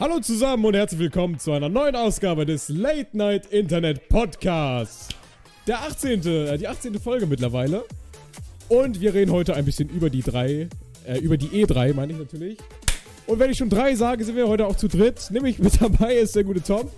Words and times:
Hallo 0.00 0.18
zusammen 0.18 0.64
und 0.64 0.72
herzlich 0.72 0.98
willkommen 0.98 1.38
zu 1.38 1.52
einer 1.52 1.68
neuen 1.68 1.94
Ausgabe 1.94 2.46
des 2.46 2.70
Late 2.70 3.14
Night 3.14 3.44
Internet 3.52 4.08
Podcasts. 4.08 5.08
Der 5.66 5.82
18., 5.82 6.26
äh, 6.26 6.56
die 6.56 6.66
18. 6.66 6.98
Folge 6.98 7.26
mittlerweile. 7.26 7.84
Und 8.70 9.02
wir 9.02 9.12
reden 9.12 9.30
heute 9.30 9.54
ein 9.54 9.66
bisschen 9.66 9.90
über 9.90 10.08
die 10.08 10.22
drei, 10.22 10.70
äh, 11.06 11.18
über 11.18 11.36
die 11.36 11.48
E3, 11.48 11.92
meine 11.92 12.14
ich 12.14 12.18
natürlich. 12.18 12.56
Und 13.26 13.40
wenn 13.40 13.50
ich 13.50 13.58
schon 13.58 13.68
drei 13.68 13.94
sage, 13.94 14.24
sind 14.24 14.36
wir 14.36 14.48
heute 14.48 14.66
auch 14.66 14.76
zu 14.76 14.88
dritt. 14.88 15.30
Nämlich 15.30 15.58
mit 15.58 15.78
dabei 15.82 16.14
ist 16.14 16.34
der 16.34 16.44
gute 16.44 16.62
Tom. 16.62 16.88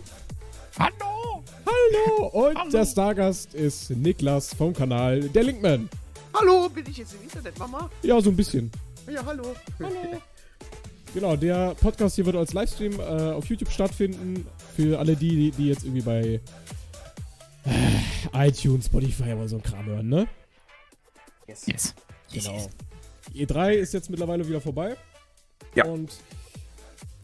Hallo! 0.78 1.42
Hallo! 1.66 2.26
Und 2.28 2.56
Hallo. 2.56 2.70
der 2.70 2.86
Stargast 2.86 3.52
ist 3.52 3.90
Niklas 3.90 4.54
vom 4.54 4.74
Kanal 4.74 5.22
Der 5.22 5.42
Linkman. 5.42 5.88
Hallo, 6.32 6.68
bin 6.68 6.84
ich 6.88 6.98
jetzt 6.98 7.14
im 7.14 7.22
Internet, 7.24 7.58
Mama? 7.58 7.90
Ja, 8.04 8.20
so 8.20 8.30
ein 8.30 8.36
bisschen. 8.36 8.70
Ja, 9.12 9.26
hallo. 9.26 9.56
Hallo. 9.80 10.22
Genau, 11.14 11.36
der 11.36 11.74
Podcast 11.74 12.14
hier 12.14 12.24
wird 12.24 12.36
als 12.36 12.54
Livestream 12.54 12.98
äh, 12.98 13.02
auf 13.02 13.44
YouTube 13.46 13.70
stattfinden. 13.70 14.46
Für 14.74 14.98
alle 14.98 15.14
die, 15.14 15.50
die 15.50 15.68
jetzt 15.68 15.84
irgendwie 15.84 16.00
bei 16.00 16.40
äh, 17.64 18.48
iTunes, 18.48 18.86
Spotify 18.86 19.34
oder 19.34 19.48
so 19.48 19.56
ein 19.56 19.62
Kram 19.62 19.84
hören, 19.84 20.08
ne? 20.08 20.26
Yes. 21.46 21.66
yes. 21.66 21.94
Genau. 22.32 22.66
Die 23.34 23.46
E3 23.46 23.72
ist 23.72 23.92
jetzt 23.92 24.08
mittlerweile 24.08 24.48
wieder 24.48 24.62
vorbei. 24.62 24.96
Ja. 25.74 25.84
Und 25.84 26.12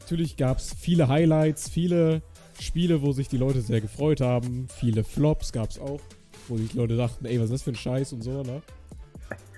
natürlich 0.01 0.37
gab 0.37 0.59
es 0.59 0.75
viele 0.75 1.09
Highlights, 1.09 1.71
viele 1.71 2.21
Spiele, 2.61 3.01
wo 3.01 3.13
sich 3.13 3.29
die 3.29 3.39
Leute 3.39 3.63
sehr 3.63 3.81
gefreut 3.81 4.21
haben. 4.21 4.69
Viele 4.79 5.03
Flops 5.03 5.51
gab 5.51 5.71
es 5.71 5.79
auch, 5.79 6.01
wo 6.49 6.59
sich 6.59 6.73
die 6.73 6.77
Leute 6.77 6.97
dachten, 6.99 7.25
ey, 7.25 7.39
was 7.39 7.47
ist 7.47 7.53
das 7.53 7.63
für 7.63 7.71
ein 7.71 7.77
Scheiß 7.77 8.13
und 8.13 8.21
so, 8.21 8.43
ne? 8.43 8.61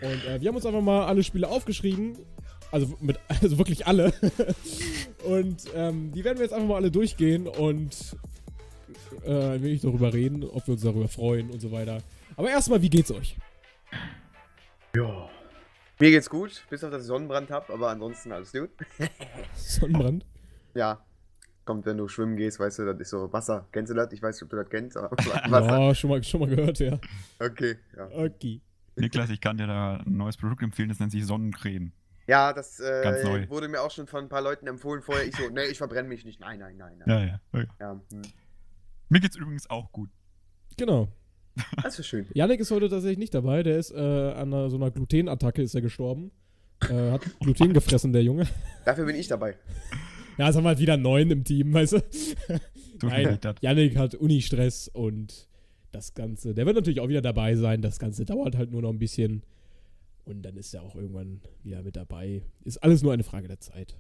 Und 0.03 0.25
äh, 0.25 0.41
wir 0.41 0.48
haben 0.48 0.56
uns 0.56 0.67
einfach 0.67 0.81
mal 0.83 1.06
alle 1.06 1.25
Spiele 1.25 1.48
aufgeschrieben. 1.48 2.17
Also, 2.72 2.96
mit, 3.00 3.18
also 3.28 3.58
wirklich 3.58 3.86
alle. 3.86 4.12
und 5.24 5.64
ähm, 5.74 6.12
die 6.12 6.24
werden 6.24 6.38
wir 6.38 6.44
jetzt 6.44 6.52
einfach 6.52 6.68
mal 6.68 6.76
alle 6.76 6.90
durchgehen 6.90 7.46
und 7.48 8.16
äh, 9.24 9.54
ein 9.54 9.62
wenig 9.62 9.80
darüber 9.80 10.12
reden, 10.12 10.44
ob 10.44 10.66
wir 10.66 10.74
uns 10.74 10.82
darüber 10.82 11.08
freuen 11.08 11.50
und 11.50 11.60
so 11.60 11.72
weiter. 11.72 12.02
Aber 12.36 12.50
erstmal, 12.50 12.80
wie 12.82 12.91
geht's 12.91 13.10
euch? 13.10 13.36
Ja. 14.94 15.28
Mir 15.98 16.10
geht's 16.10 16.30
gut, 16.30 16.64
bis 16.70 16.82
auf 16.82 16.91
dass 16.91 17.02
ich 17.02 17.08
Sonnenbrand 17.08 17.50
hab, 17.50 17.68
aber 17.70 17.91
ansonsten 17.91 18.32
alles 18.32 18.52
gut. 18.52 18.70
Sonnenbrand? 19.54 20.24
Ja. 20.74 21.04
Kommt, 21.66 21.84
wenn 21.84 21.98
du 21.98 22.08
schwimmen 22.08 22.36
gehst, 22.36 22.58
weißt 22.58 22.78
du, 22.78 22.86
das 22.86 22.98
ist 23.00 23.10
so 23.10 23.32
Wasser. 23.32 23.68
Kennst 23.70 23.91
du 23.91 23.94
das? 23.94 24.10
Ich 24.12 24.22
weiß 24.22 24.36
nicht, 24.36 24.42
ob 24.44 24.50
du 24.50 24.56
das 24.56 24.70
kennst, 24.70 24.96
aber 24.96 25.14
Ja, 25.48 25.94
schon 25.94 26.10
mal, 26.10 26.24
schon 26.24 26.41
mal 26.41 26.48
gehört, 26.48 26.78
ja. 26.78 26.98
Okay, 27.38 27.76
ja. 27.96 28.08
Okay. 28.12 28.60
Niklas, 28.96 29.30
ich 29.30 29.41
kann 29.41 29.56
dir 29.56 29.66
da 29.66 29.96
ein 29.96 30.16
neues 30.16 30.36
Produkt 30.36 30.62
empfehlen, 30.62 30.88
das 30.88 30.98
nennt 30.98 31.12
sich 31.12 31.24
Sonnencreme. 31.24 31.92
Ja, 32.31 32.53
das 32.53 32.78
Ganz 32.78 33.25
neu. 33.25 33.41
äh, 33.41 33.50
wurde 33.50 33.67
mir 33.67 33.81
auch 33.83 33.91
schon 33.91 34.06
von 34.06 34.23
ein 34.25 34.28
paar 34.28 34.41
Leuten 34.41 34.69
empfohlen 34.69 35.03
vorher. 35.03 35.27
Ich 35.27 35.34
so, 35.34 35.48
nee, 35.48 35.64
ich 35.64 35.78
verbrenne 35.78 36.09
mich 36.09 36.25
nicht. 36.25 36.39
Nein, 36.39 36.61
nein, 36.61 36.77
nein, 36.77 36.92
nein. 37.05 37.09
Ja, 37.09 37.27
ja. 37.27 37.41
okay. 37.53 37.67
Ja, 37.81 38.00
hm. 38.12 38.22
Mir 39.09 39.19
geht's 39.19 39.34
übrigens 39.34 39.69
auch 39.69 39.91
gut. 39.91 40.11
Genau. 40.77 41.09
Das 41.83 41.98
ist 41.98 42.06
schön. 42.06 42.27
Yannick 42.33 42.61
ist 42.61 42.70
heute 42.70 42.89
tatsächlich 42.89 43.19
nicht 43.19 43.34
dabei. 43.34 43.64
Der 43.64 43.77
ist 43.78 43.91
äh, 43.91 43.97
an 43.97 44.55
einer, 44.55 44.70
so 44.70 44.77
einer 44.77 44.92
Glutenattacke 44.92 45.61
ist 45.61 45.75
er 45.75 45.81
gestorben. 45.81 46.31
Äh, 46.89 47.11
hat 47.11 47.22
Gluten 47.41 47.75
gefressen, 47.75 48.12
der 48.12 48.22
Junge. 48.22 48.47
Dafür 48.84 49.06
bin 49.06 49.17
ich 49.17 49.27
dabei. 49.27 49.56
Ja, 50.39 50.47
jetzt 50.47 50.55
haben 50.55 50.62
wir 50.62 50.69
halt 50.69 50.78
wieder 50.78 50.97
neun 50.97 51.33
im 51.33 51.42
Team, 51.42 51.75
weißt 51.75 51.94
du? 51.94 52.03
Nein. 53.03 53.41
Yannick 53.61 53.97
hat 53.97 54.15
Uni-Stress 54.15 54.87
und 54.87 55.48
das 55.91 56.15
Ganze. 56.15 56.55
Der 56.55 56.65
wird 56.65 56.77
natürlich 56.77 57.00
auch 57.00 57.09
wieder 57.09 57.22
dabei 57.22 57.56
sein. 57.56 57.83
Das 57.83 57.98
Ganze 57.98 58.25
dauert 58.25 58.56
halt 58.56 58.70
nur 58.70 58.83
noch 58.83 58.91
ein 58.91 59.00
bisschen. 59.00 59.42
Und 60.31 60.42
dann 60.42 60.56
ist 60.56 60.73
er 60.75 60.83
auch 60.83 60.95
irgendwann 60.95 61.41
wieder 61.64 61.83
mit 61.83 61.97
dabei. 61.97 62.42
Ist 62.64 62.78
alles 62.78 63.03
nur 63.03 63.12
eine 63.12 63.25
Frage 63.25 63.49
der 63.49 63.59
Zeit. 63.60 63.99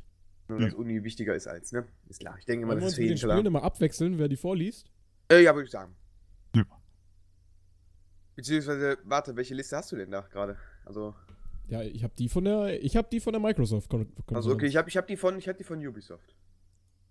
Nur, 0.48 0.60
dass 0.60 0.74
Uni 0.74 1.02
wichtiger 1.02 1.34
ist 1.34 1.46
als, 1.48 1.72
ne? 1.72 1.86
Ist 2.08 2.20
klar. 2.20 2.36
Ich 2.38 2.44
denke 2.44 2.62
immer, 2.62 2.70
Wollen 2.72 2.80
wir 2.80 2.84
das 2.84 2.92
ist 2.92 2.96
für 2.98 3.02
jeden 3.04 3.18
klar. 3.18 3.44
immer 3.44 3.62
abwechseln, 3.62 4.18
wer 4.18 4.28
die 4.28 4.36
vorliest? 4.36 4.90
Äh, 5.30 5.42
ja, 5.42 5.54
würde 5.54 5.64
ich 5.66 5.70
sagen. 5.72 5.94
Ja. 6.54 6.64
Beziehungsweise, 8.36 8.98
warte, 9.04 9.36
welche 9.36 9.54
Liste 9.54 9.76
hast 9.76 9.92
du 9.92 9.96
denn 9.96 10.10
da 10.10 10.20
gerade? 10.22 10.56
Also, 10.84 11.14
Ja, 11.68 11.82
ich 11.82 12.02
habe 12.02 12.14
die 12.16 12.28
von 12.28 12.44
der, 12.44 12.82
ich 12.82 12.96
habe 12.96 13.08
die 13.10 13.20
von 13.20 13.32
der 13.32 13.40
Microsoft. 13.40 13.88
Kon 13.88 14.12
also 14.28 14.52
okay, 14.52 14.66
ich 14.66 14.76
habe 14.76 14.88
ich 14.88 14.96
hab 14.96 15.06
die, 15.06 15.16
von- 15.16 15.38
ich 15.38 15.48
hab 15.48 15.56
die 15.58 15.64
von 15.64 15.84
Ubisoft. 15.86 16.34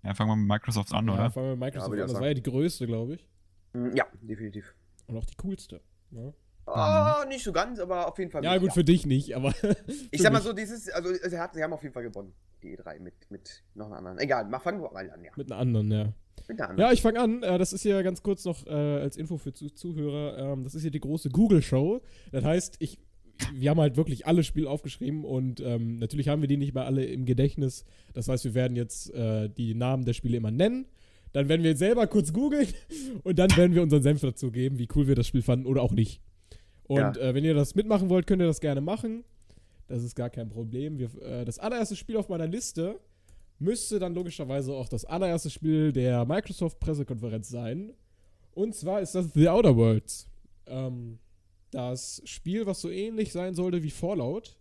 Ja, 0.04 0.14
fangen 0.14 0.32
wir 0.32 0.36
mit 0.38 0.48
Microsoft 0.48 0.94
an, 0.94 1.08
ja, 1.08 1.14
oder? 1.14 1.30
fangen 1.32 1.48
wir 1.48 1.52
mit 1.56 1.60
Microsoft 1.60 1.96
Ja, 1.98 2.04
an. 2.04 2.10
Das 2.10 2.20
war 2.20 2.28
ja 2.28 2.34
die 2.34 2.44
größte, 2.44 2.88
glaube 2.88 3.16
ich. 3.16 3.28
Hm, 3.74 3.96
Ja, 3.96 4.06
definitiv. 4.22 4.74
Und 5.08 5.18
auch 5.18 5.26
die 5.26 5.36
coolste. 5.36 5.82
Ja, 6.12 6.34
Ah, 6.74 7.26
nicht 7.28 7.44
so 7.44 7.52
ganz, 7.52 7.80
aber 7.80 8.08
auf 8.08 8.18
jeden 8.18 8.32
Fall. 8.32 8.44
ja 8.44 8.54
mit, 8.54 8.62
gut, 8.62 8.74
für 8.74 8.84
dich 8.84 9.06
nicht, 9.06 9.36
aber. 9.36 9.54
Ich 10.12 10.22
sag 10.22 10.34
mal 10.34 10.42
so, 10.42 10.54
dieses, 10.54 10.90
also 10.90 11.14
sie, 11.14 11.40
hat, 11.40 11.54
sie 11.54 11.64
haben 11.64 11.74
auf 11.74 11.82
jeden 11.82 11.94
Fall 11.94 12.04
gewonnen, 12.04 12.34
die 12.64 12.78
E3 12.78 13.00
mit, 13.00 13.14
mit 13.30 13.64
noch 13.76 13.88
einer 13.88 13.98
anderen. 13.98 14.20
Egal, 14.20 14.46
mal 14.46 14.60
fangen 14.60 14.82
wir 14.82 14.92
mal 14.92 15.10
an, 15.10 15.24
ja. 15.24 15.32
Mit 15.36 15.52
einer 15.52 15.60
anderen, 15.60 15.92
ja. 15.92 16.14
Mit 16.48 16.60
der 16.60 16.70
anderen. 16.70 16.90
Ja, 16.90 16.94
ich 16.94 17.02
fange 17.02 17.20
an. 17.20 17.44
Äh, 17.44 17.58
das 17.58 17.74
ist 17.74 17.84
hier 17.84 18.02
ganz 18.04 18.24
kurz 18.24 18.46
noch 18.46 18.66
äh, 18.66 18.72
als 18.72 19.18
Info 19.18 19.38
für 19.38 19.54
Zu 19.54 19.70
Zuhörer. 19.70 20.54
Ähm, 20.54 20.64
das 20.64 20.76
ist 20.76 20.82
hier 20.82 20.92
die 20.92 21.00
große 21.00 21.30
Google-Show. 21.30 22.02
Das 22.32 22.44
heißt, 22.44 22.78
ich, 22.80 23.00
wir 23.54 23.70
haben 23.70 23.80
halt 23.80 23.98
wirklich 23.98 24.26
alle 24.26 24.44
Spiele 24.44 24.70
aufgeschrieben 24.70 25.26
und 25.26 25.60
ähm, 25.60 26.00
natürlich 26.00 26.28
haben 26.28 26.42
wir 26.42 26.48
die 26.48 26.58
nicht 26.58 26.74
mehr 26.74 26.86
alle 26.86 27.06
im 27.06 27.26
Gedächtnis. 27.26 27.86
Das 28.14 28.28
heißt, 28.28 28.46
wir 28.46 28.54
werden 28.54 28.76
jetzt 28.76 29.14
äh, 29.14 29.50
die 29.50 29.76
Namen 29.76 30.06
der 30.06 30.14
Spiele 30.14 30.38
immer 30.38 30.52
nennen. 30.52 30.86
Dann 31.32 31.48
werden 31.48 31.64
wir 31.64 31.78
selber 31.78 32.08
kurz 32.08 32.34
googeln 32.34 32.68
und 33.24 33.38
dann 33.38 33.56
werden 33.56 33.76
wir 33.76 33.84
unseren 33.84 34.02
Senf 34.02 34.22
dazu 34.22 34.52
geben, 34.52 34.80
wie 34.80 34.88
cool 34.96 35.08
wir 35.08 35.16
das 35.16 35.28
Spiel 35.28 35.44
fanden 35.44 35.68
oder 35.68 35.82
auch 35.82 35.92
nicht. 35.92 36.22
Und 36.90 36.98
Ja. 36.98 37.12
äh, 37.16 37.34
wenn 37.34 37.46
ihr 37.46 37.54
das 37.54 37.76
mitmachen 37.76 38.10
wollt, 38.10 38.28
könnt 38.28 38.42
ihr 38.42 38.48
das 38.48 38.60
gerne 38.60 38.82
machen. 38.82 39.24
Das 39.88 40.04
ist 40.04 40.16
gar 40.16 40.30
kein 40.30 40.50
Problem. 40.50 40.98
Wir, 41.00 41.10
äh, 41.22 41.46
das 41.46 41.58
allererste 41.60 41.96
Spiel 41.96 42.18
auf 42.18 42.28
meiner 42.30 42.48
Liste 42.48 43.00
müsste 43.60 44.00
dann 44.00 44.14
logischerweise 44.14 44.74
auch 44.74 44.90
das 44.90 45.06
allererste 45.06 45.50
Spiel 45.50 45.92
der 45.94 46.26
Microsoft-Pressekonferenz 46.26 47.48
sein. 47.50 47.94
Und 48.54 48.76
zwar 48.76 49.02
ist 49.02 49.16
das 49.16 49.32
The 49.34 49.50
Outer 49.50 49.76
Worlds. 49.78 50.28
Ähm, 50.66 51.20
das 51.72 52.22
Spiel, 52.26 52.66
was 52.66 52.82
so 52.82 52.90
ähnlich 52.90 53.32
sein 53.32 53.54
sollte 53.54 53.84
wie 53.84 53.92
Fallout. 53.92 54.58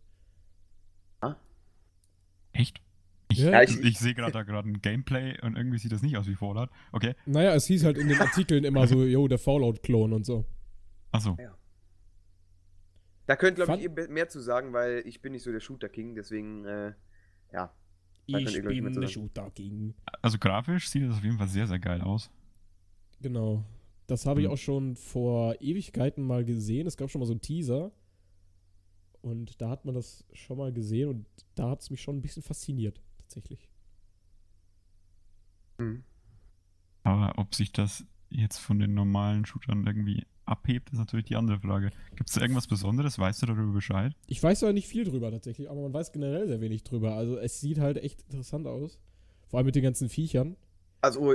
Echt? 2.52 2.80
Ich, 3.30 3.38
Ja, 3.38 3.62
ich, 3.62 3.78
ich- 3.80 3.98
sehe 3.98 4.14
gerade 4.14 4.32
da 4.32 4.42
gerade 4.42 4.68
ein 4.68 4.80
Gameplay 4.80 5.38
und 5.42 5.56
irgendwie 5.56 5.78
sieht 5.78 5.92
das 5.92 6.02
nicht 6.02 6.16
aus 6.16 6.26
wie 6.26 6.34
Fallout. 6.34 6.70
Okay. 6.92 7.14
Naja, 7.26 7.54
es 7.54 7.66
hieß 7.66 7.84
halt 7.84 7.98
in 7.98 8.08
den 8.08 8.18
Artikeln 8.20 8.64
immer 8.64 8.86
so, 8.86 9.04
yo, 9.04 9.28
der 9.28 9.38
Fallout-Klon 9.38 10.12
und 10.12 10.24
so. 10.26 10.44
Achso. 11.12 11.36
Da 13.28 13.36
könnt, 13.36 13.56
glaube 13.56 13.76
ich, 13.76 13.82
ihr 13.82 13.90
be- 13.90 14.08
mehr 14.08 14.28
zu 14.28 14.40
sagen, 14.40 14.72
weil 14.72 15.02
ich 15.06 15.20
bin 15.20 15.32
nicht 15.32 15.42
so 15.42 15.52
der 15.52 15.60
Shooter-King, 15.60 16.14
deswegen, 16.14 16.64
äh, 16.64 16.94
ja. 17.52 17.72
Ich, 18.24 18.34
mehr 18.34 18.46
zu 18.92 19.00
sagen. 19.00 19.08
Shooter 19.08 19.50
King. 19.50 19.94
Also 20.22 20.38
grafisch 20.38 20.88
sieht 20.88 21.02
das 21.08 21.16
auf 21.18 21.22
jeden 21.24 21.36
Fall 21.38 21.48
sehr, 21.48 21.66
sehr 21.66 21.78
geil 21.78 22.00
aus. 22.00 22.30
Genau. 23.20 23.64
Das 24.06 24.24
habe 24.26 24.40
ich 24.40 24.46
Hm. 24.46 24.52
auch 24.54 24.58
schon 24.58 24.96
vor 24.96 25.60
Ewigkeiten 25.60 26.24
mal 26.24 26.44
gesehen. 26.44 26.86
Es 26.86 26.96
gab 26.96 27.10
schon 27.10 27.20
mal 27.20 27.26
so 27.26 27.32
einen 27.34 27.40
Teaser. 27.42 27.92
Und 29.20 29.60
da 29.60 29.68
hat 29.70 29.84
man 29.84 29.94
das 29.94 30.24
schon 30.32 30.56
mal 30.56 30.72
gesehen 30.72 31.08
und 31.10 31.26
da 31.54 31.68
hat 31.70 31.80
es 31.82 31.90
mich 31.90 32.00
schon 32.00 32.16
ein 32.16 32.22
bisschen 32.22 32.42
fasziniert, 32.42 33.00
tatsächlich. 33.18 33.68
Mhm. 35.78 36.02
Aber 37.02 37.34
ob 37.38 37.54
sich 37.54 37.72
das 37.72 38.04
jetzt 38.30 38.58
von 38.58 38.78
den 38.78 38.94
normalen 38.94 39.44
Shootern 39.44 39.86
irgendwie 39.86 40.26
abhebt, 40.48 40.90
ist 40.90 40.98
natürlich 40.98 41.26
die 41.26 41.36
andere 41.36 41.60
Frage. 41.60 41.90
Gibt 42.16 42.28
es 42.28 42.34
da 42.34 42.40
irgendwas 42.40 42.66
Besonderes? 42.66 43.18
Weißt 43.18 43.42
du 43.42 43.46
darüber 43.46 43.72
Bescheid? 43.72 44.12
Ich 44.26 44.42
weiß 44.42 44.60
ja 44.62 44.72
nicht 44.72 44.88
viel 44.88 45.04
drüber 45.04 45.30
tatsächlich, 45.30 45.70
aber 45.70 45.82
man 45.82 45.92
weiß 45.92 46.12
generell 46.12 46.46
sehr 46.48 46.60
wenig 46.60 46.82
drüber. 46.84 47.14
Also 47.14 47.38
es 47.38 47.60
sieht 47.60 47.78
halt 47.78 47.98
echt 47.98 48.22
interessant 48.22 48.66
aus. 48.66 48.98
Vor 49.48 49.58
allem 49.58 49.66
mit 49.66 49.74
den 49.74 49.82
ganzen 49.82 50.08
Viechern. 50.08 50.56
Also, 51.00 51.34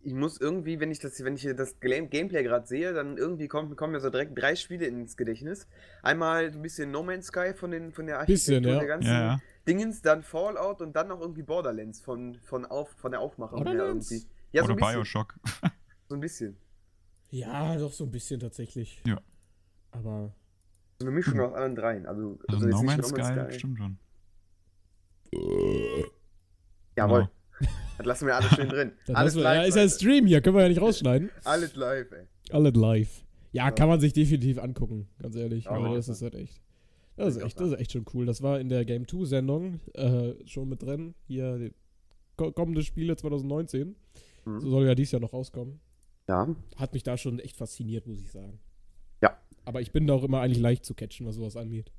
ich 0.00 0.12
muss 0.12 0.40
irgendwie, 0.40 0.80
wenn 0.80 0.90
ich 0.90 0.98
das, 1.00 1.22
wenn 1.24 1.34
ich 1.34 1.48
das 1.56 1.80
Gameplay 1.80 2.42
gerade 2.42 2.66
sehe, 2.66 2.92
dann 2.92 3.16
irgendwie 3.16 3.48
kommen, 3.48 3.74
kommen 3.76 3.92
mir 3.92 4.00
so 4.00 4.10
direkt 4.10 4.40
drei 4.40 4.54
Spiele 4.54 4.86
ins 4.86 5.16
Gedächtnis. 5.16 5.66
Einmal 6.02 6.52
so 6.52 6.58
ein 6.58 6.62
bisschen 6.62 6.90
No 6.90 7.02
Man's 7.02 7.26
Sky 7.26 7.52
von, 7.54 7.70
den, 7.70 7.92
von 7.92 8.06
der 8.06 8.24
Bisschen, 8.24 8.64
Architektur 8.64 8.72
ja. 8.72 8.78
der 8.78 8.88
ganzen 8.88 9.08
Ja, 9.10 9.20
ja. 9.20 9.40
Dingens, 9.66 10.02
dann 10.02 10.22
Fallout 10.22 10.80
und 10.80 10.94
dann 10.94 11.08
noch 11.08 11.20
irgendwie 11.20 11.42
Borderlands 11.42 12.00
von, 12.00 12.36
von, 12.44 12.64
auf, 12.64 12.90
von 12.90 13.12
der 13.12 13.20
Aufmachung 13.20 13.58
her 13.58 13.64
Borderlands? 13.64 14.10
irgendwie. 14.10 14.28
Ja, 14.52 14.62
so 14.62 14.66
Oder 14.66 14.74
ein 14.74 14.76
bisschen. 14.78 14.94
Bioshock. 14.94 15.34
So 16.08 16.14
ein 16.14 16.20
bisschen. 16.20 16.56
Ja, 17.30 17.76
doch 17.76 17.92
so 17.92 18.04
ein 18.04 18.10
bisschen 18.10 18.40
tatsächlich. 18.40 19.02
Ja. 19.06 19.20
Aber 19.90 20.34
So 21.00 21.06
eine 21.06 21.14
Mischung 21.14 21.40
aus 21.40 21.54
allen 21.54 21.74
dreien. 21.74 22.06
Also, 22.06 22.38
Also 22.48 22.66
jetzt 22.66 22.74
No 22.74 22.82
nicht 22.82 22.96
Man's 22.96 23.08
Sky, 23.08 23.58
stimmt 23.58 23.78
schon. 23.78 23.98
Jawohl. 26.96 27.20
Genau. 27.20 27.72
Das 27.98 28.06
lassen 28.06 28.26
wir 28.26 28.36
alles 28.36 28.50
schön 28.54 28.68
drin. 28.68 28.92
das 29.06 29.16
alles 29.16 29.34
wir, 29.34 29.42
ja, 29.42 29.62
ist 29.64 29.74
ja 29.76 29.82
ein. 29.82 29.88
Stream 29.90 30.26
hier, 30.26 30.40
können 30.40 30.56
wir 30.56 30.62
ja 30.62 30.68
nicht 30.68 30.80
rausschneiden. 30.80 31.30
Alles 31.44 31.74
live, 31.74 32.10
ey. 32.12 32.26
Alle 32.50 32.70
live. 32.70 33.24
Ja, 33.52 33.66
Ja. 33.66 33.70
kann 33.72 33.88
man 33.88 34.00
sich 34.00 34.12
definitiv 34.12 34.58
angucken, 34.58 35.08
ganz 35.18 35.34
ehrlich. 35.34 35.64
Ja, 35.64 35.72
aber 35.72 35.94
das 35.94 36.08
ist 36.08 36.22
halt 36.22 36.34
echt. 36.34 36.60
Das 37.16 37.34
ist 37.34 37.42
echt, 37.42 37.58
das 37.58 37.70
ist 37.72 37.80
echt 37.80 37.92
schon 37.92 38.04
cool. 38.14 38.26
Das 38.26 38.42
war 38.42 38.60
in 38.60 38.68
der 38.68 38.84
Game 38.84 39.08
2 39.08 39.24
Sendung 39.24 39.80
äh, 39.94 40.34
schon 40.46 40.68
mit 40.68 40.82
drin. 40.82 41.14
Hier 41.26 41.72
kommende 42.36 42.82
Spiele 42.84 43.16
2019. 43.16 43.96
Mhm. 44.44 44.60
So 44.60 44.70
soll 44.70 44.86
ja 44.86 44.94
dieses 44.94 45.10
Jahr 45.12 45.20
noch 45.20 45.32
rauskommen. 45.32 45.80
Ja. 46.28 46.46
Hat 46.76 46.92
mich 46.92 47.02
da 47.02 47.16
schon 47.16 47.38
echt 47.40 47.56
fasziniert, 47.56 48.06
muss 48.06 48.20
ich 48.20 48.30
sagen. 48.30 48.60
Ja. 49.22 49.36
Aber 49.64 49.80
ich 49.80 49.92
bin 49.92 50.06
da 50.06 50.14
auch 50.14 50.24
immer 50.24 50.40
eigentlich 50.40 50.58
leicht 50.60 50.84
zu 50.84 50.94
catchen, 50.94 51.26
was 51.26 51.36
sowas 51.36 51.56
angeht. 51.56 51.90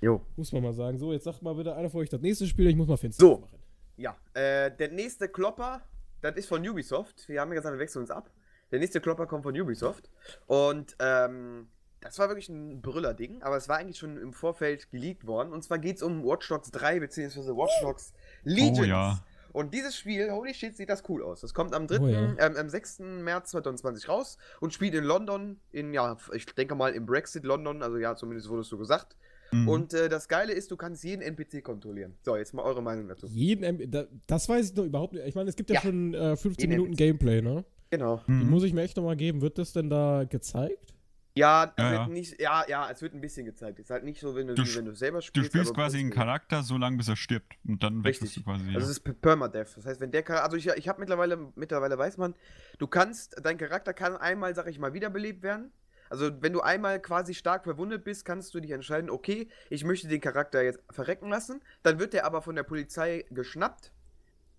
Jo. 0.00 0.20
Muss 0.36 0.52
man 0.52 0.62
mal 0.62 0.72
sagen. 0.72 0.98
So, 0.98 1.12
jetzt 1.12 1.24
sagt 1.24 1.42
mal 1.42 1.54
bitte 1.54 1.74
einer 1.76 1.90
von 1.90 2.00
euch 2.00 2.08
das 2.08 2.20
nächste 2.20 2.46
Spiel, 2.46 2.66
ich 2.68 2.76
muss 2.76 2.88
mal 2.88 2.96
Fenster 2.96 3.20
So. 3.24 3.32
aufmachen. 3.34 3.58
ja, 3.96 4.16
äh, 4.34 4.74
der 4.76 4.90
nächste 4.90 5.28
Klopper, 5.28 5.82
das 6.20 6.36
ist 6.36 6.46
von 6.48 6.66
Ubisoft. 6.68 7.28
Wir 7.28 7.40
haben 7.40 7.50
ja 7.50 7.56
gesagt, 7.56 7.74
wir 7.74 7.78
wechseln 7.80 8.02
uns 8.02 8.10
ab. 8.10 8.30
Der 8.72 8.78
nächste 8.78 9.00
Klopper 9.00 9.26
kommt 9.26 9.42
von 9.44 9.58
Ubisoft. 9.60 10.10
Und 10.46 10.96
ähm, 11.00 11.68
das 12.00 12.18
war 12.18 12.28
wirklich 12.28 12.48
ein 12.48 12.80
Brüller-Ding, 12.80 13.42
aber 13.42 13.56
es 13.56 13.68
war 13.68 13.76
eigentlich 13.76 13.98
schon 13.98 14.16
im 14.16 14.32
Vorfeld 14.32 14.90
geleakt 14.90 15.26
worden. 15.26 15.52
Und 15.52 15.62
zwar 15.62 15.78
geht 15.78 15.96
es 15.96 16.02
um 16.02 16.24
Watch 16.24 16.48
Dogs 16.48 16.70
3 16.70 17.00
bzw. 17.00 17.38
Watch 17.50 17.72
Dogs 17.82 18.12
Legions. 18.42 18.78
Oh 18.80 18.84
ja. 18.84 19.24
Und 19.52 19.74
dieses 19.74 19.96
Spiel, 19.96 20.30
holy 20.30 20.54
shit, 20.54 20.76
sieht 20.76 20.88
das 20.88 21.02
cool 21.08 21.22
aus. 21.22 21.40
Das 21.40 21.54
kommt 21.54 21.74
am 21.74 21.86
3., 21.86 22.00
Oh 22.00 22.06
ja. 22.08 22.36
ähm, 22.38 22.56
am 22.56 22.68
6. 22.68 23.00
März 23.00 23.50
2020 23.50 24.08
raus 24.08 24.38
und 24.60 24.72
spielt 24.72 24.94
in 24.94 25.04
London, 25.04 25.58
in, 25.72 25.92
ja, 25.92 26.16
ich 26.32 26.46
denke 26.46 26.74
mal 26.74 26.92
im 26.94 27.06
Brexit 27.06 27.44
London, 27.44 27.82
also 27.82 27.96
ja, 27.98 28.14
zumindest 28.16 28.48
wurde 28.48 28.62
es 28.62 28.68
so 28.68 28.78
gesagt. 28.78 29.16
Mhm. 29.52 29.68
Und 29.68 29.94
äh, 29.94 30.08
das 30.08 30.28
Geile 30.28 30.52
ist, 30.52 30.70
du 30.70 30.76
kannst 30.76 31.02
jeden 31.02 31.22
NPC 31.22 31.64
kontrollieren. 31.64 32.14
So, 32.22 32.36
jetzt 32.36 32.54
mal 32.54 32.62
eure 32.62 32.82
Meinung 32.82 33.08
dazu. 33.08 33.26
Jeden, 33.26 33.64
M 33.64 33.90
da, 33.90 34.04
das 34.28 34.48
weiß 34.48 34.70
ich 34.70 34.76
noch 34.76 34.84
überhaupt 34.84 35.12
nicht. 35.12 35.26
Ich 35.26 35.34
meine, 35.34 35.48
es 35.50 35.56
gibt 35.56 35.70
ja, 35.70 35.74
Ja. 35.74 35.80
schon 35.82 36.14
äh, 36.14 36.36
15 36.36 36.70
Jeden 36.70 36.70
Minuten 36.82 36.92
NPC. 36.92 36.98
Gameplay, 36.98 37.42
ne? 37.42 37.64
Genau. 37.90 38.22
Die 38.28 38.30
Mhm. 38.32 38.50
muss 38.50 38.62
ich 38.62 38.72
mir 38.72 38.82
echt 38.82 38.96
nochmal 38.96 39.16
geben. 39.16 39.40
Wird 39.40 39.58
das 39.58 39.72
denn 39.72 39.90
da 39.90 40.22
gezeigt? 40.22 40.94
Ja, 41.34 41.72
es 41.76 41.82
Ja, 41.82 41.90
wird 41.90 42.00
ja. 42.00 42.08
nicht, 42.08 42.40
ja, 42.40 42.64
ja, 42.68 42.90
es 42.90 43.02
wird 43.02 43.14
ein 43.14 43.20
bisschen 43.20 43.46
gezeigt. 43.46 43.78
Es 43.78 43.84
ist 43.86 43.90
halt 43.90 44.04
nicht 44.04 44.20
so, 44.20 44.34
wenn 44.34 44.48
du, 44.48 44.54
Du 44.54 44.62
wenn 44.74 44.84
du 44.84 44.94
selber 44.94 45.18
Du 45.18 45.22
spielst. 45.26 45.50
spielst 45.50 45.70
aber 45.70 45.82
quasi 45.84 45.98
einen 45.98 46.10
Charakter 46.10 46.62
so 46.62 46.76
lange, 46.76 46.96
bis 46.96 47.08
er 47.08 47.16
stirbt. 47.16 47.54
Und 47.66 47.82
dann 47.82 48.02
wechselst 48.04 48.36
Richtig. 48.36 48.44
du 48.44 48.50
quasi. 48.50 48.66
Also 48.74 48.90
es 48.90 48.98
ist 48.98 49.20
Permadeath. 49.22 49.76
Das 49.76 49.86
heißt, 49.86 50.00
wenn 50.00 50.10
der 50.10 50.22
Charakter, 50.24 50.44
also 50.44 50.56
ich, 50.56 50.66
ich 50.66 50.88
habe 50.88 50.98
mittlerweile, 51.00 51.52
mittlerweile 51.54 51.96
weiß 51.96 52.16
man, 52.18 52.34
du 52.78 52.86
kannst, 52.88 53.36
dein 53.42 53.58
Charakter 53.58 53.94
kann 53.94 54.16
einmal, 54.16 54.54
sag 54.54 54.66
ich 54.66 54.78
mal, 54.80 54.92
wiederbelebt 54.92 55.42
werden. 55.42 55.70
Also 56.08 56.30
wenn 56.42 56.52
du 56.52 56.60
einmal 56.60 57.00
quasi 57.00 57.34
stark 57.34 57.62
verwundet 57.62 58.02
bist, 58.02 58.24
kannst 58.24 58.52
du 58.52 58.58
dich 58.58 58.72
entscheiden, 58.72 59.08
okay, 59.08 59.48
ich 59.68 59.84
möchte 59.84 60.08
den 60.08 60.20
Charakter 60.20 60.60
jetzt 60.62 60.80
verrecken 60.90 61.28
lassen. 61.28 61.62
Dann 61.84 62.00
wird 62.00 62.12
der 62.12 62.24
aber 62.26 62.42
von 62.42 62.56
der 62.56 62.64
Polizei 62.64 63.24
geschnappt. 63.30 63.92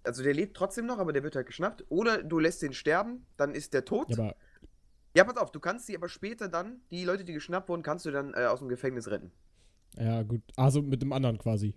Also 0.03 0.23
der 0.23 0.33
lebt 0.33 0.55
trotzdem 0.55 0.85
noch, 0.85 0.97
aber 0.99 1.11
der 1.11 1.23
wird 1.23 1.35
halt 1.35 1.47
geschnappt. 1.47 1.83
Oder 1.89 2.23
du 2.23 2.39
lässt 2.39 2.61
den 2.61 2.71
sterben, 2.73 3.25
dann 3.35 3.53
ist 3.53 3.73
der 3.73 3.83
tot. 3.83 4.09
Ja, 4.11 4.17
aber 4.23 4.35
Ja, 5.15 5.23
pass 5.25 5.37
auf, 5.37 5.51
du 5.51 5.59
kannst 5.59 5.87
die 5.89 5.95
aber 5.95 6.07
später 6.09 6.47
dann, 6.47 6.81
die 6.91 7.03
Leute, 7.03 7.23
die 7.25 7.33
geschnappt 7.33 7.67
wurden, 7.69 7.83
kannst 7.83 8.05
du 8.05 8.11
dann 8.11 8.33
äh, 8.33 8.45
aus 8.45 8.59
dem 8.59 8.69
Gefängnis 8.69 9.09
retten. 9.09 9.31
ja, 9.97 10.23
gut. 10.23 10.41
Also 10.55 10.81
mit 10.81 11.01
dem 11.01 11.11
anderen 11.13 11.37
quasi. 11.37 11.75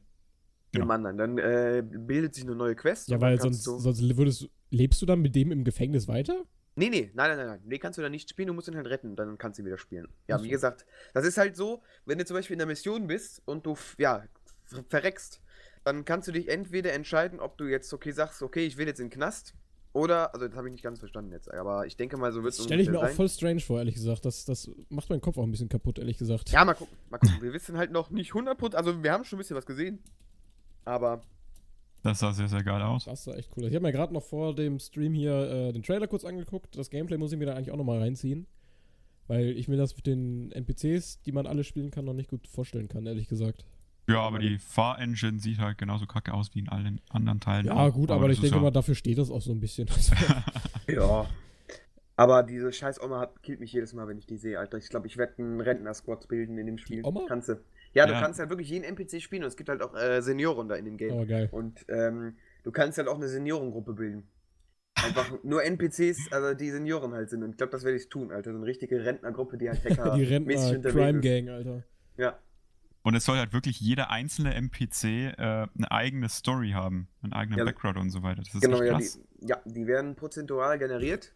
Genau. 0.73 0.87
Dem 0.87 0.91
anderen. 0.91 1.17
Dann 1.19 1.39
äh, 1.39 1.83
bildet 1.85 2.35
sich 2.35 2.45
eine 2.45 2.55
neue 2.55 2.75
Quest. 2.77 3.09
Ja, 3.09 3.21
weil 3.21 3.41
sonst, 3.41 3.67
du- 3.67 3.79
sonst 3.79 4.17
würdest 4.17 4.43
du. 4.43 4.47
Lebst 4.71 5.01
du 5.03 5.07
dann 5.07 5.21
mit 5.21 5.35
dem 5.37 5.53
im 5.53 5.63
Gefängnis 5.63 6.09
weiter? 6.09 6.45
Nee, 6.77 6.89
nee, 6.91 7.13
nein, 7.15 7.29
nein, 7.29 7.37
nein, 7.37 7.47
nein. 7.47 7.61
Nee, 7.65 7.79
kannst 7.79 7.97
du 7.99 8.03
dann 8.03 8.11
nicht 8.11 8.29
spielen, 8.29 8.49
du 8.49 8.55
musst 8.55 8.67
ihn 8.67 8.75
halt 8.75 8.89
retten, 8.89 9.15
dann 9.15 9.39
kannst 9.39 9.59
du 9.59 9.63
ihn 9.63 9.67
wieder 9.67 9.79
spielen. 9.79 10.09
Ja, 10.27 10.35
Ach 10.37 10.41
wie 10.43 10.47
so. 10.47 10.51
gesagt, 10.51 10.85
das 11.13 11.25
ist 11.25 11.39
halt 11.39 11.55
so, 11.55 11.83
wenn 12.05 12.19
du 12.19 12.25
zum 12.25 12.35
Beispiel 12.37 12.55
in 12.55 12.59
der 12.59 12.67
Mission 12.67 13.07
bist 13.07 13.41
und 13.45 13.65
du, 13.67 13.77
ja, 13.99 14.25
ver- 14.65 14.83
verreckst, 14.89 15.41
dann 15.85 16.05
kannst 16.05 16.27
du 16.27 16.33
dich 16.33 16.49
entweder 16.49 16.93
entscheiden, 16.93 17.39
ob 17.39 17.57
du 17.59 17.67
jetzt, 17.67 17.93
okay, 17.95 18.11
sagst, 18.11 18.43
okay, 18.43 18.67
ich 18.67 18.77
will 18.77 18.89
jetzt 18.89 18.99
in 18.99 19.07
den 19.07 19.13
Knast, 19.13 19.55
oder, 19.95 20.35
also 20.35 20.47
das 20.47 20.57
habe 20.57 20.69
ich 20.69 20.73
nicht 20.73 20.83
ganz 20.83 20.99
verstanden 20.99 21.33
jetzt, 21.33 21.51
aber 21.51 21.87
ich 21.87 21.97
denke 21.97 22.17
mal, 22.17 22.33
so 22.33 22.43
wird 22.43 22.53
es 22.53 22.59
Das 22.59 22.67
stelle 22.67 22.83
ich 22.83 22.91
mir 22.91 22.99
auch 22.99 23.09
voll 23.09 23.29
strange 23.29 23.61
vor, 23.61 23.79
ehrlich 23.79 23.95
gesagt. 23.95 24.25
Das, 24.25 24.45
das 24.45 24.71
macht 24.91 25.09
meinen 25.09 25.21
Kopf 25.21 25.39
auch 25.39 25.45
ein 25.45 25.51
bisschen 25.53 25.69
kaputt, 25.69 25.99
ehrlich 25.99 26.19
gesagt. 26.19 26.51
Ja, 26.51 26.65
mal 26.65 26.75
gucken, 26.75 26.97
mal 27.11 27.19
gucken. 27.19 27.41
Wir 27.41 27.53
wissen 27.53 27.79
halt 27.79 27.93
noch 27.93 28.11
nicht 28.11 28.33
100%, 28.33 28.75
also 28.75 29.03
wir 29.03 29.13
haben 29.13 29.25
schon 29.25 29.37
ein 29.37 29.41
bisschen 29.41 29.57
was 29.57 29.67
gesehen, 29.67 30.01
aber 30.85 31.23
Das 32.03 32.19
sah 32.19 32.33
sehr, 32.33 32.49
sehr 32.49 32.63
geil 32.63 32.83
aus. 32.83 33.05
Das 33.05 33.25
sah 33.25 33.35
echt 33.35 33.51
cool 33.57 33.65
aus. 33.65 33.71
Ich 33.71 33.75
habe 33.77 33.85
mir 33.87 33.93
gerade 33.93 34.13
noch 34.13 34.23
vor 34.25 34.55
dem 34.55 34.79
Stream 34.79 35.15
hier 35.15 35.33
äh, 35.51 35.73
den 35.73 35.83
Trailer 35.83 36.07
kurz 36.09 36.25
angeguckt. 36.25 36.77
Das 36.77 36.91
Gameplay 36.91 37.17
muss 37.17 37.33
ich 37.33 37.39
mir 37.39 37.47
da 37.47 37.55
eigentlich 37.55 37.71
auch 37.71 37.79
nochmal 37.79 38.01
reinziehen. 38.01 38.47
Weil 39.27 39.57
ich 39.57 39.69
mir 39.69 39.79
das 39.79 39.97
mit 39.97 40.07
den 40.07 40.53
NPCs, 40.53 41.23
die 41.23 41.33
man 41.33 41.47
alle 41.47 41.65
spielen 41.65 41.91
kann, 41.91 42.05
noch 42.05 42.13
nicht 42.13 42.29
gut 42.29 42.47
vorstellen 42.47 42.89
kann, 42.89 43.07
ehrlich 43.07 43.27
gesagt. 43.27 43.65
Ja, 44.07 44.21
aber 44.21 44.39
die 44.39 44.59
Fahrengine 44.59 45.39
sieht 45.39 45.59
halt 45.59 45.79
genauso 45.79 46.07
kacke 46.07 46.35
aus 46.35 46.55
wie 46.55 46.59
in 46.61 46.69
allen 46.69 47.01
anderen 47.11 47.41
Teilen. 47.41 47.67
Ja, 47.67 47.89
gut, 47.89 48.11
aber, 48.11 48.29
das 48.29 48.37
ich 48.37 48.41
denke 48.43 48.57
ja- 48.57 48.63
mal, 48.63 48.71
dafür 48.71 48.95
steht 48.95 49.17
das 49.19 49.31
auch 49.31 49.41
so 49.41 49.53
ein 49.53 49.61
bisschen. 49.61 49.89
Ja. 50.89 51.27
Aber 52.17 52.43
diese 52.45 52.73
scheiß 52.73 53.03
Oma 53.03 53.19
hat, 53.19 53.43
killt 53.43 53.59
mich 53.59 53.73
jedes 53.73 53.93
Mal, 53.93 54.07
wenn 54.07 54.19
ich 54.19 54.27
die 54.27 54.37
sehe, 54.37 54.59
Alter. 54.61 54.79
Ich 54.79 54.89
glaube, 54.89 55.07
ich 55.09 55.17
werde 55.17 55.35
einen 55.39 55.61
Rentner-Squad 55.61 56.29
bilden 56.29 56.57
in 56.59 56.67
dem 56.67 56.79
Spiel. 56.79 57.01
Oma? 57.05 57.23
Kannst 57.27 57.49
du. 57.49 57.55
Ja, 57.93 58.07
du 58.07 58.13
Ja. 58.13 58.21
kannst 58.21 58.39
halt 58.39 58.51
wirklich 58.51 58.69
jeden 58.69 58.85
NPC 58.85 59.21
spielen 59.21 59.43
und 59.43 59.49
es 59.49 59.57
gibt 59.57 59.69
halt 59.69 59.83
auch 59.83 59.95
äh, 59.97 60.21
Senioren 60.23 60.69
da 60.69 60.77
in 60.77 60.85
dem 60.85 60.97
Game. 60.97 61.13
aber 61.13 61.27
geil. 61.27 61.49
Und 61.51 61.85
ähm, 61.89 62.37
du 62.63 62.71
kannst 62.71 62.99
halt 62.99 63.09
auch 63.09 63.17
eine 63.17 63.27
Seniorengruppe 63.29 63.95
bilden. 63.95 64.29
Einfach 64.95 65.33
nur 65.43 65.65
NPCs, 65.65 66.31
also 66.31 66.55
die 66.55 66.71
Senioren 66.71 67.13
halt 67.15 67.31
sind. 67.31 67.43
Und 67.43 67.51
ich 67.51 67.57
glaube, 67.57 67.73
das 67.73 67.83
werde 67.83 67.97
ich 67.97 68.09
tun, 68.09 68.31
Alter. 68.31 68.53
So 68.53 68.59
eine 68.59 68.67
richtige 68.67 69.05
Rentnergruppe, 69.05 69.59
die 69.59 69.69
halt 69.69 69.85
Hacker 69.85 70.15
Die 70.15 70.21
mäßig 70.21 70.31
Rentner 70.31 70.69
unterwegs 70.77 70.95
Crime 70.95 71.19
ist. 71.19 71.23
Gang, 71.25 71.49
Alter. 71.49 71.83
Ja. 72.17 72.39
Und 73.05 73.15
es 73.15 73.25
soll 73.25 73.39
halt 73.39 73.53
wirklich 73.53 73.81
jeder 73.81 74.11
einzelne 74.11 74.55
NPC 74.55 75.05
äh, 75.05 75.35
eine 75.39 75.91
eigene 75.91 76.29
Story 76.29 76.71
haben, 76.71 77.09
einen 77.23 77.35
eigenen 77.35 77.59
Ja. 77.59 77.65
Background 77.67 77.99
und 77.99 78.11
so 78.11 78.23
weiter. 78.23 78.43
Das 78.43 78.55
ist 78.55 78.63
Genau, 78.63 78.83
ja 78.83 78.95
die, 78.99 79.11
ja, 79.41 79.61
die 79.67 79.87
werden 79.87 80.17
prozentual 80.17 80.79
generiert. 80.79 81.35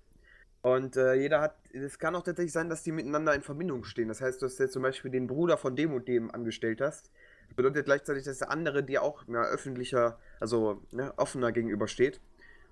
Und 0.62 0.96
äh, 0.96 1.14
jeder 1.14 1.40
hat, 1.40 1.56
es 1.72 1.98
kann 1.98 2.16
auch 2.16 2.22
tatsächlich 2.24 2.52
sein, 2.52 2.68
dass 2.70 2.82
die 2.82 2.92
miteinander 2.92 3.34
in 3.34 3.42
Verbindung 3.42 3.84
stehen. 3.84 4.08
Das 4.08 4.20
heißt, 4.20 4.42
dass 4.42 4.56
du 4.56 4.64
jetzt 4.64 4.72
zum 4.72 4.82
Beispiel 4.82 5.10
den 5.10 5.26
Bruder 5.26 5.58
von 5.58 5.76
dem 5.76 5.92
und 5.92 6.08
dem 6.08 6.30
angestellt 6.34 6.80
hast. 6.80 7.12
Das 7.48 7.54
bedeutet 7.56 7.84
gleichzeitig, 7.86 8.24
dass 8.24 8.38
der 8.38 8.50
andere 8.50 8.82
dir 8.82 9.02
auch 9.02 9.24
ja, 9.28 9.42
öffentlicher, 9.44 10.18
also 10.40 10.82
ne, 10.90 11.12
offener 11.18 11.52
gegenübersteht. 11.52 12.20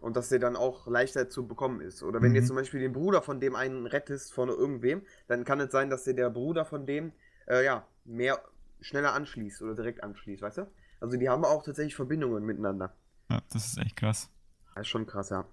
Und 0.01 0.17
dass 0.17 0.29
der 0.31 0.39
dann 0.39 0.57
auch 0.57 0.87
leichter 0.87 1.31
zu 1.31 1.47
bekommen 1.47 1.81
ist. 1.81 2.03
Oder 2.03 2.21
wenn 2.23 2.29
du 2.29 2.31
Mhm. 2.31 2.37
jetzt 2.37 2.49
zum 2.49 2.57
Beispiel 2.57 2.81
den 2.81 2.93
Bruder 2.93 3.23
von 3.23 3.41
dem 3.41 3.57
einen 3.57 3.87
rettest 3.87 4.33
von 4.35 4.49
irgendwem, 4.49 5.03
dann 5.29 5.45
kann 5.45 5.61
es 5.61 5.73
sein, 5.73 5.91
dass 5.91 6.05
dir 6.05 6.15
der 6.15 6.31
Bruder 6.31 6.65
von 6.65 6.87
dem, 6.87 7.13
äh, 7.49 7.65
ja, 7.65 7.87
mehr, 8.05 8.41
schneller 8.81 9.13
anschließt 9.15 9.63
oder 9.63 9.75
direkt 9.75 10.03
anschließt, 10.03 10.43
weißt 10.43 10.59
du? 10.59 10.71
Also 11.01 11.17
die 11.17 11.29
haben 11.29 11.45
auch 11.45 11.63
tatsächlich 11.63 11.95
Verbindungen 11.95 12.45
miteinander. 12.45 12.95
Ja, 13.31 13.43
das 13.53 13.67
ist 13.67 13.79
echt 13.79 13.97
krass. 13.97 14.31
Das 14.75 14.83
ist 14.83 14.89
schon 14.89 15.07
krass, 15.07 15.31
ja. 15.31 15.47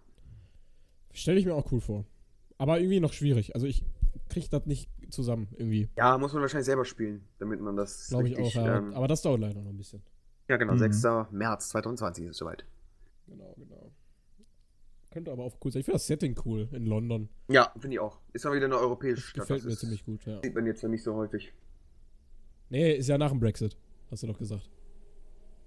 Stelle 1.12 1.40
ich 1.40 1.46
mir 1.46 1.54
auch 1.56 1.72
cool 1.72 1.82
vor. 1.82 2.06
Aber 2.58 2.80
irgendwie 2.80 3.00
noch 3.00 3.14
schwierig. 3.14 3.56
Also 3.56 3.68
ich 3.68 3.86
krieg 4.30 4.50
das 4.50 4.66
nicht 4.66 4.90
zusammen, 5.10 5.48
irgendwie. 5.58 5.90
Ja, 5.98 6.18
muss 6.18 6.34
man 6.34 6.42
wahrscheinlich 6.42 6.66
selber 6.66 6.86
spielen, 6.86 7.28
damit 7.40 7.60
man 7.60 7.76
das 7.76 8.08
Glaube 8.10 8.30
ich 8.30 8.38
auch, 8.38 8.54
ja. 8.54 8.78
ähm, 8.78 8.94
Aber 8.94 9.08
das 9.08 9.22
dauert 9.22 9.42
leider 9.42 9.62
noch 9.62 9.70
ein 9.72 9.78
bisschen. 9.78 10.02
ja, 10.48 10.58
genau, 10.58 10.74
Mhm. 10.74 10.80
6. 10.80 11.04
März 11.32 11.70
2020 11.70 12.26
ist 12.26 12.32
es 12.32 12.38
soweit. 12.38 12.66
Genau, 13.28 13.54
genau. 13.58 13.92
Könnte 15.12 15.32
aber 15.32 15.44
auch 15.44 15.56
cool 15.64 15.72
sein. 15.72 15.82
Ich 15.82 15.86
finde 15.86 15.96
das 15.98 16.08
Setting 16.08 16.36
cool 16.46 16.68
in 16.72 16.86
London. 16.88 17.30
Ja, 17.48 17.72
finde 17.80 17.96
ich 17.96 18.00
auch. 18.00 18.20
Ist 18.34 18.46
mal 18.46 18.56
wieder 18.56 18.66
eine 18.66 18.78
europäische 18.78 19.22
Das 19.22 19.24
Stadt. 19.26 19.42
gefällt 19.44 19.60
das 19.60 19.66
mir 19.66 19.72
ist, 19.74 19.80
ziemlich 19.80 20.06
gut, 20.06 20.26
ja. 20.26 20.42
Sieht 20.44 20.56
man 20.56 20.66
jetzt 20.66 20.82
noch 20.82 20.90
nicht 20.90 21.04
so 21.04 21.14
häufig. 21.16 21.54
Nee, 22.74 22.94
ist 22.94 23.08
ja 23.08 23.20
nach 23.20 23.30
dem 23.30 23.40
Brexit. 23.40 23.78
Hast 24.10 24.24
du 24.24 24.28
doch 24.28 24.38
gesagt. 24.40 24.68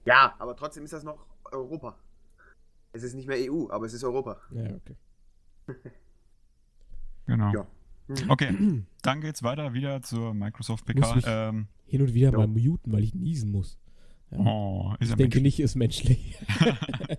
Ja, 0.05 0.35
aber 0.41 0.57
trotzdem 0.57 0.83
ist 0.83 0.93
das 0.93 1.05
noch 1.05 1.25
Europa. 1.53 1.97
Es 2.93 3.05
ist 3.05 3.15
nicht 3.15 3.29
mehr 3.29 3.39
EU, 3.53 3.69
aber 3.71 3.87
es 3.87 3.93
ist 3.95 4.03
Europa. 4.03 4.41
Ja, 4.51 4.65
okay. 4.75 4.97
Genau. 7.27 7.53
Ja. 7.53 7.67
Mhm. 8.09 8.31
Okay, 8.31 8.83
dann 9.03 9.21
geht's 9.21 9.43
weiter 9.43 9.73
wieder 9.75 10.01
zur 10.03 10.33
Microsoft 10.35 10.87
Muss 10.95 10.95
PK. 10.95 11.15
mich- 11.17 11.25
Ähm, 11.27 11.67
Hin 11.87 12.03
und 12.03 12.15
wieder 12.15 12.31
Ja. 12.33 12.39
mal 12.39 12.47
muten, 12.49 12.93
weil 12.93 13.03
ich 13.05 13.15
niesen 13.15 13.51
muss. 13.53 13.79
Ja. 14.31 14.39
oh, 14.39 14.95
ist 15.01 15.11
ich 15.11 15.15
denke 15.17 15.41
menschlich. 15.41 15.43
nicht, 15.43 15.61
ist 15.61 15.75
menschlich. 15.77 16.39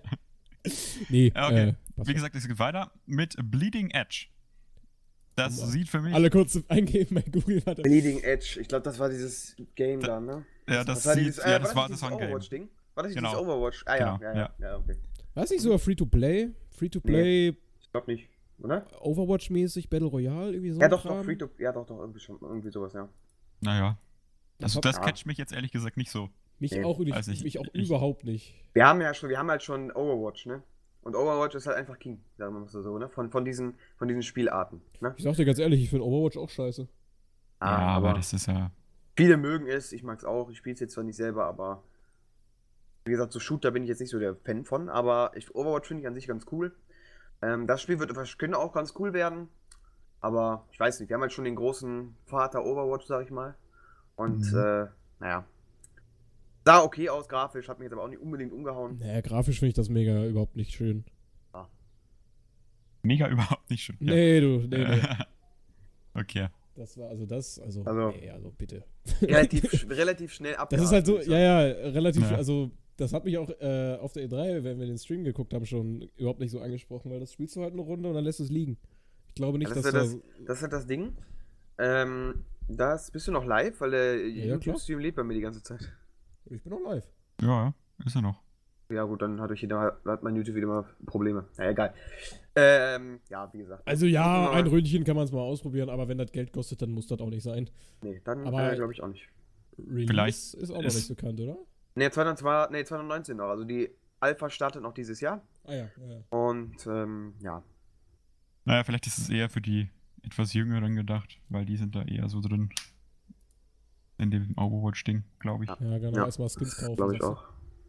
nee, 1.10 1.28
okay. 1.34 1.68
äh, 1.70 1.74
Wie 2.06 2.14
gesagt, 2.14 2.34
es 2.36 2.46
geht 2.48 2.58
weiter 2.58 2.90
mit 3.06 3.36
Bleeding 3.42 3.90
Edge. 3.90 4.26
Das 5.38 5.56
Boah. 5.60 5.66
sieht 5.66 5.88
für 5.88 6.00
mich. 6.00 6.14
alle 6.14 6.30
kurz 6.30 6.58
eingeben 6.68 7.14
bei 7.14 7.22
Google. 7.22 7.62
Warte. 7.64 7.82
Bleeding 7.82 8.20
Edge, 8.22 8.58
ich 8.60 8.68
glaube, 8.68 8.82
das 8.82 8.98
war 8.98 9.08
dieses 9.08 9.54
Game 9.74 10.00
da, 10.00 10.20
ne? 10.20 10.44
ja, 10.68 10.84
das, 10.84 10.98
Was 10.98 11.06
war 11.06 11.14
sieht, 11.14 11.26
dieses, 11.26 11.44
ja, 11.44 11.56
äh, 11.56 11.60
das 11.60 11.74
war 11.76 11.88
nicht 11.88 11.94
das 11.94 12.02
war 12.02 12.10
ein 12.12 12.18
Game. 12.18 12.28
Overwatch-Ding? 12.28 12.68
War 12.94 13.02
das 13.04 13.10
nicht 13.10 13.18
Genau. 13.18 13.30
dieses 13.30 13.42
Overwatch? 13.46 13.82
Ah 13.86 13.96
ja, 13.96 14.16
Genau, 14.16 14.30
ja, 14.32 14.36
ja, 14.38 14.54
ja, 14.60 14.76
okay. 14.76 14.96
War 15.34 15.44
es 15.44 15.50
nicht 15.50 15.60
sogar 15.62 15.78
Free-to-Play? 15.78 16.50
Free-to-Play, 16.70 17.48
Ich 17.80 17.90
glaube 17.92 18.10
nicht, 18.12 18.28
oder? 18.58 18.86
Overwatch-mäßig, 19.00 19.88
Battle 19.88 20.08
Royale, 20.08 20.52
irgendwie 20.52 20.70
so 20.72 20.80
Ja, 20.80 20.88
doch, 20.88 21.02
doch, 21.02 21.10
Kram? 21.10 21.24
Free 21.24 21.36
to, 21.36 21.48
ja, 21.58 21.72
doch, 21.72 21.86
doch, 21.86 21.98
irgendwie 22.00 22.20
schon, 22.20 22.38
irgendwie 22.40 22.70
sowas, 22.70 22.92
ja. 22.92 23.08
Naja. 23.60 23.98
Das 24.58 24.72
Also 24.72 24.80
das 24.80 24.96
ja. 24.96 25.02
catcht 25.02 25.26
mich 25.26 25.38
jetzt 25.38 25.52
ehrlich 25.52 25.70
gesagt 25.70 25.96
nicht 25.96 26.10
so. 26.10 26.30
Mich 26.58 26.72
Nee, 26.72 26.82
auch, 26.84 26.98
also 27.12 27.30
ich- 27.30 27.44
mich 27.44 27.58
auch 27.60 27.66
ich- 27.72 27.86
überhaupt 27.86 28.24
nicht. 28.24 28.54
Wir 28.72 28.86
haben 28.86 29.00
ja 29.00 29.14
schon, 29.14 29.28
wir 29.28 29.38
haben 29.38 29.48
halt 29.50 29.62
schon 29.62 29.92
Overwatch, 29.92 30.46
ne? 30.46 30.62
Und 31.08 31.16
Overwatch 31.16 31.54
ist 31.54 31.66
halt 31.66 31.78
einfach 31.78 31.98
King, 31.98 32.20
sagen 32.36 32.52
wir 32.52 32.60
mal 32.60 32.68
so, 32.68 32.98
ne? 32.98 33.08
Von, 33.08 33.30
von, 33.30 33.42
diesen, 33.42 33.78
von 33.96 34.08
diesen 34.08 34.22
Spielarten, 34.22 34.82
ne? 35.00 35.14
Ich 35.16 35.24
sag 35.24 35.36
dir 35.36 35.46
ganz 35.46 35.58
ehrlich, 35.58 35.82
ich 35.82 35.88
finde 35.88 36.04
Overwatch 36.04 36.36
auch 36.36 36.50
scheiße. 36.50 36.86
ja, 37.62 37.66
aber 37.66 38.12
das 38.12 38.34
ist 38.34 38.46
ja. 38.46 38.70
viele 39.16 39.38
mögen 39.38 39.66
es, 39.66 39.92
ich 39.92 40.02
mag 40.02 40.18
es 40.18 40.26
auch, 40.26 40.50
ich 40.50 40.58
spiele 40.58 40.74
es 40.74 40.80
jetzt 40.80 40.92
zwar 40.92 41.04
nicht 41.04 41.16
selber, 41.16 41.46
aber 41.46 41.82
wie 43.06 43.12
gesagt, 43.12 43.32
so 43.32 43.40
Shooter 43.40 43.70
bin 43.70 43.84
ich 43.84 43.88
jetzt 43.88 44.00
nicht 44.00 44.10
so 44.10 44.18
der 44.18 44.36
Fan 44.36 44.66
von, 44.66 44.90
aber 44.90 45.30
ich, 45.34 45.54
Overwatch 45.54 45.88
finde 45.88 46.02
ich 46.02 46.06
an 46.06 46.14
sich 46.14 46.26
ganz 46.26 46.44
cool. 46.52 46.76
Ähm, 47.40 47.66
das 47.66 47.80
Spiel 47.80 47.98
wird 47.98 48.12
könnte 48.36 48.58
auch 48.58 48.74
ganz 48.74 48.92
cool 48.98 49.14
werden, 49.14 49.48
aber 50.20 50.66
ich 50.72 50.78
weiß 50.78 51.00
nicht, 51.00 51.08
wir 51.08 51.14
haben 51.14 51.22
halt 51.22 51.32
schon 51.32 51.46
den 51.46 51.56
großen 51.56 52.14
Vater 52.26 52.66
Overwatch, 52.66 53.06
sag 53.06 53.24
ich 53.24 53.30
mal. 53.30 53.54
Und 54.14 54.52
Mhm. 54.52 54.58
äh, 54.58 54.86
naja. 55.20 55.46
Sah 56.68 56.82
okay 56.82 57.08
aus, 57.08 57.26
grafisch, 57.28 57.66
hat 57.68 57.78
mich 57.78 57.86
jetzt 57.86 57.94
aber 57.94 58.02
auch 58.04 58.08
nicht 58.08 58.20
unbedingt 58.20 58.52
umgehauen. 58.52 58.98
Naja, 58.98 59.22
grafisch 59.22 59.58
finde 59.58 59.70
ich 59.70 59.74
das 59.74 59.88
mega 59.88 60.26
überhaupt 60.26 60.54
nicht 60.54 60.72
schön. 60.74 61.04
Mega 63.02 63.26
überhaupt 63.28 63.70
nicht 63.70 63.82
schön. 63.84 63.96
Ja. 64.00 64.12
Nee, 64.12 64.40
du, 64.40 64.58
nee, 64.68 64.84
nee. 64.84 65.00
okay. 66.20 66.48
Das 66.74 66.98
war 66.98 67.08
also 67.08 67.24
das, 67.24 67.58
also, 67.58 67.82
Also- 67.84 68.10
nee, 68.10 68.28
also 68.28 68.50
bitte. 68.50 68.84
Relativ, 69.22 69.86
relativ 69.90 70.32
schnell 70.34 70.56
ab. 70.56 70.68
Das 70.68 70.82
ist 70.82 70.92
halt 70.92 71.06
so, 71.06 71.18
ja, 71.20 71.38
ja, 71.38 71.58
relativ, 71.90 72.30
Ja. 72.30 72.36
also 72.36 72.70
das 72.96 73.14
hat 73.14 73.24
mich 73.24 73.38
auch 73.38 73.48
äh, 73.60 73.96
auf 73.98 74.12
der 74.12 74.28
E3, 74.28 74.62
wenn 74.62 74.78
wir 74.78 74.86
den 74.86 74.98
Stream 74.98 75.24
geguckt 75.24 75.54
haben, 75.54 75.64
schon 75.64 76.02
überhaupt 76.16 76.40
nicht 76.40 76.50
so 76.50 76.60
angesprochen, 76.60 77.10
weil 77.10 77.20
das 77.20 77.32
spielst 77.32 77.56
du 77.56 77.62
halt 77.62 77.72
eine 77.72 77.80
Runde 77.82 78.08
und 78.10 78.14
dann 78.14 78.24
lässt 78.24 78.40
du 78.40 78.44
es 78.44 78.50
liegen. 78.50 78.76
Ich 79.28 79.34
glaube 79.34 79.56
nicht, 79.58 79.70
das, 79.70 79.78
dass 79.82 79.86
ist 79.86 79.92
ja 79.94 80.00
da. 80.00 80.04
das, 80.04 80.46
das 80.46 80.56
ist 80.58 80.62
halt 80.64 80.72
das 80.74 80.86
Ding. 80.86 81.16
Ähm, 81.78 82.44
das 82.68 83.10
bist 83.10 83.26
du 83.26 83.32
noch 83.32 83.44
live, 83.46 83.80
weil 83.80 83.90
der 83.92 84.28
Ja, 84.28 84.54
YouTube-Stream 84.56 84.98
lebt 84.98 85.16
bei 85.16 85.22
mir 85.24 85.34
die 85.34 85.40
ganze 85.40 85.62
Zeit. 85.62 85.90
Ich 86.50 86.62
bin 86.62 86.72
noch 86.72 86.80
live. 86.90 87.04
Ja, 87.40 87.72
ist 88.04 88.16
er 88.16 88.22
noch. 88.22 88.42
Ja 88.90 89.04
gut, 89.04 89.20
dann 89.20 89.38
hat 89.40 89.50
euch 89.50 89.60
jeder, 89.60 90.00
hat 90.06 90.22
mein 90.22 90.34
YouTube 90.34 90.56
wieder 90.56 90.66
mal 90.66 90.84
Probleme. 91.04 91.46
Na 91.58 91.68
egal. 91.70 91.92
Ähm, 92.56 93.20
ja, 93.28 93.48
wie 93.52 93.58
gesagt. 93.58 93.86
Also 93.86 94.06
ja, 94.06 94.50
ein 94.50 94.64
mal. 94.64 94.70
Röntchen 94.70 95.04
kann 95.04 95.14
man 95.14 95.26
es 95.26 95.32
mal 95.32 95.40
ausprobieren, 95.40 95.90
aber 95.90 96.08
wenn 96.08 96.16
das 96.18 96.32
Geld 96.32 96.52
kostet, 96.52 96.80
dann 96.80 96.90
muss 96.92 97.06
das 97.06 97.20
auch 97.20 97.28
nicht 97.28 97.42
sein. 97.42 97.68
Nee, 98.02 98.20
dann 98.24 98.46
äh, 98.46 98.74
glaube 98.76 98.92
ich 98.92 99.02
auch 99.02 99.08
nicht. 99.08 99.28
Release 99.78 100.06
Vielleicht 100.06 100.54
ist 100.54 100.70
auch 100.70 100.76
noch 100.78 100.84
ist- 100.84 100.96
nicht 100.96 101.08
bekannt, 101.20 101.40
oder? 101.40 101.56
Nee, 101.94 102.10
2002, 102.10 102.68
nee, 102.70 102.84
2019 102.84 103.36
noch. 103.36 103.48
Also 103.48 103.64
die 103.64 103.90
Alpha 104.20 104.48
startet 104.48 104.82
noch 104.82 104.94
dieses 104.94 105.20
Jahr. 105.20 105.42
Ah 105.64 105.74
ja, 105.74 105.88
ja. 106.08 106.20
Und 106.30 106.86
ähm, 106.86 107.34
ja. 107.40 107.62
Naja, 108.64 108.84
vielleicht 108.84 109.06
ist 109.06 109.18
es 109.18 109.28
eher 109.28 109.48
für 109.50 109.60
die 109.60 109.88
etwas 110.22 110.52
Jüngeren 110.54 110.94
gedacht, 110.96 111.38
weil 111.48 111.64
die 111.66 111.76
sind 111.76 111.94
da 111.94 112.02
eher 112.02 112.28
so 112.28 112.40
drin. 112.40 112.70
In 114.18 114.30
dem 114.30 114.56
Overwatch-Ding, 114.56 115.24
glaube 115.38 115.64
ich. 115.64 115.70
Ja. 115.70 115.76
Genau, 115.76 116.16
Ja, 116.16 116.24
erstmal 116.24 116.48
Skins 116.48 116.76
kaufen. 116.76 116.96
Glaube 116.96 117.16
ich 117.16 117.22
auch. 117.22 117.44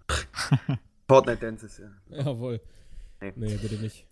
Fortnite 1.08 1.40
Dances, 1.40 1.80
ja. 1.80 1.90
Jawohl. 2.10 2.62
Nee. 3.20 3.34
Nee, 3.36 3.58
bitte 3.58 3.76
nicht. 3.76 4.06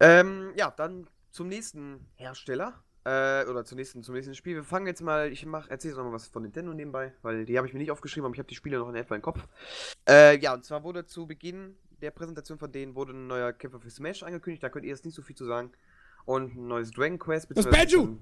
Ähm, 0.00 0.52
ja, 0.56 0.70
dann 0.70 1.08
zum 1.30 1.48
nächsten 1.48 2.06
Hersteller. 2.14 2.74
Äh, 3.04 3.44
oder 3.46 3.64
zum 3.64 3.76
nächsten, 3.76 4.02
zum 4.02 4.14
nächsten 4.14 4.34
Spiel. 4.34 4.54
Wir 4.56 4.64
fangen 4.64 4.86
jetzt 4.86 5.02
mal, 5.02 5.32
ich 5.32 5.46
mach, 5.46 5.68
erzähl 5.68 5.90
jetzt 5.90 5.98
noch 5.98 6.04
mal 6.04 6.12
was 6.12 6.28
von 6.28 6.42
Nintendo 6.42 6.72
nebenbei, 6.74 7.12
weil 7.22 7.44
die 7.44 7.56
habe 7.56 7.66
ich 7.66 7.72
mir 7.72 7.78
nicht 7.78 7.90
aufgeschrieben, 7.90 8.26
aber 8.26 8.34
ich 8.34 8.38
habe 8.38 8.48
die 8.48 8.54
Spiele 8.54 8.78
noch 8.78 8.88
in 8.88 8.96
etwa 8.96 9.14
im 9.14 9.22
Kopf. 9.22 9.46
Äh, 10.08 10.38
ja, 10.38 10.54
und 10.54 10.64
zwar 10.64 10.84
wurde 10.84 11.06
zu 11.06 11.26
Beginn 11.26 11.74
der 12.00 12.10
Präsentation 12.10 12.58
von 12.58 12.70
denen 12.70 12.94
wurde 12.94 13.12
ein 13.12 13.26
neuer 13.26 13.52
Kämpfer 13.52 13.80
für 13.80 13.90
Smash 13.90 14.22
angekündigt, 14.22 14.62
da 14.62 14.68
könnt 14.68 14.84
ihr 14.84 14.90
jetzt 14.90 15.04
nicht 15.04 15.14
so 15.14 15.22
viel 15.22 15.36
zu 15.36 15.44
sagen. 15.44 15.72
Und 16.24 16.54
ein 16.56 16.68
neues 16.68 16.90
Dragon 16.90 17.18
Quest. 17.18 17.48
Das 17.54 17.68
Banjo! 17.68 18.18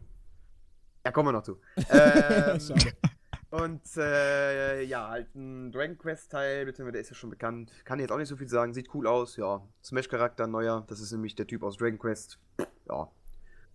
Ja, 1.04 1.12
kommen 1.12 1.28
wir 1.28 1.32
noch 1.32 1.42
zu. 1.42 1.60
ähm. 1.90 3.06
Und 3.50 3.82
äh, 3.96 4.82
ja, 4.82 5.08
halt 5.08 5.34
ein 5.34 5.72
Dragon 5.72 5.96
Quest 5.96 6.30
Teil, 6.32 6.64
beziehungsweise 6.66 6.92
der 6.92 7.00
ist 7.02 7.10
ja 7.10 7.14
schon 7.14 7.30
bekannt. 7.30 7.72
Kann 7.84 7.98
jetzt 8.00 8.10
auch 8.12 8.18
nicht 8.18 8.28
so 8.28 8.36
viel 8.36 8.48
sagen, 8.48 8.72
sieht 8.74 8.92
cool 8.94 9.06
aus, 9.06 9.36
ja. 9.36 9.66
Smash-Charakter, 9.82 10.46
neuer, 10.46 10.84
das 10.88 11.00
ist 11.00 11.12
nämlich 11.12 11.34
der 11.34 11.46
Typ 11.46 11.62
aus 11.62 11.76
Dragon 11.76 11.98
Quest. 11.98 12.38
Ja. 12.88 13.10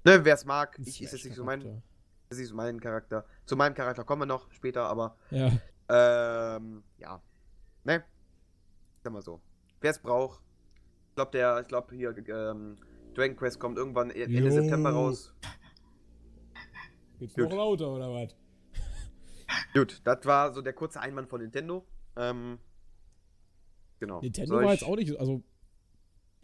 Ne, 0.03 0.25
wer 0.25 0.33
es 0.33 0.45
mag, 0.45 0.77
ich 0.79 1.01
ist 1.01 1.11
jetzt 1.11 1.25
nicht 1.25 1.35
so 1.35 1.43
mein, 1.43 1.81
das 2.29 2.39
ist 2.39 2.53
mein 2.53 2.79
Charakter. 2.79 3.25
Zu 3.45 3.55
meinem 3.55 3.73
Charakter 3.75 4.03
kommen 4.03 4.23
wir 4.23 4.25
noch 4.25 4.51
später, 4.51 4.83
aber 4.85 5.15
Ja, 5.29 5.51
ähm, 5.89 6.83
ja. 6.97 7.21
Ne? 7.83 8.03
Sag 9.03 9.13
mal 9.13 9.21
so. 9.21 9.41
Wer 9.79 9.91
es 9.91 9.99
braucht, 9.99 10.41
ich 11.09 11.15
glaube, 11.15 11.31
der, 11.31 11.59
ich 11.61 11.67
glaube 11.67 11.95
hier, 11.95 12.15
ähm, 12.29 12.77
Dragon 13.13 13.35
Quest 13.35 13.59
kommt 13.59 13.77
irgendwann 13.77 14.09
e- 14.11 14.23
Ende 14.23 14.49
Jo. 14.49 14.51
September 14.51 14.91
raus. 14.91 15.33
geht's 17.19 17.35
noch 17.37 17.51
lauter 17.51 17.89
oder 17.89 18.11
was? 18.13 18.35
Gut, 19.73 20.01
das 20.03 20.25
war 20.25 20.53
so 20.53 20.61
der 20.61 20.73
kurze 20.73 20.99
Einwand 21.01 21.29
von 21.29 21.41
Nintendo. 21.41 21.85
Ähm, 22.17 22.57
genau. 23.99 24.21
Nintendo 24.21 24.47
Soll 24.55 24.63
war 24.65 24.73
ich- 24.73 24.81
jetzt 24.81 24.89
auch 24.89 24.95
nicht, 24.95 25.09
so- 25.09 25.17
also 25.17 25.41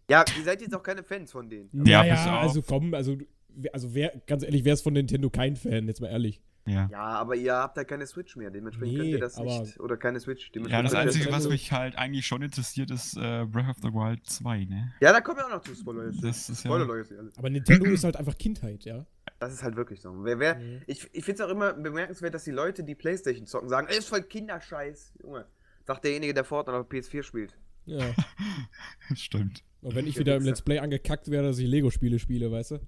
Ja, 0.10 0.24
ihr 0.38 0.44
seid 0.44 0.62
jetzt 0.62 0.74
auch 0.74 0.84
keine 0.84 1.04
Fans 1.04 1.32
von 1.32 1.50
denen. 1.50 1.70
Ja, 1.86 2.00
naja, 2.02 2.38
auf. 2.38 2.44
also 2.44 2.62
komm, 2.62 2.94
also, 2.94 3.18
wer- 3.50 3.74
also 3.74 3.94
wer, 3.94 4.14
ganz 4.26 4.44
ehrlich, 4.44 4.64
wer 4.64 4.74
ist 4.74 4.82
von 4.82 4.94
Nintendo 4.94 5.30
kein 5.30 5.56
Fan, 5.58 5.88
jetzt 5.88 6.00
mal 6.00 6.08
ehrlich. 6.08 6.42
Ja. 6.68 6.88
Ja, 6.92 7.02
aber 7.04 7.36
ihr 7.36 7.54
habt 7.56 7.78
ja 7.78 7.84
keine 7.84 8.06
Switch 8.06 8.36
mehr, 8.36 8.50
dementsprechend 8.52 8.96
könnt 8.98 9.08
Nee, 9.08 9.14
ihr 9.16 9.20
das 9.20 9.38
aber- 9.38 9.62
nicht. 9.62 9.80
Oder 9.80 9.98
keine 9.98 10.20
Switch, 10.20 10.52
Ja, 10.54 10.82
das 10.82 10.92
könnt 10.92 11.04
Einzige, 11.04 11.32
was 11.32 11.48
mich 11.48 11.72
halt 11.72 11.98
eigentlich 11.98 12.26
schon 12.28 12.42
interessiert, 12.42 12.92
ist 12.92 13.16
äh, 13.18 13.46
Breath 13.46 13.70
of 13.70 13.78
the 13.82 13.90
Wild 13.94 14.26
2, 14.30 14.66
ne? 14.66 14.94
Ja, 15.00 15.14
da 15.14 15.22
kommen 15.22 15.38
wir 15.38 15.46
auch 15.48 15.52
noch 15.52 15.62
zu 15.62 15.74
Spoiler. 15.76 16.12
Das 16.22 16.50
ist 16.50 16.50
ja- 16.50 16.70
Spoiler 16.72 16.90
alles. 16.92 17.38
Aber 17.38 17.50
Nintendo 17.50 17.86
ist 17.90 18.04
halt 18.04 18.18
einfach 18.18 18.38
Kindheit, 18.38 18.84
ja. 18.86 19.06
Das 19.40 19.54
ist 19.54 19.64
halt 19.64 19.76
wirklich 19.76 20.02
so. 20.02 20.14
Wer, 20.24 20.40
wer, 20.40 20.56
Mhm. 20.56 20.82
Ich, 20.88 21.08
ich 21.14 21.24
finde 21.24 21.44
es 21.44 21.48
auch 21.48 21.52
immer 21.52 21.74
bemerkenswert, 21.74 22.34
dass 22.34 22.44
die 22.44 22.52
Leute, 22.52 22.84
die 22.84 22.96
Playstation 22.96 23.46
zocken, 23.46 23.70
sagen, 23.70 23.88
ey, 23.90 23.98
ist 24.00 24.10
voll 24.10 24.24
Kinderscheiß. 24.24 25.14
Junge. 25.22 25.46
Sagt 25.86 26.04
derjenige, 26.04 26.34
der 26.34 26.44
Fortnite 26.44 26.78
auf 26.80 26.88
PS4 26.90 27.24
spielt. 27.24 27.56
Ja. 27.86 28.00
Stimmt. 29.16 29.64
Und 29.82 29.96
wenn 29.96 30.08
ich 30.08 30.16
Der 30.16 30.22
wieder 30.22 30.36
im. 30.38 30.44
Let's 30.44 30.62
Play 30.62 30.80
angekackt 30.80 31.30
werde, 31.30 31.48
dass 31.50 31.60
ich 31.60 31.68
Lego-Spiele 31.68 32.20
spiele, 32.20 32.52
weißt 32.52 32.72
du? 32.72 32.80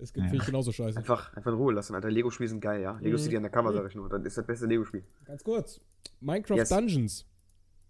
Das 0.00 0.12
Ja. 0.14 0.22
finde 0.22 0.36
ich 0.36 0.46
genauso 0.46 0.72
scheiße. 0.72 0.98
Einfach, 0.98 1.34
einfach 1.36 1.52
in 1.52 1.58
Ruhe 1.58 1.72
lassen, 1.74 1.94
Alter. 1.94 2.10
Lego-Spiele 2.10 2.48
sind 2.48 2.60
geil, 2.60 2.80
ja. 2.80 2.98
Lego 3.00 3.16
Mhm. 3.16 3.22
City 3.22 3.36
Undercover, 3.36 3.72
sag 3.72 3.86
ich 3.88 3.94
nur. 3.94 4.08
Das 4.08 4.22
ist 4.24 4.38
das 4.38 4.46
beste 4.46 4.66
Lego-Spiel. 4.66 5.04
Ganz 5.24 5.44
kurz. 5.44 5.80
Minecraft 6.20 6.56
Yes. 6.56 6.68
Dungeons. 6.70 7.26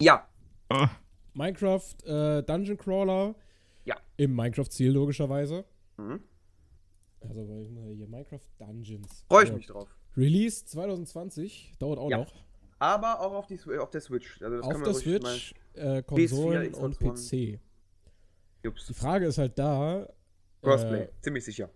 Ja. 0.03 0.29
Oh, 0.71 0.87
Minecraft 1.35 1.95
äh, 2.05 2.43
Dungeon 2.43 2.77
Crawler. 2.77 3.35
Ja. 3.85 3.97
Im 4.17 4.35
Minecraft-Ziel 4.35 4.91
logischerweise. 4.93 5.65
Mhm. 5.97 6.21
Also 7.21 7.49
weil 7.49 7.63
ich 7.65 7.71
mal 7.71 7.89
hier 7.95 8.07
Minecraft 8.09 8.41
Dungeons. 8.59 9.25
Freue 9.29 9.45
ich 9.45 9.51
Ja. 9.51 9.57
mich 9.57 9.67
drauf. 9.67 9.89
Release 10.17 10.65
2020, 10.67 11.75
dauert 11.79 11.99
auch 11.99 12.11
Ja. 12.11 12.19
noch. 12.19 12.35
Aber 12.81 13.21
auch 13.21 13.33
auf, 13.35 13.47
die, 13.47 13.61
auf 13.79 13.91
der 13.91 14.01
Switch. 14.01 14.41
Also 14.43 14.57
das 14.57 14.65
Auf 14.67 14.73
kann 14.73 14.83
der 14.83 14.93
man 14.93 15.01
Switch, 15.01 15.55
äh, 15.75 16.03
Konsolen 16.03 16.73
Xbox 16.73 16.79
und 16.99 17.03
One. 17.03 17.15
PC. 17.15 17.61
Jups. 18.65 18.87
Die 18.87 18.95
Frage 18.95 19.27
ist 19.27 19.39
halt 19.39 19.59
da. 19.59 20.09
Crossplay, 20.63 21.03
Äh, 21.05 21.09
ziemlich 21.21 21.45
sicher. 21.45 21.71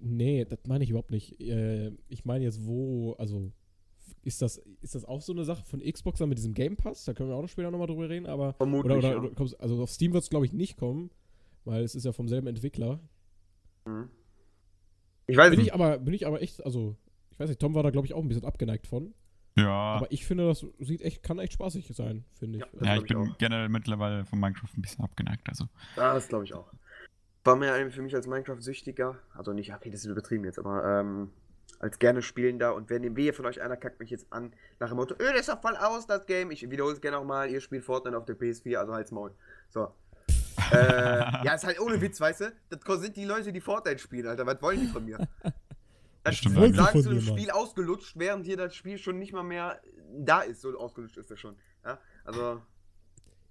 Nee, 0.00 0.44
das 0.44 0.58
meine 0.66 0.84
ich 0.84 0.90
überhaupt 0.90 1.10
nicht. 1.10 1.40
Äh, 1.40 1.92
ich 2.08 2.24
meine 2.24 2.44
jetzt, 2.44 2.66
wo, 2.66 3.14
also 3.18 3.50
ist 4.22 4.42
das, 4.42 4.58
ist 4.80 4.94
das 4.94 5.04
auch 5.04 5.20
so 5.22 5.32
eine 5.32 5.44
Sache 5.44 5.64
von 5.64 5.80
Xbox 5.80 6.18
dann 6.18 6.28
mit 6.28 6.38
diesem 6.38 6.54
Game 6.54 6.76
Pass? 6.76 7.04
Da 7.04 7.12
können 7.14 7.28
wir 7.28 7.36
auch 7.36 7.42
noch 7.42 7.48
später 7.48 7.70
nochmal 7.70 7.86
drüber 7.86 8.08
reden, 8.08 8.26
aber. 8.26 8.52
Vermutlich. 8.54 8.96
Oder, 8.96 8.98
oder, 8.98 9.10
ja. 9.10 9.18
oder 9.18 9.30
kommst- 9.34 9.60
also 9.60 9.82
auf 9.82 9.90
Steam 9.90 10.12
wird 10.12 10.24
es, 10.24 10.30
glaube 10.30 10.46
ich, 10.46 10.52
nicht 10.52 10.76
kommen, 10.76 11.10
weil 11.64 11.82
es 11.84 11.94
ist 11.94 12.04
ja 12.04 12.12
vom 12.12 12.28
selben 12.28 12.46
Entwickler. 12.46 13.00
Mhm. 13.84 14.08
Ich 15.28 15.36
weiß 15.36 15.50
Bin 15.50 15.58
nicht. 15.58 15.68
ich 15.68 15.74
aber, 15.74 15.98
bin 15.98 16.14
ich 16.14 16.26
aber 16.26 16.40
echt, 16.42 16.64
also, 16.64 16.96
ich 17.30 17.38
weiß 17.38 17.48
nicht, 17.48 17.60
Tom 17.60 17.74
war 17.74 17.82
da, 17.82 17.90
glaube 17.90 18.06
ich, 18.06 18.14
auch 18.14 18.22
ein 18.22 18.28
bisschen 18.28 18.44
abgeneigt 18.44 18.86
von. 18.86 19.12
ja. 19.56 19.68
Aber 19.96 20.10
ich 20.12 20.24
finde, 20.24 20.46
das 20.46 20.64
sieht 20.78 21.02
echt, 21.02 21.22
kann 21.22 21.38
echt 21.38 21.52
spaßig 21.54 21.88
sein, 21.94 22.24
finde 22.34 22.58
ich. 22.58 22.64
Ja. 22.80 22.94
Ja, 22.94 22.96
ich 23.00 23.04
bin 23.08 23.16
auch. 23.16 23.38
generell 23.38 23.68
mittlerweile 23.68 24.24
von 24.24 24.38
Minecraft 24.38 24.68
ein 24.76 24.82
bisschen 24.82 25.04
abgeneigt. 25.04 25.48
Also, 25.48 25.66
Das 25.96 26.28
glaube 26.28 26.44
ich 26.44 26.54
auch. 26.54 26.70
War 27.46 27.56
mir 27.56 27.90
für 27.90 28.02
mich 28.02 28.14
als 28.14 28.26
Minecraft-Süchtiger, 28.26 29.16
also 29.34 29.52
nicht, 29.52 29.72
okay, 29.72 29.90
das 29.90 30.00
ist 30.00 30.06
übertrieben 30.06 30.44
jetzt, 30.44 30.58
aber 30.58 30.84
ähm, 30.84 31.30
als 31.78 31.98
gerne 31.98 32.22
Spielender 32.22 32.74
und 32.74 32.90
wenn 32.90 33.02
dem 33.02 33.16
wehe 33.16 33.32
von 33.32 33.46
euch 33.46 33.60
einer 33.60 33.76
kackt 33.76 34.00
mich 34.00 34.10
jetzt 34.10 34.26
an, 34.30 34.52
nach 34.80 34.88
dem 34.88 34.96
Motto, 34.96 35.14
öh, 35.14 35.32
das 35.32 35.42
ist 35.42 35.48
doch 35.48 35.60
voll 35.60 35.76
aus, 35.76 36.06
das 36.06 36.26
Game. 36.26 36.50
Ich 36.50 36.68
wiederhole 36.70 36.94
es 36.94 37.00
gerne 37.00 37.18
nochmal, 37.18 37.50
ihr 37.50 37.60
spielt 37.60 37.84
Fortnite 37.84 38.16
auf 38.16 38.24
der 38.24 38.36
PS4, 38.36 38.76
also 38.78 38.94
halt's 38.94 39.12
Maul. 39.12 39.32
So. 39.68 39.92
äh, 40.72 40.76
ja, 41.44 41.54
ist 41.54 41.64
halt 41.64 41.80
ohne 41.80 42.00
Witz, 42.00 42.20
weißt 42.20 42.40
du? 42.40 42.52
Das 42.68 43.00
sind 43.00 43.16
die 43.16 43.24
Leute, 43.24 43.52
die 43.52 43.60
Fortnite 43.60 43.98
spielen, 43.98 44.26
Alter. 44.26 44.46
Was 44.46 44.60
wollen 44.62 44.80
die 44.80 44.88
von 44.88 45.04
mir? 45.04 45.18
Das 46.24 46.38
stimmt 46.38 46.74
sagen 46.74 47.02
zu 47.04 47.10
dem 47.10 47.20
Spiel 47.20 47.52
ausgelutscht, 47.52 48.18
während 48.18 48.46
hier 48.46 48.56
das 48.56 48.74
Spiel 48.74 48.98
schon 48.98 49.16
nicht 49.16 49.32
mal 49.32 49.44
mehr 49.44 49.80
da 50.12 50.40
ist. 50.40 50.60
So 50.60 50.76
ausgelutscht 50.76 51.18
ist 51.18 51.30
das 51.30 51.38
schon. 51.38 51.56
Ja, 51.84 52.00
also. 52.24 52.60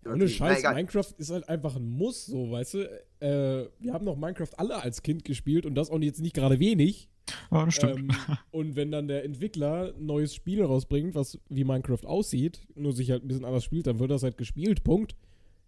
Ohne 0.05 0.27
Scheiß, 0.29 0.61
Na. 0.63 0.73
Minecraft 0.73 1.13
ist 1.17 1.31
halt 1.31 1.47
einfach 1.49 1.75
ein 1.75 1.89
Muss, 1.89 2.25
so, 2.25 2.51
weißt 2.51 2.73
du? 2.75 2.79
Äh, 3.19 3.69
wir 3.79 3.93
haben 3.93 4.05
noch 4.05 4.15
Minecraft 4.17 4.49
alle 4.57 4.81
als 4.81 5.01
Kind 5.01 5.25
gespielt 5.25 5.65
und 5.65 5.75
das 5.75 5.89
auch 5.89 5.99
jetzt 5.99 6.21
nicht 6.21 6.35
gerade 6.35 6.59
wenig. 6.59 7.09
oh, 7.49 7.63
das 7.65 7.73
stimmt. 7.75 7.97
Ähm, 7.99 8.37
und 8.51 8.75
wenn 8.75 8.91
dann 8.91 9.07
der 9.07 9.23
Entwickler 9.25 9.93
ein 9.97 10.05
neues 10.05 10.35
Spiel 10.35 10.63
rausbringt, 10.63 11.15
was 11.15 11.39
wie 11.49 11.63
Minecraft 11.63 12.05
aussieht, 12.05 12.67
nur 12.75 12.93
sich 12.93 13.09
halt 13.11 13.23
ein 13.23 13.27
bisschen 13.27 13.45
anders 13.45 13.63
spielt, 13.63 13.87
dann 13.87 13.99
wird 13.99 14.11
das 14.11 14.21
halt 14.23 14.37
gespielt, 14.37 14.83
Punkt. 14.83 15.15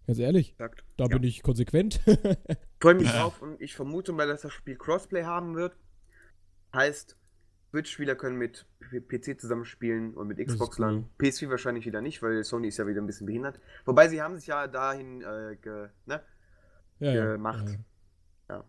Ganz 0.06 0.20
ehrlich, 0.20 0.54
Sagt. 0.58 0.86
da 0.98 1.06
Ja. 1.06 1.10
bin 1.18 1.24
ich 1.24 1.42
konsequent. 1.44 2.00
freue 2.80 2.96
mich 2.96 3.08
Ja. 3.08 3.14
drauf 3.24 3.42
und 3.42 3.60
ich 3.62 3.76
vermute 3.76 4.14
mal, 4.14 4.28
dass 4.28 4.42
das 4.42 4.54
Spiel 4.54 4.76
Crossplay 4.76 5.24
haben 5.24 5.56
wird. 5.56 5.76
Heißt, 6.74 7.18
Switch-Spieler 7.72 8.16
können 8.16 8.38
mit 8.38 8.66
PC 9.10 9.40
zusammenspielen 9.40 10.14
und 10.14 10.28
mit 10.28 10.38
Xbox 10.46 10.80
cool. 10.80 10.86
lang. 10.86 11.10
PS4 11.20 11.50
wahrscheinlich 11.50 11.86
wieder 11.86 12.02
nicht, 12.02 12.22
weil 12.22 12.44
Sony 12.44 12.70
ist 12.70 12.78
ja 12.78 12.88
wieder 12.88 13.02
ein 13.02 13.08
bisschen 13.08 13.26
behindert. 13.28 13.60
Wobei 13.86 14.08
sie 14.08 14.22
haben 14.22 14.36
sich 14.38 14.48
ja 14.48 14.68
dahin 14.68 15.22
äh, 15.22 15.58
ge, 15.62 15.90
ne? 16.06 16.22
ja, 17.00 17.34
Gemacht. 17.34 17.68
Ja. 18.50 18.56
Ja. 18.56 18.64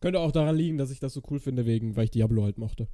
Könnte 0.00 0.18
auch 0.20 0.32
daran 0.32 0.56
liegen, 0.56 0.76
dass 0.76 0.90
ich 0.90 0.98
das 1.00 1.12
so 1.14 1.22
cool 1.30 1.38
finde, 1.38 1.64
wegen, 1.66 1.96
weil 1.96 2.04
ich 2.04 2.10
Diablo 2.10 2.42
halt 2.44 2.58
mochte. 2.58 2.88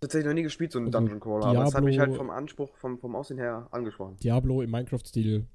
Tatsächlich 0.00 0.26
noch 0.26 0.34
nie 0.34 0.42
gespielt, 0.42 0.72
so 0.72 0.78
einen 0.78 0.86
Also, 0.88 0.98
Dungeon 0.98 1.20
Crawler, 1.20 1.46
aber 1.46 1.64
das 1.64 1.74
hat 1.74 1.82
mich 1.84 1.96
Diablo- 1.96 2.12
halt 2.12 2.16
vom 2.18 2.30
Anspruch, 2.30 2.76
vom, 2.76 2.98
vom 2.98 3.16
Aussehen 3.16 3.38
her 3.38 3.66
angesprochen. 3.72 4.16
Diablo 4.18 4.62
im 4.62 4.70
Minecraft-Stil. 4.70 5.46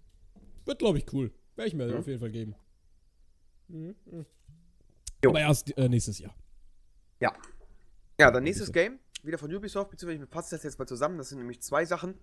Wird, 0.65 0.79
glaube 0.79 0.97
ich, 0.97 1.11
cool. 1.13 1.31
Werde 1.55 1.67
ich 1.69 1.73
mir 1.75 1.87
Mhm. 1.87 1.97
auf 1.97 2.07
jeden 2.07 2.19
Fall 2.19 2.31
geben. 2.31 2.55
Mhm. 3.69 3.95
mhm. 4.05 4.25
Aber 5.25 5.39
erst 5.39 5.77
äh, 5.77 5.87
nächstes 5.87 6.19
Jahr. 6.19 6.35
Ja. 7.19 7.31
Ja, 8.21 8.29
dann 8.29 8.43
nächstes. 8.43 8.71
Game, 8.71 8.99
wieder 9.23 9.39
von 9.39 9.51
Ubisoft, 9.51 9.89
beziehungsweise 9.89 10.23
ich 10.23 10.29
fasse 10.29 10.55
das 10.55 10.63
jetzt 10.63 10.77
mal 10.77 10.85
zusammen. 10.85 11.17
Das 11.17 11.29
sind 11.29 11.39
nämlich 11.39 11.59
zwei 11.63 11.85
Sachen. 11.85 12.19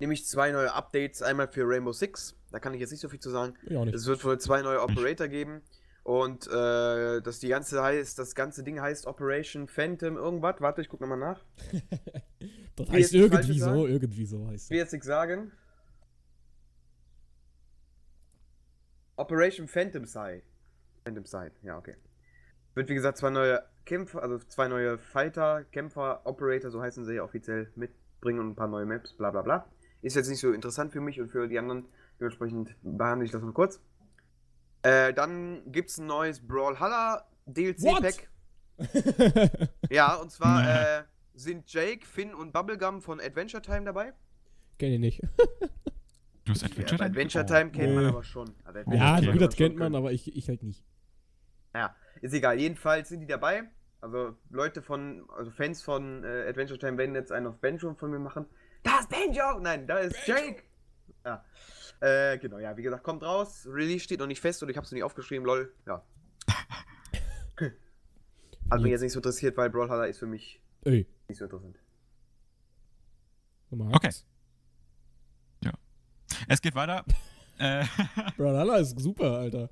Nämlich 0.00 0.26
zwei 0.26 0.50
neue 0.50 0.72
Updates. 0.72 1.22
Einmal 1.22 1.46
für 1.46 1.62
Rainbow 1.64 1.92
Six, 1.92 2.34
da 2.50 2.58
kann 2.58 2.74
ich 2.74 2.80
jetzt 2.80 2.90
nicht 2.90 3.00
so 3.00 3.08
viel 3.08 3.20
zu 3.20 3.30
sagen. 3.30 3.54
Es 3.92 4.06
wird 4.06 4.24
wohl 4.24 4.38
zwei 4.40 4.62
neue 4.62 4.82
Operator 4.82 5.28
geben. 5.28 5.62
Und 6.02 6.48
äh, 6.48 7.22
das, 7.22 7.38
die 7.38 7.48
ganze 7.48 7.84
heißt, 7.84 8.18
das 8.18 8.34
ganze 8.34 8.64
Ding 8.64 8.80
heißt 8.80 9.06
Operation 9.06 9.68
Phantom 9.68 10.16
irgendwas. 10.16 10.56
Warte, 10.58 10.82
ich 10.82 10.88
guck 10.88 11.00
nochmal 11.00 11.18
nach. 11.18 11.44
Das 12.76 12.88
heißt 12.88 13.12
jetzt 13.12 13.14
irgendwie 13.14 13.58
so, 13.60 13.64
sagen. 13.66 13.86
irgendwie 13.86 14.26
so 14.26 14.48
heißt 14.48 14.64
Ich 14.64 14.70
will 14.70 14.78
jetzt 14.78 14.92
nichts 14.92 15.06
sagen. 15.06 15.52
Operation 19.14 19.68
Phantom 19.68 20.04
Side. 20.04 20.42
Phantom 21.04 21.24
Side, 21.24 21.52
ja, 21.62 21.78
okay. 21.78 21.94
Wird 22.74 22.88
wie 22.88 22.94
gesagt 22.94 23.16
zwei 23.16 23.30
neue 23.30 23.62
Kämpfer, 23.84 24.22
also 24.22 24.38
zwei 24.38 24.68
neue 24.68 24.98
Fighter, 24.98 25.64
Kämpfer, 25.64 26.20
Operator, 26.24 26.70
so 26.70 26.80
heißen 26.80 27.04
sie 27.04 27.14
ja 27.14 27.22
offiziell, 27.24 27.70
mitbringen 27.76 28.40
und 28.40 28.50
ein 28.50 28.54
paar 28.56 28.68
neue 28.68 28.86
Maps, 28.86 29.12
bla 29.12 29.30
bla 29.30 29.42
bla. 29.42 29.66
Ist 30.02 30.16
jetzt 30.16 30.28
nicht 30.28 30.40
so 30.40 30.52
interessant 30.52 30.92
für 30.92 31.00
mich 31.00 31.20
und 31.20 31.28
für 31.30 31.48
die 31.48 31.58
anderen, 31.58 31.86
dementsprechend 32.20 32.74
behandle 32.82 33.24
ich 33.26 33.30
das 33.32 33.42
nur 33.42 33.54
kurz. 33.54 33.80
Äh, 34.82 35.12
dann 35.14 35.62
gibt's 35.72 35.98
ein 35.98 36.06
neues 36.06 36.40
Brawlhalla 36.46 37.26
DLC-Pack. 37.46 38.28
Ja, 39.90 40.14
und 40.16 40.30
zwar 40.30 40.98
äh, 40.98 41.04
sind 41.34 41.72
Jake, 41.72 42.04
Finn 42.06 42.34
und 42.34 42.52
Bubblegum 42.52 43.00
von 43.00 43.20
Adventure 43.20 43.62
Time 43.62 43.84
dabei. 43.84 44.12
Kenn 44.78 44.92
ich 44.92 44.98
nicht. 45.00 45.22
Du 46.44 46.52
hast 46.52 46.62
Ja, 46.62 46.66
Adventure 46.68 46.98
bei 46.98 47.08
Time? 47.08 47.10
Adventure 47.10 47.44
Oh. 47.44 47.46
Time 47.46 47.70
kennt 47.70 47.94
man 47.94 48.04
aber 48.06 48.22
schon. 48.24 48.54
Also 48.64 48.80
Ja, 48.90 49.20
gut, 49.20 49.40
das 49.40 49.54
schon 49.54 49.66
kennt 49.66 49.76
man, 49.76 49.86
können. 49.86 49.94
aber 49.96 50.12
ich, 50.12 50.36
ich 50.36 50.48
halt 50.48 50.62
nicht. 50.62 50.84
Ja, 51.74 51.94
ist 52.24 52.32
egal. 52.34 52.58
Jedenfalls 52.58 53.08
sind 53.10 53.20
die 53.20 53.26
dabei. 53.26 53.64
Also 54.00 54.36
Leute 54.50 54.82
von, 54.82 55.28
also 55.36 55.50
Fans 55.50 55.82
von 55.82 56.24
äh, 56.24 56.46
Adventure 56.48 56.78
Time 56.78 56.98
werden 56.98 57.14
jetzt 57.14 57.32
einen 57.32 57.46
auf 57.46 57.58
Banjo 57.60 57.94
von 57.94 58.10
mir 58.10 58.18
machen. 58.18 58.46
Da 58.82 59.00
ist 59.00 59.08
Banjo! 59.08 59.60
Nein, 59.60 59.86
da 59.86 59.98
ist 59.98 60.26
Jake! 60.26 60.62
Ja. 61.24 61.44
Äh, 62.00 62.38
genau, 62.38 62.58
ja, 62.58 62.76
wie 62.76 62.82
gesagt, 62.82 63.02
kommt 63.02 63.22
raus. 63.22 63.66
Release 63.70 64.04
steht 64.04 64.20
noch 64.20 64.26
nicht 64.26 64.40
fest 64.40 64.62
und 64.62 64.68
ich 64.68 64.76
hab's 64.76 64.90
noch 64.90 64.96
nicht 64.96 65.04
aufgeschrieben, 65.04 65.46
lol. 65.46 65.72
Ja. 65.86 66.04
Hat 68.70 68.80
mich 68.80 68.90
jetzt 68.90 69.02
nicht 69.02 69.12
so 69.12 69.18
interessiert, 69.18 69.56
weil 69.56 69.70
Brawlhalla 69.70 70.04
ist 70.06 70.18
für 70.18 70.26
mich 70.26 70.60
Ey, 70.84 71.06
nicht 71.28 71.38
so 71.38 71.44
interessant. 71.44 71.78
Okay. 73.70 74.06
eins. 74.06 74.26
Es 76.48 76.60
geht 76.60 76.74
weiter. 76.74 77.04
äh, 77.58 77.84
Brawlhalla 78.36 78.76
ist 78.78 78.98
super, 78.98 79.38
Alter. 79.38 79.70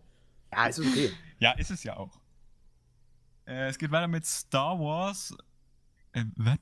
Ja, 0.52 0.66
ist 0.66 0.80
okay. 0.80 1.10
ja, 1.38 1.52
ist 1.52 1.70
es 1.70 1.82
ja 1.82 1.96
auch. 1.96 2.21
Äh, 3.46 3.68
es 3.68 3.78
geht 3.78 3.90
weiter 3.90 4.08
mit 4.08 4.24
Star 4.26 4.78
Wars. 4.78 5.34
Äh, 6.12 6.24
was? 6.36 6.58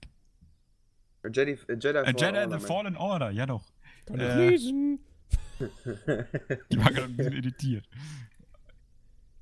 A 1.23 1.29
Jedi, 1.29 1.59
a 1.69 1.73
Jedi, 1.75 1.99
A 1.99 2.05
Fallen 2.05 2.17
Jedi 2.17 2.27
Order, 2.27 2.43
the 2.45 2.49
man. 2.49 2.61
Fallen 2.61 2.97
Order, 2.97 3.31
ja 3.31 3.47
doch. 3.47 3.65
Kann 4.07 4.21
Äh. 4.21 4.29
ich 4.29 4.51
lesen? 4.51 5.01
Ich 6.71 6.79
war 6.79 6.91
gerade 6.91 7.03
ein 7.05 7.17
bisschen 7.17 7.35
irritiert. 7.35 7.87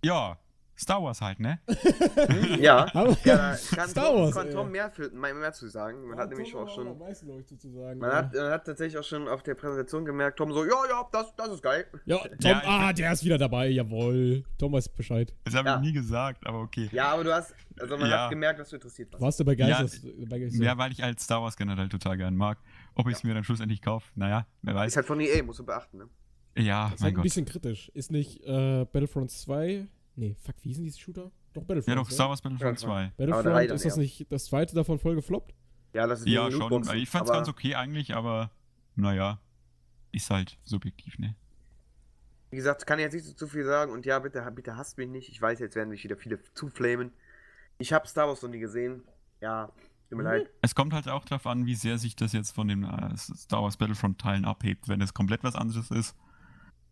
Ja, 0.05 0.37
Star 0.79 1.03
Wars 1.03 1.21
halt, 1.21 1.41
ne? 1.41 1.59
ja. 2.61 2.87
Aber 2.95 3.17
Ja, 3.25 3.53
da 3.53 3.57
kann 3.77 3.89
Star 3.89 4.05
Tom, 4.13 4.21
Wars, 4.23 4.35
kann. 4.35 4.51
Tom 4.51 4.71
mehr, 4.71 4.91
für, 4.91 5.11
mehr, 5.11 5.53
zu 5.53 5.69
sagen. 5.69 6.07
Man 6.09 6.19
hat 6.19 6.31
nämlich 6.31 6.55
auch 6.55 6.69
schon. 6.73 6.87
Am 6.89 6.99
meisten, 6.99 7.27
glaub 7.27 7.41
ich, 7.41 7.49
sozusagen. 7.49 7.99
Man 7.99 8.13
hat, 8.13 8.33
man 8.35 8.51
hat 8.51 8.65
tatsächlich 8.65 8.97
auch 8.99 9.05
schon 9.05 9.27
auf 9.27 9.43
der 9.43 9.55
Präsentation 9.57 10.05
gemerkt, 10.05 10.39
Tom 10.39 10.53
so, 10.53 10.65
ja, 10.65 10.71
ja, 10.89 11.05
das, 11.11 11.35
das 11.37 11.49
ist 11.49 11.63
geil. 11.63 11.87
ja, 12.05 12.19
Tom, 12.19 12.31
Ja, 12.43 12.63
ah, 12.65 12.93
der 12.93 13.13
ist 13.13 13.25
wieder 13.25 13.39
dabei, 13.39 13.69
jawohl. 13.69 14.45
Tom 14.57 14.73
weiß 14.73 14.89
Bescheid. 14.91 15.35
Das 15.45 15.55
habe 15.55 15.69
Ja. 15.69 15.77
ich 15.77 15.83
nie 15.83 15.93
gesagt, 15.93 16.47
aber 16.47 16.61
okay. 16.61 16.89
Ja, 16.93 17.13
aber 17.13 17.25
du 17.25 17.35
hast, 17.35 17.55
also 17.81 17.97
man 17.97 18.09
Ja. 18.09 18.25
hat 18.25 18.31
gemerkt, 18.31 18.61
dass 18.61 18.69
du 18.71 18.77
interessiert 18.77 19.13
warst. 19.13 19.23
Warst 19.23 19.41
du 19.41 19.45
begeistert? 19.45 20.01
begeistert? 20.29 20.63
Ja, 20.63 20.79
weil 20.79 20.93
ich 20.93 21.03
halt 21.03 21.19
Star 21.21 21.43
Wars 21.43 21.57
generell 21.57 21.89
total 21.89 22.17
gern 22.17 22.37
mag. 22.37 22.59
Ob 22.95 23.09
ich 23.09 23.15
es 23.17 23.25
mir 23.25 23.35
dann 23.35 23.45
schlussendlich 23.45 23.83
kaufe, 23.83 24.11
naja, 24.15 24.47
wer 24.63 24.75
weiß. 24.75 24.89
Ist 24.93 24.97
halt 24.97 25.07
von 25.07 25.21
EA, 25.21 25.43
musst 25.43 25.59
du 25.59 25.65
beachten, 25.67 25.99
ne? 25.99 26.09
Ja, 26.57 26.87
ist 26.87 26.91
halt 26.91 27.01
mein 27.01 27.09
ein 27.11 27.15
Gott. 27.15 27.23
bisschen 27.25 27.45
kritisch. 27.45 27.89
Ist 27.95 28.11
nicht 28.11 28.43
äh, 28.45 28.85
Battlefront 28.85 29.31
2? 29.31 29.87
Nee, 30.19 30.35
fuck, 30.43 30.57
wie 30.63 30.71
hießen 30.71 30.83
diese 30.83 30.99
Shooter? 30.99 31.31
Doch, 31.53 31.63
Battlefront. 31.63 31.87
Ja, 31.89 31.95
doch, 31.95 32.09
ne? 32.09 32.15
Star 32.15 32.29
Wars 32.29 32.43
Battlefront 32.43 32.81
Ja, 32.81 32.87
2. 32.89 33.05
Aber 33.05 33.13
der 33.19 33.27
Battlefront, 33.27 33.71
ist 33.73 33.85
das 33.85 33.97
nicht 33.97 34.27
das 34.33 34.47
zweite 34.47 34.75
davon 34.75 34.99
voll 34.99 35.15
gefloppt? 35.15 35.55
Ja, 35.93 36.09
das 36.09 36.21
ist 36.21 36.29
Ja, 36.29 36.51
schon. 36.51 36.83
Ich 36.97 37.09
fand's 37.09 37.31
ganz 37.31 37.49
okay 37.49 37.77
eigentlich, 37.77 38.15
aber 38.17 38.51
naja, 38.97 39.41
ist 40.11 40.29
halt 40.31 40.59
subjektiv, 40.65 41.19
ne? 41.21 41.37
Wie 42.51 42.57
gesagt, 42.57 42.85
kann 42.85 42.99
ich 42.99 43.05
jetzt 43.05 43.13
nicht 43.15 43.27
so 43.27 43.33
zu 43.33 43.47
viel 43.47 43.65
sagen 43.65 43.93
und 43.93 44.07
ja, 44.07 44.19
bitte, 44.19 44.43
bitte 44.55 44.77
hasst 44.77 44.99
mich 44.99 45.09
nicht. 45.09 45.29
Ich 45.29 45.41
weiß, 45.41 45.61
jetzt 45.61 45.77
werden 45.77 45.91
mich 45.91 46.03
wieder 46.03 46.17
viele 46.17 46.41
zuflamen. 46.55 47.13
Ich 47.79 47.93
habe 47.93 48.09
Star 48.09 48.27
Wars 48.27 48.43
noch 48.43 48.51
nie 48.51 48.59
gesehen. 48.59 49.03
Ja, 49.41 49.67
tut 50.09 50.19
mir 50.19 50.25
Mhm. 50.25 50.29
leid. 50.31 50.51
Es 50.63 50.75
kommt 50.75 50.95
halt 50.95 51.09
auch 51.09 51.27
darauf 51.27 51.47
an, 51.47 51.67
wie 51.67 51.77
sehr 51.77 51.99
sich 51.99 52.17
das 52.17 52.33
jetzt 52.33 52.51
von 52.57 52.67
den 52.67 52.83
äh, 52.83 53.17
Star 53.17 53.63
Wars 53.63 53.77
Battlefront-Teilen 53.77 54.45
abhebt. 54.47 54.89
Wenn 54.89 55.01
es 55.01 55.15
komplett 55.15 55.45
was 55.45 55.55
anderes 55.55 55.93
ist 55.93 56.17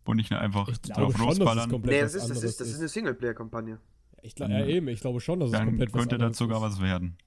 und 0.07 0.17
nicht 0.17 0.31
einfach 0.31 0.67
Ich 0.69 0.79
drauf 0.81 1.15
schon, 1.17 1.29
es 1.29 1.37
losballern, 1.37 1.69
komplett 1.69 1.93
Nee, 1.95 2.01
das 2.01 2.15
ist, 2.15 2.29
das 2.29 2.43
ist, 2.43 2.59
das 2.61 2.67
ist 2.69 2.79
eine 2.79 2.87
Singleplayer-Kampagne. 2.87 3.79
Ich 4.23 4.35
glaub, 4.35 4.49
ja, 4.49 4.65
eben, 4.65 4.87
ich 4.87 4.99
glaube 4.99 5.19
schon, 5.21 5.39
dass 5.39 5.49
es 5.49 5.53
dann 5.57 5.67
komplett 5.67 5.93
was 5.93 6.01
könnte 6.01 6.17
das 6.17 6.37
sogar 6.37 6.57
ist. 6.57 6.63
was 6.75 6.81
werden. 6.81 7.17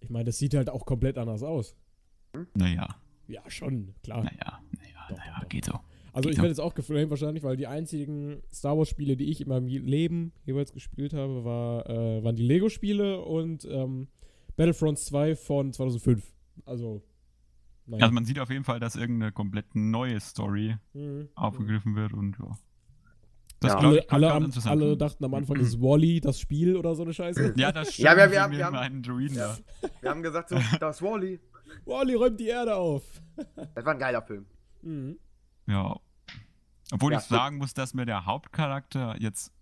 Ich 0.00 0.10
meine, 0.10 0.24
das 0.24 0.38
sieht 0.38 0.54
halt 0.54 0.70
auch 0.70 0.86
komplett 0.86 1.18
anders 1.18 1.42
aus. 1.42 1.76
Naja, 2.54 2.96
Ja, 3.26 3.42
schon, 3.48 3.94
klar. 4.02 4.24
naja, 4.24 4.60
naja, 4.78 5.06
Doch, 5.08 5.16
naja, 5.18 5.38
doch, 5.40 5.48
geht 5.48 5.64
so. 5.66 5.78
Also 6.12 6.30
ich 6.30 6.36
Ja. 6.36 6.42
werde 6.42 6.52
jetzt 6.52 6.60
auch 6.60 6.74
geflamed 6.74 7.10
wahrscheinlich, 7.10 7.42
weil 7.42 7.56
die 7.56 7.66
einzigen 7.66 8.42
Star 8.52 8.76
Wars 8.78 8.88
Spiele, 8.88 9.16
die 9.16 9.30
ich 9.30 9.40
in 9.40 9.48
meinem 9.48 9.66
Leben 9.66 10.32
jeweils 10.44 10.72
gespielt 10.72 11.12
habe, 11.12 11.44
war, 11.44 11.88
äh, 11.88 12.24
waren 12.24 12.34
die 12.36 12.42
Lego 12.42 12.68
Spiele 12.70 13.20
und 13.20 13.64
ähm, 13.70 14.08
Battlefront 14.56 14.98
2 14.98 15.36
von 15.36 15.72
2005. 15.72 16.24
Also, 16.64 17.02
naja. 17.88 18.02
Also 18.04 18.14
man 18.14 18.24
sieht 18.24 18.38
auf 18.38 18.50
jeden 18.50 18.64
Fall, 18.64 18.80
dass 18.80 18.96
irgendeine 18.96 19.32
komplett 19.32 19.74
neue 19.74 20.20
Story 20.20 20.76
Mhm. 20.94 21.28
aufgegriffen 21.34 21.96
wird 21.96 22.12
und 22.12 22.36
ja. 22.38 22.56
Das 23.60 23.72
Ja. 23.72 23.80
glaub 23.80 23.92
alle, 24.12 24.30
alle, 24.30 24.50
alle 24.66 24.96
dachten 24.96 25.24
am 25.24 25.34
Anfang, 25.34 25.56
ist 25.56 25.76
Wally 25.80 26.20
das 26.20 26.38
Spiel 26.38 26.76
oder 26.76 26.94
so 26.94 27.02
eine 27.02 27.12
Scheiße. 27.12 27.54
Ja, 27.56 27.72
das 27.72 27.92
stimmt. 27.94 28.04
Ja, 28.06 28.16
wir- 28.16 28.30
wir 28.30 28.42
haben- 28.42 28.52
wir 28.56 28.64
haben- 28.64 28.76
einen 28.76 29.02
Druiden 29.02 29.36
Ja. 29.36 29.56
Wir 30.00 30.10
haben 30.10 30.22
gesagt, 30.22 30.50
so, 30.50 30.56
das 30.78 30.96
ist 30.96 31.02
Wally. 31.02 31.40
Wally 31.84 32.14
räumt 32.14 32.38
die 32.38 32.46
Erde 32.48 32.76
auf. 32.76 33.02
Das 33.74 33.84
war 33.84 33.94
ein 33.94 33.98
geiler 33.98 34.22
Film. 34.22 34.46
Mhm. 34.82 35.18
Ja. 35.66 35.96
Obwohl 36.92 37.12
Ja, 37.12 37.18
ich 37.18 37.24
sagen 37.24 37.58
muss, 37.58 37.74
dass 37.74 37.94
mir 37.94 38.06
der 38.06 38.24
Hauptcharakter 38.26 39.16
jetzt 39.18 39.52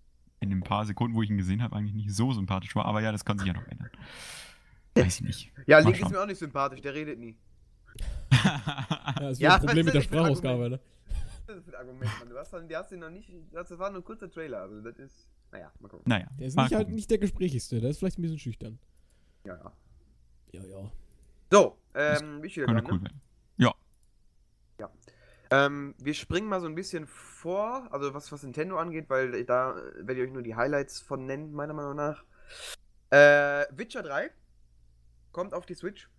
in 0.40 0.50
den 0.50 0.60
paar 0.60 0.84
Sekunden, 0.84 1.16
wo 1.16 1.22
ich 1.22 1.30
ihn 1.30 1.38
gesehen 1.38 1.62
habe, 1.62 1.74
eigentlich 1.74 1.94
nicht 1.94 2.14
so 2.14 2.32
sympathisch 2.32 2.76
war. 2.76 2.84
Aber 2.84 3.00
ja, 3.00 3.10
das 3.12 3.24
kann 3.24 3.38
sich 3.38 3.46
ja 3.48 3.54
noch 3.54 3.66
ändern. 3.66 3.90
Weiß 4.94 5.16
ich 5.16 5.22
nicht. 5.22 5.52
Ja, 5.66 5.80
Mal 5.80 5.90
Link 5.90 6.00
ist 6.04 6.10
mir 6.10 6.20
auch 6.22 6.26
nicht 6.26 6.38
sympathisch, 6.38 6.80
der 6.82 6.94
redet 6.94 7.18
nie. 7.18 7.36
Ja, 8.46 9.14
das 9.20 9.32
ist 9.32 9.40
Ja, 9.40 9.54
ein 9.54 9.60
Problem 9.60 9.86
mit 9.86 9.94
der 9.94 10.00
Sprachausgabe, 10.02 10.70
ne? 10.70 10.80
Das 11.46 11.56
ist 11.58 11.68
ein 11.68 11.74
Argument, 11.74 12.10
Mann. 12.18 12.28
Du 12.28 12.36
hast, 12.38 12.52
dann- 12.52 12.68
du 12.68 12.76
hast 12.76 12.90
ihn 12.92 12.98
noch 13.00 13.10
nicht, 13.10 13.30
das 13.52 13.70
war 13.78 13.90
nur 13.90 14.00
ein 14.00 14.04
kurzer 14.04 14.30
Trailer, 14.30 14.62
also 14.62 14.80
das 14.80 14.98
ist, 14.98 15.28
naja, 15.52 15.70
mal 15.80 15.88
gucken. 15.88 16.04
naja. 16.08 16.26
Der 16.38 16.46
ist 16.48 16.56
nicht, 16.56 16.74
halt 16.74 16.88
nicht 16.88 17.10
der 17.10 17.18
Gesprächigste, 17.18 17.80
der 17.80 17.90
ist 17.90 17.98
vielleicht 17.98 18.18
ein 18.18 18.22
bisschen 18.22 18.38
schüchtern. 18.38 18.78
Ja, 19.44 19.54
ja. 19.56 19.72
Ja, 20.52 20.62
ja. 20.64 20.90
So, 21.52 21.76
ähm, 21.94 22.42
wie 22.42 22.50
viel 22.50 22.64
Könnte 22.66 22.82
dran, 22.82 22.92
cool 22.92 22.98
ne? 22.98 23.04
werden. 23.04 23.20
Ja. 24.78 24.90
Ähm, 25.48 25.94
wir 25.98 26.14
springen 26.14 26.48
mal 26.48 26.60
so 26.60 26.66
ein 26.66 26.74
bisschen 26.74 27.06
vor, 27.06 27.86
also 27.92 28.12
was, 28.12 28.32
was 28.32 28.42
Nintendo 28.42 28.78
angeht, 28.78 29.08
weil 29.08 29.44
da 29.44 29.76
werde 29.98 30.14
ich 30.20 30.26
euch 30.26 30.32
nur 30.32 30.42
die 30.42 30.56
Highlights 30.56 31.00
von 31.00 31.24
nennen, 31.24 31.52
meiner 31.52 31.72
Meinung 31.72 31.94
nach. 31.94 32.24
Äh, 33.10 33.64
Witcher 33.70 34.02
3 34.02 34.30
kommt 35.30 35.54
auf 35.54 35.64
die 35.64 35.74
Switch. 35.74 36.10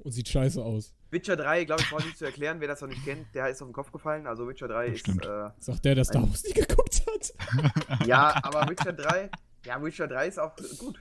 Und 0.00 0.12
sieht 0.12 0.28
scheiße 0.28 0.62
aus. 0.62 0.94
Witcher 1.10 1.36
3, 1.36 1.64
glaube 1.64 1.82
ich, 1.82 1.88
brauche 1.88 2.00
ich 2.00 2.06
nicht 2.06 2.18
zu 2.18 2.26
erklären, 2.26 2.60
wer 2.60 2.68
das 2.68 2.80
noch 2.80 2.88
nicht 2.88 3.04
kennt, 3.04 3.34
der 3.34 3.48
ist 3.48 3.62
auf 3.62 3.68
den 3.68 3.72
Kopf 3.72 3.90
gefallen. 3.92 4.26
Also 4.26 4.46
Witcher 4.46 4.68
3 4.68 4.86
ist, 4.88 5.08
äh, 5.08 5.50
Sagt 5.58 5.84
der, 5.84 5.94
der 5.94 6.04
Star 6.04 6.22
Wars 6.22 6.44
nie 6.44 6.52
geguckt 6.52 7.02
hat. 7.06 8.06
ja, 8.06 8.38
aber 8.42 8.68
Witcher 8.68 8.92
3, 8.92 9.30
ja, 9.64 9.82
Witcher 9.82 10.06
3 10.06 10.28
ist 10.28 10.38
auch 10.38 10.52
gut. 10.78 10.98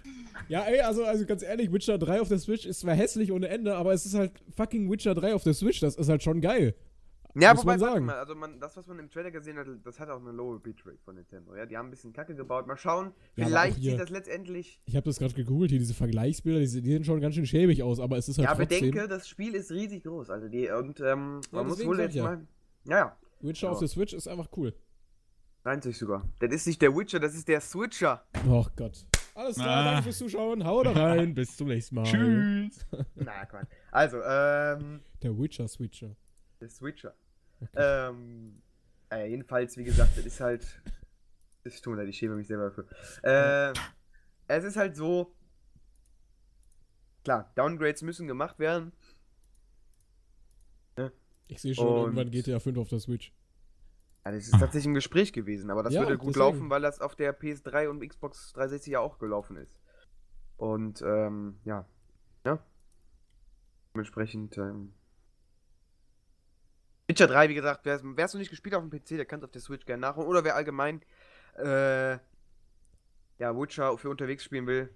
Ja, 0.48 0.62
ey, 0.64 0.80
also, 0.80 1.04
also 1.06 1.26
ganz 1.26 1.44
ehrlich, 1.44 1.72
Witcher 1.72 1.98
3 1.98 2.22
auf 2.22 2.30
der 2.30 2.40
Switch 2.40 2.66
ist 2.66 2.80
zwar 2.80 2.96
hässlich 2.96 3.32
ohne 3.32 3.50
Ende, 3.50 3.76
aber 3.76 3.94
es 3.94 4.06
ist 4.06 4.14
halt 4.14 4.32
fucking 4.56 4.90
Witcher 4.90 5.14
3 5.14 5.34
auf 5.34 5.44
der 5.44 5.54
Switch. 5.54 5.80
Das 5.82 5.96
ist 5.96 6.10
halt 6.10 6.24
schon 6.24 6.42
geil. 6.42 6.74
Ja, 7.40 7.54
Muss 7.54 7.64
wobei, 7.64 7.74
man 7.74 7.80
sagen. 7.80 8.06
mal, 8.06 8.16
also 8.16 8.36
man, 8.36 8.60
das, 8.60 8.76
was 8.78 8.88
man 8.88 8.98
im 9.00 9.10
Trailer 9.10 9.32
gesehen 9.32 9.58
hat, 9.58 9.68
das 9.84 10.00
hat 10.00 10.10
auch 10.10 10.20
eine 10.20 10.32
lowe 10.32 10.60
Bitrate 10.60 10.98
von 11.06 11.16
Nintendo. 11.16 11.56
Ja, 11.56 11.66
die 11.66 11.78
haben 11.78 11.88
ein 11.88 11.92
bisschen 11.92 12.12
Kacke 12.14 12.34
gebaut. 12.36 12.66
Mal 12.68 12.78
schauen, 12.78 13.14
Ja, 13.36 13.46
vielleicht 13.46 13.78
hier- 13.78 13.92
sieht 13.92 14.00
das 14.02 14.10
letztendlich. 14.10 14.82
Ich 14.86 14.96
habe 14.96 15.06
das 15.06 15.20
gerade 15.20 15.34
gegoogelt, 15.34 15.70
hier 15.70 15.80
diese 15.80 15.94
Vergleichsbilder, 15.94 16.60
die, 16.60 16.66
die 16.82 16.90
sehen 16.92 17.04
schon 17.04 17.20
ganz 17.22 17.36
schön 17.36 17.46
schäbig 17.46 17.84
aus, 17.84 18.00
aber 18.00 18.18
es 18.18 18.28
ist 18.28 18.38
halt 18.38 18.48
Ja, 18.50 18.56
trotzdem. 18.56 18.90
bedenke, 18.92 19.08
das 19.08 19.28
Spiel 19.28 19.54
ist 19.56 19.72
riesig 19.72 20.04
groß, 20.04 20.30
also 20.30 20.48
die 20.48 20.70
und 20.70 21.00
ähm, 21.00 21.42
Ja, 21.52 21.58
man 21.60 21.68
muss 21.68 21.86
wohl 21.86 22.00
jetzt 22.00 22.16
ja. 22.16 22.24
mal. 22.24 22.48
Ja, 22.86 22.98
ja, 22.98 23.18
Witcher 23.42 23.72
auf 23.72 23.80
der 23.80 23.88
Switch 23.88 24.14
ist 24.14 24.28
einfach 24.28 24.48
cool. 24.58 24.74
90 25.64 25.98
sogar. 25.98 26.28
Das 26.40 26.52
ist 26.54 26.66
nicht 26.66 26.82
der 26.82 26.96
Witcher, 26.96 27.20
das 27.20 27.36
ist 27.36 27.48
der 27.48 27.60
Switcher. 27.62 28.24
Oh 28.50 28.66
Gott. 28.76 29.06
Alles 29.36 29.56
klar, 29.58 29.68
Ah. 29.68 29.84
danke 29.92 30.04
fürs 30.04 30.18
Zuschauen. 30.18 30.64
Hau 30.66 30.82
da 30.82 30.92
rein. 30.94 31.36
Bis 31.36 31.56
zum 31.58 31.68
nächsten 31.68 31.96
Mal. 31.96 32.06
Tschüss. 32.06 32.80
Na, 33.16 33.46
Quatsch. 33.46 33.68
Also, 33.92 34.18
ähm, 34.24 35.02
Der 35.22 35.38
Witcher 35.38 35.68
Switcher. 35.68 36.16
der 36.62 36.70
Switcher. 36.70 37.14
Okay. 37.62 37.70
Ähm, 38.10 38.62
äh, 39.12 39.28
jedenfalls, 39.30 39.78
wie 39.78 39.84
gesagt, 39.84 40.18
das 40.18 40.26
ist 40.26 40.40
halt. 40.40 40.82
Das 41.64 41.82
tut 41.82 41.94
mir 41.96 42.02
leid, 42.02 42.10
ich 42.10 42.18
schäme 42.18 42.36
mich 42.36 42.48
selber 42.48 42.70
dafür. 42.70 42.88
Äh, 43.24 43.74
es 44.48 44.64
ist 44.64 44.78
halt 44.78 44.96
so. 44.96 45.34
Klar, 47.24 47.52
Downgrades 47.56 48.04
müssen 48.04 48.28
gemacht 48.28 48.58
werden. 48.60 48.94
Ich 51.50 51.62
sehe 51.62 51.74
schon 51.74 51.88
Und- 51.88 51.96
irgendwann 52.04 52.32
GTA 52.32 52.60
5 52.60 52.78
auf 52.78 52.90
der 52.90 53.00
Switch. 53.00 53.34
Ja, 54.26 54.32
das 54.34 54.44
ist 54.44 54.52
tatsächlich 54.52 54.86
im 54.88 54.94
Gespräch 54.94 55.32
gewesen, 55.32 55.70
aber 55.72 55.82
das 55.84 55.94
Ja, 55.94 56.02
würde 56.02 56.18
gut 56.18 56.36
deswegen. 56.36 56.40
laufen, 56.46 56.70
weil 56.70 56.82
das 56.82 57.00
auf 57.00 57.16
der 57.16 57.32
PS3 57.38 57.88
und 57.90 58.06
Xbox 58.06 58.52
360 58.52 58.92
ja 58.92 59.00
auch 59.00 59.18
gelaufen 59.20 59.56
ist. 59.56 59.80
Und, 60.58 61.02
ähm, 61.02 61.60
ja. 61.64 61.86
Ja. 62.46 62.60
Dementsprechend, 63.94 64.58
ähm. 64.58 64.94
Witcher 67.08 67.28
3, 67.28 67.50
wie 67.50 67.54
gesagt, 67.54 67.86
wer 67.86 67.96
es 67.96 68.34
noch 68.34 68.40
nicht 68.40 68.50
gespielt 68.50 68.76
auf 68.76 68.84
dem 68.84 68.90
PC, 68.90 69.10
der 69.18 69.26
kann 69.26 69.40
es 69.40 69.46
auf 69.46 69.52
der 69.52 69.62
Switch 69.62 69.86
gerne 69.86 70.02
nachholen. 70.02 70.28
Oder 70.28 70.44
wer 70.44 70.56
allgemein 70.56 71.02
äh, 71.58 72.18
ja, 73.40 73.56
Witcher 73.56 73.98
für 73.98 74.10
unterwegs 74.10 74.44
spielen 74.44 74.68
will, 74.68 74.90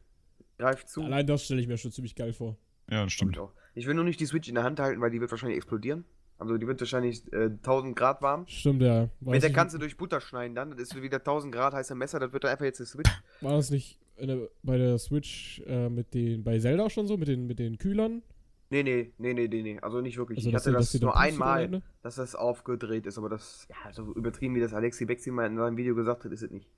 greift 0.57 0.89
zu. 0.89 1.03
Allein 1.03 1.25
das 1.25 1.45
stelle 1.45 1.61
ich 1.61 1.67
mir 1.67 1.77
schon 1.77 1.91
ziemlich 1.91 2.15
geil 2.15 2.33
vor. 2.33 2.57
Ja, 2.89 3.03
das 3.03 3.13
stimmt. 3.13 3.35
Ich 3.35 3.39
auch. 3.39 3.53
Ich 3.73 3.87
will 3.87 3.93
nur 3.93 4.03
nicht 4.03 4.19
die 4.19 4.25
Switch 4.25 4.49
in 4.49 4.55
der 4.55 4.63
Hand 4.63 4.79
halten, 4.79 4.99
weil 4.99 5.11
die 5.11 5.21
wird 5.21 5.31
wahrscheinlich 5.31 5.57
explodieren. 5.57 6.03
Also 6.37 6.57
die 6.57 6.67
wird 6.67 6.79
wahrscheinlich 6.81 7.31
äh, 7.31 7.45
1000 7.45 7.95
Grad 7.95 8.21
warm. 8.21 8.47
Stimmt, 8.47 8.81
ja. 8.81 9.09
War 9.19 9.33
Mit 9.33 9.43
der 9.43 9.53
kannst 9.53 9.75
du 9.75 9.79
durch 9.79 9.95
Butter 9.95 10.19
schneiden 10.19 10.55
dann. 10.55 10.71
Das 10.71 10.81
ist 10.81 11.01
wieder 11.01 11.19
1000 11.19 11.53
Grad 11.53 11.73
heißer 11.73 11.95
Messer. 11.95 12.19
Das 12.19 12.33
wird 12.33 12.43
dann 12.43 12.51
einfach 12.51 12.65
jetzt 12.65 12.79
eine 12.79 12.87
Switch. 12.87 13.11
War 13.41 13.53
das 13.53 13.69
nicht 13.69 13.99
der, 14.19 14.49
bei 14.63 14.77
der 14.77 14.97
Switch 14.97 15.61
äh, 15.67 15.87
mit 15.87 16.13
den, 16.13 16.43
bei 16.43 16.59
Zelda 16.59 16.89
schon 16.89 17.07
so, 17.07 17.15
mit 17.15 17.27
den, 17.27 17.47
mit 17.47 17.59
den 17.59 17.77
Kühlern? 17.77 18.23
Nee, 18.71 18.83
nee, 18.83 19.11
nee, 19.17 19.33
nee, 19.33 19.47
nee, 19.47 19.61
nee. 19.61 19.79
Also 19.81 19.99
nicht 20.01 20.17
wirklich. 20.17 20.37
Also, 20.39 20.49
ich 20.49 20.55
hatte 20.55 20.71
das 20.71 20.91
sie 20.91 20.99
da 20.99 21.07
nur 21.07 21.17
einmal, 21.17 21.81
dass 22.01 22.15
das 22.15 22.35
aufgedreht 22.35 23.05
ist. 23.05 23.17
Aber 23.17 23.27
das, 23.29 23.67
ja, 23.69 23.91
so 23.91 24.13
übertrieben, 24.13 24.55
wie 24.55 24.61
das 24.61 24.73
Alexi 24.73 25.05
Bexi 25.05 25.29
mal 25.29 25.45
in 25.45 25.57
seinem 25.57 25.75
Video 25.77 25.93
gesagt 25.93 26.23
hat, 26.23 26.31
ist 26.31 26.41
es 26.41 26.51
nicht. 26.51 26.69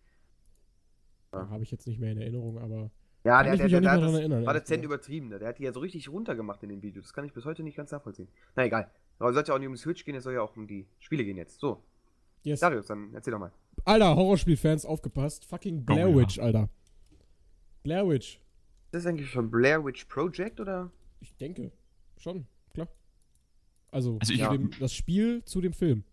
Ja, 1.32 1.48
Habe 1.50 1.64
ich 1.64 1.72
jetzt 1.72 1.86
nicht 1.88 2.00
mehr 2.00 2.12
in 2.12 2.18
Erinnerung, 2.18 2.58
aber. 2.58 2.90
Ja, 3.24 3.42
der, 3.42 3.56
der, 3.56 3.68
der, 3.70 3.82
der 3.82 3.92
hat 3.92 4.02
das, 4.02 4.14
erinnern, 4.14 4.46
war 4.46 4.54
dezent 4.54 4.84
übertrieben. 4.84 5.30
Der 5.30 5.48
hat 5.48 5.60
die 5.60 5.64
ja 5.64 5.72
so 5.72 5.80
richtig 5.80 6.10
runtergemacht 6.10 6.62
in 6.64 6.70
dem 6.70 6.82
Video. 6.82 7.02
Das 7.02 7.14
kann 7.14 7.24
ich 7.26 7.32
bis 7.32 7.46
heute 7.46 7.64
nicht 7.64 7.78
ganz 7.78 7.92
nachvollziehen. 7.92 8.28
Na 8.56 8.66
egal. 8.66 8.90
Aber 9.20 9.30
es 9.30 9.36
soll 9.36 9.44
ja 9.48 9.54
auch 9.54 9.60
nicht 9.60 9.68
um 9.68 9.74
die 9.76 9.80
Switch 9.80 10.04
gehen, 10.04 10.16
es 10.16 10.24
soll 10.24 10.34
ja 10.34 10.42
auch 10.42 10.58
um 10.58 10.68
die 10.68 10.86
Spiele 11.00 11.24
gehen 11.24 11.38
jetzt. 11.38 11.60
So, 11.60 11.82
Yes. 12.44 12.60
Darius, 12.60 12.88
dann 12.88 13.14
erzähl 13.14 13.32
doch 13.32 13.40
mal. 13.40 13.52
Alter, 13.86 14.16
Horrorspiel-Fans, 14.16 14.86
aufgepasst. 14.86 15.46
Fucking 15.46 15.86
Blair 15.86 16.08
Oh, 16.10 16.12
ja. 16.12 16.18
Witch, 16.18 16.40
Alter. 16.40 16.70
Blair 17.84 18.08
Witch. 18.08 18.36
Ist 18.92 18.94
das 18.94 19.06
eigentlich 19.06 19.30
von 19.30 19.50
Blair 19.50 19.86
Witch 19.86 20.06
Project 20.06 20.60
oder? 20.60 20.92
Ich 21.22 21.36
denke. 21.38 21.72
Schon, 22.18 22.46
klar. 22.74 22.88
Also, 23.92 24.18
Also 24.20 24.34
ich- 24.34 24.42
zu 24.44 24.50
dem, 24.52 24.72
das 24.80 24.94
Spiel 24.94 25.44
zu 25.46 25.62
dem 25.62 25.74
Film. 25.74 26.04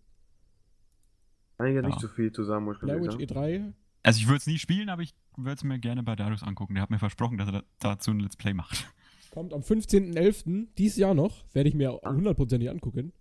Kann 1.57 1.67
ich 1.67 1.75
ja 1.75 1.81
Ja. 1.81 1.87
nicht 1.87 1.99
so 1.99 2.07
viel 2.07 2.31
zu 2.31 2.43
sagen, 2.43 2.65
muss 2.65 2.77
ich 2.81 2.89
ehrlich 2.89 3.09
E3. 3.15 3.73
Also 4.03 4.19
ich 4.19 4.25
würde 4.27 4.37
es 4.37 4.47
nie 4.47 4.57
spielen, 4.57 4.89
aber 4.89 5.03
ich 5.03 5.13
würde 5.37 5.53
es 5.55 5.63
mir 5.63 5.77
gerne 5.79 6.01
bei 6.03 6.15
Darius 6.15 6.41
angucken. 6.43 6.73
Der 6.73 6.81
hat 6.81 6.89
mir 6.89 6.97
versprochen, 6.99 7.37
dass 7.37 7.47
er 7.49 7.51
da, 7.51 7.63
dazu 7.79 8.11
ein 8.11 8.19
Let's 8.19 8.35
Play 8.35 8.53
macht. 8.53 8.91
Kommt 9.29 9.53
am 9.53 9.61
15.11. 9.61 10.69
dieses 10.77 10.97
Jahr 10.97 11.13
noch. 11.13 11.45
Werde 11.53 11.69
ich 11.69 11.75
mir 11.75 11.99
Ah. 12.03 12.11
hundertprozentig 12.11 12.69
angucken. 12.69 13.13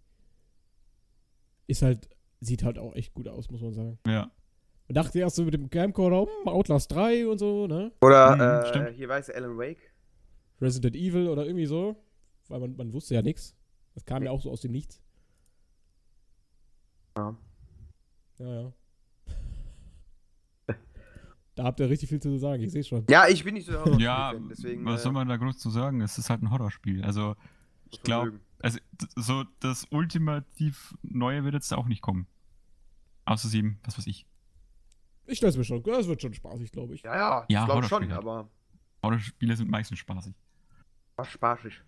Ist 1.66 1.83
halt, 1.83 2.09
sieht 2.40 2.64
halt 2.64 2.79
auch 2.79 2.95
echt 2.95 3.14
gut 3.14 3.29
aus, 3.29 3.51
muss 3.51 3.61
man 3.61 3.73
sagen. 3.75 3.99
Ja. 4.07 4.31
Man 4.88 4.95
dachte 4.95 5.19
erst 5.21 5.37
so 5.37 5.45
mit 5.45 5.55
dem 5.55 5.71
Camcorder, 5.71 6.23
hm, 6.23 6.49
Outlast 6.49 6.90
3 6.90 7.29
und 7.29 7.38
so, 7.38 7.66
ne? 7.69 7.93
Oder, 8.01 8.35
Mhm, 8.35 8.40
äh, 8.40 8.69
stimmt. 8.69 8.97
hier 8.97 9.09
weiß 9.09 9.31
Alan 9.31 9.57
Wake. 9.57 9.93
Resident 10.61 10.97
Evil 10.97 11.29
oder 11.29 11.47
irgendwie 11.47 11.66
so. 11.66 11.97
Weil 12.51 12.61
man, 12.61 12.77
man 12.77 12.93
wusste 12.93 13.15
ja 13.15 13.23
nichts. 13.23 13.55
Das 13.95 14.05
kam 14.05 14.23
ja 14.23 14.31
auch 14.31 14.41
so 14.43 14.51
aus 14.51 14.61
dem 14.61 14.73
Nichts. 14.73 15.01
Ja. 17.17 17.37
Ja, 18.39 18.63
ja. 18.63 18.73
da 21.55 21.65
habt 21.65 21.81
ihr 21.81 21.89
richtig 21.89 22.09
viel 22.09 22.21
zu 22.21 22.37
sagen, 22.39 22.63
ich 22.63 22.73
sehe 22.73 22.85
schon. 22.85 23.05
Ja, 23.09 23.29
ich 23.29 23.45
bin 23.45 23.55
nicht 23.55 23.67
so 23.67 23.73
der 23.85 23.99
Ja, 23.99 24.33
deswegen. 24.35 24.85
was 24.85 25.01
äh, 25.01 25.05
soll 25.05 25.13
man 25.13 25.29
da 25.29 25.37
groß 25.37 25.59
zu 25.59 25.71
sagen? 25.71 26.01
Es 26.01 26.19
ist 26.19 26.29
halt 26.31 26.43
ein 26.43 26.51
Horrorspiel. 26.51 27.05
Also 27.05 27.37
ich 27.91 28.03
glaube, 28.03 28.41
also 28.61 28.79
so 29.17 29.45
das 29.61 29.87
ultimativ 29.91 30.95
Neue 31.03 31.45
wird 31.45 31.55
jetzt 31.55 31.73
auch 31.73 31.87
nicht 31.87 32.03
kommen. 32.03 32.27
Außer 33.27 33.49
sieben, 33.49 33.79
was 33.85 33.97
weiß 33.99 34.07
ich. 34.07 34.27
Ich 35.27 35.39
stell's 35.39 35.57
mir 35.57 35.65
schon. 35.65 35.83
Das 35.85 36.09
wird 36.09 36.21
schon 36.21 36.35
spaßig, 36.35 36.73
glaube 36.73 36.95
ich. 36.95 37.03
Ja, 37.03 37.15
ja, 37.17 37.47
Ja, 37.49 37.61
ich 37.61 37.67
glaube 37.71 37.87
schon, 37.87 38.03
halt. 38.09 38.13
aber 38.13 38.49
Horrorspiele 39.05 39.57
sind 39.57 39.71
meistens 39.71 39.99
spaßig. 40.01 40.35
war 41.17 41.25
spaßig. 41.25 41.81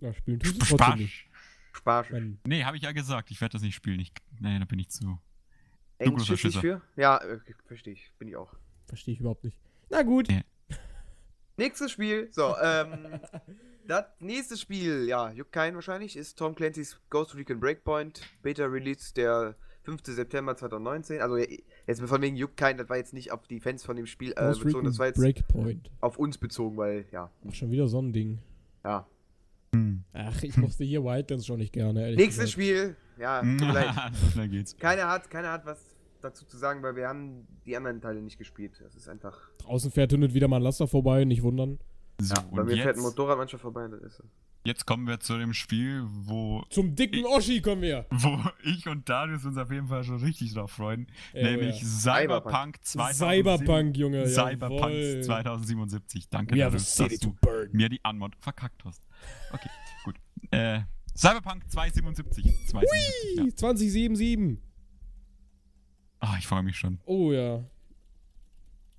Ja, 0.00 0.12
spielen 0.12 0.40
tust 0.40 0.60
du 0.60 0.76
trotzdem 0.76 0.98
nicht. 0.98 1.26
Spaß. 1.72 2.10
Man, 2.10 2.38
Nee, 2.46 2.64
habe 2.64 2.76
ich 2.76 2.82
ja 2.82 2.92
gesagt, 2.92 3.30
ich 3.30 3.40
werde 3.40 3.52
das 3.54 3.62
nicht 3.62 3.74
spielen. 3.74 4.00
Ich, 4.00 4.12
nee, 4.40 4.58
da 4.58 4.64
bin 4.64 4.78
ich 4.78 4.90
zu. 4.90 5.18
Ängstlich 5.98 6.40
Schisser. 6.40 6.60
für? 6.60 6.82
Ja, 6.96 7.18
äh, 7.18 7.38
verstehe 7.66 7.94
ich. 7.94 8.12
Bin 8.18 8.28
ich 8.28 8.36
auch. 8.36 8.52
verstehe 8.86 9.14
ich 9.14 9.20
überhaupt 9.20 9.44
nicht. 9.44 9.56
Na 9.90 10.02
gut. 10.02 10.30
Ja. 10.30 10.40
Nächstes 11.56 11.92
Spiel. 11.92 12.28
So, 12.32 12.54
ähm. 12.62 13.20
das 13.86 14.04
nächste 14.18 14.56
Spiel, 14.56 15.06
ja, 15.08 15.30
juckt 15.30 15.52
keinen 15.52 15.74
wahrscheinlich, 15.76 16.16
ist 16.16 16.36
Tom 16.38 16.54
Clancy's 16.54 16.98
Ghost 17.10 17.34
Recon 17.36 17.60
Breakpoint. 17.60 18.22
Beta 18.42 18.64
Release 18.66 19.14
der 19.14 19.54
5. 19.82 20.00
September 20.04 20.56
2019. 20.56 21.20
Also, 21.20 21.36
jetzt 21.86 22.02
von 22.02 22.22
wegen 22.22 22.36
juckt 22.36 22.56
keinen, 22.56 22.78
das 22.78 22.88
war 22.88 22.96
jetzt 22.96 23.14
nicht 23.14 23.30
auf 23.32 23.46
die 23.46 23.60
Fans 23.60 23.84
von 23.84 23.96
dem 23.96 24.06
Spiel 24.06 24.32
äh, 24.32 24.34
Ghost 24.34 24.60
bezogen, 24.60 24.68
Recon 24.68 24.84
das 24.84 24.98
war 24.98 25.06
jetzt 25.06 25.18
Breakpoint. 25.20 25.90
auf 26.00 26.18
uns 26.18 26.38
bezogen, 26.38 26.76
weil, 26.76 27.04
ja, 27.12 27.30
Ach, 27.48 27.54
schon 27.54 27.70
wieder 27.70 27.86
so 27.88 28.00
ein 28.00 28.12
Ding. 28.12 28.38
ja. 28.84 29.06
Hm. 29.74 30.04
Ach, 30.12 30.42
ich 30.42 30.56
mochte 30.56 30.84
hier 30.84 31.04
Wildlands 31.04 31.46
schon 31.46 31.58
nicht 31.58 31.72
gerne, 31.72 32.02
ehrlich 32.02 32.18
Nächstes 32.18 32.44
gesagt. 32.44 32.52
Spiel, 32.52 32.96
ja, 33.18 33.42
schnell 34.32 34.48
geht's. 34.48 34.76
Keiner 34.76 35.08
hat, 35.08 35.30
keiner 35.30 35.52
hat 35.52 35.66
was 35.66 35.94
dazu 36.20 36.44
zu 36.46 36.56
sagen, 36.56 36.82
weil 36.82 36.96
wir 36.96 37.08
haben 37.08 37.46
die 37.66 37.76
anderen 37.76 38.00
Teile 38.00 38.22
nicht 38.22 38.38
gespielt. 38.38 38.80
Das 38.82 38.94
ist 38.94 39.08
einfach. 39.08 39.36
Draußen 39.58 39.90
fährt 39.90 40.10
hin 40.10 40.22
und 40.22 40.34
wieder 40.34 40.48
mal 40.48 40.56
ein 40.56 40.62
Laster 40.62 40.86
vorbei, 40.86 41.24
nicht 41.24 41.42
wundern. 41.42 41.78
So, 42.20 42.34
Bei 42.50 42.60
und 42.62 42.66
mir 42.66 42.76
fährt 42.76 42.96
ein 42.96 43.02
jetzt, 43.02 43.02
Motorrad 43.02 43.38
manchmal 43.38 43.60
vorbei. 43.60 43.88
Das 43.88 44.00
ist 44.00 44.16
so. 44.16 44.24
Jetzt 44.64 44.86
kommen 44.86 45.06
wir 45.06 45.20
zu 45.20 45.38
dem 45.38 45.52
Spiel, 45.54 46.04
wo, 46.08 46.62
Zum 46.70 46.94
dicken 46.94 47.24
Oschi 47.26 47.60
kommen 47.60 47.82
wir. 47.82 48.06
wo 48.10 48.38
ich 48.64 48.88
und 48.88 49.08
Darius 49.08 49.44
uns 49.44 49.56
auf 49.56 49.70
jeden 49.70 49.86
Fall 49.86 50.04
schon 50.04 50.16
richtig 50.16 50.54
drauf 50.54 50.72
freuen. 50.72 51.06
Ja, 51.32 51.42
nämlich 51.50 51.80
ja. 51.80 51.86
Cyberpunk 51.86 52.78
2007 52.82 53.44
Cyberpunk, 53.44 53.96
Junge. 53.96 54.26
Cyberpunk 54.26 54.94
jawohl. 54.94 55.22
2077. 55.22 56.28
Danke, 56.28 56.56
Darius, 56.56 56.94
dass 56.96 57.18
du 57.18 57.34
mir 57.72 57.88
die 57.88 58.04
Anmod 58.04 58.34
verkackt 58.40 58.84
hast. 58.84 59.02
Okay, 59.52 59.70
gut. 60.04 60.16
Äh, 60.50 60.80
Cyberpunk 61.16 61.70
277. 61.70 62.44
277 62.68 63.36
ja. 63.36 63.56
2077. 63.56 64.58
Ah, 66.20 66.36
ich 66.38 66.46
freue 66.46 66.62
mich 66.62 66.76
schon. 66.76 66.98
Oh 67.04 67.32
ja. 67.32 67.62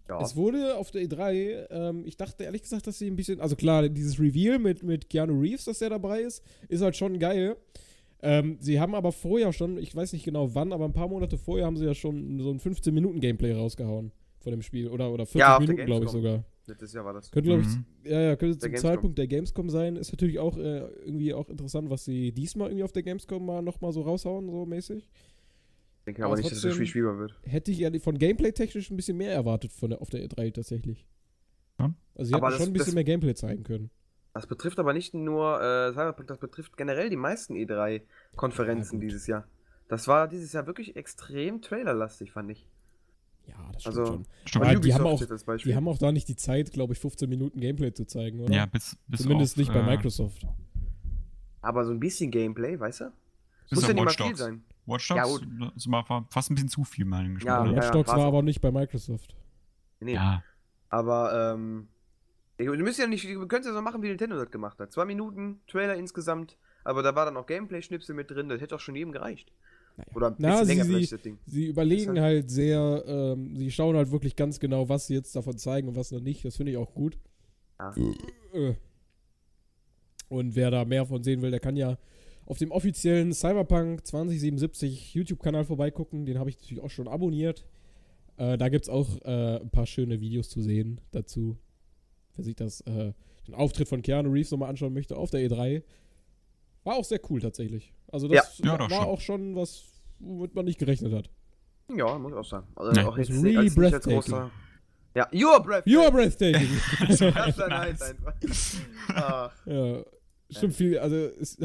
Ja. 0.07 0.21
Es 0.21 0.35
wurde 0.35 0.75
auf 0.77 0.91
der 0.91 1.01
E3, 1.03 1.67
ähm, 1.71 2.03
ich 2.05 2.15
dachte 2.17 2.43
ehrlich 2.43 2.61
gesagt, 2.61 2.85
dass 2.87 2.99
sie 2.99 3.07
ein 3.07 3.15
bisschen, 3.15 3.41
also 3.41 3.55
klar, 3.55 3.89
dieses 3.89 4.19
Reveal 4.19 4.59
mit, 4.59 4.83
mit 4.83 5.09
Keanu 5.09 5.39
Reeves, 5.39 5.65
dass 5.65 5.79
der 5.79 5.89
dabei 5.89 6.21
ist, 6.21 6.43
ist 6.69 6.81
halt 6.81 6.95
schon 6.95 7.17
geil. 7.19 7.55
Ähm, 8.21 8.57
sie 8.59 8.79
haben 8.79 8.95
aber 8.95 9.11
vorher 9.11 9.51
schon, 9.53 9.77
ich 9.77 9.95
weiß 9.95 10.13
nicht 10.13 10.25
genau 10.25 10.53
wann, 10.55 10.73
aber 10.73 10.85
ein 10.85 10.93
paar 10.93 11.07
Monate 11.07 11.37
vorher 11.37 11.65
haben 11.65 11.77
sie 11.77 11.85
ja 11.85 11.93
schon 11.95 12.39
so 12.39 12.51
ein 12.51 12.59
15-Minuten-Gameplay 12.59 13.53
rausgehauen 13.53 14.11
von 14.39 14.51
dem 14.51 14.61
Spiel. 14.61 14.89
Oder, 14.89 15.11
oder 15.11 15.25
40 15.25 15.39
Ja, 15.39 15.59
Minuten, 15.59 15.85
glaube 15.85 16.05
ich 16.05 16.11
sogar. 16.11 16.43
Letztes 16.67 16.93
Jahr 16.93 17.05
war 17.05 17.13
das. 17.13 17.29
Könnte, 17.29 17.49
glaube 17.49 17.61
ich, 17.61 17.67
Mhm. 17.67 17.85
ja, 18.05 18.21
ja, 18.21 18.35
könnte 18.35 18.57
zum 18.57 18.69
Gamescom. 18.71 18.89
Zeitpunkt 18.89 19.17
der 19.19 19.27
Gamescom 19.27 19.69
sein. 19.69 19.95
Ist 19.97 20.11
natürlich 20.11 20.39
auch 20.39 20.57
äh, 20.57 20.79
irgendwie 21.05 21.33
auch 21.33 21.49
interessant, 21.49 21.89
was 21.91 22.05
sie 22.05 22.31
diesmal 22.31 22.69
irgendwie 22.69 22.83
auf 22.83 22.91
der 22.91 23.03
Gamescom 23.03 23.45
mal 23.45 23.61
nochmal 23.61 23.91
so 23.91 24.01
raushauen, 24.01 24.49
so 24.49 24.65
mäßig. 24.65 25.07
Ich 26.07 26.13
denke 26.13 26.23
Aber 26.23 26.33
aber 26.33 26.41
nicht, 26.41 26.51
dass 26.51 26.61
das 26.61 26.73
Spiel 26.75 26.85
spielbar 26.85 27.17
wird. 27.17 27.35
Hätte 27.43 27.71
ich 27.71 27.81
ehrlich 27.81 28.03
von 28.03 28.17
Gameplay 28.19 28.51
technisch 28.51 28.91
ein 28.91 28.95
bisschen 28.95 29.17
mehr 29.17 29.33
erwartet 29.33 29.71
von 29.71 29.89
der, 29.89 30.01
auf 30.01 30.09
der 30.11 30.23
E3 30.23 30.53
tatsächlich. 30.53 31.03
Ja. 31.79 31.93
Also 32.13 32.29
sie 32.29 32.33
Aber 32.35 32.47
hätten 32.47 32.51
das- 32.51 32.57
schon 32.61 32.69
ein 32.69 32.73
bisschen 32.73 32.85
das- 32.87 32.93
mehr 32.95 33.03
Gameplay 33.03 33.33
zeigen 33.33 33.63
können. 33.63 33.89
Das 34.33 34.45
betrifft 34.47 34.77
aber 34.79 34.93
nicht 34.93 35.13
nur 35.13 35.59
äh, 35.61 35.91
Cyberpunk, 35.93 36.27
das 36.27 36.37
betrifft 36.37 36.77
generell 36.77 37.09
die 37.09 37.15
meisten 37.15 37.55
E3-Konferenzen 37.55 38.95
Ja, 38.95 39.07
dieses 39.07 39.25
Jahr. 39.27 39.47
Das 39.87 40.07
war 40.07 40.27
dieses 40.27 40.51
Jahr 40.53 40.67
wirklich 40.67 40.95
extrem 40.95 41.61
trailerlastig, 41.61 42.31
fand 42.33 42.51
ich. 42.51 42.67
Ja, 43.47 43.55
das 43.71 43.81
stimmt 43.83 43.97
Also, 43.97 44.05
schon. 44.13 44.25
Stimmt. 44.45 44.65
Aber 44.65 44.73
Von 44.73 44.81
die 44.81 44.93
haben 44.93 45.05
auch-. 45.05 45.23
Die 45.63 45.75
haben 45.75 45.87
auch 45.87 45.97
da 45.97 46.11
nicht 46.11 46.27
die 46.27 46.35
Zeit, 46.35 46.71
glaube 46.71 46.93
ich, 46.93 46.99
15 46.99 47.29
Minuten 47.29 47.59
Gameplay 47.59 47.93
zu 47.93 48.05
zeigen, 48.05 48.41
oder? 48.41 48.53
Ja, 48.53 48.65
bis, 48.65 48.97
bis 49.07 49.21
Zumindest 49.21 49.53
auf, 49.53 49.57
nicht 49.57 49.73
bei 49.73 49.79
äh, 49.79 49.85
Microsoft. 49.85 50.45
aber 51.61 51.85
so 51.85 51.91
ein 51.91 51.99
bisschen 51.99 52.29
Gameplay, 52.31 52.79
weißt 52.79 53.01
du? 53.01 53.11
Bis 53.69 53.79
Muss 53.79 53.87
ja 53.87 53.93
nicht 53.93 54.03
mal 54.05 54.11
viel 54.11 54.35
sein. 54.35 54.63
Watch 54.85 55.09
Ja, 55.09 55.23
Dogs, 55.23 55.41
das 55.73 55.89
war 55.89 56.27
fast 56.29 56.51
ein 56.51 56.55
bisschen 56.55 56.69
zu 56.69 56.83
viel, 56.83 57.05
meinen 57.05 57.35
Geschmack. 57.35 57.65
Ja? 57.67 57.75
Watch 57.75 57.85
ja, 57.85 57.91
Dogs 57.91 58.09
war 58.09 58.17
auch. 58.19 58.23
aber 58.25 58.41
nicht 58.43 58.61
bei 58.61 58.71
Microsoft. 58.71 59.35
Nee. 59.99 60.13
ja. 60.13 60.43
Aber, 60.89 61.53
ähm. 61.53 61.87
Du 62.57 62.71
müsst 62.77 62.99
ja 62.99 63.07
nicht, 63.07 63.25
du 63.25 63.47
könntest 63.47 63.67
ja 63.67 63.73
so 63.73 63.81
machen, 63.81 64.01
wie 64.01 64.07
Nintendo 64.07 64.37
das 64.37 64.49
gemacht 64.49 64.79
hat. 64.79 64.91
Zwei 64.93 65.03
Minuten 65.05 65.59
Trailer 65.67 65.95
insgesamt, 65.95 66.55
aber 66.85 67.03
da 67.03 67.13
war 67.15 67.25
dann 67.25 67.35
auch 67.35 67.45
Gameplay-Schnipsel 67.47 68.15
mit 68.15 68.31
drin, 68.31 68.47
das 68.47 68.61
hätte 68.61 68.75
auch 68.75 68.79
schon 68.79 68.95
jedem 68.95 69.11
gereicht. 69.11 69.51
Naja. 69.97 70.09
Oder 70.13 70.27
ein 70.27 70.35
Na, 70.37 70.49
bisschen 70.51 70.65
sie- 70.65 70.71
länger 70.71 70.83
sie- 70.85 70.91
vielleicht 70.93 71.11
das 71.13 71.21
Ding. 71.21 71.37
Sie 71.45 71.65
überlegen 71.67 72.15
Ist 72.15 72.21
halt 72.21 72.49
sehr, 72.51 73.03
ähm, 73.07 73.57
sie 73.57 73.71
schauen 73.71 73.95
halt 73.97 74.11
wirklich 74.11 74.35
ganz 74.37 74.59
genau, 74.59 74.87
was 74.87 75.07
sie 75.07 75.15
jetzt 75.15 75.35
davon 75.35 75.57
zeigen 75.57 75.87
und 75.89 75.95
was 75.97 76.11
noch 76.11 76.21
nicht. 76.21 76.45
Das 76.45 76.55
finde 76.55 76.71
ich 76.73 76.77
auch 76.77 76.93
gut. 76.93 77.17
Ja. 77.79 77.93
Äh. 78.53 78.75
Und 80.29 80.55
wer 80.55 80.71
da 80.71 80.85
mehr 80.85 81.05
von 81.05 81.23
sehen 81.23 81.41
will, 81.41 81.51
der 81.51 81.59
kann 81.59 81.75
ja 81.75 81.97
auf 82.45 82.57
dem 82.57 82.71
offiziellen 82.71 83.33
Cyberpunk 83.33 84.05
2077 84.05 85.13
YouTube-Kanal 85.13 85.65
vorbeigucken. 85.65 86.25
Den 86.25 86.37
habe 86.39 86.49
ich 86.49 86.57
natürlich 86.59 86.83
auch 86.83 86.89
schon 86.91 87.07
abonniert. 87.07 87.65
Äh, 88.37 88.57
da 88.57 88.69
gibt 88.69 88.85
es 88.85 88.89
auch 88.89 89.07
äh, 89.23 89.57
ein 89.61 89.69
paar 89.69 89.85
schöne 89.85 90.19
Videos 90.19 90.49
zu 90.49 90.61
sehen 90.61 91.01
dazu. 91.11 91.57
Wer 92.35 92.43
sich 92.45 92.55
das, 92.55 92.81
äh, 92.81 93.13
den 93.47 93.55
Auftritt 93.55 93.87
von 93.87 94.01
Keanu 94.01 94.29
Reeves 94.31 94.51
nochmal 94.51 94.69
anschauen 94.69 94.93
möchte 94.93 95.15
auf 95.15 95.29
der 95.31 95.41
E3. 95.49 95.83
War 96.83 96.95
auch 96.97 97.05
sehr 97.05 97.19
cool 97.29 97.39
tatsächlich. 97.41 97.93
Also 98.11 98.27
das 98.27 98.59
Ja, 98.59 98.71
war, 98.71 98.77
doch 98.77 98.89
war 98.91 98.97
schon. 99.01 99.07
auch 99.07 99.21
schon 99.21 99.55
was, 99.55 99.85
womit 100.19 100.53
man 100.53 100.65
nicht 100.65 100.77
gerechnet 100.79 101.13
hat. 101.13 101.29
Ja, 101.95 102.17
muss 102.17 102.31
ich 102.31 102.37
auch 102.37 102.45
sagen. 102.45 102.67
Also 102.75 102.91
Nee. 102.91 103.07
auch 103.07 103.17
Das 103.17 103.27
jetzt 103.29 103.43
really 103.43 103.57
als 103.57 103.75
nicht 103.75 103.93
als 103.93 104.03
breathtaking. 104.05 104.13
großer. 104.31 104.51
Ja, 105.15 105.29
you're 105.29 105.63
breathtaking. 105.63 105.93
You 105.93 106.01
are 106.01 106.11
breathtaking. 106.11 106.67
Das 106.99 107.09
ist 107.09 107.21
Nice. 107.21 107.57
nice 107.57 108.01
einfach. 108.01 108.33
Ach, 109.13 109.53
ja, 109.65 110.03
stimmt 110.57 110.73
viel, 110.75 110.97
also 110.99 111.15
es, 111.15 111.57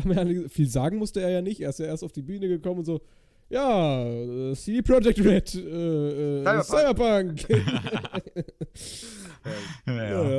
viel 0.48 0.66
sagen 0.68 0.98
musste 0.98 1.20
er 1.20 1.30
ja 1.30 1.42
nicht. 1.42 1.60
Er 1.60 1.70
ist 1.70 1.78
ja 1.78 1.86
erst 1.86 2.04
auf 2.04 2.12
die 2.12 2.22
Bühne 2.22 2.48
gekommen 2.48 2.80
und 2.80 2.84
so, 2.84 3.00
Ja, 3.48 4.04
äh, 4.04 4.54
CD 4.54 4.82
Projekt 4.82 5.18
Red, 5.24 5.54
äh, 5.54 6.42
äh, 6.42 6.62
Cyberpunk. 6.62 7.40
Cyberpunk. 7.40 8.44
Ja, 9.86 9.94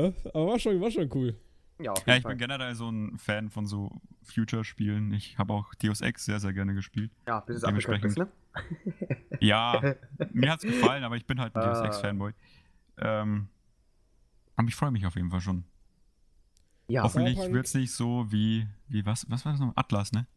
ja, 0.05 0.13
aber 0.33 0.47
war 0.47 0.59
schon, 0.59 0.79
war 0.79 0.91
schon 0.91 1.09
cool. 1.13 1.35
Ja, 1.79 1.93
Ja, 2.05 2.15
ich 2.15 2.21
Fall. 2.21 2.33
bin 2.33 2.37
generell 2.37 2.75
so 2.75 2.89
ein 2.89 3.17
Fan 3.17 3.49
von 3.49 3.65
so 3.65 3.89
Future-Spielen. 4.23 5.11
Ich 5.13 5.37
habe 5.39 5.53
auch 5.53 5.73
Deus 5.75 6.01
Ex 6.01 6.25
sehr, 6.25 6.39
sehr 6.39 6.53
gerne 6.53 6.75
gespielt. 6.75 7.11
Ja, 7.27 7.39
bis 7.39 7.57
es 7.57 7.63
ist, 7.63 8.17
ne? 8.17 8.27
Ja, 9.39 9.95
mir 10.31 10.51
hat's 10.51 10.63
gefallen, 10.63 11.03
aber 11.03 11.15
ich 11.15 11.25
bin 11.25 11.39
halt 11.39 11.55
ein 11.55 11.63
Deus 11.63 11.79
Ah. 11.79 11.85
Ex-Fanboy. 11.87 12.33
Ähm, 12.99 13.47
aber 14.55 14.67
ich 14.67 14.75
freue 14.75 14.91
mich 14.91 15.05
auf 15.07 15.15
jeden 15.15 15.31
Fall 15.31 15.41
schon. 15.41 15.63
Ja, 16.91 17.03
Hoffentlich 17.03 17.37
Cyberpunk- 17.37 17.53
wird's 17.53 17.73
nicht 17.73 17.91
so 17.93 18.25
wie, 18.29 18.67
wie 18.87 19.05
was, 19.05 19.25
was 19.29 19.45
war 19.45 19.53
das 19.53 19.61
noch? 19.61 19.73
Atlas, 19.75 20.11
ne? 20.11 20.27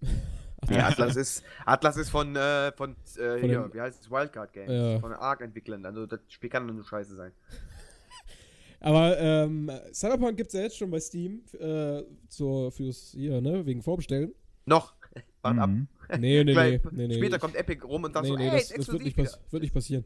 ja 0.70 0.88
Atlas 0.88 1.16
ist 1.16 1.44
Atlas 1.64 1.96
ist 1.96 2.10
von 2.10 2.34
äh, 2.36 2.72
von, 2.72 2.96
äh, 3.16 3.38
Von 3.38 3.48
hier, 3.48 3.60
dem- 3.62 3.74
wie 3.74 3.80
heißt 3.80 4.00
es 4.02 4.10
Wildcard 4.10 4.52
Games, 4.52 4.70
Ja. 4.72 4.98
von 5.00 5.12
Arc-Entwicklern. 5.12 5.84
Also 5.86 6.06
das 6.06 6.20
Spiel 6.28 6.50
kann 6.50 6.66
nur 6.66 6.84
scheiße 6.84 7.14
sein. 7.14 7.32
Aber 8.80 9.16
ähm, 9.18 9.70
Cyberpunk 9.92 10.36
gibt 10.36 10.48
es 10.48 10.54
ja 10.54 10.62
jetzt 10.62 10.76
schon 10.76 10.90
bei 10.90 10.98
Steam 10.98 11.42
äh, 11.60 12.02
zur, 12.28 12.72
fürs 12.72 13.12
hier, 13.12 13.40
ne, 13.40 13.64
wegen 13.64 13.80
Vorbestellen. 13.80 14.34
Noch. 14.66 14.94
Wart 15.42 15.58
ab. 15.58 15.70
Mhm. 15.70 15.86
Nee, 16.18 16.18
nee, 16.18 16.44
nee, 16.44 16.56
Weil 16.56 16.80
nee, 16.90 17.06
nee. 17.06 17.14
Später 17.14 17.38
kommt 17.38 17.54
Epic 17.54 17.84
rum 17.84 18.02
und 18.04 18.14
dann 18.14 18.24
nee, 18.24 18.28
so, 18.30 18.36
nee, 18.36 18.48
ey, 18.48 18.58
das, 18.58 18.68
das 18.70 18.88
wird, 18.92 19.02
nicht 19.04 19.16
wird 19.16 19.62
nicht 19.62 19.72
passieren. 19.72 20.04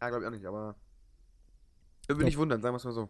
Ja, 0.00 0.08
glaube 0.08 0.24
ich 0.24 0.28
auch 0.28 0.32
nicht, 0.32 0.44
aber 0.44 0.74
würde 2.08 2.18
mich 2.18 2.26
nicht 2.26 2.38
wundern, 2.38 2.60
sagen 2.60 2.74
wir 2.74 2.78
es 2.78 2.84
mal 2.84 2.92
so. 2.92 3.08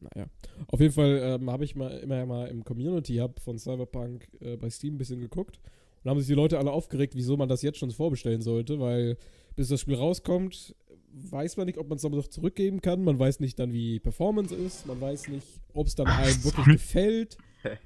Naja. 0.00 0.26
Auf 0.68 0.80
jeden 0.80 0.92
Fall 0.92 1.20
ähm, 1.22 1.50
habe 1.50 1.64
ich 1.64 1.76
mal 1.76 1.90
immer 1.98 2.24
mal 2.26 2.48
im 2.48 2.64
Community 2.64 3.16
Hub 3.16 3.40
von 3.40 3.58
Cyberpunk 3.58 4.28
äh, 4.40 4.56
bei 4.56 4.70
Steam 4.70 4.94
ein 4.94 4.98
bisschen 4.98 5.20
geguckt. 5.20 5.58
Und 5.58 6.04
da 6.04 6.10
haben 6.10 6.18
sich 6.18 6.28
die 6.28 6.34
Leute 6.34 6.58
alle 6.58 6.72
aufgeregt, 6.72 7.14
wieso 7.14 7.36
man 7.36 7.48
das 7.48 7.62
jetzt 7.62 7.78
schon 7.78 7.90
vorbestellen 7.90 8.40
sollte, 8.40 8.80
weil 8.80 9.18
bis 9.56 9.68
das 9.68 9.80
Spiel 9.80 9.96
rauskommt, 9.96 10.74
weiß 11.12 11.56
man 11.56 11.66
nicht, 11.66 11.78
ob 11.78 11.88
man 11.88 11.96
es 11.96 12.02
noch 12.02 12.28
zurückgeben 12.28 12.80
kann. 12.80 13.04
Man 13.04 13.18
weiß 13.18 13.40
nicht 13.40 13.58
dann, 13.58 13.72
wie 13.72 14.00
Performance 14.00 14.54
ist. 14.54 14.86
Man 14.86 15.00
weiß 15.00 15.28
nicht, 15.28 15.46
ob 15.74 15.86
es 15.86 15.94
dann 15.94 16.06
Ach, 16.08 16.18
einem 16.18 16.44
wirklich 16.44 16.66
gefällt. 16.66 17.36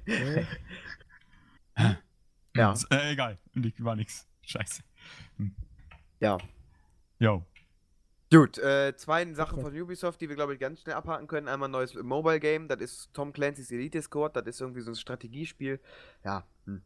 Ja. 1.77 1.97
Ja. 2.55 2.73
Äh, 2.89 3.11
egal. 3.11 3.37
War 3.79 3.97
nix. 3.97 4.25
Scheiße. 4.43 4.81
Ja. 6.21 6.37
Yo. 7.19 7.43
Gut, 8.31 8.57
äh, 8.57 8.95
zwei 8.97 9.31
Sachen 9.33 9.61
von 9.61 9.79
Ubisoft, 9.79 10.19
die 10.19 10.27
wir, 10.29 10.35
glaube 10.35 10.53
ich, 10.53 10.59
ganz 10.59 10.81
schnell 10.81 10.95
abhaken 10.95 11.27
können. 11.27 11.47
Einmal 11.47 11.69
ein 11.69 11.71
neues 11.73 11.93
Mobile 11.93 12.39
Game, 12.39 12.67
das 12.67 12.81
ist 12.81 13.13
Tom 13.13 13.31
Clancy's 13.33 13.71
Elite 13.71 14.01
Squad, 14.01 14.35
das 14.35 14.45
ist 14.47 14.61
irgendwie 14.61 14.81
so 14.81 14.91
ein 14.91 14.95
Strategiespiel. 14.95 15.79
Ja, 16.23 16.43
hm. 16.65 16.81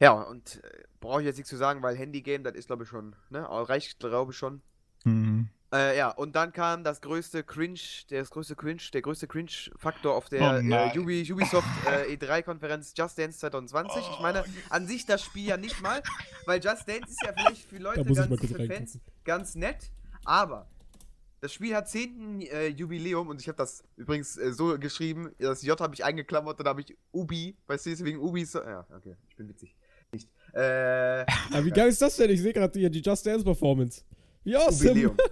Ja, 0.00 0.12
und 0.12 0.62
äh, 0.64 0.82
brauche 1.00 1.20
ich 1.20 1.26
jetzt 1.26 1.36
nichts 1.36 1.50
zu 1.50 1.56
sagen, 1.56 1.80
weil 1.82 1.94
Handy-Game, 1.96 2.42
das 2.42 2.54
ist, 2.54 2.66
glaube 2.66 2.82
ich, 2.82 2.88
schon, 2.88 3.14
ne? 3.30 3.46
Reicht, 3.48 4.00
glaube 4.00 4.32
ich, 4.32 4.36
schon. 4.38 4.60
Mhm. 5.04 5.48
Äh, 5.72 5.96
ja, 5.96 6.10
und 6.10 6.34
dann 6.36 6.52
kam 6.52 6.84
das 6.84 7.00
größte 7.00 7.44
Cringe, 7.44 7.78
der 8.10 8.20
das 8.20 8.30
größte 8.30 8.56
Cringe, 8.56 8.82
der 8.92 9.00
größte 9.00 9.26
Cringe-Faktor 9.26 10.14
auf 10.14 10.26
Oh 10.26 10.30
der 10.30 10.56
äh, 10.58 10.62
nein. 10.62 10.98
Ubi, 10.98 11.26
Ubisoft 11.32 11.68
äh, 11.86 12.14
E3-Konferenz 12.14 12.92
Just 12.96 13.16
Dance 13.18 13.38
2020. 13.38 14.02
Ich 14.10 14.20
meine, 14.20 14.42
Oh. 14.42 14.50
an 14.70 14.86
sich 14.86 15.06
das 15.06 15.22
Spiel 15.22 15.46
ja 15.46 15.56
nicht 15.56 15.80
mal, 15.80 16.02
weil 16.46 16.62
Just 16.62 16.88
Dance 16.88 17.08
ist 17.08 17.22
ja 17.24 17.32
vielleicht 17.32 17.68
für 17.68 17.78
Leute 17.78 18.04
ganz, 18.04 18.18
für 18.40 18.66
Fans 18.66 18.98
ganz 19.24 19.54
nett, 19.54 19.92
aber 20.24 20.68
das 21.40 21.52
Spiel 21.52 21.74
hat 21.74 21.88
10. 21.88 22.42
Äh, 22.42 22.68
Jubiläum 22.68 23.28
und 23.28 23.40
ich 23.40 23.48
habe 23.48 23.58
das 23.58 23.82
übrigens 23.96 24.36
äh, 24.36 24.52
so 24.52 24.78
geschrieben, 24.78 25.34
das 25.38 25.62
J 25.62 25.78
habe 25.80 25.94
ich 25.94 26.04
eingeklammert 26.04 26.58
und 26.58 26.64
da 26.64 26.70
habe 26.70 26.82
ich 26.82 26.96
Ubi, 27.12 27.56
weißt 27.66 27.86
du, 27.86 27.90
deswegen 27.90 28.18
Ubi 28.20 28.44
so, 28.44 28.60
ja, 28.62 28.86
okay, 28.96 29.16
ich 29.28 29.36
bin 29.36 29.48
witzig. 29.48 29.74
Nicht. 30.12 30.28
Äh, 30.52 31.24
Aber 31.52 31.64
wie 31.64 31.70
geil 31.70 31.88
ist 31.88 32.00
das 32.00 32.16
denn? 32.16 32.30
Ich 32.30 32.40
sehe 32.40 32.52
gerade 32.52 32.78
hier 32.78 32.90
die 32.90 33.00
Just 33.00 33.26
Dance 33.26 33.44
Performance. 33.44 34.04
Wie 34.44 34.56
awesome. 34.56 34.90
Jubiläum. 34.90 35.16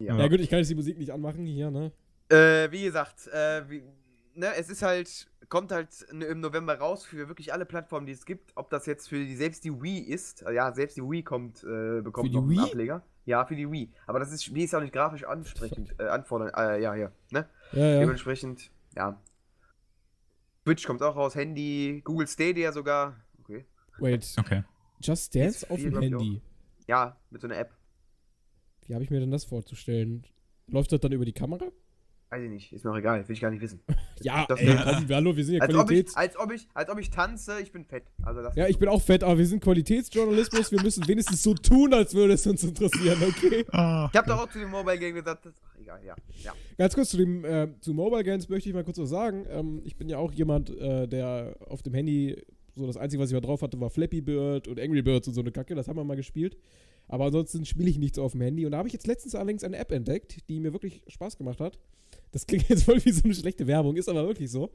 Ja. 0.00 0.18
Ja 0.18 0.26
gut, 0.26 0.40
ich 0.40 0.50
kann 0.50 0.58
jetzt 0.58 0.68
die 0.68 0.74
Musik 0.74 0.98
nicht 0.98 1.10
anmachen 1.10 1.46
hier, 1.46 1.70
ne? 1.70 1.92
Äh, 2.28 2.70
wie 2.72 2.82
gesagt, 2.82 3.28
äh, 3.28 3.62
wie, 3.70 3.84
ne, 4.34 4.52
es 4.56 4.68
ist 4.68 4.82
halt, 4.82 5.28
kommt 5.48 5.72
halt 5.72 5.88
n- 6.10 6.22
im 6.22 6.40
November 6.40 6.78
raus 6.78 7.04
für 7.04 7.28
wirklich 7.28 7.52
alle 7.52 7.64
Plattformen, 7.66 8.06
die 8.06 8.12
es 8.12 8.24
gibt. 8.26 8.52
Ob 8.56 8.70
das 8.70 8.86
jetzt 8.86 9.08
für 9.08 9.16
die, 9.24 9.36
selbst 9.36 9.64
die 9.64 9.72
Wii 9.82 9.98
ist, 10.00 10.42
äh, 10.42 10.52
ja, 10.52 10.72
selbst 10.72 10.96
die 10.96 11.02
Wii 11.02 11.22
kommt, 11.22 11.62
äh, 11.64 12.00
bekommt 12.02 12.26
Für 12.26 12.30
die 12.30 12.36
noch 12.36 12.42
einen 12.42 12.50
Wii? 12.50 12.58
Ableger. 12.60 13.02
Ja, 13.26 13.44
für 13.46 13.56
die 13.56 13.70
Wii. 13.70 13.90
Aber 14.06 14.18
das 14.18 14.32
ist, 14.32 14.54
Wii 14.54 14.64
ist 14.64 14.74
auch 14.74 14.80
nicht 14.80 14.92
grafisch 14.92 15.24
ansprechend, 15.24 15.94
äh, 15.98 16.04
anfordern, 16.08 16.50
äh, 16.56 16.80
ja, 16.82 16.92
hier, 16.94 17.12
ne? 17.30 17.48
Ja, 17.72 17.86
ja. 17.94 18.00
Dementsprechend, 18.00 18.70
ja. 18.96 19.20
Twitch 20.64 20.86
kommt 20.86 21.02
auch 21.02 21.16
raus, 21.16 21.34
Handy, 21.34 22.00
Google 22.04 22.26
Stadia 22.26 22.72
sogar. 22.72 23.16
Okay. 23.42 23.64
Wait, 23.98 24.26
Okay. 24.38 24.62
Just 25.00 25.34
Dance 25.34 25.68
auf 25.70 25.78
dem 25.80 25.98
Handy. 26.00 26.40
Ja, 26.86 27.16
mit 27.30 27.40
so 27.42 27.46
einer 27.48 27.58
App. 27.58 27.72
Wie 28.86 28.94
habe 28.94 29.04
ich 29.04 29.10
mir 29.10 29.20
denn 29.20 29.30
das 29.30 29.44
vorzustellen? 29.44 30.26
Läuft 30.66 30.92
das 30.92 31.00
dann 31.00 31.12
über 31.12 31.24
die 31.26 31.32
Kamera? 31.32 31.66
Weiß 32.34 32.42
ich 32.42 32.50
nicht, 32.50 32.72
ist 32.72 32.84
mir 32.84 32.90
auch 32.90 32.96
egal, 32.96 33.28
will 33.28 33.32
ich 33.32 33.40
gar 33.40 33.52
nicht 33.52 33.60
wissen. 33.60 33.80
Ja, 34.20 34.44
Das- 34.48 34.58
ey, 34.60 34.66
komm, 34.82 35.08
hallo, 35.10 35.36
wir 35.36 35.44
sind 35.44 35.56
ja 35.56 35.60
Als 35.60 35.74
ob, 35.74 35.82
ich, 35.82 35.86
Qualitäts... 35.86 36.16
als, 36.16 36.36
ob 36.38 36.52
ich, 36.52 36.66
als 36.74 36.88
ob 36.90 36.98
ich 36.98 37.10
tanze, 37.10 37.60
ich 37.60 37.70
bin 37.70 37.84
fett. 37.84 38.04
Also 38.22 38.42
das 38.42 38.56
Ja, 38.56 38.66
ich 38.66 38.78
bin 38.78 38.88
auch 38.88 39.02
fett, 39.02 39.22
aber 39.22 39.38
wir 39.38 39.46
sind 39.46 39.62
Qualitätsjournalismus. 39.62 40.72
Wir 40.72 40.82
müssen 40.82 41.06
wenigstens 41.06 41.42
so 41.44 41.54
tun, 41.54 41.92
als 41.94 42.12
würde 42.14 42.34
es 42.34 42.44
uns 42.46 42.64
interessieren, 42.64 43.18
okay? 43.28 43.64
Ah, 43.70 44.08
Ich 44.12 44.18
hab 44.18 44.26
doch 44.26 44.38
auch 44.38 44.50
zu 44.50 44.58
dem 44.58 44.70
Mobile 44.70 44.98
Game 44.98 45.14
gesagt, 45.14 45.46
das, 45.46 45.54
ach, 45.64 45.78
egal, 45.80 46.00
ja. 46.04 46.14
ja. 46.42 46.52
Ganz 46.78 46.94
kurz 46.94 47.10
zu 47.10 47.18
dem 47.18 47.44
äh, 47.44 47.68
zu 47.80 47.92
Mobile 47.94 48.24
Games 48.24 48.48
möchte 48.48 48.68
ich 48.68 48.74
mal 48.74 48.82
kurz 48.84 48.98
was 48.98 49.10
sagen. 49.10 49.46
Ähm, 49.50 49.82
ich 49.84 49.96
bin 49.96 50.08
ja 50.08 50.18
auch 50.18 50.32
jemand, 50.32 50.70
äh, 50.70 51.06
der 51.06 51.56
auf 51.68 51.82
dem 51.82 51.94
Handy 51.94 52.40
so 52.74 52.86
das 52.86 52.96
einzige, 52.96 53.22
was 53.22 53.30
ich 53.30 53.34
mal 53.34 53.40
drauf 53.40 53.62
hatte, 53.62 53.78
war 53.80 53.90
Flappy 53.90 54.20
Bird 54.20 54.66
und 54.66 54.80
Angry 54.80 55.02
Birds 55.02 55.28
und 55.28 55.34
so 55.34 55.40
eine 55.40 55.52
Kacke. 55.52 55.74
Das 55.76 55.86
haben 55.86 55.96
wir 55.96 56.04
mal 56.04 56.16
gespielt. 56.16 56.56
Aber 57.08 57.26
ansonsten 57.26 57.64
spiele 57.66 57.90
ich 57.90 57.98
nichts 57.98 58.18
auf 58.18 58.32
dem 58.32 58.40
Handy. 58.40 58.64
Und 58.64 58.72
da 58.72 58.78
habe 58.78 58.88
ich 58.88 58.94
jetzt 58.94 59.06
letztens 59.06 59.34
allerdings 59.34 59.62
eine 59.64 59.76
App 59.76 59.92
entdeckt, 59.92 60.48
die 60.48 60.58
mir 60.60 60.72
wirklich 60.72 61.02
Spaß 61.08 61.36
gemacht 61.36 61.60
hat. 61.60 61.78
Das 62.34 62.48
klingt 62.48 62.68
jetzt 62.68 62.82
voll 62.82 63.02
wie 63.04 63.12
so 63.12 63.22
eine 63.22 63.32
schlechte 63.32 63.64
Werbung, 63.68 63.96
ist 63.96 64.08
aber 64.08 64.26
wirklich 64.26 64.50
so. 64.50 64.72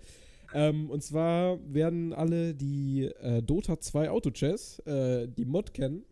Ähm, 0.54 0.90
und 0.90 1.04
zwar 1.04 1.60
werden 1.72 2.14
alle, 2.14 2.56
die 2.56 3.12
äh, 3.20 3.44
Dota 3.44 3.78
2 3.78 4.10
Auto 4.10 4.32
Chess, 4.32 4.80
äh, 4.86 5.28
die 5.28 5.44
Mod 5.44 5.74
kennen, 5.74 6.06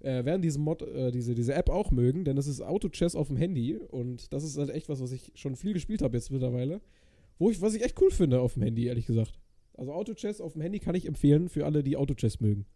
äh, 0.00 0.24
werden 0.24 0.42
diese 0.42 0.58
Mod, 0.58 0.82
äh, 0.82 1.12
diese, 1.12 1.36
diese 1.36 1.54
App 1.54 1.70
auch 1.70 1.92
mögen, 1.92 2.24
denn 2.24 2.34
das 2.34 2.48
ist 2.48 2.60
Auto 2.60 2.88
Chess 2.88 3.14
auf 3.14 3.28
dem 3.28 3.36
Handy 3.36 3.76
und 3.76 4.32
das 4.32 4.42
ist 4.42 4.58
halt 4.58 4.70
echt 4.70 4.88
was, 4.88 5.00
was 5.00 5.12
ich 5.12 5.30
schon 5.36 5.54
viel 5.54 5.72
gespielt 5.72 6.02
habe 6.02 6.16
jetzt 6.16 6.32
mittlerweile. 6.32 6.80
Wo 7.38 7.48
ich, 7.48 7.62
was 7.62 7.74
ich 7.74 7.84
echt 7.84 8.00
cool 8.00 8.10
finde 8.10 8.40
auf 8.40 8.54
dem 8.54 8.64
Handy, 8.64 8.86
ehrlich 8.86 9.06
gesagt. 9.06 9.38
Also 9.74 9.92
Auto 9.92 10.14
Chess 10.14 10.40
auf 10.40 10.54
dem 10.54 10.62
Handy 10.62 10.80
kann 10.80 10.96
ich 10.96 11.06
empfehlen 11.06 11.48
für 11.48 11.64
alle, 11.64 11.84
die 11.84 11.96
Auto 11.96 12.14
Chess 12.14 12.40
mögen. 12.40 12.66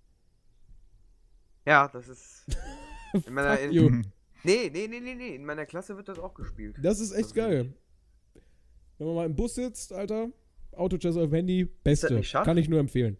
Ja, 1.66 1.88
das 1.88 2.06
ist. 2.06 2.46
In 3.26 3.34
meiner, 3.34 3.60
in, 3.60 4.06
nee, 4.42 4.70
nee, 4.72 4.88
nee, 4.88 5.00
nee, 5.00 5.14
nee. 5.14 5.34
In 5.34 5.44
meiner 5.44 5.66
Klasse 5.66 5.96
wird 5.98 6.08
das 6.08 6.18
auch 6.18 6.32
gespielt. 6.32 6.76
Das 6.80 6.98
ist 6.98 7.12
echt 7.12 7.34
geil. 7.34 7.74
Wenn 9.02 9.08
man 9.08 9.16
mal 9.16 9.26
im 9.26 9.34
Bus 9.34 9.56
sitzt, 9.56 9.92
Alter, 9.92 10.28
Auto 10.76 10.96
Chess 10.96 11.16
auf 11.16 11.24
dem 11.24 11.34
Handy, 11.34 11.64
beste. 11.64 12.14
nicht 12.14 12.28
Schach? 12.28 12.44
Kann 12.44 12.56
ich 12.56 12.68
nur 12.68 12.78
empfehlen. 12.78 13.16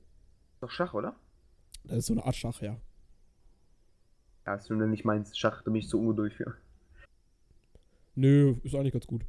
Doch 0.61 0.71
Schach, 0.71 0.95
oder? 0.95 1.17
Das 1.83 1.99
ist 1.99 2.07
so 2.07 2.13
eine 2.13 2.25
Art 2.25 2.37
Schach, 2.37 2.63
ja. 2.63 2.77
Ja, 4.47 4.55
ist 4.55 4.71
nur 4.71 4.87
nicht 4.87 5.05
meins. 5.05 5.37
Schach, 5.37 5.63
da 5.63 5.73
bin 5.73 5.81
ich 5.81 5.89
zu 5.89 5.99
ungeduldig 5.99 6.37
für. 6.37 6.55
Nö, 8.15 8.55
ist 8.63 8.77
eigentlich 8.77 8.93
ganz 8.93 9.09
gut. 9.09 9.25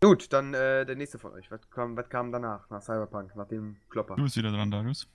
Gut, 0.00 0.32
dann 0.32 0.54
äh, 0.54 0.86
der 0.86 0.94
nächste 0.94 1.18
von 1.18 1.32
euch. 1.32 1.50
Was 1.50 1.68
kam, 1.68 1.96
was 1.96 2.08
kam 2.08 2.30
danach? 2.30 2.70
Nach 2.70 2.80
Cyberpunk, 2.80 3.34
nach 3.34 3.48
dem 3.48 3.78
Klopper. 3.90 4.14
Du 4.14 4.22
bist 4.22 4.36
wieder 4.36 4.52
dran, 4.52 4.70
Darius. 4.70 5.08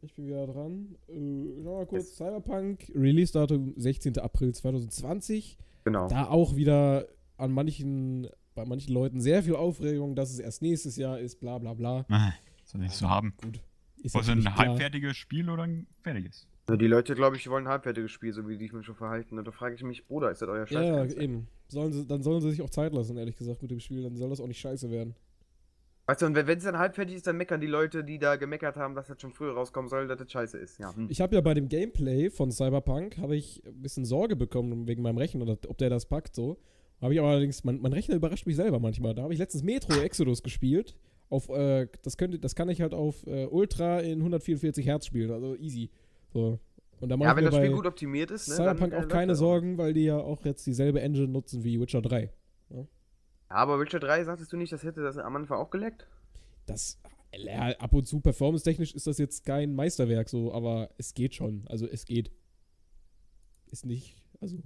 Ich 0.00 0.14
bin 0.14 0.26
wieder 0.26 0.46
dran. 0.46 0.96
Äh, 1.08 1.62
schau 1.62 1.76
mal 1.76 1.86
kurz. 1.86 2.16
Cyberpunk, 2.16 2.90
Release-Datum 2.94 3.74
16. 3.76 4.18
April 4.20 4.54
2020. 4.54 5.58
Genau. 5.84 6.08
Da 6.08 6.28
auch 6.28 6.56
wieder 6.56 7.06
an 7.36 7.52
manchen, 7.52 8.28
bei 8.54 8.64
manchen 8.64 8.92
Leuten 8.94 9.20
sehr 9.20 9.42
viel 9.42 9.56
Aufregung, 9.56 10.14
dass 10.14 10.30
es 10.30 10.38
erst 10.38 10.62
nächstes 10.62 10.96
Jahr 10.96 11.18
ist, 11.18 11.40
bla 11.40 11.58
bla 11.58 11.74
bla. 11.74 12.06
Soll 12.64 12.84
ich 12.84 12.92
so 12.92 13.08
haben. 13.08 13.34
Gut. 13.42 13.60
Ist 14.02 14.14
natürlich 14.14 14.46
ein 14.46 14.54
klar. 14.54 14.68
halbfertiges 14.68 15.16
Spiel 15.16 15.50
oder 15.50 15.64
ein 15.64 15.86
fertiges? 16.02 16.46
Ja, 16.68 16.76
Die 16.76 16.86
Leute, 16.86 17.14
glaube 17.14 17.36
ich, 17.36 17.48
wollen 17.48 17.66
ein 17.66 17.70
halbfertiges 17.70 18.10
Spiel, 18.10 18.32
so 18.32 18.46
wie 18.48 18.56
die 18.56 18.64
sich 18.64 18.72
mir 18.72 18.82
schon 18.82 18.96
verhalten. 18.96 19.38
Und 19.38 19.46
da 19.46 19.52
frage 19.52 19.74
ich 19.74 19.82
mich, 19.82 20.06
Bruder, 20.06 20.30
ist 20.30 20.42
das 20.42 20.48
euer 20.48 20.66
Scheiß? 20.66 21.14
Ja, 21.14 21.20
eben. 21.20 21.48
Sollen 21.68 21.92
sie, 21.92 22.06
dann 22.06 22.22
sollen 22.22 22.40
sie 22.40 22.50
sich 22.50 22.62
auch 22.62 22.70
Zeit 22.70 22.92
lassen, 22.92 23.16
ehrlich 23.16 23.36
gesagt, 23.36 23.62
mit 23.62 23.70
dem 23.70 23.80
Spiel. 23.80 24.02
Dann 24.02 24.16
soll 24.16 24.30
das 24.30 24.40
auch 24.40 24.46
nicht 24.46 24.60
scheiße 24.60 24.90
werden. 24.90 25.14
Weißt 26.08 26.22
du, 26.22 26.26
und 26.26 26.36
wenn 26.36 26.46
es 26.58 26.62
dann 26.62 26.78
halbfertig 26.78 27.16
ist, 27.16 27.26
dann 27.26 27.36
meckern 27.36 27.60
die 27.60 27.66
Leute, 27.66 28.04
die 28.04 28.20
da 28.20 28.36
gemeckert 28.36 28.76
haben, 28.76 28.94
dass 28.94 29.08
das 29.08 29.20
schon 29.20 29.32
früher 29.32 29.54
rauskommen 29.54 29.88
soll, 29.88 30.06
dass 30.06 30.18
das 30.18 30.30
scheiße 30.30 30.56
ist. 30.56 30.78
Ja. 30.78 30.94
Hm. 30.94 31.08
Ich 31.10 31.20
habe 31.20 31.34
ja 31.34 31.40
bei 31.40 31.54
dem 31.54 31.68
Gameplay 31.68 32.30
von 32.30 32.52
Cyberpunk 32.52 33.18
habe 33.18 33.34
ich 33.34 33.62
ein 33.66 33.82
bisschen 33.82 34.04
Sorge 34.04 34.36
bekommen 34.36 34.86
wegen 34.86 35.02
meinem 35.02 35.18
Rechner, 35.18 35.48
ob 35.48 35.78
der 35.78 35.90
das 35.90 36.06
packt 36.06 36.36
so. 36.36 36.58
Habe 37.00 37.14
ich 37.14 37.20
aber 37.20 37.28
allerdings, 37.28 37.62
mein, 37.64 37.80
mein 37.80 37.92
Rechner 37.92 38.14
überrascht 38.14 38.46
mich 38.46 38.56
selber 38.56 38.78
manchmal. 38.78 39.14
Da 39.14 39.22
habe 39.22 39.32
ich 39.32 39.38
letztens 39.38 39.62
Metro 39.62 40.00
Exodus 40.00 40.42
gespielt. 40.42 40.96
Auf, 41.28 41.48
äh, 41.48 41.88
das, 42.02 42.16
könnte, 42.16 42.38
das 42.38 42.54
kann 42.54 42.68
ich 42.68 42.80
halt 42.80 42.94
auf 42.94 43.26
äh, 43.26 43.46
Ultra 43.46 44.00
in 44.00 44.18
144 44.18 44.86
Hertz 44.86 45.06
spielen, 45.06 45.30
also 45.30 45.56
easy. 45.56 45.90
So. 46.32 46.60
Und 47.00 47.08
da 47.08 47.16
mache 47.16 47.26
Ja, 47.26 47.32
ich 47.32 47.36
wenn 47.36 47.44
mir 47.44 47.50
das 47.50 47.58
Spiel 47.58 47.72
gut 47.72 47.86
optimiert 47.86 48.30
ist, 48.30 48.48
ne? 48.48 48.54
Cyberpunk 48.54 48.92
dann, 48.92 49.02
äh, 49.02 49.04
auch 49.04 49.08
keine 49.08 49.34
Sorgen, 49.34 49.76
weil 49.76 49.92
die 49.92 50.04
ja 50.04 50.18
auch 50.18 50.44
jetzt 50.44 50.66
dieselbe 50.66 51.00
Engine 51.00 51.28
nutzen 51.28 51.64
wie 51.64 51.80
Witcher 51.80 52.00
3. 52.00 52.32
Ja, 52.70 52.86
aber 53.48 53.78
Witcher 53.80 54.00
3, 54.00 54.24
sagtest 54.24 54.52
du 54.52 54.56
nicht, 54.56 54.72
das 54.72 54.82
hätte 54.82 55.02
das 55.02 55.18
am 55.18 55.36
Anfang 55.36 55.58
auch 55.58 55.70
geleckt? 55.70 56.08
Das 56.66 56.98
Ja, 57.36 57.68
ab 57.78 57.92
und 57.92 58.06
zu 58.06 58.20
performance-technisch 58.20 58.94
ist 58.94 59.06
das 59.06 59.18
jetzt 59.18 59.44
kein 59.44 59.74
Meisterwerk 59.74 60.28
so, 60.28 60.52
aber 60.52 60.90
es 60.96 61.14
geht 61.14 61.34
schon. 61.34 61.64
Also 61.68 61.86
es 61.86 62.04
geht. 62.04 62.30
Ist 63.70 63.84
nicht, 63.84 64.16
also 64.40 64.56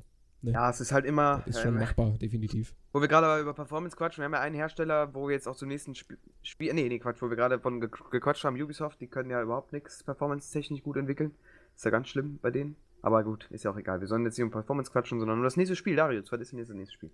Ja, 0.43 0.71
es 0.71 0.81
ist 0.81 0.93
halt 0.93 1.05
immer. 1.05 1.43
ist 1.47 1.61
schon 1.61 1.75
ähm, 1.75 1.81
machbar, 1.81 2.17
definitiv. 2.19 2.75
Wo 2.93 3.01
wir 3.01 3.09
gerade 3.09 3.43
über 3.43 3.53
Performance 3.53 3.97
quatschen, 3.97 4.23
wir 4.23 4.25
haben 4.27 4.33
ja 4.33 4.41
einen 4.41 4.55
Hersteller, 4.55 5.15
wo 5.15 5.29
wir 5.29 5.35
jetzt 5.35 5.47
auch 5.47 5.57
zum 5.57 5.69
nächsten 5.69 5.93
Sp 5.93 6.17
Spiel. 6.43 6.73
Nee, 6.73 6.89
nee, 6.89 6.99
Quatsch, 6.99 7.21
wo 7.21 7.29
wir 7.29 7.37
gerade 7.37 7.61
von 7.61 7.81
ge 7.81 7.91
gequatscht 8.11 8.45
haben, 8.45 8.61
Ubisoft, 8.61 9.01
die 9.01 9.07
können 9.07 9.31
ja 9.31 9.43
überhaupt 9.43 9.73
nichts 9.73 10.03
performance-technisch 10.03 10.83
gut 10.83 10.97
entwickeln. 10.97 11.35
Ist 11.77 11.85
ja 11.85 11.91
ganz 11.91 12.09
schlimm 12.09 12.39
bei 12.41 12.51
denen. 12.51 12.77
Aber 13.03 13.25
gut, 13.25 13.49
ist 13.51 13.65
ja 13.65 13.71
auch 13.71 13.77
egal. 13.77 14.01
Wir 14.01 14.09
sollen 14.09 14.25
jetzt 14.25 14.39
nicht 14.39 14.45
um 14.45 14.51
Performance 14.51 14.91
quatschen, 14.91 15.19
sondern 15.19 15.39
um 15.39 15.45
das 15.45 15.57
nächste 15.57 15.77
Spiel. 15.77 15.97
Darius, 15.97 16.31
was 16.33 16.41
ist 16.41 16.53
denn 16.53 16.59
jetzt 16.59 16.69
das 16.69 16.77
nächste 16.77 16.95
Spiel? 16.95 17.11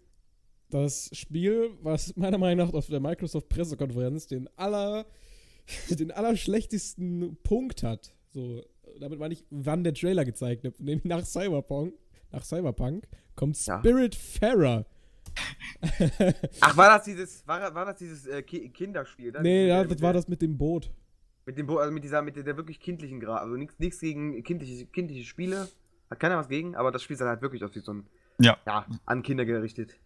Das 0.71 1.11
Spiel, 1.13 1.71
was 1.83 2.17
meiner 2.17 2.39
Meinung 2.39 2.67
nach 2.67 2.75
auf 2.75 2.87
der 2.87 3.01
Microsoft-Pressekonferenz 3.01 4.27
den 4.27 4.49
aller, 4.57 5.07
den 5.91 6.11
allerschlechtesten 6.11 7.37
Punkt 7.45 7.83
hat. 7.83 8.15
So, 8.31 8.63
damit 8.99 9.19
meine 9.19 9.35
ich, 9.35 9.45
wann 9.51 9.85
der 9.85 9.95
Trailer 9.95 10.25
gezeigt 10.25 10.65
wird. 10.65 10.81
Nämlich 10.81 11.05
nach 11.05 11.25
Cyberpunk, 11.25 11.95
nach 12.33 12.45
Cyberpunk 12.45 13.07
kommt 13.35 13.57
Ja. 13.67 13.79
Spiritfarer. 13.79 14.85
Ach, 16.61 16.77
war 16.77 16.89
das 16.97 17.05
dieses, 17.05 17.47
war, 17.47 17.75
war 17.75 17.85
das 17.85 17.97
dieses 17.97 18.27
äh, 18.27 18.43
Ki 18.43 18.69
Kinderspiel? 18.71 19.33
ne? 19.33 19.41
nee, 19.43 19.69
ja, 19.69 19.79
der- 19.85 19.95
das 19.95 20.03
war 20.03 20.13
der- 20.13 20.21
das 20.23 20.29
mit 20.29 20.41
dem 20.43 20.57
Boot. 20.57 20.91
Mit 21.45 21.59
dem, 21.59 21.67
Bo- 21.67 21.79
also 21.79 21.93
mit 21.93 22.03
dieser, 22.03 22.23
mit 22.23 22.35
der, 22.37 22.43
der 22.43 22.57
wirklich 22.57 22.81
kindlichen 22.81 23.21
Grad. 23.21 23.43
Also 23.43 23.55
nichts 23.57 23.79
nichts 23.79 24.01
gegen 24.01 24.43
kindliche, 24.43 24.87
kindliche 24.87 25.25
Spiele. 25.25 25.69
Hat 26.11 26.21
keiner 26.21 26.37
was 26.39 26.49
gegen, 26.49 26.75
aber 26.75 26.91
das 26.91 27.03
Spiel 27.03 27.17
sah 27.17 27.27
halt 27.29 27.43
wirklich 27.43 27.63
aus 27.65 27.75
wie 27.75 27.81
so 27.81 27.93
ein, 27.93 28.07
Ja. 28.41 28.57
ja, 28.67 28.87
an 29.05 29.23
Kinder 29.23 29.45
gerichtet. 29.45 29.97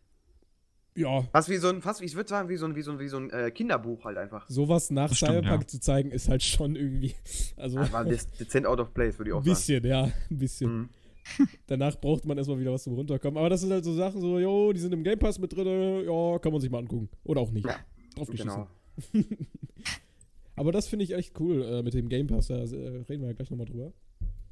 Ja, 0.97 1.23
Fast 1.33 1.49
wie 1.49 1.57
so 1.57 1.69
ein, 1.69 1.81
fast, 1.83 2.03
ich 2.03 2.15
würde 2.17 2.29
sagen, 2.29 2.49
wie 2.49 2.57
so 2.57 2.67
ein, 2.67 2.75
wie 2.75 2.83
so 2.83 2.91
ein, 2.91 2.99
wie 2.99 3.09
so 3.09 3.17
ein 3.19 3.31
äh, 3.31 3.51
Kinderbuch 3.53 4.05
halt 4.05 4.19
einfach. 4.19 4.45
sowas 4.49 4.91
nach 4.91 5.15
stimmt, 5.15 5.33
Cyberpunk 5.33 5.63
ja. 5.63 5.67
zu 5.69 5.81
zeigen, 5.81 6.11
ist 6.11 6.29
halt 6.29 6.43
schon 6.43 6.75
irgendwie. 6.77 7.15
Also, 7.57 7.79
Das 7.79 7.93
war 7.93 8.05
dezent 8.05 8.67
out 8.67 8.81
of 8.81 8.93
place, 8.93 9.19
würde 9.19 9.31
ich 9.31 9.35
auch 9.35 9.39
ein 9.41 9.45
bisschen, 9.45 9.85
ja, 9.87 10.05
ein 10.05 10.13
bisschen. 10.31 10.69
sagen. 10.69 10.81
Mhm. 10.81 10.89
Danach 11.67 12.01
braucht 12.01 12.25
man 12.25 12.39
erstmal 12.39 12.59
wieder 12.59 12.73
was 12.73 12.83
zum 12.83 12.95
Runterkommen. 12.95 13.39
Aber 13.39 13.51
das 13.51 13.61
sind 13.61 13.73
halt 13.73 13.85
so 13.85 13.95
Sachen, 13.95 14.21
so, 14.21 14.39
jo, 14.39 14.73
die 14.73 14.81
sind 14.81 14.93
im 14.93 15.03
Game 15.03 15.19
Pass 15.19 15.39
mit 15.39 15.55
drin, 15.55 16.05
ja, 16.05 16.39
kann 16.39 16.53
man 16.53 16.61
sich 16.61 16.71
mal 16.71 16.79
angucken. 16.79 17.09
Oder 17.25 17.41
auch 17.41 17.51
nicht. 17.51 17.67
Ja, 17.67 17.77
Drauf 18.17 18.29
geschissen. 18.29 18.67
Genau. 19.13 19.27
Aber 20.57 20.73
das 20.73 20.89
finde 20.89 21.05
ich 21.05 21.15
echt 21.15 21.39
cool 21.41 21.63
äh, 21.63 21.83
mit 21.83 21.95
dem 21.95 22.09
Game 22.09 22.27
Pass. 22.27 22.49
Da 22.49 22.57
äh, 22.57 22.65
reden 22.65 23.23
wir 23.23 23.29
ja 23.29 23.33
gleich 23.33 23.51
nochmal 23.51 23.67
drüber. 23.67 23.93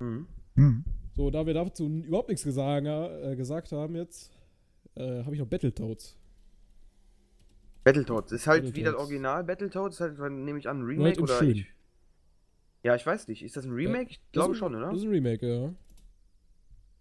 Mhm. 0.01 0.27
Hm. 0.55 0.85
So, 1.17 1.31
da 1.31 1.47
wir 1.47 1.55
dazu 1.55 1.89
überhaupt 1.89 2.29
nichts 2.29 2.45
gesagt, 2.45 2.87
äh, 2.87 3.37
gesagt 3.37 3.73
haben 3.73 3.97
jetzt, 3.97 4.31
äh, 4.95 5.23
habe 5.25 5.35
ich 5.35 5.41
noch 5.41 5.49
Battletoads. 5.49 6.17
Battletoads. 7.85 8.33
Ist 8.33 8.47
halt 8.47 8.63
wie 8.63 8.67
das 8.67 8.93
Battletoads. 8.93 9.03
Original 9.03 9.45
Battletoads, 9.45 10.01
ist 10.01 10.19
halt, 10.21 10.33
nehme 10.33 10.59
ich 10.59 10.69
an, 10.69 10.81
ein 10.81 10.85
Remake 10.85 11.09
halt 11.09 11.21
oder 11.21 11.39
schön. 11.39 11.51
ich. 11.51 11.67
Ja, 12.83 12.95
ich 12.95 13.05
weiß 13.05 13.29
nicht. 13.29 13.43
Ist 13.43 13.57
das 13.57 13.65
ein 13.65 13.73
Remake? 13.73 14.11
Ich 14.11 14.21
glaube 14.33 14.55
schon, 14.55 14.75
oder? 14.75 14.91
Das 14.91 14.99
ist 14.99 15.05
ein 15.05 15.11
Remake, 15.11 15.47
ja. 15.47 15.75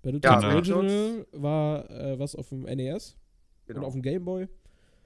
Ja, 0.07 0.19
Battletoads 0.39 0.43
Battletoads- 0.45 0.73
Original 0.75 1.27
war 1.33 1.89
äh, 1.89 2.19
was 2.19 2.35
auf 2.35 2.49
dem 2.49 2.61
NES 2.63 3.17
und 3.67 3.75
Genau. 3.75 3.87
auf 3.87 3.93
dem 3.93 4.01
Game 4.01 4.23
Boy. 4.25 4.47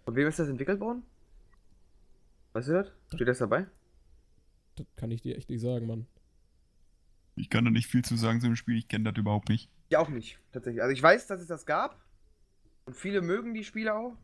Von 0.05 0.15
wem 0.15 0.27
ist 0.27 0.39
das 0.39 0.47
entwickelt 0.47 0.79
worden? 0.79 1.03
Weißt 2.53 2.67
du 2.69 2.73
das? 2.73 2.91
Steht 3.13 3.27
das 3.27 3.39
dabei? 3.39 3.65
Das 4.75 4.85
kann 4.95 5.11
ich 5.11 5.21
dir 5.21 5.37
echt 5.37 5.49
nicht 5.49 5.61
sagen, 5.61 5.87
Mann. 5.87 6.07
Ich 7.35 7.49
kann 7.49 7.65
da 7.65 7.71
nicht 7.71 7.87
viel 7.87 8.03
zu 8.03 8.15
sagen 8.15 8.41
zu 8.41 8.47
dem 8.47 8.55
Spiel, 8.55 8.77
ich 8.77 8.87
kenne 8.87 9.11
das 9.11 9.17
überhaupt 9.19 9.49
nicht. 9.49 9.69
Ja, 9.89 9.99
auch 9.99 10.09
nicht, 10.09 10.39
tatsächlich. 10.51 10.81
Also 10.81 10.91
ich 10.93 11.01
weiß, 11.01 11.27
dass 11.27 11.41
es 11.41 11.47
das 11.47 11.65
gab. 11.65 11.99
Und 12.85 12.95
viele 12.95 13.21
mögen 13.21 13.53
die 13.53 13.63
Spiele 13.63 13.95
auch. 13.95 14.15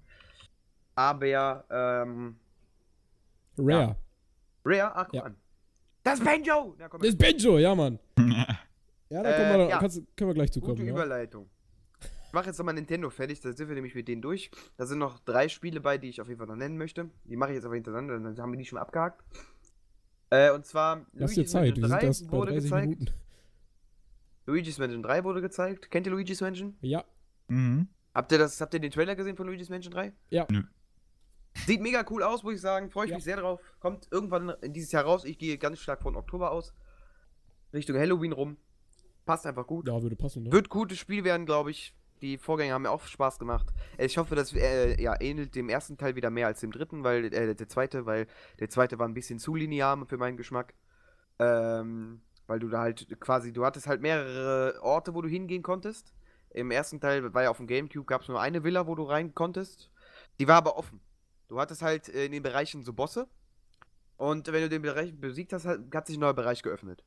Aber, 0.95 1.65
ähm, 1.69 2.37
Rare. 3.57 3.95
Rare, 4.65 4.95
ach, 4.95 5.05
guck 5.05 5.13
Ja. 5.15 5.23
an. 5.23 5.35
Das 6.03 6.19
ist 6.19 6.25
Banjo! 6.25 6.75
Na, 6.79 6.87
komm, 6.89 7.01
Das 7.01 7.09
ist 7.09 7.17
Benjo, 7.17 7.57
ja, 7.59 7.75
Mann. 7.75 7.99
Ja, 9.09 9.23
da 9.23 9.29
Äh, 9.31 9.37
kommen 9.37 9.59
wir, 9.59 9.69
ja. 9.69 9.79
kannst, 9.79 10.01
können 10.17 10.29
wir 10.29 10.33
gleich 10.35 10.51
zu 10.51 10.59
Gute 10.59 10.73
kommen. 10.75 10.85
Ja? 10.87 10.93
Überleitung. 10.93 11.49
Ich 12.25 12.33
mache 12.33 12.47
jetzt 12.47 12.57
nochmal 12.57 12.73
Nintendo 12.75 13.09
fertig, 13.09 13.39
da 13.39 13.53
sind 13.53 13.67
wir 13.69 13.75
nämlich 13.75 13.95
mit 13.95 14.07
denen 14.07 14.21
durch. 14.21 14.51
Da 14.75 14.85
sind 14.85 14.99
noch 14.99 15.19
drei 15.19 15.47
Spiele 15.47 15.79
bei, 15.79 15.97
die 15.97 16.09
ich 16.09 16.19
auf 16.19 16.27
jeden 16.27 16.37
Fall 16.39 16.47
noch 16.47 16.57
nennen 16.57 16.77
möchte. 16.77 17.09
Die 17.23 17.37
mache 17.37 17.51
ich 17.51 17.55
jetzt 17.55 17.65
aber 17.65 17.75
hintereinander, 17.75 18.19
dann 18.19 18.37
haben 18.37 18.51
wir 18.51 18.57
die 18.57 18.65
schon 18.65 18.77
abgehakt. 18.77 19.23
Äh, 20.29 20.51
und 20.51 20.65
zwar 20.65 21.05
Lass 21.13 21.33
dir 21.33 21.45
Zeit, 21.45 21.77
wir 21.77 21.87
sind 21.87 22.03
erst 22.03 22.29
bei 22.29 22.37
30 22.45 22.71
Minuten. 22.71 23.09
Luigi's 24.45 24.77
Mansion 24.77 25.03
3 25.03 25.23
wurde 25.23 25.41
gezeigt. 25.41 25.89
Kennt 25.89 26.05
ihr 26.07 26.11
Luigi's 26.13 26.41
Mansion? 26.41 26.77
Ja, 26.81 27.05
mhm. 27.47 27.87
Habt 28.13 28.31
ihr 28.31 28.37
das, 28.37 28.59
habt 28.59 28.73
ihr 28.73 28.79
den 28.79 28.91
Trailer 28.91 29.15
gesehen 29.15 29.35
von 29.37 29.47
Luigi's 29.47 29.69
Mansion 29.69 29.93
3? 29.93 30.13
ja. 30.29 30.45
Nö. 30.51 30.63
Sieht 31.65 31.81
mega 31.81 32.05
cool 32.11 32.21
aus, 32.21 32.43
muss 32.43 32.53
ich 32.53 32.61
sagen. 32.61 32.91
Freue 32.91 33.05
ich 33.05 33.11
Ja. 33.11 33.17
mich 33.17 33.23
sehr 33.23 33.37
drauf. 33.37 33.59
Kommt 33.79 34.07
irgendwann 34.11 34.49
in 34.61 34.73
dieses 34.73 34.91
Jahr 34.91 35.05
raus. 35.05 35.25
Ich 35.25 35.39
gehe 35.39 35.57
ganz 35.57 35.79
stark 35.79 36.03
von 36.03 36.15
Oktober 36.15 36.51
aus. 36.51 36.71
Richtung 37.73 37.97
Halloween 37.97 38.31
rum. 38.31 38.57
Passt 39.27 39.45
einfach 39.45 39.67
gut. 39.67 39.87
Ja, 39.87 40.01
würde 40.01 40.15
passen, 40.15 40.43
ne? 40.43 40.51
Wird 40.51 40.69
gutes 40.69 40.97
Spiel 40.97 41.23
werden, 41.25 41.45
glaube 41.45 41.69
ich. 41.69 41.93
Die 42.21 42.37
Vorgänger 42.37 42.73
haben 42.73 42.83
mir 42.83 42.91
auch 42.91 43.03
Spaß 43.03 43.37
gemacht. 43.37 43.67
Ich 43.97 44.17
hoffe, 44.17 44.35
das 44.35 44.53
äh, 44.53 44.99
ja, 44.99 45.19
ähnelt 45.19 45.53
dem 45.53 45.69
ersten 45.69 45.97
Teil 45.97 46.15
wieder 46.15 46.31
mehr 46.31 46.47
als 46.47 46.61
dem 46.61 46.71
dritten, 46.71 47.03
weil 47.03 47.25
äh, 47.25 47.53
der 47.53 47.67
zweite, 47.67 48.05
weil 48.05 48.25
der 48.59 48.69
zweite 48.69 48.97
war 48.97 49.07
ein 49.07 49.13
bisschen 49.13 49.37
zu 49.37 49.53
linear 49.53 50.03
für 50.07 50.17
meinen 50.17 50.37
Geschmack. 50.37 50.73
Ähm, 51.39 52.21
weil 52.47 52.59
du 52.59 52.69
da 52.69 52.79
halt 52.79 53.19
quasi, 53.19 53.51
du 53.51 53.65
hattest 53.65 53.85
halt 53.85 54.01
mehrere 54.01 54.81
Orte, 54.81 55.13
wo 55.13 55.21
du 55.21 55.27
hingehen 55.27 55.61
konntest. 55.61 56.13
Im 56.51 56.71
ersten 56.71 57.01
Teil 57.01 57.33
war 57.33 57.43
ja 57.43 57.49
auf 57.49 57.57
dem 57.57 57.67
Gamecube 57.67 58.05
gab 58.05 58.21
es 58.21 58.29
nur 58.29 58.39
eine 58.39 58.63
Villa, 58.63 58.87
wo 58.87 58.95
du 58.95 59.03
rein 59.03 59.35
konntest. 59.35 59.91
Die 60.39 60.47
war 60.47 60.55
aber 60.55 60.77
offen. 60.77 61.01
Du 61.49 61.59
hattest 61.59 61.81
halt 61.81 62.07
äh, 62.09 62.25
in 62.25 62.31
den 62.31 62.43
Bereichen 62.43 62.81
so 62.83 62.93
Bosse. 62.93 63.27
Und 64.15 64.47
wenn 64.51 64.61
du 64.61 64.69
den 64.69 64.81
Bereich 64.81 65.13
besiegt 65.19 65.53
hast, 65.53 65.65
hat, 65.65 65.79
hat 65.93 66.07
sich 66.07 66.17
ein 66.17 66.21
neuer 66.21 66.33
Bereich 66.33 66.63
geöffnet. 66.63 67.03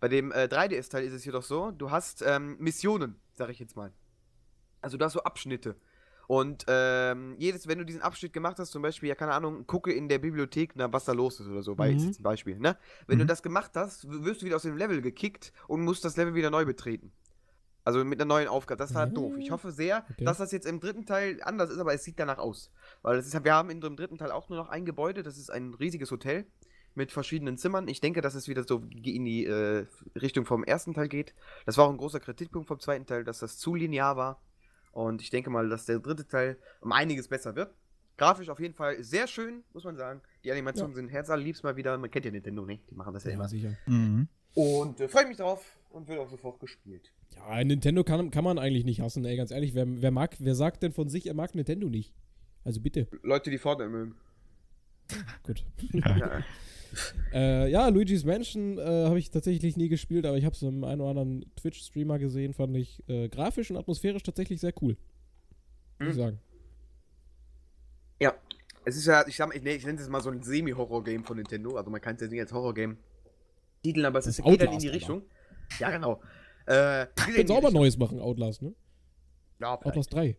Bei 0.00 0.08
dem 0.08 0.32
äh, 0.32 0.44
3DS-Teil 0.50 1.04
ist 1.04 1.12
es 1.12 1.24
jedoch 1.24 1.42
so, 1.42 1.70
du 1.70 1.90
hast 1.90 2.22
ähm, 2.26 2.56
Missionen, 2.58 3.20
sag 3.34 3.50
ich 3.50 3.58
jetzt 3.58 3.76
mal. 3.76 3.92
Also 4.80 4.96
du 4.96 5.04
hast 5.04 5.12
so 5.12 5.22
Abschnitte. 5.22 5.76
Und 6.26 6.64
ähm, 6.68 7.34
jedes, 7.38 7.66
wenn 7.66 7.78
du 7.78 7.84
diesen 7.84 8.02
Abschnitt 8.02 8.32
gemacht 8.32 8.58
hast, 8.58 8.70
zum 8.70 8.82
Beispiel, 8.82 9.08
ja, 9.08 9.14
keine 9.16 9.32
Ahnung, 9.34 9.66
gucke 9.66 9.92
in 9.92 10.08
der 10.08 10.18
Bibliothek, 10.20 10.72
na, 10.76 10.90
was 10.92 11.04
da 11.04 11.12
los 11.12 11.40
ist 11.40 11.48
oder 11.48 11.62
so, 11.62 11.76
weil 11.76 11.90
Mhm. 11.90 11.96
ist 11.98 12.04
jetzt 12.06 12.20
ein 12.20 12.22
Beispiel, 12.22 12.56
ne? 12.58 12.76
Wenn 13.08 13.18
du 13.18 13.24
Mhm. 13.24 13.28
das 13.28 13.42
gemacht 13.42 13.72
hast, 13.74 14.08
wirst 14.08 14.40
du 14.40 14.46
wieder 14.46 14.56
aus 14.56 14.62
dem 14.62 14.76
Level 14.76 15.02
gekickt 15.02 15.52
und 15.66 15.82
musst 15.82 16.04
das 16.04 16.16
Level 16.16 16.34
wieder 16.34 16.50
neu 16.50 16.64
betreten. 16.64 17.12
Also 17.82 18.04
mit 18.04 18.20
einer 18.20 18.28
neuen 18.28 18.46
Aufgabe. 18.46 18.78
Das 18.78 18.94
war 18.94 19.06
Mhm. 19.06 19.14
doof. 19.14 19.32
Ich 19.38 19.50
hoffe 19.50 19.72
sehr, 19.72 20.04
Okay. 20.12 20.24
dass 20.24 20.38
das 20.38 20.52
jetzt 20.52 20.66
im 20.66 20.78
dritten 20.80 21.04
Teil 21.04 21.40
anders 21.42 21.68
ist, 21.70 21.78
aber 21.78 21.92
es 21.94 22.04
sieht 22.04 22.18
danach 22.20 22.38
aus. 22.38 22.70
Weil 23.02 23.16
das 23.16 23.26
ist, 23.26 23.44
wir 23.44 23.52
haben 23.54 23.68
in 23.68 23.80
dem 23.80 23.96
dritten 23.96 24.16
Teil 24.16 24.30
auch 24.30 24.48
nur 24.48 24.58
noch 24.58 24.68
ein 24.68 24.84
Gebäude, 24.84 25.22
das 25.24 25.36
ist 25.36 25.50
ein 25.50 25.74
riesiges 25.74 26.10
Hotel 26.12 26.46
mit 26.94 27.12
verschiedenen 27.12 27.56
Zimmern. 27.56 27.88
Ich 27.88 28.00
denke, 28.00 28.20
dass 28.20 28.34
es 28.34 28.48
wieder 28.48 28.64
so 28.64 28.82
in 29.02 29.24
die 29.24 29.44
äh, 29.46 29.86
Richtung 30.20 30.44
vom 30.44 30.64
ersten 30.64 30.94
Teil 30.94 31.08
geht. 31.08 31.34
Das 31.66 31.76
war 31.78 31.86
auch 31.86 31.90
ein 31.90 31.96
großer 31.96 32.20
Kritikpunkt 32.20 32.68
vom 32.68 32.80
zweiten 32.80 33.06
Teil, 33.06 33.24
dass 33.24 33.38
das 33.38 33.58
zu 33.58 33.74
linear 33.74 34.16
war. 34.16 34.42
Und 34.92 35.22
ich 35.22 35.30
denke 35.30 35.50
mal, 35.50 35.68
dass 35.68 35.86
der 35.86 36.00
dritte 36.00 36.26
Teil 36.26 36.58
um 36.80 36.92
einiges 36.92 37.28
besser 37.28 37.54
wird. 37.54 37.72
Grafisch 38.16 38.48
auf 38.50 38.60
jeden 38.60 38.74
Fall 38.74 39.02
sehr 39.02 39.26
schön, 39.26 39.62
muss 39.72 39.84
man 39.84 39.96
sagen. 39.96 40.20
Die 40.44 40.52
Animationen 40.52 40.94
sind 40.94 41.08
herzallerliebst 41.08 41.64
mal 41.64 41.76
wieder. 41.76 41.96
Man 41.96 42.10
kennt 42.10 42.24
ja 42.24 42.30
Nintendo 42.30 42.66
nicht, 42.66 42.90
die 42.90 42.94
machen 42.94 43.14
das 43.14 43.24
ja, 43.24 43.30
Ja, 43.30 43.36
immer. 43.36 43.48
sicher. 43.48 43.76
Mhm. 43.86 44.28
Und 44.54 45.00
äh, 45.00 45.08
freue 45.08 45.26
mich 45.26 45.36
drauf 45.36 45.64
und 45.90 46.08
wird 46.08 46.18
auch 46.18 46.28
sofort 46.28 46.60
gespielt. 46.60 47.12
Ja, 47.36 47.62
Nintendo 47.64 48.02
kann, 48.04 48.30
kann 48.30 48.44
man 48.44 48.58
eigentlich 48.58 48.84
nicht 48.84 49.00
hassen, 49.00 49.24
ey, 49.24 49.36
ganz 49.36 49.52
ehrlich. 49.52 49.74
Wer, 49.74 49.86
wer, 50.02 50.10
mag, 50.10 50.36
wer 50.40 50.54
sagt 50.54 50.82
denn 50.82 50.92
von 50.92 51.08
sich, 51.08 51.28
er 51.28 51.34
mag 51.34 51.54
Nintendo 51.54 51.88
nicht? 51.88 52.12
Also 52.64 52.80
bitte. 52.80 53.08
Leute, 53.22 53.50
die 53.50 53.58
Fortnite 53.58 53.88
mögen. 53.90 54.16
Gut. 55.44 55.64
Ja. 55.92 56.42
Äh, 57.32 57.70
ja, 57.70 57.86
Luigi's 57.86 58.24
Mansion 58.24 58.76
äh, 58.76 58.82
habe 59.06 59.20
ich 59.20 59.30
tatsächlich 59.30 59.76
nie 59.76 59.88
gespielt, 59.88 60.26
aber 60.26 60.36
ich 60.36 60.44
habe 60.44 60.56
es 60.56 60.62
im 60.62 60.82
einen 60.82 61.00
oder 61.00 61.10
anderen 61.10 61.46
Twitch-Streamer 61.54 62.18
gesehen, 62.18 62.52
fand 62.52 62.76
ich 62.76 63.00
äh, 63.08 63.28
grafisch 63.28 63.70
und 63.70 63.76
atmosphärisch 63.76 64.24
tatsächlich 64.24 64.58
sehr 64.58 64.72
cool. 64.82 64.96
Muss 66.00 66.08
ich 66.08 66.14
Mhm. 66.16 66.18
sagen. 66.18 66.40
Ja, 68.20 68.34
es 68.84 68.96
ist 68.96 69.06
ja, 69.06 69.24
ich, 69.24 69.36
sag, 69.36 69.54
ich, 69.54 69.62
nee, 69.62 69.74
ich 69.76 69.86
nenne 69.86 70.00
es 70.00 70.08
mal 70.08 70.20
so 70.20 70.30
ein 70.30 70.42
Semi-Horror-Game 70.42 71.22
von 71.22 71.36
Nintendo. 71.36 71.76
Also 71.76 71.90
man 71.90 72.00
kann 72.00 72.16
es 72.16 72.22
ja 72.22 72.26
nicht 72.26 72.40
als 72.40 72.52
Horror-Game 72.52 72.96
titeln, 73.84 74.06
aber 74.06 74.18
es 74.18 74.26
ist, 74.26 74.42
geht 74.42 74.60
dann 74.60 74.72
in 74.72 74.80
die 74.80 74.88
Richtung. 74.88 75.22
Ja, 75.78 75.90
genau. 75.90 76.20
Äh, 76.66 77.06
die 77.28 77.46
sie 77.46 77.52
auch 77.52 77.62
mal. 77.62 77.70
Neues 77.70 77.96
machen, 77.98 78.18
Outlast, 78.18 78.62
ne? 78.62 78.74
Ja. 79.60 79.74
Outlast 79.80 80.12
3. 80.12 80.36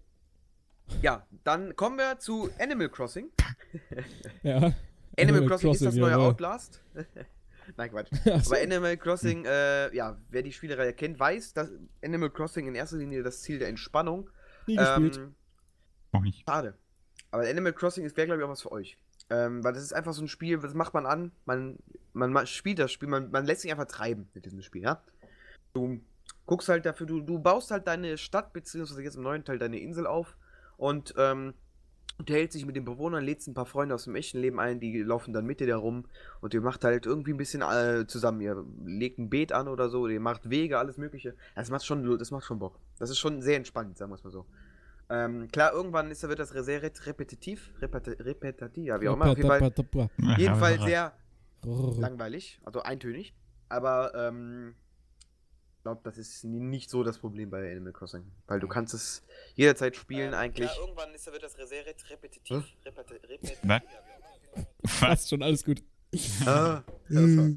ja, 1.01 1.25
dann 1.43 1.75
kommen 1.75 1.97
wir 1.97 2.19
zu 2.19 2.49
Animal 2.59 2.89
Crossing. 2.89 3.29
Ja. 4.43 4.73
Animal 5.17 5.45
Crossing, 5.45 5.71
ist 5.71 5.85
das 5.85 5.95
neue 5.95 6.11
jawohl. 6.11 6.25
Outlast. 6.27 6.81
Nein, 7.77 7.89
Quatsch. 7.91 8.09
Ach 8.25 8.43
so. 8.43 8.53
Aber 8.53 8.61
Animal 8.63 8.97
Crossing, 8.97 9.45
äh, 9.45 9.93
ja, 9.95 10.17
wer 10.29 10.41
die 10.41 10.51
Spielereihe 10.51 10.93
kennt, 10.93 11.19
weiß, 11.19 11.53
dass 11.53 11.69
Animal 12.03 12.29
Crossing 12.29 12.67
in 12.67 12.75
erster 12.75 12.97
Linie 12.97 13.23
das 13.23 13.41
Ziel 13.41 13.59
der 13.59 13.69
Entspannung. 13.69 14.29
Nie 14.67 14.75
gespielt. 14.75 15.17
Ähm, 15.17 15.35
Auch 16.11 16.21
nicht. 16.21 16.43
Schade. 16.47 16.73
Aber 17.31 17.47
Animal 17.47 17.73
Crossing 17.73 18.03
wäre, 18.17 18.27
glaube 18.27 18.41
ich, 18.41 18.45
auch 18.45 18.49
was 18.51 18.61
für 18.61 18.71
euch. 18.71 18.97
Ähm, 19.29 19.63
weil 19.63 19.73
das 19.73 19.83
ist 19.83 19.93
einfach 19.93 20.13
so 20.13 20.21
ein 20.21 20.27
Spiel, 20.27 20.59
das 20.59 20.73
macht 20.73 20.93
man 20.93 21.05
an, 21.05 21.31
man, 21.45 21.77
man, 22.11 22.33
ma- 22.33 22.45
spielt 22.45 22.79
das 22.79 22.91
Spiel, 22.91 23.07
man, 23.07 23.31
man 23.31 23.45
lässt 23.45 23.61
sich 23.61 23.71
einfach 23.71 23.85
treiben 23.85 24.29
mit 24.33 24.43
diesem 24.45 24.61
Spiel, 24.61 24.81
ja. 24.83 25.01
Du 25.73 26.01
guckst 26.45 26.67
halt 26.67 26.85
dafür, 26.85 27.05
du, 27.07 27.21
du 27.21 27.39
baust 27.39 27.71
halt 27.71 27.87
deine 27.87 28.17
Stadt, 28.17 28.51
beziehungsweise 28.51 29.01
jetzt 29.03 29.15
im 29.15 29.23
neuen 29.23 29.45
Teil 29.45 29.57
deine 29.57 29.79
Insel 29.79 30.05
auf 30.05 30.35
und 30.81 31.13
ähm, 31.15 31.53
unterhält 32.17 32.51
sich 32.51 32.65
mit 32.65 32.75
den 32.75 32.85
Bewohnern, 32.85 33.23
lädt 33.23 33.45
ein 33.45 33.53
paar 33.53 33.67
Freunde 33.67 33.93
aus 33.93 34.05
dem 34.05 34.15
echten 34.15 34.39
Leben 34.39 34.59
ein, 34.59 34.79
die 34.79 35.03
laufen 35.03 35.31
dann 35.31 35.45
mit 35.45 35.59
dir 35.59 35.67
da 35.67 35.77
rum 35.77 36.05
und 36.41 36.55
ihr 36.55 36.61
macht 36.61 36.83
halt 36.83 37.05
irgendwie 37.05 37.33
ein 37.33 37.37
bisschen 37.37 37.61
äh, 37.61 38.07
zusammen. 38.07 38.41
Ihr 38.41 38.65
legt 38.83 39.19
ein 39.19 39.29
Beet 39.29 39.53
an 39.53 39.67
oder 39.67 39.89
so, 39.89 40.07
ihr 40.07 40.19
macht 40.19 40.49
Wege, 40.49 40.79
alles 40.79 40.97
Mögliche. 40.97 41.35
Das 41.53 41.69
macht 41.69 41.85
schon, 41.85 42.17
das 42.17 42.31
macht 42.31 42.45
schon 42.45 42.57
Bock. 42.57 42.79
Das 42.97 43.11
ist 43.11 43.19
schon 43.19 43.43
sehr 43.43 43.57
entspannt, 43.57 43.95
sagen 43.99 44.11
wir 44.11 44.15
es 44.15 44.23
mal 44.23 44.31
so. 44.31 44.45
Ähm, 45.09 45.49
klar, 45.51 45.71
irgendwann 45.71 46.09
ist, 46.09 46.27
wird 46.27 46.39
das 46.39 46.49
sehr 46.49 46.81
repetitiv, 46.81 47.69
repeti 47.79 48.11
repetitiv, 48.11 48.83
ja, 48.83 48.99
wie 48.99 49.07
auch 49.07 49.15
immer. 49.15 49.31
Auf 49.31 49.37
jeden 49.37 49.49
Fall, 49.49 49.71
jedenfalls 50.37 50.81
sehr 50.81 51.13
langweilig, 51.63 52.59
also 52.63 52.81
eintönig. 52.81 53.35
Aber 53.69 54.13
ähm, 54.15 54.73
glaube, 55.81 56.01
das 56.03 56.17
ist 56.17 56.43
nicht 56.43 56.89
so 56.89 57.03
das 57.03 57.17
Problem 57.17 57.49
bei 57.49 57.71
Animal 57.71 57.93
Crossing. 57.93 58.23
Weil 58.47 58.59
du 58.59 58.67
kannst 58.67 58.93
es 58.93 59.23
jederzeit 59.55 59.95
spielen 59.95 60.33
ähm, 60.33 60.39
eigentlich. 60.39 60.69
Ja, 60.69 60.81
irgendwann 60.81 61.13
ist, 61.13 61.31
wird 61.31 61.43
das 61.43 61.53
sehr 61.53 61.85
repetitiv. 61.85 62.49
Hm? 62.49 62.63
repetitiv. 63.29 63.57
Fast 64.85 65.29
schon, 65.29 65.43
alles 65.43 65.63
gut. 65.63 65.81
Ah, 66.45 66.83
ja, 67.09 67.55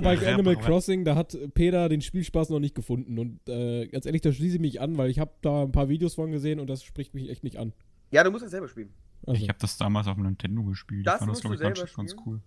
bei 0.00 0.34
Animal 0.34 0.56
Crossing, 0.56 1.06
da 1.06 1.14
hat 1.14 1.34
Peter 1.54 1.88
den 1.88 2.02
Spielspaß 2.02 2.50
noch 2.50 2.60
nicht 2.60 2.74
gefunden. 2.74 3.18
Und 3.18 3.40
äh, 3.48 3.86
ganz 3.86 4.04
ehrlich, 4.04 4.20
da 4.20 4.30
schließe 4.30 4.56
ich 4.56 4.60
mich 4.60 4.78
an, 4.80 4.98
weil 4.98 5.08
ich 5.08 5.18
habe 5.18 5.32
da 5.40 5.62
ein 5.62 5.72
paar 5.72 5.88
Videos 5.88 6.16
von 6.16 6.30
gesehen 6.30 6.60
und 6.60 6.68
das 6.68 6.82
spricht 6.82 7.14
mich 7.14 7.30
echt 7.30 7.44
nicht 7.44 7.56
an. 7.56 7.72
Ja, 8.10 8.22
du 8.24 8.30
musst 8.30 8.44
es 8.44 8.50
selber 8.50 8.68
spielen. 8.68 8.92
Also. 9.26 9.42
Ich 9.42 9.48
habe 9.48 9.58
das 9.58 9.78
damals 9.78 10.06
auf 10.06 10.16
dem 10.16 10.24
Nintendo 10.24 10.62
gespielt. 10.64 11.06
Das 11.06 11.14
ich 11.14 11.18
fand 11.20 11.32
das, 11.32 11.40
glaube 11.40 11.56
ich, 11.56 11.62
ganz, 11.62 11.94
ganz 11.94 12.14
cool. 12.26 12.42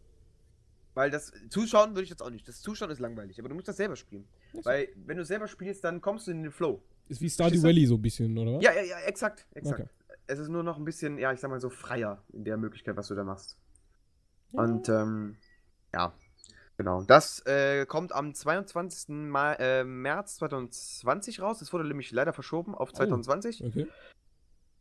Weil 1.00 1.12
das 1.12 1.32
Zuschauen 1.48 1.92
würde 1.92 2.04
ich 2.04 2.10
jetzt 2.10 2.22
auch 2.22 2.30
nicht. 2.30 2.46
Das 2.46 2.60
Zuschauen 2.60 2.92
ist 2.92 3.00
langweilig, 3.00 3.40
aber 3.40 3.48
du 3.48 3.56
musst 3.56 3.70
das 3.70 3.78
selber 3.78 3.96
spielen. 3.96 4.28
Okay. 4.52 4.66
Weil, 4.66 4.90
wenn 5.06 5.16
du 5.16 5.24
selber 5.24 5.48
spielst, 5.48 5.82
dann 5.86 6.02
kommst 6.02 6.28
du 6.28 6.32
in 6.32 6.44
den 6.44 6.52
Flow. 6.52 6.84
Ist 7.08 7.22
wie 7.22 7.30
Stardew 7.30 7.64
Valley 7.64 7.86
so 7.86 7.96
ein 7.96 8.02
bisschen, 8.02 8.38
oder 8.38 8.56
was? 8.56 8.64
Ja, 8.66 8.74
ja, 8.74 8.82
ja, 8.82 9.00
exakt. 9.06 9.48
exakt. 9.54 9.80
Okay. 9.80 9.90
Es 10.28 10.40
ist 10.40 10.50
nur 10.50 10.62
noch 10.62 10.78
ein 10.78 10.84
bisschen, 10.84 11.18
ja, 11.18 11.32
ich 11.32 11.40
sag 11.40 11.52
mal 11.52 11.62
so 11.62 11.70
freier 11.70 12.22
in 12.34 12.44
der 12.44 12.58
Möglichkeit, 12.58 12.98
was 12.98 13.08
du 13.08 13.16
da 13.16 13.24
machst. 13.24 13.58
Ja. 14.52 14.62
Und, 14.62 14.90
ähm, 14.90 15.38
ja. 15.94 16.12
Genau. 16.76 17.04
Das 17.04 17.46
äh, 17.46 17.86
kommt 17.86 18.12
am 18.12 18.34
22. 18.34 19.08
Ma 19.08 19.54
äh, 19.54 19.86
März 19.86 20.36
2020 20.36 21.42
raus. 21.42 21.60
Das 21.60 21.72
wurde 21.72 21.88
nämlich 21.88 22.12
leider 22.12 22.34
verschoben 22.34 22.76
auf 22.76 22.92
2020. 22.92 23.64
Oh, 23.64 23.68
okay. 23.68 23.88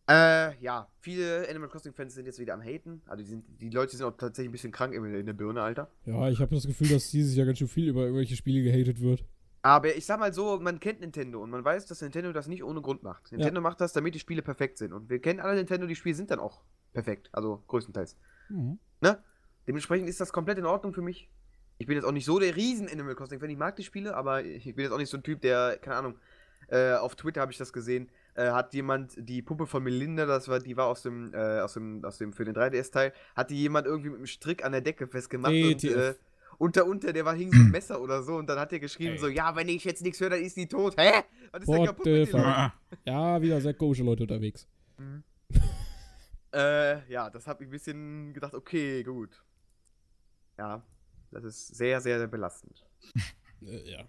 Äh, 0.09 0.59
ja, 0.63 0.89
viele 1.01 1.47
Animal 1.51 1.69
Crossing-Fans 1.69 2.15
sind 2.15 2.25
jetzt 2.25 2.39
wieder 2.39 2.55
am 2.55 2.63
Haten. 2.63 3.03
Also 3.07 3.23
die, 3.23 3.29
sind, 3.29 3.45
die 3.61 3.69
Leute 3.69 3.95
sind 3.95 4.07
auch 4.07 4.17
tatsächlich 4.17 4.49
ein 4.49 4.53
bisschen 4.53 4.73
krank 4.73 4.95
in, 4.95 5.05
in 5.05 5.27
der 5.27 5.35
Birne, 5.35 5.63
Alter. 5.63 5.91
Ja, 6.07 6.29
ich 6.31 6.41
habe 6.41 6.55
das 6.55 6.67
Gefühl, 6.67 6.89
dass 6.89 7.11
dieses 7.11 7.37
Jahr 7.37 7.45
ganz 7.45 7.59
schön 7.59 7.69
viel 7.69 7.89
über 7.89 8.03
irgendwelche 8.03 8.35
Spiele 8.35 8.63
gehatet 8.63 9.01
wird. 9.01 9.25
Aber 9.61 9.95
ich 9.95 10.07
sag 10.07 10.19
mal 10.19 10.33
so, 10.33 10.59
man 10.59 10.81
kennt 10.81 11.01
Nintendo 11.01 11.43
und 11.43 11.51
man 11.51 11.63
weiß, 11.63 11.87
dass 11.87 12.01
Nintendo 12.01 12.33
das 12.33 12.49
nicht 12.49 12.65
ohne 12.65 12.81
Grund 12.81 13.03
macht. 13.03 13.33
Nintendo 13.33 13.57
ja. 13.57 13.61
macht 13.61 13.83
das, 13.83 13.93
damit 13.93 14.15
die 14.15 14.19
Spiele 14.19 14.41
perfekt 14.41 14.79
sind. 14.79 14.95
Und 14.95 15.11
wir 15.11 15.21
kennen 15.21 15.41
alle 15.41 15.57
Nintendo, 15.57 15.87
die 15.87 15.97
Spiele 15.97 16.15
sind 16.15 16.31
dann 16.31 16.39
auch 16.39 16.63
perfekt. 16.95 17.29
Also 17.33 17.63
größtenteils. 17.67 18.17
Mhm. 18.49 18.79
Ne? 19.03 19.23
Dementsprechend 19.67 20.09
ist 20.09 20.21
das 20.21 20.33
komplett 20.33 20.57
in 20.57 20.65
Ordnung 20.65 20.95
für 20.95 21.03
mich. 21.03 21.29
Ich 21.77 21.87
bin 21.87 21.97
jetzt 21.97 22.05
auch 22.05 22.13
nicht 22.13 22.25
so 22.25 22.39
der 22.39 22.57
riesen 22.57 22.89
Animal 22.89 23.15
Crossing-Fan. 23.15 23.51
Ich 23.51 23.59
mag 23.59 23.77
die 23.77 23.85
Spiele, 23.85 24.17
aber 24.17 24.43
ich 24.43 24.65
bin 24.75 24.85
jetzt 24.85 24.93
auch 24.93 24.99
nicht 24.99 25.11
so 25.11 25.19
ein 25.19 25.23
Typ, 25.23 25.43
der, 25.43 25.77
keine 25.77 25.97
Ahnung, 25.97 26.15
äh, 26.69 26.95
auf 26.95 27.15
Twitter 27.17 27.41
habe 27.41 27.53
ich 27.53 27.59
das 27.59 27.73
gesehen, 27.73 28.11
äh, 28.39 28.53
hat 28.53 28.73
jemand 28.73 29.15
die 29.19 29.43
Puppe 29.43 29.67
von 29.67 29.83
Melinda, 29.83 30.25
das 30.25 30.47
war, 30.49 30.61
die 30.61 30.77
war 30.77 30.87
aus 30.87 31.03
dem, 31.03 31.35
äh, 31.35 31.61
aus 31.61 31.75
dem, 31.75 32.05
aus 32.05 32.19
dem, 32.19 32.33
für 32.33 32.45
den 32.45 32.55
3DS-Teil, 32.55 33.13
hat 33.35 33.51
die 33.51 33.57
jemand 33.57 33.87
irgendwie 33.87 34.11
mit 34.11 34.19
einem 34.19 34.27
Strick 34.27 34.65
an 34.65 34.71
der 34.73 34.81
Decke 34.81 35.09
festgemacht 35.09 35.53
und, 35.53 35.85
äh, 35.85 36.15
unter, 36.59 36.87
unter, 36.87 37.13
der 37.13 37.25
war 37.25 37.35
hing 37.35 37.53
so 37.53 37.61
ein 37.61 37.71
Messer 37.71 38.01
oder 38.01 38.23
so 38.23 38.37
und 38.37 38.49
dann 38.49 38.59
hat 38.61 38.73
er 38.73 38.79
geschrieben 38.79 39.15
Ey. 39.15 39.19
so, 39.19 39.29
ja, 39.29 39.57
wenn 39.57 39.69
ich 39.69 39.85
jetzt 39.85 40.03
nichts 40.03 40.21
höre, 40.21 40.31
dann 40.31 40.43
ist 40.43 40.57
die 40.57 40.69
tot. 40.69 40.95
Hä? 40.97 41.25
Was 41.51 41.63
ist 41.63 41.69
denn 41.69 41.85
kaputt 41.85 42.07
mit 42.07 42.33
Ja, 43.05 43.43
wieder 43.43 43.61
sehr 43.61 43.75
komische 43.75 44.05
Leute 44.05 44.23
unterwegs. 44.23 44.69
Mhm. 44.99 45.25
äh, 46.53 47.13
ja, 47.13 47.31
das 47.31 47.47
habe 47.49 47.65
ich 47.65 47.69
ein 47.69 47.73
bisschen 47.73 48.33
gedacht, 48.35 48.55
okay, 48.55 49.03
gut. 49.03 49.43
Ja, 50.59 50.83
das 51.33 51.45
ist 51.45 51.77
sehr, 51.77 52.01
sehr, 52.01 52.19
sehr 52.19 52.29
belastend. 52.29 52.87
äh, 53.63 53.91
ja. 53.91 54.05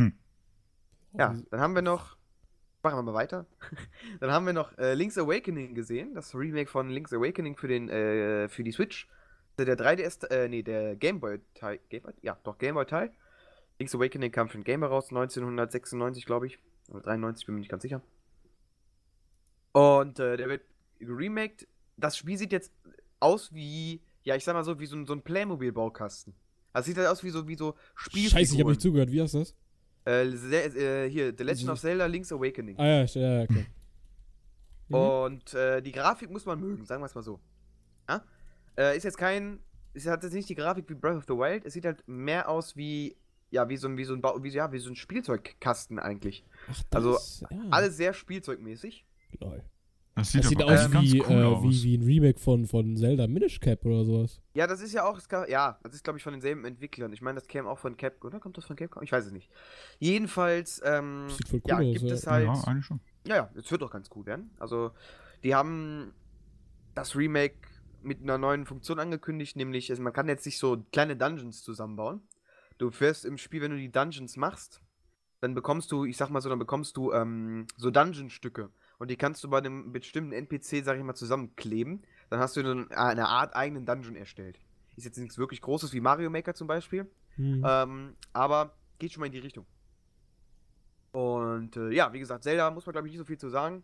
Hm. 0.00 0.12
Ja, 1.18 1.34
dann 1.50 1.60
haben 1.60 1.74
wir 1.74 1.82
noch 1.82 2.16
machen 2.86 2.98
wir 2.98 3.02
mal 3.02 3.14
weiter. 3.14 3.46
Dann 4.20 4.30
haben 4.30 4.46
wir 4.46 4.52
noch 4.52 4.76
äh, 4.78 4.94
Link's 4.94 5.18
Awakening 5.18 5.74
gesehen, 5.74 6.14
das 6.14 6.34
Remake 6.34 6.70
von 6.70 6.88
Link's 6.88 7.12
Awakening 7.12 7.56
für 7.56 7.68
den 7.68 7.88
äh, 7.88 8.48
für 8.48 8.62
die 8.62 8.72
Switch. 8.72 9.08
Der 9.58 9.76
3DS, 9.76 10.26
äh, 10.28 10.48
nee, 10.48 10.62
der 10.62 10.96
Gameboy 10.96 11.40
Teil, 11.54 11.80
Gameboy? 11.88 12.12
Ja, 12.22 12.38
doch 12.44 12.58
Gameboy 12.58 12.84
Teil. 12.84 13.10
Link's 13.78 13.94
Awakening 13.94 14.30
kam 14.30 14.48
für 14.48 14.58
den 14.58 14.64
Gamer 14.64 14.86
raus, 14.86 15.08
1996, 15.08 16.24
glaube 16.24 16.46
ich. 16.46 16.58
Oder 16.90 17.00
93, 17.00 17.46
bin 17.46 17.56
mir 17.56 17.60
nicht 17.60 17.70
ganz 17.70 17.82
sicher. 17.82 18.00
Und 19.72 20.18
äh, 20.20 20.36
der 20.36 20.48
wird 20.48 20.62
remaked. 21.00 21.66
Das 21.96 22.16
Spiel 22.16 22.38
sieht 22.38 22.52
jetzt 22.52 22.72
aus 23.20 23.52
wie, 23.52 24.00
ja, 24.22 24.36
ich 24.36 24.44
sag 24.44 24.54
mal 24.54 24.64
so, 24.64 24.78
wie 24.78 24.86
so 24.86 24.96
ein, 24.96 25.06
so 25.06 25.14
ein 25.14 25.22
Playmobil-Baukasten. 25.22 26.34
Also 26.72 26.86
sieht 26.86 26.98
halt 26.98 27.08
aus 27.08 27.24
wie 27.24 27.30
so, 27.30 27.48
wie 27.48 27.56
so 27.56 27.74
Spielfiguren. 27.94 28.38
Scheiße, 28.38 28.54
ich 28.54 28.60
habe 28.60 28.70
nicht 28.70 28.82
zugehört. 28.82 29.10
Wie 29.10 29.20
heißt 29.20 29.34
das? 29.34 29.54
Äh, 30.06 30.22
äh, 30.22 31.10
hier, 31.10 31.34
The 31.36 31.42
Legend 31.42 31.70
of 31.70 31.80
Zelda 31.80 32.06
Link's 32.06 32.32
Awakening. 32.32 32.78
Ah 32.78 32.86
ja, 32.86 33.04
ja, 33.04 33.42
okay. 33.42 33.66
Mhm. 34.88 34.94
Und 34.94 35.54
äh, 35.54 35.82
die 35.82 35.90
Grafik 35.90 36.30
muss 36.30 36.46
man 36.46 36.60
mögen, 36.60 36.84
sagen 36.84 37.02
wir 37.02 37.06
es 37.06 37.14
mal 37.14 37.22
so. 37.22 37.40
Ja? 38.08 38.22
Äh, 38.78 38.96
ist 38.96 39.02
jetzt 39.02 39.18
kein. 39.18 39.58
Es 39.94 40.06
hat 40.06 40.22
jetzt 40.22 40.34
nicht 40.34 40.48
die 40.48 40.54
Grafik 40.54 40.88
wie 40.88 40.94
Breath 40.94 41.16
of 41.16 41.24
the 41.24 41.32
Wild, 41.32 41.64
es 41.64 41.72
sieht 41.72 41.84
halt 41.84 42.06
mehr 42.06 42.48
aus 42.48 42.76
wie. 42.76 43.16
Ja, 43.50 43.68
wie 43.68 43.76
so 43.76 43.86
ein, 43.88 43.96
wie 43.96 44.04
so 44.04 44.12
ein, 44.12 44.22
wie, 44.22 44.48
ja, 44.50 44.72
wie 44.72 44.78
so 44.78 44.90
ein 44.90 44.96
Spielzeugkasten 44.96 46.00
eigentlich. 46.00 46.44
Ach, 46.68 46.82
das, 46.90 46.92
also 46.92 47.18
ja. 47.48 47.62
alles 47.70 47.96
sehr 47.96 48.12
spielzeugmäßig. 48.12 49.06
Lol. 49.40 49.62
Das 50.16 50.32
sieht, 50.32 50.44
das 50.44 50.48
sieht 50.48 50.62
aus, 50.62 50.92
wie, 50.92 51.22
cool 51.22 51.30
äh, 51.30 51.44
aus. 51.44 51.62
Wie, 51.62 51.82
wie 51.82 51.98
ein 51.98 52.02
Remake 52.02 52.40
von, 52.40 52.66
von 52.66 52.96
Zelda 52.96 53.26
Minish 53.26 53.60
Cap 53.60 53.84
oder 53.84 54.02
sowas. 54.02 54.40
Ja, 54.54 54.66
das 54.66 54.80
ist 54.80 54.94
ja 54.94 55.04
auch, 55.04 55.20
ja, 55.46 55.78
das 55.82 55.92
ist 55.92 56.04
glaube 56.04 56.18
ich 56.18 56.22
von 56.22 56.32
denselben 56.32 56.64
Entwicklern. 56.64 57.12
Ich 57.12 57.20
meine, 57.20 57.38
das 57.38 57.46
käme 57.46 57.68
auch 57.68 57.78
von 57.78 57.98
Cap, 57.98 58.24
oder? 58.24 58.40
Kommt 58.40 58.56
das 58.56 58.64
von 58.64 58.76
Capcom? 58.76 59.02
Ich 59.02 59.12
weiß 59.12 59.26
es 59.26 59.32
nicht. 59.32 59.50
Jedenfalls, 59.98 60.80
ähm, 60.86 61.28
sieht 61.28 61.48
voll 61.48 61.60
cool 61.64 61.70
ja, 61.70 61.76
aus, 61.76 61.92
gibt 61.92 62.06
ja. 62.06 62.14
es 62.14 62.26
halt. 62.26 62.46
Ja, 62.46 62.64
eigentlich 62.64 62.86
schon. 62.86 63.00
Ja, 63.26 63.36
ja, 63.36 63.50
es 63.56 63.70
wird 63.70 63.82
doch 63.82 63.90
ganz 63.90 64.08
cool 64.16 64.24
werden. 64.24 64.50
Also, 64.58 64.92
die 65.44 65.54
haben 65.54 66.14
das 66.94 67.14
Remake 67.14 67.56
mit 68.02 68.22
einer 68.22 68.38
neuen 68.38 68.64
Funktion 68.64 68.98
angekündigt, 68.98 69.54
nämlich, 69.56 69.90
also 69.90 70.02
man 70.02 70.14
kann 70.14 70.28
jetzt 70.28 70.44
sich 70.44 70.58
so 70.58 70.82
kleine 70.92 71.16
Dungeons 71.16 71.62
zusammenbauen. 71.62 72.22
Du 72.78 72.90
fährst 72.90 73.26
im 73.26 73.36
Spiel, 73.36 73.60
wenn 73.60 73.72
du 73.72 73.76
die 73.76 73.92
Dungeons 73.92 74.38
machst, 74.38 74.80
dann 75.40 75.54
bekommst 75.54 75.92
du, 75.92 76.06
ich 76.06 76.16
sag 76.16 76.30
mal 76.30 76.40
so, 76.40 76.48
dann 76.48 76.58
bekommst 76.58 76.96
du 76.96 77.12
ähm, 77.12 77.66
so 77.76 77.90
Dungeon-Stücke 77.90 78.70
und 78.98 79.10
die 79.10 79.16
kannst 79.16 79.44
du 79.44 79.50
bei 79.50 79.58
einem 79.58 79.92
bestimmten 79.92 80.32
NPC, 80.32 80.84
sag 80.84 80.96
ich 80.96 81.04
mal, 81.04 81.14
zusammenkleben. 81.14 82.02
Dann 82.30 82.40
hast 82.40 82.56
du 82.56 82.60
eine 82.60 83.28
Art 83.28 83.54
eigenen 83.54 83.84
Dungeon 83.84 84.16
erstellt. 84.16 84.58
Ist 84.96 85.04
jetzt 85.04 85.18
nichts 85.18 85.36
wirklich 85.36 85.60
Großes 85.60 85.92
wie 85.92 86.00
Mario 86.00 86.30
Maker 86.30 86.54
zum 86.54 86.66
Beispiel. 86.66 87.06
Mhm. 87.36 87.64
Ähm, 87.66 88.16
aber 88.32 88.74
geht 88.98 89.12
schon 89.12 89.20
mal 89.20 89.26
in 89.26 89.32
die 89.32 89.38
Richtung. 89.38 89.66
Und 91.12 91.76
äh, 91.76 91.90
ja, 91.90 92.12
wie 92.12 92.18
gesagt, 92.18 92.44
Zelda 92.44 92.70
muss 92.70 92.86
man 92.86 92.92
glaube 92.92 93.08
ich 93.08 93.12
nicht 93.12 93.18
so 93.18 93.24
viel 93.24 93.38
zu 93.38 93.50
sagen. 93.50 93.82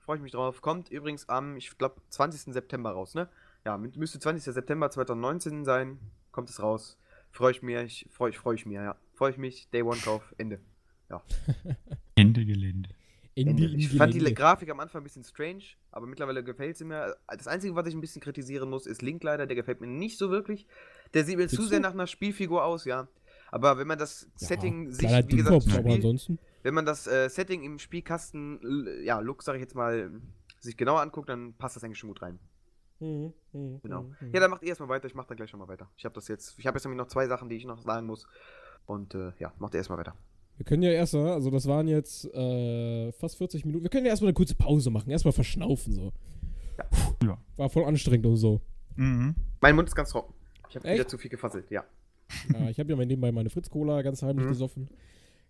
Freue 0.00 0.16
ich 0.16 0.22
mich 0.22 0.32
drauf. 0.32 0.60
Kommt 0.60 0.90
übrigens 0.90 1.28
am, 1.28 1.56
ich 1.56 1.76
glaube, 1.78 1.96
20. 2.10 2.52
September 2.52 2.90
raus, 2.90 3.14
ne? 3.14 3.28
Ja, 3.64 3.78
müsste 3.78 4.18
20. 4.18 4.52
September 4.52 4.90
2019 4.90 5.64
sein. 5.64 5.98
Kommt 6.30 6.50
es 6.50 6.62
raus. 6.62 6.98
Freue 7.30 7.52
ich 7.52 7.62
mich, 7.62 8.06
freue 8.10 8.30
ich, 8.30 8.38
freue 8.38 8.54
ich 8.54 8.66
mich, 8.66 8.74
ja. 8.76 8.96
Freue 9.14 9.30
ich 9.30 9.38
mich. 9.38 9.68
Day 9.70 9.82
One 9.82 9.98
Kauf, 10.04 10.34
Ende. 10.36 10.60
Ja. 11.08 11.22
Ende 12.14 12.44
Gelände. 12.44 12.90
In 13.36 13.56
die, 13.56 13.74
ich 13.76 13.96
fand 13.96 14.14
die 14.14 14.20
Grafik 14.32 14.70
am 14.70 14.78
Anfang 14.78 15.00
ein 15.00 15.04
bisschen 15.04 15.24
strange, 15.24 15.64
aber 15.90 16.06
mittlerweile 16.06 16.44
gefällt 16.44 16.76
sie 16.76 16.84
mir. 16.84 17.16
Das 17.26 17.48
Einzige, 17.48 17.74
was 17.74 17.86
ich 17.88 17.94
ein 17.94 18.00
bisschen 18.00 18.22
kritisieren 18.22 18.70
muss, 18.70 18.86
ist 18.86 19.02
Link 19.02 19.24
leider. 19.24 19.46
Der 19.46 19.56
gefällt 19.56 19.80
mir 19.80 19.88
nicht 19.88 20.18
so 20.18 20.30
wirklich. 20.30 20.66
Der 21.14 21.24
sieht 21.24 21.36
mir 21.36 21.48
zu 21.48 21.62
sehr 21.62 21.80
nach 21.80 21.92
einer 21.92 22.06
Spielfigur 22.06 22.64
aus, 22.64 22.84
ja. 22.84 23.08
Aber 23.50 23.78
wenn 23.78 23.86
man 23.86 23.98
das 23.98 24.28
ja, 24.40 24.48
Setting 24.48 24.90
sich, 24.90 25.08
wie 25.08 25.36
gesagt, 25.36 25.62
Spiel, 25.62 26.28
wenn 26.62 26.74
man 26.74 26.86
das 26.86 27.06
äh, 27.06 27.28
Setting 27.28 27.62
im 27.62 27.78
Spielkasten, 27.78 28.88
ja, 29.02 29.20
Look, 29.20 29.42
sag 29.42 29.54
ich 29.54 29.60
jetzt 29.60 29.74
mal, 29.74 30.10
sich 30.60 30.76
genauer 30.76 31.00
anguckt, 31.00 31.28
dann 31.28 31.54
passt 31.54 31.76
das 31.76 31.84
eigentlich 31.84 31.98
schon 31.98 32.08
gut 32.08 32.22
rein. 32.22 32.38
Mhm, 33.00 33.32
mh, 33.52 33.80
genau. 33.82 34.02
Mh. 34.02 34.16
Ja, 34.32 34.40
dann 34.40 34.50
macht 34.50 34.62
ihr 34.62 34.68
erstmal 34.68 34.88
weiter. 34.88 35.06
Ich 35.06 35.14
mach 35.14 35.26
dann 35.26 35.36
gleich 35.36 35.50
schon 35.50 35.60
mal 35.60 35.68
weiter. 35.68 35.90
Ich 35.96 36.04
habe 36.04 36.14
das 36.14 36.28
jetzt, 36.28 36.58
ich 36.58 36.66
habe 36.66 36.76
jetzt 36.76 36.84
nämlich 36.84 36.98
noch 36.98 37.08
zwei 37.08 37.26
Sachen, 37.26 37.48
die 37.48 37.56
ich 37.56 37.64
noch 37.64 37.82
sagen 37.82 38.06
muss. 38.06 38.26
Und 38.86 39.14
äh, 39.14 39.32
ja, 39.38 39.52
macht 39.58 39.74
ihr 39.74 39.78
erstmal 39.78 39.98
weiter. 39.98 40.16
Wir 40.56 40.64
können 40.64 40.82
ja 40.82 40.90
erstmal, 40.90 41.32
also 41.32 41.50
das 41.50 41.66
waren 41.66 41.88
jetzt 41.88 42.26
äh, 42.32 43.10
fast 43.12 43.36
40 43.36 43.64
Minuten. 43.64 43.82
Wir 43.82 43.90
können 43.90 44.06
ja 44.06 44.10
erstmal 44.10 44.28
eine 44.28 44.34
kurze 44.34 44.54
Pause 44.54 44.90
machen, 44.90 45.10
erstmal 45.10 45.32
verschnaufen 45.32 45.92
so. 45.92 46.12
Ja. 47.24 47.38
War 47.56 47.68
voll 47.68 47.84
anstrengend 47.84 48.26
und 48.26 48.36
so. 48.36 48.60
Mhm. 48.96 49.34
Mein 49.60 49.74
Mund 49.74 49.88
ist 49.88 49.94
ganz 49.94 50.10
trocken. 50.10 50.34
Ich 50.68 50.76
habe 50.76 50.92
wieder 50.92 51.08
zu 51.08 51.18
viel 51.18 51.30
gefasselt, 51.30 51.70
ja. 51.70 51.84
ja 52.52 52.68
ich 52.68 52.78
habe 52.78 52.92
ja 52.92 52.96
nebenbei 52.96 53.32
meine 53.32 53.50
Fritz-Cola 53.50 54.02
ganz 54.02 54.22
heimlich 54.22 54.46
mhm. 54.46 54.50
gesoffen. 54.50 54.88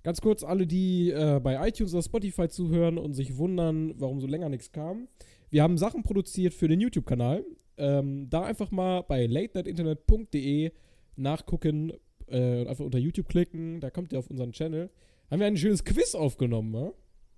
Ganz 0.02 0.20
kurz, 0.20 0.44
alle, 0.44 0.66
die 0.66 1.11
äh, 1.11 1.40
bei 1.42 1.66
iTunes 1.66 1.94
oder 1.94 2.02
Spotify 2.02 2.48
zuhören 2.48 2.98
und 2.98 3.14
sich 3.14 3.38
wundern, 3.38 3.94
warum 3.98 4.20
so 4.20 4.26
länger 4.26 4.50
nichts 4.50 4.70
kam. 4.70 5.09
Wir 5.48 5.62
haben 5.62 5.78
Sachen 5.78 6.02
produziert 6.02 6.52
für 6.52 6.68
den 6.68 6.80
YouTube-Kanal. 6.80 7.44
Ähm, 7.76 8.28
da 8.28 8.42
einfach 8.42 8.70
mal 8.70 9.02
bei 9.02 9.26
latenettinternet.de 9.26 10.72
nachgucken, 11.16 11.92
äh, 12.29 12.66
einfach 12.66 12.85
unter 12.85 12.99
YouTube 12.99 13.29
klicken, 13.29 13.81
da 13.81 13.91
kommt 13.91 14.12
ihr 14.12 14.18
auf 14.18 14.29
unseren 14.29 14.53
Channel. 14.53 14.91
Haben 15.31 15.41
wir 15.41 15.47
ein 15.47 15.57
schönes 15.57 15.85
Quiz 15.85 16.14
aufgenommen, 16.14 16.70
ne? 16.70 16.93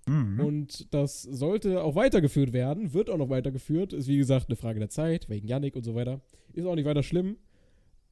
Mhm. 0.07 0.39
Und 0.39 0.93
das 0.93 1.21
sollte 1.21 1.83
auch 1.83 1.95
weitergeführt 1.95 2.53
werden, 2.53 2.93
wird 2.93 3.09
auch 3.09 3.17
noch 3.17 3.29
weitergeführt. 3.29 3.93
Ist 3.93 4.07
wie 4.07 4.17
gesagt 4.17 4.47
eine 4.47 4.55
Frage 4.55 4.79
der 4.79 4.89
Zeit, 4.89 5.29
wegen 5.29 5.47
Yannick 5.47 5.75
und 5.75 5.83
so 5.83 5.95
weiter. 5.95 6.21
Ist 6.53 6.65
auch 6.65 6.75
nicht 6.75 6.85
weiter 6.85 7.03
schlimm. 7.03 7.37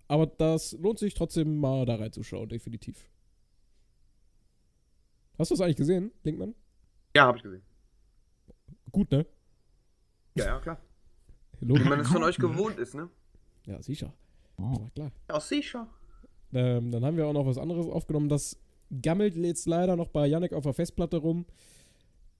Aber 0.08 0.28
das 0.28 0.74
lohnt 0.74 1.00
sich 1.00 1.14
trotzdem 1.14 1.58
mal 1.58 1.86
da 1.86 1.96
reinzuschauen, 1.96 2.50
definitiv. 2.50 3.10
Hast 5.40 5.52
du 5.52 5.56
das 5.56 5.62
eigentlich 5.62 5.78
gesehen, 5.78 6.12
Linkman? 6.24 6.54
Ja, 7.16 7.28
habe 7.28 7.38
ich 7.38 7.44
gesehen. 7.44 7.64
Gut, 8.92 9.12
ne? 9.12 9.26
Ja, 10.36 10.46
ja, 10.46 10.60
klar. 10.60 10.80
Logisch. 11.62 11.86
Wie 11.86 11.90
man 11.90 12.00
es 12.02 12.08
von 12.08 12.24
euch 12.24 12.38
gewohnt 12.38 12.78
ist, 12.78 12.94
ne? 12.94 13.10
Ja, 13.66 13.82
sicher. 13.82 14.14
Oh. 14.58 14.76
Aber 14.76 14.90
klar. 14.92 15.12
Ja, 15.30 15.40
sicher. 15.40 15.90
Ähm, 16.56 16.92
dann 16.92 17.06
haben 17.06 17.18
wir 17.18 17.28
auch 17.28 17.34
noch 17.34 17.46
was 17.46 17.58
anderes 17.58 17.88
aufgenommen. 17.88 18.30
Das 18.30 18.58
gammelt 19.02 19.36
jetzt 19.36 19.68
leider 19.68 19.96
noch 19.96 20.08
bei 20.08 20.26
Yannick 20.26 20.54
auf 20.54 20.64
der 20.64 20.74
Festplatte 20.74 21.18
rum. 21.18 21.46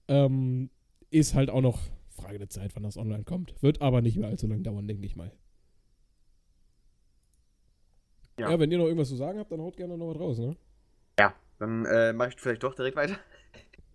Ähm, 0.08 0.70
ist 1.10 1.34
halt 1.34 1.50
auch 1.50 1.60
noch 1.60 1.78
Frage 2.08 2.38
der 2.38 2.48
Zeit, 2.48 2.74
wann 2.74 2.82
das 2.82 2.96
online 2.96 3.24
kommt. 3.24 3.54
Wird 3.62 3.80
aber 3.82 4.02
nicht 4.02 4.16
mehr 4.16 4.28
allzu 4.28 4.48
lange 4.48 4.62
dauern, 4.62 4.88
denke 4.88 5.06
ich 5.06 5.14
mal. 5.14 5.30
Ja. 8.38 8.50
Ja. 8.50 8.58
wenn 8.58 8.70
ihr 8.70 8.78
noch 8.78 8.86
irgendwas 8.86 9.08
zu 9.08 9.16
sagen 9.16 9.38
habt, 9.38 9.52
dann 9.52 9.60
haut 9.60 9.76
gerne 9.76 9.96
noch 9.96 10.08
was 10.08 10.20
raus, 10.20 10.38
ne? 10.38 10.56
Dann 11.58 11.86
äh, 11.86 12.12
mache 12.12 12.30
ich 12.30 12.40
vielleicht 12.40 12.62
doch 12.62 12.74
direkt 12.74 12.96
weiter. 12.96 13.18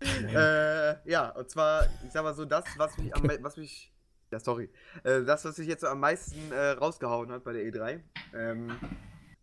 äh, 0.00 1.10
ja, 1.10 1.30
und 1.30 1.48
zwar, 1.48 1.86
ich 2.04 2.10
sag 2.10 2.24
mal 2.24 2.34
so, 2.34 2.44
das, 2.44 2.64
was 2.76 2.98
mich 2.98 3.14
am 3.14 3.22
was 3.40 3.56
mich. 3.56 3.92
Ja, 4.32 4.40
sorry. 4.40 4.70
Äh, 5.04 5.22
das, 5.24 5.44
was 5.44 5.56
sich 5.56 5.68
jetzt 5.68 5.82
so 5.82 5.88
am 5.88 6.00
meisten 6.00 6.50
äh, 6.52 6.70
rausgehauen 6.70 7.30
hat 7.30 7.44
bei 7.44 7.52
der 7.52 7.62
E3. 7.64 8.00
Ähm, 8.34 8.72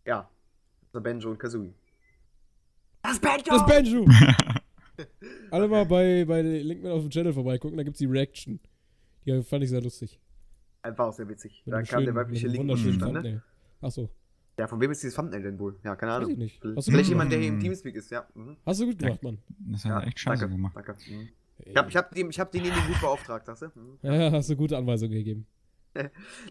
ja. 0.04 0.28
Das 0.92 1.02
Banjo 1.02 1.30
und 1.30 1.38
Kazooie. 1.38 1.72
Das 3.02 3.18
Banjo! 3.18 3.44
Das 3.48 3.66
Banjo! 3.66 4.06
Alle 5.50 5.68
mal 5.68 5.86
bei, 5.86 6.24
bei 6.26 6.42
Linkman 6.42 6.92
auf 6.92 7.00
dem 7.02 7.10
Channel 7.10 7.32
vorbeigucken, 7.32 7.76
da 7.76 7.82
gibt's 7.82 7.98
die 7.98 8.06
Reaction. 8.06 8.60
Die 9.24 9.42
fand 9.42 9.64
ich 9.64 9.70
sehr 9.70 9.80
lustig. 9.80 10.20
Einfach 10.82 11.06
auch 11.06 11.12
sehr 11.12 11.28
witzig. 11.28 11.62
Mit 11.64 11.72
Da 11.72 11.82
kam 11.82 12.00
der 12.00 12.06
schönen- 12.12 12.16
weibliche 12.16 12.46
mit 12.48 12.58
einem 12.58 12.68
Link 12.68 12.70
wunderschönen 12.84 13.00
zustande. 13.00 13.42
Achso, 13.80 14.10
Ja, 14.58 14.66
von 14.68 14.80
wem 14.80 14.90
ist 14.90 15.02
dieses 15.02 15.14
Thumbnail 15.16 15.42
denn 15.42 15.58
wohl? 15.58 15.78
Ja, 15.84 15.96
keine 15.96 16.12
weiß 16.12 16.16
Ahnung. 16.18 16.30
ich 16.32 16.36
nicht. 16.38 16.62
Hast 16.76 16.84
Vielleicht 16.90 17.08
jemand, 17.08 17.32
der 17.32 17.38
hier 17.38 17.48
im. 17.48 17.60
Teamspeak 17.60 17.94
ist, 17.96 18.10
ja. 18.10 18.26
Mhm. 18.34 18.56
hast 18.66 18.80
du 18.80 18.86
gut 18.86 18.98
gemacht, 18.98 19.22
Mann. 19.22 19.38
Das 19.58 19.84
hat 19.84 19.90
ja 19.90 20.00
er 20.00 20.06
echt 20.06 20.18
scheiße 20.18 20.40
danke, 20.42 20.56
gemacht. 20.56 20.76
Danke. 20.76 20.96
Mhm. 21.08 21.28
Ich 21.64 21.76
hab, 21.76 21.88
ich 21.88 21.96
hab, 21.96 22.14
dem, 22.14 22.30
ich 22.30 22.40
hab 22.40 22.50
denjenigen 22.52 22.86
gut 22.86 23.00
beauftragt, 23.00 23.46
sagst 23.46 23.62
du? 23.62 23.66
Mhm. 23.66 23.98
Ja, 24.02 24.32
hast 24.32 24.50
du 24.50 24.56
gute 24.56 24.76
Anweisungen 24.76 25.12
gegeben. 25.12 25.46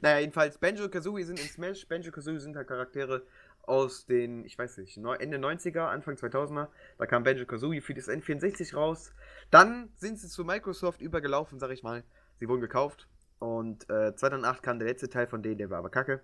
Naja, 0.02 0.20
jedenfalls, 0.20 0.58
Banjo 0.58 0.84
und 0.84 0.92
Kazooie 0.92 1.24
sind 1.24 1.40
in 1.40 1.48
Smash. 1.48 1.88
Banjo 1.88 2.08
und 2.08 2.14
Kazooie 2.14 2.40
sind 2.40 2.56
halt 2.56 2.68
Charaktere 2.68 3.24
aus 3.70 4.08
den, 4.08 4.44
ich 4.46 4.58
weiß 4.58 4.78
nicht, 4.80 4.98
Ende 4.98 5.38
90er, 5.38 5.86
Anfang 5.86 6.16
2000er. 6.16 6.68
Da 6.98 7.06
kam 7.06 7.24
Banjo 7.24 7.46
Kazooie 7.46 7.82
für 7.82 7.94
das 7.94 8.10
N64 8.10 8.76
raus. 8.76 9.14
Dann 9.52 9.90
sind 9.96 10.20
sie 10.20 10.28
zu 10.28 10.44
Microsoft 10.44 11.02
übergelaufen, 11.02 11.60
sag 11.60 11.70
ich 11.72 11.84
mal. 11.84 12.04
Sie 12.40 12.50
wurden 12.50 12.62
gekauft. 12.62 13.08
Und 13.38 13.88
äh, 13.90 14.16
2008 14.16 14.64
kam 14.64 14.80
der 14.80 14.88
letzte 14.88 15.08
Teil 15.08 15.28
von 15.28 15.44
denen, 15.44 15.60
der 15.60 15.70
war 15.70 15.78
aber 15.78 15.92
kacke. 15.92 16.22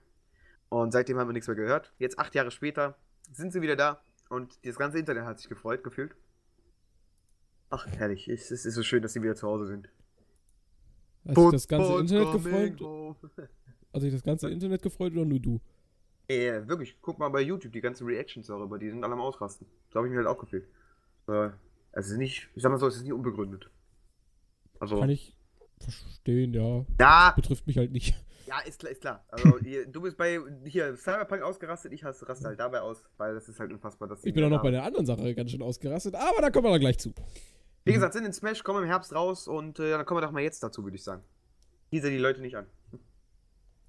Und 0.70 0.92
seitdem 0.92 1.20
haben 1.20 1.30
wir 1.30 1.34
nichts 1.34 1.48
mehr 1.48 1.56
gehört. 1.56 1.94
Jetzt, 2.00 2.18
acht 2.18 2.34
Jahre 2.34 2.50
später, 2.50 2.98
sind 3.32 3.54
sie 3.54 3.62
wieder 3.62 3.76
da. 3.76 4.02
Und 4.30 4.58
das 4.66 4.78
ganze 4.78 4.98
Internet 4.98 5.26
hat 5.26 5.40
sich 5.40 5.48
gefreut, 5.48 5.84
gefühlt. 5.84 6.16
Ach, 7.70 7.86
herrlich. 7.86 8.28
Es, 8.28 8.50
ist 8.50 8.64
so 8.64 8.82
schön, 8.82 9.04
dass 9.04 9.14
sie 9.14 9.22
wieder 9.22 9.36
zu 9.36 9.48
Hause 9.48 9.68
sind. 9.68 9.90
Hat 11.28 11.36
sich 11.36 11.52
das 11.52 11.68
ganze 11.68 12.00
Internet 12.00 12.32
gefreut? 12.32 13.50
Hat 13.94 14.02
sich 14.02 14.14
das 14.14 14.24
ganze 14.24 14.50
Internet 14.50 14.82
gefreut 14.82 15.14
oder 15.14 15.26
nur 15.26 15.40
du? 15.40 15.62
Ey, 16.28 16.68
wirklich, 16.68 16.98
guck 17.02 17.20
mal 17.20 17.30
bei 17.30 17.42
YouTube, 17.42 17.72
die 17.74 17.82
ganzen 17.82 18.08
Reactions 18.08 18.48
darüber, 18.48 18.80
die 18.80 18.90
sind 18.90 19.04
alle 19.04 19.14
am 19.14 19.22
Ausrasten. 19.22 19.68
So 19.92 19.98
habe 19.98 20.08
ich 20.08 20.12
mir 20.12 20.18
halt 20.18 20.28
auch 20.28 20.40
gefühlt. 20.40 20.68
Äh, 21.28 21.50
es 21.92 22.10
ist 22.10 22.18
nicht, 22.18 22.50
ich 22.56 22.64
sag 22.64 22.72
mal 22.72 22.80
so, 22.80 22.88
es 22.88 22.96
ist 22.98 23.04
nicht 23.04 23.14
unbegründet. 23.14 23.70
Also, 24.80 25.00
Kann 25.00 25.10
ich 25.10 25.36
verstehen, 25.80 26.54
ja. 26.54 26.86
ja, 27.00 27.32
Betrifft 27.36 27.68
mich 27.68 27.78
halt 27.78 27.92
nicht. 27.92 28.16
ja, 28.48 28.60
ist 28.60 28.80
klar, 28.80 28.92
ist 28.92 29.02
klar. 29.02 29.24
Also, 29.30 29.58
ihr, 29.64 29.86
du 29.88 30.02
bist 30.02 30.18
bei, 30.18 30.40
hier, 30.66 30.96
Cyberpunk 30.98 31.42
ausgerastet, 31.44 31.94
ich 31.94 32.04
hasse- 32.04 32.28
raste 32.28 32.48
halt 32.48 32.60
dabei 32.60 32.82
aus, 32.82 33.04
weil 33.18 33.34
das 33.36 33.48
ist 33.48 33.60
halt 33.60 33.72
unfassbar, 33.72 34.08
dass 34.08 34.24
Ich 34.26 34.34
bin 34.34 34.44
auch 34.44 34.50
noch 34.50 34.64
bei 34.64 34.72
der 34.72 34.84
anderen 34.84 35.06
Sache 35.06 35.34
ganz 35.36 35.52
schön 35.52 35.62
ausgerastet, 35.62 36.16
aber 36.16 36.42
da 36.42 36.50
kommen 36.50 36.66
wir 36.66 36.72
dann 36.72 36.80
gleich 36.82 36.98
zu. 37.00 37.14
Wie 37.84 37.94
gesagt, 37.94 38.14
sind 38.14 38.26
in 38.26 38.34
Smash, 38.34 38.64
kommen 38.64 38.82
im 38.82 38.88
Herbst 38.90 39.14
raus 39.14 39.48
und 39.48 39.80
äh, 39.80 39.92
dann 39.92 40.06
kommen 40.06 40.18
wir 40.20 40.26
doch 40.26 40.32
mal 40.34 40.42
jetzt 40.42 40.64
dazu, 40.64 40.84
würde 40.84 40.96
ich 40.98 41.04
sagen. 41.04 41.24
Teaser 41.92 42.10
die 42.10 42.18
Leute 42.18 42.42
nicht 42.42 42.56
an. 42.58 42.66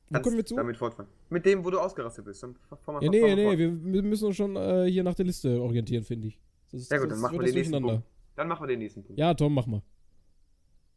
Wo 0.08 0.20
kommen 0.20 0.36
wir 0.36 0.44
zu? 0.46 0.54
Damit 0.56 0.76
fortfahren. 0.76 1.08
Mit 1.30 1.44
dem, 1.46 1.64
wo 1.64 1.70
du 1.70 1.78
ausgerastet 1.80 2.24
bist. 2.24 2.42
Dann 2.42 2.54
fahr 2.68 2.78
fahr 2.78 2.94
mal 2.94 3.02
Ja, 3.02 3.10
fahr 3.10 3.20
nee, 3.20 3.20
mal 3.22 3.34
nee, 3.36 3.44
fort. 3.46 3.58
wir, 3.58 3.92
wir 3.94 4.02
müssen 4.02 4.26
uns 4.26 4.36
schon 4.36 4.54
äh, 4.56 4.86
hier 4.90 5.02
nach 5.02 5.14
der 5.14 5.24
Liste 5.26 5.60
orientieren, 5.60 6.04
finde 6.04 6.28
ich. 6.28 6.38
Sonst, 6.66 6.90
Ja 6.90 6.98
gut, 6.98 7.10
dann 7.10 7.20
machen 7.20 7.38
wir 7.38 7.44
den 7.46 7.54
nächsten. 7.54 7.82
Punkt. 7.82 8.02
Dann 8.36 8.48
machen 8.48 8.62
wir 8.62 8.66
den 8.68 8.78
nächsten 8.78 9.02
Punkt. 9.02 9.18
Ja, 9.18 9.34
Tom, 9.34 9.54
mach 9.54 9.66
mal. 9.66 9.82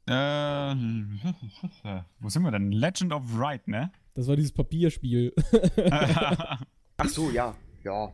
Äh, 0.07 0.75
wo 2.19 2.29
sind 2.29 2.41
wir 2.43 2.51
denn? 2.51 2.71
Legend 2.71 3.13
of 3.13 3.23
Right, 3.37 3.67
ne? 3.67 3.91
Das 4.15 4.27
war 4.27 4.35
dieses 4.35 4.51
Papierspiel. 4.51 5.33
Ach 6.97 7.09
so, 7.09 7.29
ja. 7.31 7.55
Ja. 7.83 8.13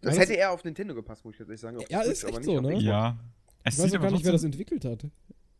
Das 0.00 0.12
Weißt 0.18 0.20
hätte 0.30 0.38
eher 0.38 0.52
auf 0.52 0.64
Nintendo 0.64 0.94
gepasst, 0.94 1.24
muss 1.24 1.34
ich 1.38 1.46
jetzt 1.46 1.60
sagen. 1.60 1.76
Auf 1.78 1.90
Ja, 1.90 2.00
Switch, 2.02 2.12
ist 2.12 2.24
aber 2.24 2.38
echt 2.38 2.46
nicht 2.46 2.56
so, 2.56 2.60
ne? 2.60 2.74
Ja. 2.80 3.16
Es 3.62 3.78
Ich 3.78 3.84
weiß 3.84 3.94
auch 3.94 4.00
gar 4.02 4.10
nicht, 4.10 4.24
wer 4.24 4.32
das 4.32 4.42
trotzdem, 4.42 4.60
entwickelt 4.60 4.84
hat. 4.84 5.06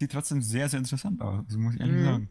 sieht 0.00 0.12
trotzdem 0.12 0.42
sehr, 0.42 0.68
sehr 0.68 0.78
interessant 0.78 1.20
aus. 1.22 1.44
Muss 1.56 1.74
ich 1.74 1.80
ehrlich 1.80 1.96
Mhm. 1.96 2.04
sagen. 2.04 2.28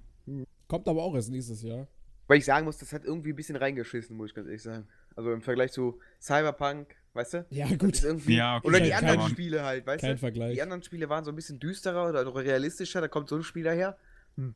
Kommt 0.67 0.87
aber 0.87 1.01
auch 1.03 1.15
erst 1.15 1.31
nächstes 1.31 1.61
Jahr. 1.63 1.87
Weil 2.27 2.37
ich 2.37 2.45
sagen 2.45 2.65
muss, 2.65 2.77
das 2.77 2.93
hat 2.93 3.03
irgendwie 3.03 3.31
ein 3.33 3.35
bisschen 3.35 3.55
reingeschissen, 3.57 4.15
muss 4.15 4.29
ich 4.29 4.35
ganz 4.35 4.47
ehrlich 4.47 4.61
sagen. 4.61 4.87
Also 5.15 5.31
im 5.31 5.41
Vergleich 5.41 5.71
zu 5.73 5.99
Cyberpunk, 6.21 6.95
weißt 7.13 7.33
du? 7.33 7.45
Ja, 7.49 7.67
gut. 7.75 7.93
ist 7.95 8.03
irgendwie, 8.05 8.35
Ja, 8.37 8.57
okay, 8.57 8.67
oder 8.67 8.79
die 8.79 8.93
anderen 8.93 9.19
kein- 9.19 9.29
Spiele 9.29 9.63
halt, 9.63 9.85
weißt 9.85 10.01
kein 10.01 10.13
du? 10.13 10.17
Vergleich. 10.19 10.53
Die 10.55 10.61
anderen 10.61 10.83
Spiele 10.83 11.09
waren 11.09 11.23
so 11.25 11.31
ein 11.31 11.35
bisschen 11.35 11.59
düsterer 11.59 12.09
oder 12.09 12.23
noch 12.23 12.35
realistischer, 12.35 13.01
da 13.01 13.07
kommt 13.07 13.29
so 13.29 13.35
ein 13.35 13.43
Spiel 13.43 13.63
daher. 13.63 13.97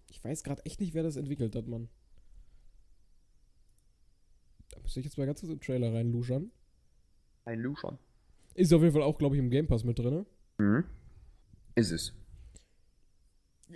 Ich 0.09 0.23
weiß 0.23 0.43
gerade 0.43 0.65
echt 0.65 0.79
nicht, 0.79 0.93
wer 0.95 1.03
das 1.03 1.17
entwickelt 1.17 1.55
hat, 1.55 1.67
Mann. 1.67 1.87
Da 4.71 4.79
müsste 4.81 4.99
ich 4.99 5.05
jetzt 5.05 5.17
mal 5.17 5.25
ganz 5.27 5.41
kurz 5.41 5.51
im 5.51 5.59
Trailer 5.59 5.93
reinluschern. 5.93 6.51
Ein 7.45 7.59
Luschon. 7.59 7.97
Ist 8.55 8.73
auf 8.73 8.81
jeden 8.81 8.93
Fall 8.93 9.03
auch, 9.03 9.17
glaube 9.17 9.35
ich, 9.35 9.39
im 9.39 9.49
Game 9.49 9.67
Pass 9.67 9.83
mit 9.83 9.99
drin. 9.99 10.25
Mhm. 10.57 10.83
Ist 11.75 11.91
es. 11.91 12.13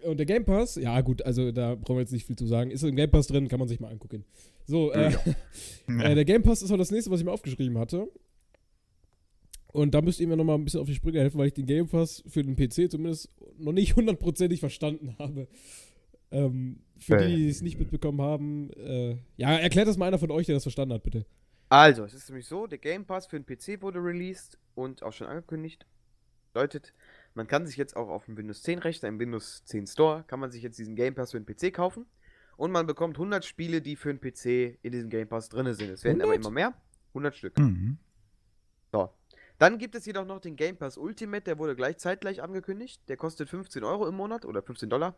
Und 0.03 0.17
der 0.17 0.25
Game 0.25 0.45
Pass, 0.45 0.75
ja 0.75 0.99
gut, 1.01 1.21
also 1.23 1.51
da 1.51 1.75
brauchen 1.75 1.97
wir 1.97 2.01
jetzt 2.01 2.13
nicht 2.13 2.25
viel 2.25 2.35
zu 2.37 2.47
sagen. 2.47 2.71
Ist 2.71 2.83
im 2.83 2.95
Game 2.95 3.11
Pass 3.11 3.27
drin, 3.27 3.47
kann 3.47 3.59
man 3.59 3.67
sich 3.67 3.79
mal 3.79 3.91
angucken. 3.91 4.25
So, 4.65 4.91
äh, 4.93 5.11
äh, 5.87 6.15
der 6.15 6.25
Game 6.25 6.43
Pass 6.43 6.61
ist 6.61 6.71
auch 6.71 6.77
das 6.77 6.91
nächste, 6.91 7.11
was 7.11 7.19
ich 7.19 7.25
mir 7.25 7.31
aufgeschrieben 7.31 7.77
hatte. 7.77 8.07
Und 9.67 9.93
da 9.93 10.01
müsst 10.01 10.19
ihr 10.19 10.27
mir 10.27 10.35
nochmal 10.37 10.57
ein 10.57 10.65
bisschen 10.65 10.81
auf 10.81 10.87
die 10.87 10.95
Sprünge 10.95 11.19
helfen, 11.19 11.37
weil 11.37 11.47
ich 11.47 11.53
den 11.53 11.65
Game 11.65 11.87
Pass 11.87 12.23
für 12.27 12.43
den 12.43 12.55
PC 12.55 12.91
zumindest 12.91 13.29
noch 13.57 13.71
nicht 13.71 13.95
hundertprozentig 13.95 14.59
verstanden 14.59 15.15
habe. 15.19 15.47
Ähm, 16.31 16.81
für 16.97 17.15
Äh. 17.17 17.27
die, 17.27 17.35
die 17.37 17.49
es 17.49 17.61
nicht 17.61 17.79
mitbekommen 17.79 18.21
haben, 18.21 18.69
äh, 18.73 19.17
ja, 19.37 19.57
erklärt 19.57 19.87
das 19.87 19.97
mal 19.97 20.07
einer 20.07 20.19
von 20.19 20.31
euch, 20.31 20.45
der 20.45 20.55
das 20.55 20.63
verstanden 20.63 20.93
hat, 20.93 21.03
bitte. 21.03 21.25
Also, 21.69 22.03
es 22.03 22.13
ist 22.13 22.29
nämlich 22.29 22.47
so, 22.47 22.67
der 22.67 22.77
Game 22.79 23.05
Pass 23.05 23.27
für 23.27 23.39
den 23.39 23.45
PC 23.45 23.81
wurde 23.81 23.99
released 23.99 24.57
und 24.75 25.03
auch 25.03 25.13
schon 25.13 25.27
angekündigt. 25.27 25.85
Bedeutet, 26.53 26.93
man 27.33 27.47
kann 27.47 27.65
sich 27.65 27.77
jetzt 27.77 27.95
auch 27.95 28.09
auf 28.09 28.25
dem 28.25 28.37
Windows 28.37 28.63
10 28.63 28.79
Rechner, 28.79 29.09
im 29.09 29.19
Windows 29.19 29.63
10 29.65 29.87
Store, 29.87 30.23
kann 30.27 30.39
man 30.39 30.51
sich 30.51 30.63
jetzt 30.63 30.77
diesen 30.77 30.95
Game 30.95 31.15
Pass 31.15 31.31
für 31.31 31.39
den 31.39 31.45
PC 31.45 31.73
kaufen. 31.73 32.05
Und 32.57 32.71
man 32.71 32.85
bekommt 32.85 33.15
100 33.15 33.43
Spiele, 33.43 33.81
die 33.81 33.95
für 33.95 34.13
den 34.13 34.19
PC 34.19 34.77
in 34.81 34.91
diesem 34.91 35.09
Game 35.09 35.27
Pass 35.27 35.49
drin 35.49 35.73
sind. 35.73 35.89
Es 35.89 36.03
werden 36.03 36.21
aber 36.21 36.33
100? 36.33 36.45
immer 36.45 36.53
mehr. 36.53 36.73
100 37.09 37.35
Stück. 37.35 37.57
Mhm. 37.57 37.97
So. 38.91 39.09
Dann 39.57 39.77
gibt 39.77 39.95
es 39.95 40.05
jedoch 40.05 40.25
noch 40.25 40.39
den 40.39 40.55
Game 40.55 40.77
Pass 40.77 40.97
Ultimate, 40.97 41.43
der 41.43 41.59
wurde 41.59 41.75
gleich 41.75 41.97
zeitgleich 41.97 42.41
angekündigt. 42.41 43.01
Der 43.07 43.17
kostet 43.17 43.49
15 43.49 43.83
Euro 43.83 44.07
im 44.07 44.15
Monat 44.15 44.45
oder 44.45 44.61
15 44.61 44.89
Dollar. 44.89 45.15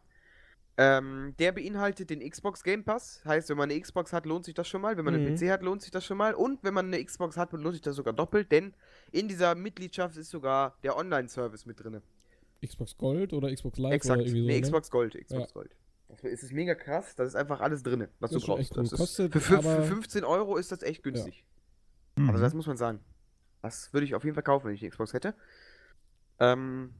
Ähm, 0.75 1.35
der 1.37 1.51
beinhaltet 1.51 2.09
den 2.09 2.27
Xbox 2.27 2.63
Game 2.63 2.83
Pass. 2.83 3.21
Heißt, 3.25 3.49
wenn 3.49 3.57
man 3.57 3.69
eine 3.69 3.79
Xbox 3.79 4.11
hat, 4.11 4.25
lohnt 4.25 4.43
sich 4.45 4.55
das 4.55 4.67
schon 4.67 4.81
mal. 4.81 4.97
Wenn 4.97 5.05
man 5.05 5.13
Mhm. 5.19 5.27
einen 5.27 5.35
PC 5.37 5.51
hat, 5.51 5.61
lohnt 5.61 5.83
sich 5.83 5.91
das 5.91 6.03
schon 6.03 6.17
mal. 6.17 6.33
Und 6.33 6.63
wenn 6.63 6.73
man 6.73 6.87
eine 6.87 7.03
Xbox 7.03 7.37
hat, 7.37 7.51
lohnt 7.53 7.73
sich 7.75 7.81
das 7.81 7.95
sogar 7.95 8.13
doppelt, 8.13 8.51
denn 8.51 8.73
in 9.11 9.27
dieser 9.27 9.53
Mitgliedschaft 9.53 10.17
ist 10.17 10.31
sogar 10.31 10.75
der 10.81 10.97
Online-Service 10.97 11.67
mit 11.67 11.83
drin. 11.83 12.01
Xbox 12.65 12.97
Gold 12.97 13.33
oder 13.33 13.53
Xbox 13.53 13.77
Live 13.77 13.93
Exakt. 13.93 14.17
oder 14.17 14.25
irgendwie 14.25 14.41
so. 14.41 14.47
nee, 14.47 14.55
ne? 14.55 14.61
Xbox 14.61 14.89
Gold. 14.89 15.13
Xbox 15.13 15.49
Ja. 15.49 15.53
Gold. 15.53 15.75
Das 16.07 16.23
ist 16.23 16.51
mega 16.53 16.73
krass. 16.75 17.15
Das 17.15 17.27
ist 17.27 17.35
einfach 17.35 17.59
alles 17.61 17.83
drin, 17.83 18.07
was 18.19 18.31
Das 18.31 18.41
du 18.41 18.47
brauchst. 18.47 18.71
cool. 18.75 18.83
Das 18.83 18.93
ist, 18.93 18.97
Kostet 18.99 19.33
für, 19.33 19.61
für 19.61 19.83
15 19.83 20.23
Euro 20.23 20.57
ist 20.57 20.71
das 20.71 20.81
echt 20.81 21.03
günstig. 21.03 21.43
Mhm. 22.15 22.29
Also 22.29 22.41
das 22.41 22.53
muss 22.55 22.65
man 22.67 22.77
sagen. 22.77 22.99
Das 23.61 23.93
würde 23.93 24.05
ich 24.05 24.15
auf 24.15 24.23
jeden 24.23 24.33
Fall 24.33 24.43
kaufen, 24.43 24.67
wenn 24.67 24.73
ich 24.75 24.81
eine 24.81 24.89
Xbox 24.91 25.13
hätte. 25.13 25.35
Ähm, 26.39 26.93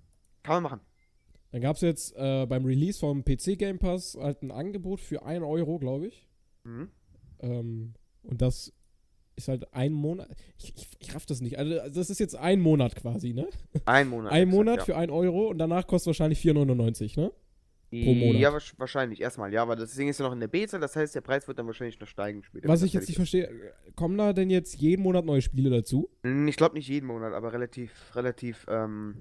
kann 0.43 0.55
man 0.61 0.63
machen. 0.63 0.79
Dann 1.53 1.61
gab 1.61 1.75
es 1.75 1.81
jetzt 1.83 2.15
äh, 2.17 2.45
beim 2.47 2.65
Release 2.65 2.99
vom 2.99 3.23
PC 3.23 3.57
Game 3.59 3.77
Pass 3.79 4.17
halt 4.19 4.41
ein 4.41 4.49
Angebot 4.51 4.99
für 4.99 5.23
1 5.23 5.43
Euro, 5.43 5.77
glaube 5.79 6.07
ich. 6.07 6.27
Mhm. 6.63 6.89
Ähm, 7.39 7.93
und 8.23 8.41
das 8.41 8.73
ist 9.35 9.47
halt 9.47 9.71
ein 9.73 9.93
Monat. 9.93 10.29
Ich, 10.57 10.73
ich, 10.75 10.87
ich 10.99 11.13
raff 11.15 11.25
das 11.27 11.41
nicht. 11.41 11.59
Also, 11.59 11.75
das 11.93 12.09
ist 12.09 12.19
jetzt 12.19 12.35
ein 12.35 12.59
Monat 12.59 12.95
quasi, 12.95 13.33
ne? 13.33 13.47
Ein 13.85 14.09
Monat. 14.09 14.31
ein 14.31 14.41
exakt, 14.43 14.55
Monat 14.55 14.77
ja. 14.79 14.83
für 14.85 14.95
1 14.97 15.11
Euro 15.11 15.47
und 15.49 15.59
danach 15.59 15.85
kostet 15.87 16.07
wahrscheinlich 16.07 16.39
4,99, 16.41 17.19
ne? 17.19 17.31
pro 17.91 18.13
Monat. 18.15 18.41
Ja, 18.41 18.49
wahrsch- 18.49 18.73
wahrscheinlich. 18.77 19.21
Erstmal, 19.21 19.53
ja, 19.53 19.61
aber 19.61 19.75
das 19.75 19.93
Ding 19.93 20.07
ist 20.09 20.19
ja 20.19 20.25
noch 20.25 20.33
in 20.33 20.39
der 20.39 20.47
Beta, 20.47 20.79
das 20.79 20.95
heißt, 20.95 21.13
der 21.13 21.21
Preis 21.21 21.47
wird 21.47 21.59
dann 21.59 21.67
wahrscheinlich 21.67 21.99
noch 21.99 22.07
steigen 22.07 22.41
später. 22.43 22.67
Was 22.67 22.81
ich 22.81 22.93
jetzt 22.93 23.07
nicht 23.07 23.17
verstehe, 23.17 23.51
kommen 23.95 24.17
da 24.17 24.33
denn 24.33 24.49
jetzt 24.49 24.73
jeden 24.81 25.03
Monat 25.03 25.23
neue 25.25 25.43
Spiele 25.43 25.69
dazu? 25.69 26.09
Hm, 26.23 26.47
Ich 26.47 26.55
glaube 26.57 26.73
nicht 26.73 26.87
jeden 26.87 27.05
Monat, 27.05 27.33
aber 27.33 27.53
relativ, 27.53 27.91
relativ, 28.15 28.65
ähm, 28.67 29.13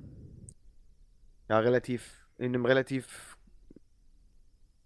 ja, 1.51 1.59
relativ 1.59 2.22
in 2.43 2.55
einem 2.55 2.66
relativ 2.66 3.36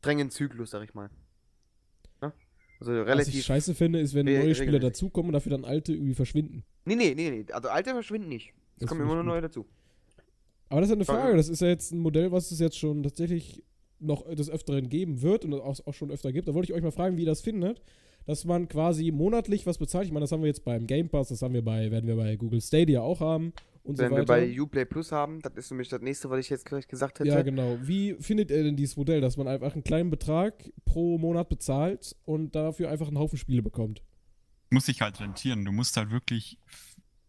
strengen 0.00 0.30
Zyklus, 0.30 0.70
sag 0.70 0.84
ich 0.84 0.94
mal. 0.94 1.11
Ne? 2.20 2.32
Also 2.78 2.92
Was 2.92 3.00
ich 3.00 3.07
relativ. 3.09 3.44
scheiße 3.44 3.74
finde, 3.74 4.00
ist, 4.00 4.14
wenn 4.14 4.26
neue 4.26 4.54
Spieler 4.54 4.78
dazukommen 4.78 5.30
und 5.30 5.32
dafür 5.32 5.50
dann 5.50 5.64
alte 5.64 5.92
irgendwie 5.92 6.14
verschwinden. 6.14 6.64
Nee, 6.84 6.96
nee, 6.96 7.14
nee, 7.14 7.30
nee. 7.30 7.52
Also 7.52 7.68
alte 7.68 7.90
verschwinden 7.90 8.28
nicht. 8.28 8.52
Es 8.74 8.80
Das 8.80 8.88
kommen 8.88 9.00
immer 9.00 9.14
nur 9.14 9.24
neue 9.24 9.40
dazu. 9.40 9.66
Aber 10.68 10.80
das 10.80 10.88
ist 10.88 10.92
ja 10.92 10.96
eine 10.96 11.04
Frage. 11.04 11.20
Frage. 11.22 11.36
Das 11.36 11.48
ist 11.48 11.61
ja 11.61 11.68
jetzt 11.68 11.92
ein 11.92 11.98
Modell, 11.98 12.30
was 12.30 12.50
es 12.50 12.61
jetzt 12.61 12.78
schon 12.78 13.02
tatsächlich 13.02 13.64
noch 13.98 14.28
des 14.34 14.50
Öfteren 14.50 14.88
geben 14.90 15.22
wird 15.22 15.44
und 15.44 15.54
auch, 15.54 15.78
auch 15.86 15.94
schon 15.94 16.11
öfter 16.11 16.32
gibt. 16.32 16.48
Da 16.48 16.54
wollte 16.54 16.70
ich 16.70 16.76
euch 16.76 16.82
mal 16.82 16.90
fragen, 16.90 17.16
wie 17.16 17.22
ihr 17.22 17.26
das 17.26 17.40
findet, 17.40 17.80
dass 18.26 18.44
man 18.44 18.68
quasi 18.68 19.11
monatlich 19.11 19.66
was 19.66 19.78
bezahlt. 19.78 20.07
Ich 20.07 20.12
meine, 20.12 20.24
das 20.24 20.32
haben 20.32 20.42
wir 20.42 20.48
jetzt 20.48 20.64
beim 20.64 20.86
Game 20.86 21.09
Pass, 21.09 21.28
das 21.28 21.40
haben 21.40 21.54
wir 21.54 21.64
bei, 21.64 21.90
werden 21.90 22.07
wir 22.07 22.16
bei 22.16 22.36
Google 22.36 22.61
Stadia 22.61 23.00
auch 23.00 23.20
haben 23.20 23.54
und 23.87 23.99
Wenn 23.99 24.11
so 24.11 24.16
wir 24.16 24.28
weiter. 24.28 24.47
bei 24.47 24.61
Uplay 24.61 24.84
Plus 24.84 25.12
haben, 25.12 25.41
das 25.41 25.55
ist 25.55 25.70
nämlich 25.70 25.89
das 25.89 26.01
nächste, 26.01 26.28
was 26.30 26.41
ich 26.41 26.51
jetzt 26.51 26.64
gleich 26.66 26.89
gesagt 26.89 27.20
hätte. 27.20 27.28
ja, 27.28 27.43
genau. 27.43 27.78
Wie 27.82 28.14
findet 28.20 28.51
ihr 28.51 28.62
denn 28.64 28.76
dieses 28.76 28.97
Modell, 28.97 29.20
dass 29.20 29.37
man 29.37 29.49
einfach 29.49 29.72
einen 29.74 29.84
kleinen 29.84 30.11
Betrag 30.11 30.70
pro 30.84 31.18
Monat 31.18 31.49
bezahlt 31.49 32.16
und 32.24 32.55
dafür 32.55 32.91
einfach 32.91 33.09
einen 33.09 33.18
Haufen 33.18 33.39
Spiele 33.39 33.62
bekommt? 33.62 34.03
Muss 34.70 34.87
sich 34.87 35.01
halt 35.01 35.20
rentieren. 35.20 35.64
Du 35.64 35.72
musst 35.72 35.97
halt 35.97 36.11
wirklich 36.11 36.59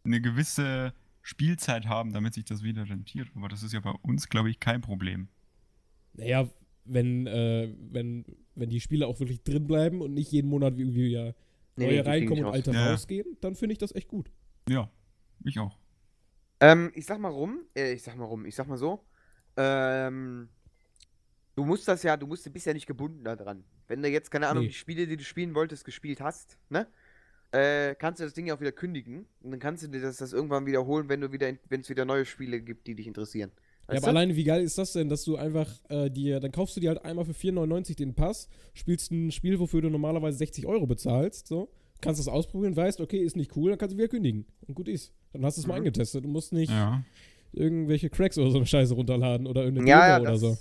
eine 0.03 0.22
gewisse 0.22 0.93
Spielzeit 1.22 1.86
haben, 1.88 2.14
damit 2.14 2.34
sich 2.34 2.45
das 2.45 2.64
wieder 2.64 2.89
rentiert. 2.89 3.28
Aber 3.36 3.47
das 3.49 3.62
ist 3.64 3.74
ja 3.74 3.80
bei 3.80 3.91
uns, 4.01 4.30
glaube 4.30 4.49
ich, 4.49 4.60
kein 4.60 4.82
Problem. 4.82 5.28
Naja, 6.14 6.49
wenn, 6.86 7.28
äh, 7.28 7.70
wenn, 7.91 8.26
wenn 8.55 8.70
die 8.70 8.80
Spiele 8.80 9.08
auch 9.08 9.20
wirklich 9.20 9.43
drin 9.43 9.68
bleiben 9.68 10.01
und 10.01 10.14
nicht 10.14 10.32
jeden 10.32 10.49
Monat 10.49 10.78
irgendwie 10.78 11.10
ja 11.10 11.34
neue 11.76 11.88
nee, 11.89 11.99
reinkommen 11.99 12.45
und 12.45 12.51
alte 12.53 12.72
Ja. 12.72 12.91
rausgehen, 12.91 13.38
dann 13.41 13.55
finde 13.55 13.74
ich 13.74 13.78
das 13.80 13.93
echt 13.93 14.08
gut. 14.08 14.32
Ja, 14.68 14.89
ich 15.43 15.60
auch. 15.60 15.78
Ähm, 16.60 16.91
ich 16.95 17.05
sag 17.05 17.20
mal 17.20 17.30
rum, 17.30 17.62
äh, 17.76 17.93
ich 17.93 18.03
sag 18.03 18.16
mal 18.16 18.26
rum, 18.26 18.45
ich 18.45 18.55
sag 18.55 18.68
mal 18.68 18.78
so. 18.78 19.03
Ähm, 19.58 20.49
du 21.55 21.66
musst 21.66 21.88
das 21.88 22.03
ja, 22.03 22.18
du 22.18 22.28
musst, 22.28 22.45
du 22.45 22.49
bist 22.49 22.66
ja 22.66 22.74
nicht 22.74 22.88
gebunden 22.88 23.24
daran. 23.24 23.64
Wenn 23.88 24.01
du 24.01 24.10
jetzt, 24.10 24.32
keine 24.32 24.47
Ahnung, 24.47 24.64
Nee. 24.64 24.70
die 24.70 24.76
Spiele, 24.76 25.08
die 25.08 25.18
du 25.18 25.24
spielen 25.24 25.55
wolltest, 25.55 25.86
gespielt 25.86 26.20
hast, 26.22 26.58
ne? 26.70 26.88
Äh, 27.51 27.95
kannst 27.95 28.20
du 28.20 28.26
das 28.26 28.34
Ding 28.34 28.47
ja 28.47 28.55
auch 28.55 28.60
wieder 28.60 28.74
kündigen. 28.74 29.26
Und 29.41 29.51
dann 29.51 29.60
kannst 29.60 29.82
du 29.84 29.88
dir 29.88 30.01
das, 30.01 30.18
das 30.18 30.34
irgendwann 30.34 30.66
wiederholen, 30.66 31.08
wenn 31.08 31.22
du 31.22 31.32
wieder, 31.32 31.51
wenn 31.70 31.82
es 31.82 31.89
wieder 31.89 32.03
neue 32.03 32.26
Spiele 32.26 32.60
gibt, 32.62 32.88
die 32.88 32.95
dich 32.95 33.08
interessieren. 33.08 33.51
Ja, 33.55 33.93
Weißt 33.93 34.03
aber 34.03 34.12
du? 34.12 34.18
alleine, 34.18 34.36
wie 34.36 34.43
geil 34.43 34.62
ist 34.62 34.78
das 34.78 34.91
denn, 34.91 35.08
dass 35.08 35.24
du 35.24 35.38
einfach 35.38 35.70
äh, 35.89 36.10
dir, 36.10 36.41
dann 36.41 36.51
kaufst 36.51 36.76
du 36.76 36.82
dir 36.82 36.89
halt 36.89 37.05
einmal 37.05 37.24
für 37.24 37.32
4,99 37.32 37.95
den 37.95 38.16
Pass, 38.16 38.49
spielst 38.74 39.12
ein 39.12 39.32
Spiel, 39.32 39.60
wofür 39.60 39.82
du 39.82 39.89
normalerweise 39.89 40.38
60 40.39 40.66
Euro 40.66 40.86
bezahlst, 40.88 41.47
so, 41.47 41.70
kannst 42.02 42.20
das 42.20 42.28
ausprobieren, 42.28 42.76
weißt, 42.76 43.00
okay, 43.02 43.18
ist 43.20 43.36
nicht 43.36 43.56
cool, 43.56 43.72
dann 43.72 43.80
kannst 43.80 43.93
du 43.93 43.98
wieder 43.98 44.08
kündigen. 44.08 44.45
Und 44.68 44.76
gut 44.76 44.88
ist. 44.88 45.14
Dann 45.34 45.43
hast 45.45 45.58
du 45.58 45.62
es 45.62 45.68
mal 45.68 45.74
Mhm. 45.76 45.80
angetestet. 45.80 46.24
Du 46.24 46.30
musst 46.30 46.54
nicht 46.54 46.72
Ja. 46.72 47.04
irgendwelche 47.54 48.10
Cracks 48.10 48.38
oder 48.38 48.52
so 48.52 48.58
eine 48.58 48.66
Scheiße 48.66 48.93
runterladen 48.93 49.48
oder 49.48 49.62
irgendeine 49.64 49.89
Ja, 49.89 50.08
ja, 50.08 50.20
oder 50.22 50.32
das, 50.32 50.39
so. 50.41 50.58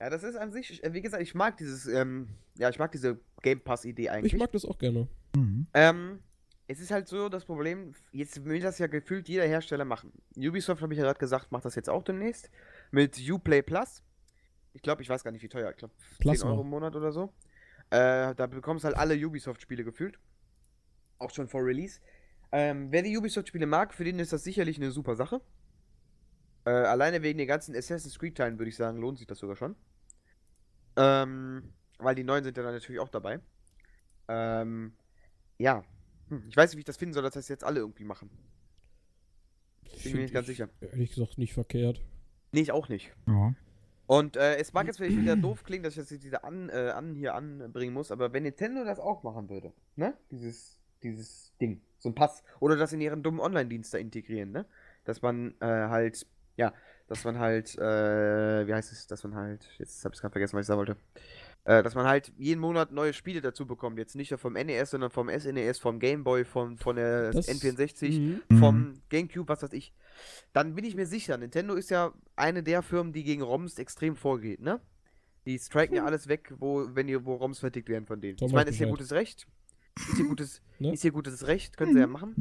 ja, 0.00 0.10
das 0.10 0.22
ist 0.22 0.36
an 0.36 0.52
sich, 0.52 0.82
äh, 0.84 0.92
wie 0.92 1.00
gesagt, 1.00 1.22
ich 1.22 1.34
mag 1.34 1.56
dieses, 1.56 1.86
ähm, 1.86 2.28
ja, 2.58 2.68
ich 2.70 2.78
mag 2.78 2.92
diese 2.92 3.18
Game 3.42 3.60
Pass-Idee 3.60 4.08
eigentlich. 4.08 4.32
Ich 4.32 4.38
mag 4.38 4.52
das 4.52 4.64
auch 4.64 4.78
gerne. 4.78 5.08
Mhm. 5.36 5.66
Ähm, 5.74 6.18
es 6.66 6.80
ist 6.80 6.90
halt 6.90 7.08
so 7.08 7.28
das 7.28 7.44
Problem, 7.44 7.94
jetzt 8.12 8.44
will 8.44 8.60
das 8.60 8.78
ja 8.78 8.86
gefühlt 8.88 9.28
jeder 9.28 9.44
Hersteller 9.46 9.84
machen. 9.84 10.12
Ubisoft, 10.36 10.82
habe 10.82 10.92
ich 10.92 10.98
ja 10.98 11.04
gerade 11.04 11.18
gesagt, 11.18 11.50
macht 11.50 11.64
das 11.64 11.74
jetzt 11.74 11.88
auch 11.88 12.02
demnächst. 12.02 12.50
Mit 12.90 13.18
Uplay 13.30 13.62
Plus. 13.62 14.02
Ich 14.74 14.82
glaube, 14.82 15.02
ich 15.02 15.08
weiß 15.08 15.24
gar 15.24 15.30
nicht, 15.30 15.42
wie 15.42 15.48
teuer. 15.48 15.70
Ich 15.70 15.76
glaube, 15.78 15.94
10 15.96 16.18
Plasma. 16.18 16.50
Euro 16.50 16.60
im 16.60 16.68
Monat 16.68 16.94
oder 16.94 17.10
so. 17.10 17.32
Äh, 17.90 18.34
da 18.34 18.46
bekommst 18.46 18.84
halt 18.84 18.96
alle 18.96 19.14
Ubisoft-Spiele 19.16 19.82
gefühlt. 19.82 20.18
Auch 21.18 21.30
schon 21.30 21.48
vor 21.48 21.64
Release. 21.64 22.00
Ähm, 22.52 22.90
wer 22.90 23.02
die 23.02 23.16
Ubisoft-Spiele 23.16 23.66
mag, 23.66 23.92
für 23.92 24.04
den 24.04 24.18
ist 24.18 24.32
das 24.32 24.44
sicherlich 24.44 24.76
eine 24.76 24.90
super 24.90 25.16
Sache. 25.16 25.40
Äh, 26.64 26.70
alleine 26.70 27.22
wegen 27.22 27.38
den 27.38 27.48
ganzen 27.48 27.74
Assassin's 27.74 28.18
Creed-Teilen 28.18 28.58
würde 28.58 28.70
ich 28.70 28.76
sagen, 28.76 28.98
lohnt 28.98 29.18
sich 29.18 29.26
das 29.26 29.38
sogar 29.38 29.56
schon. 29.56 29.76
Ähm, 30.96 31.72
weil 31.98 32.14
die 32.14 32.24
neuen 32.24 32.44
sind 32.44 32.56
ja 32.56 32.62
dann 32.62 32.72
natürlich 32.72 33.00
auch 33.00 33.08
dabei. 33.08 33.40
Ähm, 34.28 34.92
ja. 35.58 35.84
Hm, 36.28 36.44
ich 36.48 36.56
weiß 36.56 36.70
nicht, 36.70 36.76
wie 36.76 36.80
ich 36.80 36.86
das 36.86 36.96
finden 36.96 37.14
soll, 37.14 37.22
dass 37.22 37.34
das 37.34 37.48
jetzt 37.48 37.64
alle 37.64 37.80
irgendwie 37.80 38.04
machen. 38.04 38.30
Bin 40.02 40.12
mir 40.12 40.22
nicht 40.22 40.34
ganz 40.34 40.46
sicher. 40.46 40.68
Ehrlich 40.80 41.14
gesagt 41.14 41.38
nicht 41.38 41.54
verkehrt. 41.54 42.02
Nee, 42.52 42.60
ich 42.60 42.72
auch 42.72 42.88
nicht. 42.88 43.12
Ja. 43.26 43.54
Und 44.06 44.36
äh, 44.36 44.56
es 44.56 44.72
mag 44.72 44.86
jetzt 44.86 44.96
vielleicht 44.96 45.18
wieder 45.18 45.36
doof 45.36 45.64
klingen, 45.64 45.84
dass 45.84 45.92
ich 45.94 46.00
das 46.00 46.10
jetzt 46.10 46.24
wieder 46.24 46.44
an, 46.44 46.70
äh, 46.70 46.92
an 46.94 47.14
hier 47.14 47.34
anbringen 47.34 47.92
muss, 47.92 48.10
aber 48.10 48.32
wenn 48.32 48.44
Nintendo 48.44 48.84
das 48.84 48.98
auch 48.98 49.22
machen 49.22 49.50
würde, 49.50 49.72
ne? 49.96 50.16
Dieses, 50.30 50.77
dieses 51.02 51.52
Ding, 51.60 51.80
so 51.98 52.08
ein 52.08 52.14
Pass, 52.14 52.42
oder 52.60 52.76
das 52.76 52.92
in 52.92 53.00
ihren 53.00 53.22
dummen 53.22 53.40
Online-Dienst 53.40 53.94
da 53.94 53.98
integrieren, 53.98 54.52
ne? 54.52 54.66
Dass 55.04 55.22
man 55.22 55.54
äh, 55.60 55.66
halt, 55.66 56.26
ja, 56.56 56.72
dass 57.06 57.24
man 57.24 57.38
halt, 57.38 57.76
äh, 57.78 58.66
wie 58.66 58.74
heißt 58.74 58.92
es, 58.92 59.06
dass 59.06 59.24
man 59.24 59.34
halt, 59.34 59.66
jetzt 59.78 60.04
hab 60.04 60.14
ich 60.14 60.20
gerade 60.20 60.32
vergessen, 60.32 60.56
was 60.56 60.64
ich 60.64 60.66
sagen 60.66 60.78
wollte, 60.78 60.96
äh, 61.64 61.82
dass 61.82 61.94
man 61.94 62.06
halt 62.06 62.32
jeden 62.36 62.60
Monat 62.60 62.92
neue 62.92 63.12
Spiele 63.12 63.40
dazu 63.40 63.66
bekommt, 63.66 63.98
jetzt 63.98 64.14
nicht 64.16 64.30
nur 64.30 64.38
vom 64.38 64.52
NES, 64.54 64.90
sondern 64.90 65.10
vom 65.10 65.28
SNES, 65.28 65.78
vom 65.78 65.98
Game 65.98 66.24
Boy, 66.24 66.44
vom, 66.44 66.76
von 66.78 66.96
der 66.96 67.32
Das- 67.32 67.48
N64, 67.48 68.18
Mhm. 68.20 68.42
Mhm. 68.48 68.58
vom 68.58 68.94
GameCube, 69.08 69.48
was 69.48 69.62
weiß 69.62 69.72
ich. 69.72 69.92
Dann 70.52 70.74
bin 70.74 70.84
ich 70.84 70.94
mir 70.94 71.06
sicher, 71.06 71.36
Nintendo 71.38 71.74
ist 71.74 71.90
ja 71.90 72.12
eine 72.36 72.62
der 72.62 72.82
Firmen, 72.82 73.12
die 73.12 73.24
gegen 73.24 73.42
ROMs 73.42 73.78
extrem 73.78 74.16
vorgeht, 74.16 74.60
ne? 74.60 74.80
Die 75.46 75.58
striken 75.58 75.94
ja 75.96 76.04
alles 76.04 76.28
weg, 76.28 76.52
wo, 76.58 76.88
wenn 76.94 77.08
ihr, 77.08 77.24
wo 77.24 77.34
ROMs 77.36 77.60
vertickt 77.60 77.88
werden 77.88 78.04
von 78.06 78.20
denen. 78.20 78.36
Tom 78.36 78.48
ich 78.48 78.52
meine, 78.54 78.68
ist 78.68 78.76
ihr 78.76 78.86
Bescheid. 78.86 78.90
gutes 78.98 79.12
Recht. 79.12 79.46
Ist 80.08 80.18
ihr 80.18 80.26
gutes, 80.26 80.62
Ne? 80.80 80.92
ist 80.92 81.04
ihr 81.04 81.10
gutes 81.10 81.46
Recht, 81.46 81.76
können 81.76 81.92
sie 81.92 82.00
ja 82.00 82.06
machen. 82.06 82.34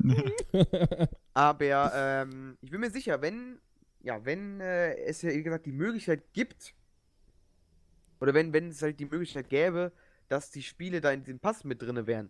Aber 1.33 1.91
ähm, 1.95 2.57
ich 2.61 2.69
bin 2.69 2.79
mir 2.79 2.91
sicher, 2.91 3.21
wenn, 3.21 3.59
ja, 4.01 4.23
wenn 4.25 4.61
äh, 4.61 4.95
es 5.05 5.23
ja, 5.23 5.31
wie 5.31 5.41
gesagt, 5.41 5.65
die 5.65 5.71
Möglichkeit 5.71 6.33
gibt, 6.33 6.75
oder 8.19 8.33
wenn, 8.33 8.53
wenn 8.53 8.69
es 8.69 8.81
halt 8.81 8.99
die 8.99 9.05
Möglichkeit 9.05 9.49
gäbe, 9.49 9.91
dass 10.27 10.51
die 10.51 10.61
Spiele 10.61 11.01
da 11.01 11.11
in 11.11 11.23
diesem 11.23 11.39
Pass 11.39 11.63
mit 11.63 11.81
drinne 11.81 12.05
wären, 12.05 12.29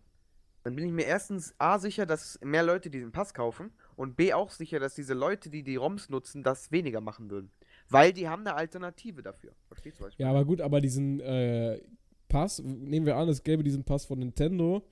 dann 0.64 0.76
bin 0.76 0.86
ich 0.86 0.92
mir 0.92 1.06
erstens 1.06 1.56
A 1.58 1.80
sicher, 1.80 2.06
dass 2.06 2.40
mehr 2.42 2.64
Leute 2.64 2.90
diesen 2.90 3.12
Pass 3.12 3.34
kaufen 3.34 3.72
und 3.96 4.16
B 4.18 4.34
auch 4.34 4.52
sicher, 4.52 4.80
dass 4.80 4.96
diese 4.96 5.14
Leute, 5.14 5.50
die 5.50 5.64
die 5.64 5.78
ROMs 5.78 6.10
nutzen, 6.10 6.44
das 6.44 6.72
weniger 6.72 7.00
machen 7.00 7.30
würden. 7.30 7.52
Weil 7.90 8.12
die 8.12 8.28
haben 8.28 8.42
eine 8.42 8.56
Alternative 8.56 9.24
dafür. 9.24 9.54
Verstehst 9.68 10.00
du, 10.00 10.04
was 10.04 10.14
ich 10.14 10.20
Ja, 10.20 10.30
aber 10.30 10.44
gut, 10.44 10.60
aber 10.60 10.82
diesen 10.82 11.22
äh, 11.22 11.80
Pass, 12.28 12.60
nehmen 12.60 13.06
wir 13.06 13.16
an, 13.16 13.30
es 13.30 13.44
gäbe 13.44 13.64
diesen 13.64 13.86
Pass 13.86 14.06
von 14.06 14.20
Nintendo, 14.20 14.86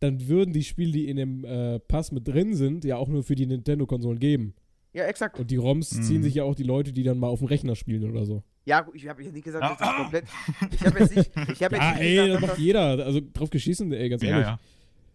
dann 0.00 0.28
würden 0.28 0.52
die 0.52 0.62
Spiele, 0.64 0.92
die 0.92 1.08
in 1.08 1.16
dem 1.16 1.44
äh, 1.44 1.78
Pass 1.80 2.12
mit 2.12 2.26
drin 2.28 2.54
sind, 2.54 2.84
ja 2.84 2.96
auch 2.96 3.08
nur 3.08 3.22
für 3.22 3.34
die 3.34 3.46
Nintendo-Konsolen 3.46 4.18
geben. 4.18 4.54
Ja, 4.92 5.04
exakt. 5.04 5.38
Und 5.38 5.50
die 5.50 5.56
ROMs 5.56 5.92
Mhm. 5.94 6.02
ziehen 6.02 6.22
sich 6.22 6.34
ja 6.34 6.44
auch 6.44 6.54
die 6.54 6.62
Leute, 6.62 6.92
die 6.92 7.02
dann 7.02 7.18
mal 7.18 7.28
auf 7.28 7.40
dem 7.40 7.48
Rechner 7.48 7.76
spielen 7.76 8.10
oder 8.10 8.24
so. 8.24 8.42
Ja, 8.64 8.86
ich 8.94 9.06
habe 9.08 9.22
jetzt 9.22 9.32
nicht 9.34 9.44
gesagt, 9.44 9.62
dass 9.62 9.78
das 9.78 9.88
Ah, 9.88 9.92
ah. 9.92 10.02
komplett. 10.02 10.24
Ich 10.72 10.84
habe 10.86 10.98
jetzt 11.00 11.14
nicht, 11.16 11.30
ich 11.52 11.62
habe 11.62 11.76
Ja, 11.76 11.90
jetzt 11.90 12.00
nicht 12.00 12.08
ey, 12.08 12.16
das 12.16 12.26
gesagt, 12.26 12.32
dass 12.34 12.40
macht 12.40 12.50
das, 12.52 12.58
jeder. 12.58 12.80
Also 13.04 13.20
drauf 13.32 13.50
geschissen, 13.50 13.92
ey, 13.92 14.08
ganz 14.08 14.22
Ja, 14.22 14.28
ehrlich. 14.30 14.46
ja. 14.46 14.58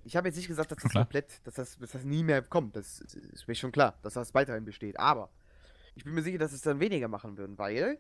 ich 0.06 0.16
habe 0.16 0.28
jetzt 0.28 0.38
nicht 0.38 0.48
gesagt, 0.48 0.72
dass 0.72 0.78
das 0.78 0.92
klar. 0.92 1.04
komplett, 1.04 1.42
dass 1.44 1.56
das, 1.56 1.78
dass 1.78 1.92
das 1.92 2.04
nie 2.06 2.24
mehr 2.24 2.42
kommt. 2.44 2.76
Das 2.76 3.02
ist 3.02 3.48
mir 3.48 3.56
schon 3.56 3.72
klar, 3.72 3.98
dass 4.04 4.14
das 4.14 4.34
weiterhin 4.34 4.64
besteht. 4.66 5.00
Aber 5.00 5.30
ich 5.96 6.04
bin 6.06 6.14
mir 6.14 6.22
sicher, 6.22 6.38
dass 6.38 6.54
es 6.54 6.62
dann 6.62 6.80
weniger 6.80 7.08
machen 7.08 7.38
würden, 7.38 7.58
weil 7.58 7.98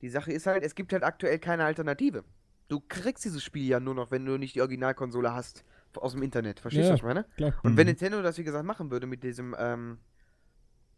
die 0.00 0.08
Sache 0.08 0.32
ist 0.32 0.46
halt, 0.46 0.62
es 0.62 0.74
gibt 0.74 0.92
halt 0.92 1.02
aktuell 1.02 1.38
keine 1.38 1.64
Alternative. 1.64 2.24
Du 2.68 2.80
kriegst 2.88 3.24
dieses 3.24 3.42
Spiel 3.44 3.66
ja 3.66 3.80
nur 3.80 3.94
noch, 3.94 4.10
wenn 4.10 4.24
du 4.24 4.38
nicht 4.38 4.54
die 4.54 4.60
Originalkonsole 4.62 5.34
hast 5.34 5.64
aus 5.98 6.12
dem 6.12 6.22
Internet. 6.22 6.60
Verstehst 6.60 6.84
du, 6.84 6.88
Ja, 6.88 6.92
was 6.94 7.00
ich 7.00 7.04
meine? 7.04 7.24
Klar. 7.36 7.52
Und 7.62 7.76
wenn 7.76 7.86
Mhm. 7.86 7.90
Nintendo 7.92 8.22
das, 8.22 8.38
wie 8.38 8.44
gesagt, 8.44 8.64
machen 8.64 8.90
würde 8.90 9.06
mit 9.06 9.22
diesem, 9.22 9.54
ähm, 9.58 9.98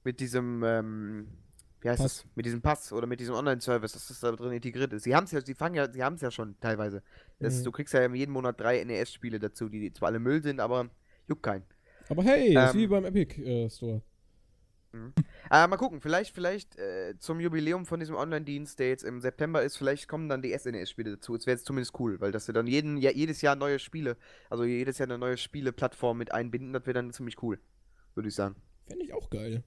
mit 0.04 0.20
diesem, 0.20 0.62
ähm, 0.64 1.28
wie 1.80 1.88
heißt 1.90 2.00
Pass. 2.02 2.22
das? 2.22 2.26
Mit 2.34 2.46
diesem 2.46 2.62
Pass 2.62 2.92
oder 2.92 3.06
mit 3.06 3.20
diesem 3.20 3.34
Online-Service, 3.34 3.92
dass 3.92 4.08
das 4.08 4.20
da 4.20 4.32
drin 4.32 4.52
integriert 4.52 4.92
ist. 4.92 5.02
Sie 5.04 5.14
haben 5.14 5.24
es 5.24 5.32
ja, 5.32 5.40
sie 5.40 5.54
fangen 5.54 5.74
ja, 5.74 5.90
sie 5.92 6.02
haben 6.02 6.14
es 6.14 6.20
ja 6.22 6.30
schon 6.30 6.58
teilweise. 6.60 7.02
Das, 7.38 7.60
Mhm. 7.60 7.64
Du 7.64 7.72
kriegst 7.72 7.92
ja 7.94 8.12
jeden 8.14 8.32
Monat 8.32 8.58
drei 8.60 8.82
NES-Spiele 8.84 9.38
dazu, 9.38 9.68
die 9.68 9.92
zwar 9.92 10.08
alle 10.08 10.18
Müll 10.18 10.42
sind, 10.42 10.60
aber 10.60 10.88
juckt 11.28 11.42
keinen. 11.42 11.64
Aber 12.08 12.22
hey, 12.22 12.54
das 12.54 12.70
ist 12.70 12.74
Ähm, 12.76 12.80
wie 12.82 12.86
beim 12.86 13.04
Epic 13.04 13.42
äh, 13.42 13.68
Store. 13.68 14.00
Äh, 15.50 15.66
mal 15.66 15.76
gucken, 15.76 16.00
vielleicht, 16.00 16.34
vielleicht 16.34 16.76
äh, 16.76 17.14
zum 17.18 17.40
Jubiläum 17.40 17.86
von 17.86 18.00
diesem 18.00 18.16
Online-Dienst, 18.16 18.78
der 18.78 18.88
jetzt 18.88 19.04
im 19.04 19.20
September 19.20 19.62
ist, 19.62 19.76
vielleicht 19.76 20.08
kommen 20.08 20.28
dann 20.28 20.42
die 20.42 20.56
SNES-Spiele 20.56 21.12
dazu. 21.12 21.34
Es 21.34 21.46
wäre 21.46 21.56
jetzt 21.56 21.66
zumindest 21.66 21.98
cool, 21.98 22.20
weil 22.20 22.32
das 22.32 22.46
wir 22.48 22.54
dann 22.54 22.66
jeden, 22.66 22.96
ja, 22.96 23.10
jedes 23.10 23.42
Jahr 23.42 23.56
neue 23.56 23.78
Spiele, 23.78 24.16
also 24.50 24.64
jedes 24.64 24.98
Jahr 24.98 25.08
eine 25.08 25.18
neue 25.18 25.36
Spieleplattform 25.36 26.18
mit 26.18 26.32
einbinden, 26.32 26.72
das 26.72 26.84
wäre 26.86 26.94
dann 26.94 27.12
ziemlich 27.12 27.42
cool, 27.42 27.60
würde 28.14 28.28
ich 28.28 28.34
sagen. 28.34 28.56
Fände 28.86 29.04
ich 29.04 29.12
auch 29.12 29.30
geil. 29.30 29.62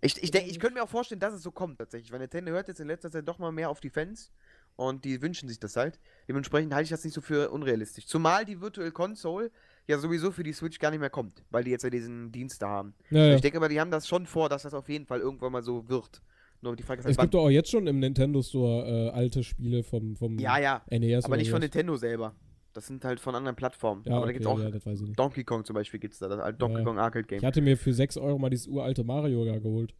Ich, 0.00 0.22
ich, 0.22 0.30
denk, 0.30 0.48
ich 0.48 0.60
könnte 0.60 0.74
mir 0.74 0.84
auch 0.84 0.88
vorstellen, 0.88 1.20
dass 1.20 1.34
es 1.34 1.42
so 1.42 1.50
kommt 1.50 1.78
tatsächlich, 1.78 2.12
weil 2.12 2.20
Nintendo 2.20 2.52
hört 2.52 2.68
jetzt 2.68 2.80
in 2.80 2.86
letzter 2.86 3.10
Zeit 3.10 3.26
doch 3.26 3.38
mal 3.38 3.50
mehr 3.50 3.68
auf 3.68 3.80
die 3.80 3.90
Fans 3.90 4.30
und 4.76 5.04
die 5.04 5.20
wünschen 5.20 5.48
sich 5.48 5.58
das 5.58 5.76
halt. 5.76 5.98
Dementsprechend 6.28 6.72
halte 6.72 6.84
ich 6.84 6.90
das 6.90 7.02
nicht 7.02 7.14
so 7.14 7.20
für 7.20 7.50
unrealistisch. 7.50 8.06
Zumal 8.06 8.44
die 8.44 8.60
Virtual 8.60 8.92
Console 8.92 9.50
ja 9.88 9.98
sowieso 9.98 10.30
für 10.30 10.42
die 10.42 10.52
Switch 10.52 10.78
gar 10.78 10.90
nicht 10.90 11.00
mehr 11.00 11.10
kommt, 11.10 11.42
weil 11.50 11.64
die 11.64 11.70
jetzt 11.70 11.82
ja 11.82 11.90
diesen 11.90 12.30
Dienst 12.30 12.62
da 12.62 12.68
haben. 12.68 12.94
Ja, 13.10 13.26
ja. 13.26 13.34
Ich 13.34 13.40
denke 13.40 13.56
aber, 13.58 13.68
die 13.68 13.80
haben 13.80 13.90
das 13.90 14.06
schon 14.06 14.26
vor, 14.26 14.48
dass 14.48 14.62
das 14.62 14.74
auf 14.74 14.88
jeden 14.88 15.06
Fall 15.06 15.20
irgendwann 15.20 15.50
mal 15.50 15.62
so 15.62 15.88
wird. 15.88 16.22
Nur 16.60 16.76
die 16.76 16.82
Frage 16.82 17.00
ist 17.00 17.06
halt, 17.06 17.16
Es 17.16 17.20
gibt 17.20 17.34
doch 17.34 17.44
auch 17.44 17.50
jetzt 17.50 17.70
schon 17.70 17.86
im 17.86 18.00
Nintendo 18.00 18.42
Store 18.42 18.86
äh, 18.86 19.10
alte 19.10 19.42
Spiele 19.42 19.82
vom, 19.82 20.16
vom 20.16 20.38
Ja, 20.38 20.58
ja, 20.58 20.82
NES 20.90 21.24
aber 21.24 21.36
nicht 21.36 21.50
von. 21.50 21.60
Nintendo 21.60 21.96
selber. 21.96 22.34
Das 22.74 22.86
sind 22.86 23.04
halt 23.04 23.18
von 23.18 23.34
anderen 23.34 23.56
Plattformen. 23.56 24.02
Ja, 24.04 24.12
aber 24.16 24.20
da 24.20 24.24
okay, 24.24 24.32
gibt's 24.34 24.46
auch 24.46 25.06
ja. 25.06 25.14
Donkey 25.16 25.44
Kong 25.44 25.64
zum 25.64 25.74
Beispiel 25.74 25.98
gibt's 25.98 26.18
da, 26.18 26.28
das 26.28 26.38
alte 26.38 26.58
Donkey 26.58 26.78
Ja. 26.78 26.84
Kong 26.84 26.98
Arcade 26.98 27.26
Game. 27.26 27.38
Ich 27.38 27.44
hatte 27.44 27.60
mir 27.62 27.76
für 27.76 27.92
6 27.92 28.18
Euro 28.18 28.38
mal 28.38 28.50
dieses 28.50 28.66
uralte 28.66 29.04
Mario 29.04 29.44
da 29.44 29.58
geholt. 29.58 29.94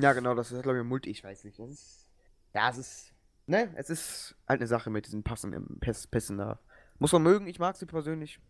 Ja, 0.00 0.12
genau, 0.12 0.34
das 0.34 0.50
ist 0.50 0.62
glaube 0.62 0.78
ich 0.78 0.84
ein 0.84 0.88
Multi, 0.88 1.10
ich 1.10 1.22
weiß 1.22 1.44
nicht. 1.44 1.58
Das 1.58 1.70
ist. 1.70 2.10
Ja, 2.54 2.70
es 2.70 2.78
ist. 2.78 3.14
Ne, 3.46 3.68
es 3.76 3.90
ist 3.90 4.36
halt 4.48 4.60
eine 4.60 4.66
Sache 4.66 4.88
mit 4.88 5.06
diesen 5.06 5.22
Passen, 5.22 5.78
Päs 5.80 6.06
Pässen 6.06 6.38
da. 6.38 6.58
Muss 6.98 7.12
man 7.12 7.22
mögen, 7.22 7.46
ich 7.46 7.58
mag 7.58 7.76
sie 7.76 7.86
persönlich. 7.86 8.40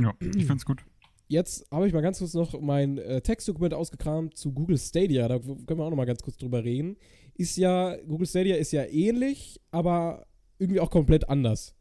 Ja, 0.00 0.14
ich 0.36 0.46
find's 0.46 0.64
gut. 0.64 0.84
Jetzt 1.30 1.66
habe 1.70 1.86
ich 1.86 1.92
mal 1.92 2.00
ganz 2.00 2.18
kurz 2.18 2.32
noch 2.34 2.58
mein 2.60 2.96
äh, 2.98 3.20
Textdokument 3.20 3.74
ausgekramt 3.74 4.36
zu 4.36 4.52
Google 4.52 4.78
Stadia. 4.78 5.28
Da 5.28 5.38
können 5.38 5.66
wir 5.78 5.84
auch 5.84 5.90
noch 5.90 5.96
mal 5.96 6.06
ganz 6.06 6.22
kurz 6.22 6.36
drüber 6.38 6.64
reden. 6.64 6.96
Ist 7.34 7.56
ja, 7.58 7.96
Google 8.06 8.26
Stadia 8.26 8.56
ist 8.56 8.72
ja 8.72 8.84
ähnlich, 8.84 9.60
aber 9.70 10.26
irgendwie 10.58 10.80
auch 10.80 10.90
komplett 10.90 11.28
anders. 11.28 11.74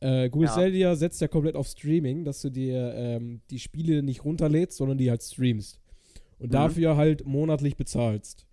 Äh, 0.00 0.28
Google 0.28 0.48
Ja. 0.48 0.52
Stadia 0.52 0.96
setzt 0.96 1.20
ja 1.20 1.28
komplett 1.28 1.56
auf 1.56 1.66
Streaming, 1.68 2.24
dass 2.24 2.42
du 2.42 2.50
dir 2.50 2.92
ähm, 2.94 3.40
die 3.50 3.58
Spiele 3.58 4.02
nicht 4.02 4.24
runterlädst, 4.24 4.76
sondern 4.76 4.98
die 4.98 5.08
halt 5.10 5.22
streamst. 5.22 5.80
Und 6.38 6.48
Mhm. 6.48 6.52
dafür 6.52 6.96
halt 6.96 7.24
monatlich 7.26 7.76
bezahlst. 7.76 8.46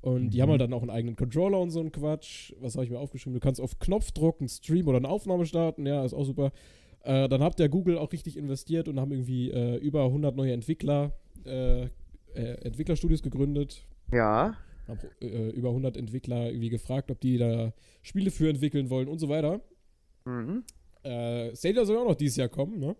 Und 0.00 0.30
die 0.30 0.38
Mhm. 0.38 0.42
haben 0.42 0.50
halt 0.50 0.60
dann 0.62 0.72
auch 0.72 0.80
einen 0.82 0.90
eigenen 0.90 1.14
Controller 1.16 1.60
und 1.60 1.70
so 1.70 1.80
ein 1.80 1.92
Quatsch. 1.92 2.52
Was 2.60 2.74
habe 2.74 2.84
ich 2.84 2.90
mir 2.90 2.98
aufgeschrieben? 2.98 3.34
Du 3.34 3.40
kannst 3.40 3.60
auf 3.60 3.78
Knopfdruck 3.78 4.40
einen 4.40 4.48
Stream 4.48 4.88
oder 4.88 4.96
eine 4.98 5.08
Aufnahme 5.08 5.46
starten. 5.46 5.86
Ja, 5.86 6.04
ist 6.04 6.14
auch 6.14 6.24
super. 6.24 6.50
Äh, 7.02 7.28
dann 7.28 7.42
hat 7.42 7.58
der 7.58 7.68
Google 7.68 7.98
auch 7.98 8.12
richtig 8.12 8.36
investiert 8.36 8.88
und 8.88 9.00
haben 9.00 9.12
irgendwie 9.12 9.50
äh, 9.50 9.76
über 9.76 10.04
100 10.04 10.36
neue 10.36 10.52
Entwickler, 10.52 11.12
äh, 11.44 11.84
äh, 11.84 11.88
Entwicklerstudios 12.34 13.22
gegründet. 13.22 13.86
Ja. 14.12 14.56
Haben 14.86 14.98
äh, 15.20 15.50
über 15.50 15.68
100 15.68 15.96
Entwickler 15.96 16.48
irgendwie 16.50 16.70
gefragt, 16.70 17.10
ob 17.10 17.20
die 17.20 17.38
da 17.38 17.72
Spiele 18.02 18.30
für 18.30 18.48
entwickeln 18.48 18.90
wollen 18.90 19.08
und 19.08 19.18
so 19.18 19.28
weiter. 19.28 19.60
Mhm. 20.24 20.64
Äh, 21.02 21.54
Stadia 21.54 21.84
soll 21.84 21.98
auch 21.98 22.08
noch 22.08 22.14
dieses 22.14 22.36
Jahr 22.36 22.48
kommen, 22.48 22.78
ne? 22.78 22.96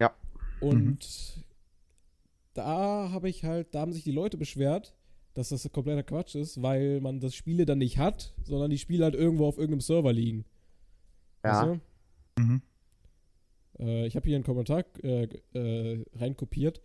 Ja. 0.00 0.14
Und 0.60 1.44
da 2.54 3.10
habe 3.10 3.28
ich 3.28 3.44
halt, 3.44 3.74
da 3.74 3.80
haben 3.80 3.92
sich 3.92 4.04
die 4.04 4.12
Leute 4.12 4.36
beschwert, 4.36 4.94
dass 5.34 5.50
das 5.50 5.70
kompletter 5.72 6.02
Quatsch 6.02 6.34
ist, 6.34 6.62
weil 6.62 7.00
man 7.00 7.20
das 7.20 7.34
Spiele 7.34 7.64
dann 7.64 7.78
nicht 7.78 7.98
hat, 7.98 8.34
sondern 8.42 8.70
die 8.70 8.78
Spiele 8.78 9.04
halt 9.04 9.14
irgendwo 9.14 9.46
auf 9.46 9.56
irgendeinem 9.56 9.80
Server 9.80 10.12
liegen. 10.12 10.44
Ja. 11.44 11.64
Du? 11.64 11.80
Mhm. 12.38 12.62
Äh, 13.80 14.06
ich 14.06 14.14
habe 14.16 14.26
hier 14.26 14.36
einen 14.36 14.44
Kommentar 14.44 14.84
äh, 15.02 15.24
äh, 15.54 16.04
reinkopiert. 16.14 16.80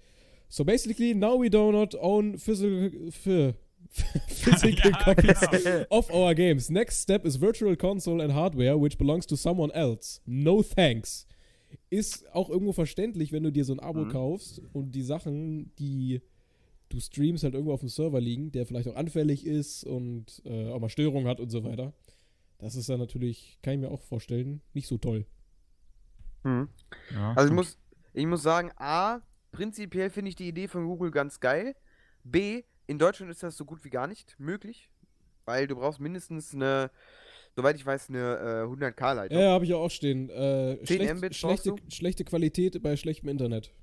So 0.48 0.64
basically, 0.64 1.14
now 1.14 1.39
we 1.41 1.50
do 1.50 1.72
not 1.72 1.96
own 1.96 2.38
physical, 2.38 2.89
phy- 3.10 3.54
physical 4.28 4.91
Ja, 4.91 5.04
copies 5.14 5.39
genau. 5.41 5.86
of 5.89 6.10
our 6.12 6.34
games. 6.36 6.70
Next 6.70 7.02
step 7.02 7.26
is 7.26 7.39
virtual 7.41 7.76
console 7.76 8.24
and 8.24 8.34
hardware, 8.34 8.80
which 8.80 8.98
belongs 8.98 9.26
to 9.28 9.36
someone 9.36 9.72
else. 9.74 10.22
No 10.26 10.62
thanks. 10.64 11.28
Ist 11.89 12.26
auch 12.34 12.50
irgendwo 12.50 12.74
verständlich, 12.74 13.32
wenn 13.32 13.43
du 13.43 13.52
dir 13.52 13.66
so 13.66 13.74
ein 13.74 13.80
Abo 13.80 14.06
Mhm. 14.06 14.10
kaufst 14.10 14.62
und 14.74 14.91
die 14.93 15.02
Sachen, 15.04 15.72
die 15.80 16.22
du 16.89 17.00
streamst, 17.00 17.43
halt 17.43 17.54
irgendwo 17.54 17.74
auf 17.74 17.80
dem 17.82 17.89
Server 17.89 18.22
liegen, 18.22 18.52
der 18.52 18.66
vielleicht 18.66 18.88
auch 18.88 18.96
anfällig 18.96 19.46
ist 19.46 19.84
und 19.84 20.41
äh, 20.46 20.70
auch 20.70 20.80
mal 20.80 20.89
Störungen 20.89 21.28
hat 21.28 21.39
und 21.39 21.50
so 21.50 21.64
weiter. 21.64 21.93
Das 22.60 22.76
ist 22.76 22.88
dann 22.89 23.00
natürlich, 23.00 23.58
kann 23.62 23.74
ich 23.76 23.80
mir 23.82 23.91
auch 23.91 24.02
vorstellen, 24.02 24.62
nicht 24.74 24.88
so 24.88 24.98
toll. 24.98 25.26
Mhm. 26.46 26.70
Ja, 27.14 27.34
Also 27.36 27.50
ich 27.50 27.54
muss, 27.54 27.78
ich 28.14 28.26
muss 28.26 28.43
sagen, 28.43 28.72
A, 28.78 29.22
prinzipiell 29.52 30.10
finde 30.10 30.30
ich 30.30 30.36
die 30.36 30.48
Idee 30.48 30.68
von 30.68 30.86
Google 30.86 31.12
ganz 31.12 31.39
geil. 31.39 31.76
B, 32.24 32.64
in 32.88 33.00
Deutschland 33.00 33.32
ist 33.32 33.43
das 33.43 33.58
so 33.58 33.66
gut 33.66 33.84
wie 33.84 33.89
gar 33.89 34.08
nicht 34.08 34.39
möglich, 34.39 34.89
weil 35.46 35.68
du 35.68 35.76
brauchst 35.76 36.00
mindestens 36.00 36.54
eine, 36.54 36.91
soweit 37.56 37.76
ich 37.76 37.86
weiß, 37.86 38.10
eine 38.10 38.66
äh, 38.68 38.68
100k-Leitung. 38.68 39.38
Ja, 39.38 39.52
habe 39.52 39.66
ich 39.66 39.74
auch 39.74 39.89
stehen. 39.89 40.30
Äh, 40.30 40.78
10 40.84 40.86
schlecht, 40.86 41.16
Mbit 41.16 41.36
schlechte, 41.36 41.76
schlechte 41.89 42.24
Qualität 42.24 42.82
bei 42.82 42.96
schlechtem 42.96 43.30
Internet. 43.30 43.74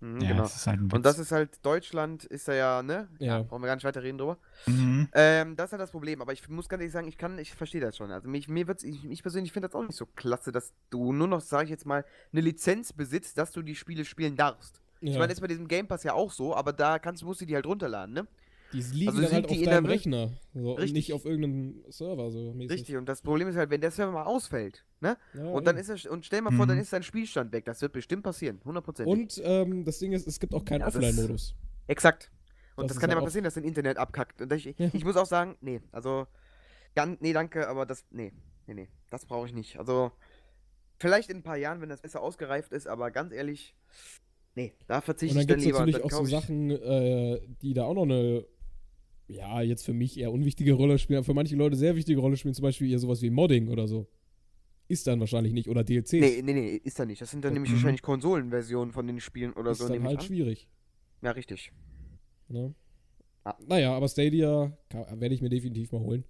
Mhm, 0.00 0.20
ja, 0.20 0.28
genau. 0.28 0.42
das 0.42 0.56
ist 0.56 0.66
halt 0.66 0.80
ein 0.80 0.84
Witz. 0.86 0.92
Und 0.94 1.06
das 1.06 1.18
ist 1.18 1.32
halt, 1.32 1.64
Deutschland 1.64 2.24
ist 2.24 2.48
da 2.48 2.54
ja, 2.54 2.82
ne? 2.82 3.08
Ja. 3.18 3.42
Brauchen 3.42 3.62
wir 3.62 3.66
gar 3.66 3.74
nicht 3.74 3.84
weiter 3.84 4.02
reden 4.02 4.18
drüber. 4.18 4.38
Mhm. 4.66 5.08
Ähm, 5.12 5.56
das 5.56 5.66
ist 5.66 5.72
halt 5.72 5.82
das 5.82 5.90
Problem, 5.90 6.22
aber 6.22 6.32
ich 6.32 6.48
muss 6.48 6.68
ganz 6.68 6.80
ehrlich 6.80 6.92
sagen, 6.92 7.08
ich 7.08 7.18
kann, 7.18 7.38
ich 7.38 7.54
verstehe 7.54 7.80
das 7.80 7.96
schon. 7.96 8.10
Also 8.10 8.28
mich, 8.28 8.48
mir 8.48 8.66
wird's, 8.66 8.82
ich, 8.82 9.04
ich 9.04 9.22
persönlich 9.22 9.52
finde 9.52 9.68
das 9.68 9.74
auch 9.74 9.82
nicht 9.82 9.96
so 9.96 10.06
klasse, 10.06 10.52
dass 10.52 10.72
du 10.88 11.12
nur 11.12 11.28
noch, 11.28 11.40
sage 11.40 11.64
ich 11.64 11.70
jetzt 11.70 11.86
mal, 11.86 12.04
eine 12.32 12.40
Lizenz 12.40 12.92
besitzt, 12.92 13.36
dass 13.36 13.52
du 13.52 13.62
die 13.62 13.74
Spiele 13.74 14.04
spielen 14.04 14.36
darfst. 14.36 14.80
Ja. 15.00 15.12
Ich 15.12 15.14
meine, 15.16 15.28
das 15.28 15.34
ist 15.36 15.42
bei 15.42 15.46
diesem 15.46 15.68
Game 15.68 15.86
Pass 15.86 16.02
ja 16.02 16.14
auch 16.14 16.30
so, 16.30 16.54
aber 16.54 16.72
da 16.72 16.98
kannst, 16.98 17.22
musst 17.24 17.40
du 17.40 17.46
die 17.46 17.54
halt 17.54 17.66
runterladen, 17.66 18.14
ne? 18.14 18.26
Die 18.72 18.80
liegen 18.82 19.08
also 19.10 19.22
dann 19.22 19.32
halt 19.32 19.50
die 19.50 19.54
auf 19.56 19.58
in 19.58 19.64
deinem 19.70 19.86
Rechner. 19.86 20.32
So, 20.54 20.72
und 20.72 20.78
Richtig. 20.78 20.92
nicht 20.94 21.12
auf 21.12 21.24
irgendeinem 21.24 21.84
Server, 21.88 22.30
so 22.30 22.52
mäßig. 22.52 22.70
Richtig, 22.80 22.96
und 22.96 23.06
das 23.08 23.22
Problem 23.22 23.48
ist 23.48 23.56
halt, 23.56 23.70
wenn 23.70 23.80
der 23.80 23.90
Server 23.90 24.12
mal 24.12 24.24
ausfällt, 24.24 24.84
ne? 25.00 25.16
Ja, 25.34 25.44
Und 25.46 25.66
dann 25.66 25.76
eben. 25.76 25.90
ist 25.90 26.04
er, 26.06 26.10
und 26.12 26.24
stell 26.24 26.40
mal 26.42 26.52
vor, 26.52 26.66
dann 26.66 26.76
Mhm. 26.76 26.82
ist 26.82 26.92
dein 26.92 27.02
Spielstand 27.02 27.52
weg. 27.52 27.64
Das 27.64 27.80
wird 27.82 27.92
bestimmt 27.92 28.22
passieren, 28.22 28.60
100%. 28.64 29.06
Und 29.06 29.40
ähm, 29.44 29.84
das 29.84 29.98
Ding 29.98 30.12
ist, 30.12 30.26
es 30.26 30.38
gibt 30.40 30.54
auch 30.54 30.64
keinen 30.64 30.80
Ja, 30.80 30.86
Offline-Modus. 30.88 31.54
Exakt. 31.86 32.30
Und 32.76 32.84
Das 32.88 32.94
das, 32.96 33.00
kann 33.00 33.10
ja 33.10 33.16
mal 33.16 33.22
passieren, 33.24 33.44
dass 33.44 33.54
dein 33.54 33.64
Internet 33.64 33.96
abkackt. 33.98 34.40
Und 34.40 34.52
ich, 34.52 34.74
Ja. 34.78 34.90
ich 34.92 35.04
muss 35.04 35.16
auch 35.16 35.26
sagen, 35.26 35.56
nee, 35.60 35.80
also, 35.92 36.26
gan, 36.94 37.18
nee, 37.20 37.32
danke, 37.32 37.68
aber 37.68 37.86
das, 37.86 38.04
nee, 38.10 38.32
nee, 38.66 38.74
nee, 38.74 38.88
das 39.10 39.26
brauche 39.26 39.46
ich 39.46 39.52
nicht. 39.52 39.78
Also, 39.78 40.12
vielleicht 40.98 41.28
in 41.30 41.38
ein 41.38 41.42
paar 41.42 41.56
Jahren, 41.56 41.80
wenn 41.80 41.88
das 41.88 42.00
besser 42.02 42.22
ausgereift 42.22 42.72
ist, 42.72 42.86
aber 42.86 43.10
ganz 43.10 43.32
ehrlich, 43.32 43.74
nee, 44.54 44.74
da 44.86 45.00
verzichte 45.00 45.34
Und 45.34 45.40
ich 45.42 45.46
dann 45.46 45.56
dann 45.58 45.64
gibt 45.64 45.74
es 45.74 45.78
lieber. 45.78 45.86
natürlich 45.86 46.04
auch 46.04 46.18
so 46.18 46.24
Sachen, 46.24 46.70
äh, 46.70 47.40
die 47.62 47.74
da 47.74 47.84
auch 47.84 47.94
noch 47.94 48.02
eine, 48.04 48.46
ja, 49.30 49.60
jetzt 49.62 49.84
für 49.84 49.92
mich 49.92 50.18
eher 50.18 50.32
unwichtige 50.32 50.72
Rolle 50.72 50.98
spielen, 50.98 51.18
aber 51.18 51.24
für 51.24 51.34
manche 51.34 51.56
Leute 51.56 51.76
sehr 51.76 51.96
wichtige 51.96 52.20
Rolle 52.20 52.36
spielen, 52.36 52.54
zum 52.54 52.62
Beispiel 52.64 52.90
eher 52.90 52.98
sowas 52.98 53.22
wie 53.22 53.30
Modding 53.30 53.68
oder 53.68 53.86
so. 53.88 54.06
Ist 54.88 55.06
dann 55.06 55.20
wahrscheinlich 55.20 55.52
nicht. 55.52 55.68
Oder 55.68 55.84
DLCs. 55.84 56.12
Nee, 56.12 56.42
nee, 56.42 56.52
nee, 56.52 56.80
ist 56.82 56.98
da 56.98 57.06
nicht. 57.06 57.22
Das 57.22 57.30
sind 57.30 57.44
dann 57.44 57.52
Mhm. 57.52 57.54
nämlich 57.54 57.72
wahrscheinlich 57.72 58.02
Konsolenversionen 58.02 58.92
von 58.92 59.06
den 59.06 59.20
Spielen 59.20 59.52
oder 59.52 59.70
ist 59.70 59.78
so, 59.78 59.84
dann 59.84 59.92
nehme 59.92 60.10
ich 60.10 60.18
halt 60.18 60.26
schwierig. 60.26 60.68
Ja, 61.22 61.30
richtig. 61.30 61.72
Ne? 62.48 62.74
Ah. 63.44 63.54
Naja, 63.66 63.94
aber 63.94 64.08
Stadia 64.08 64.76
werde 65.14 65.34
ich 65.34 65.42
mir 65.42 65.48
definitiv 65.48 65.92
mal 65.92 66.00
holen. 66.00 66.24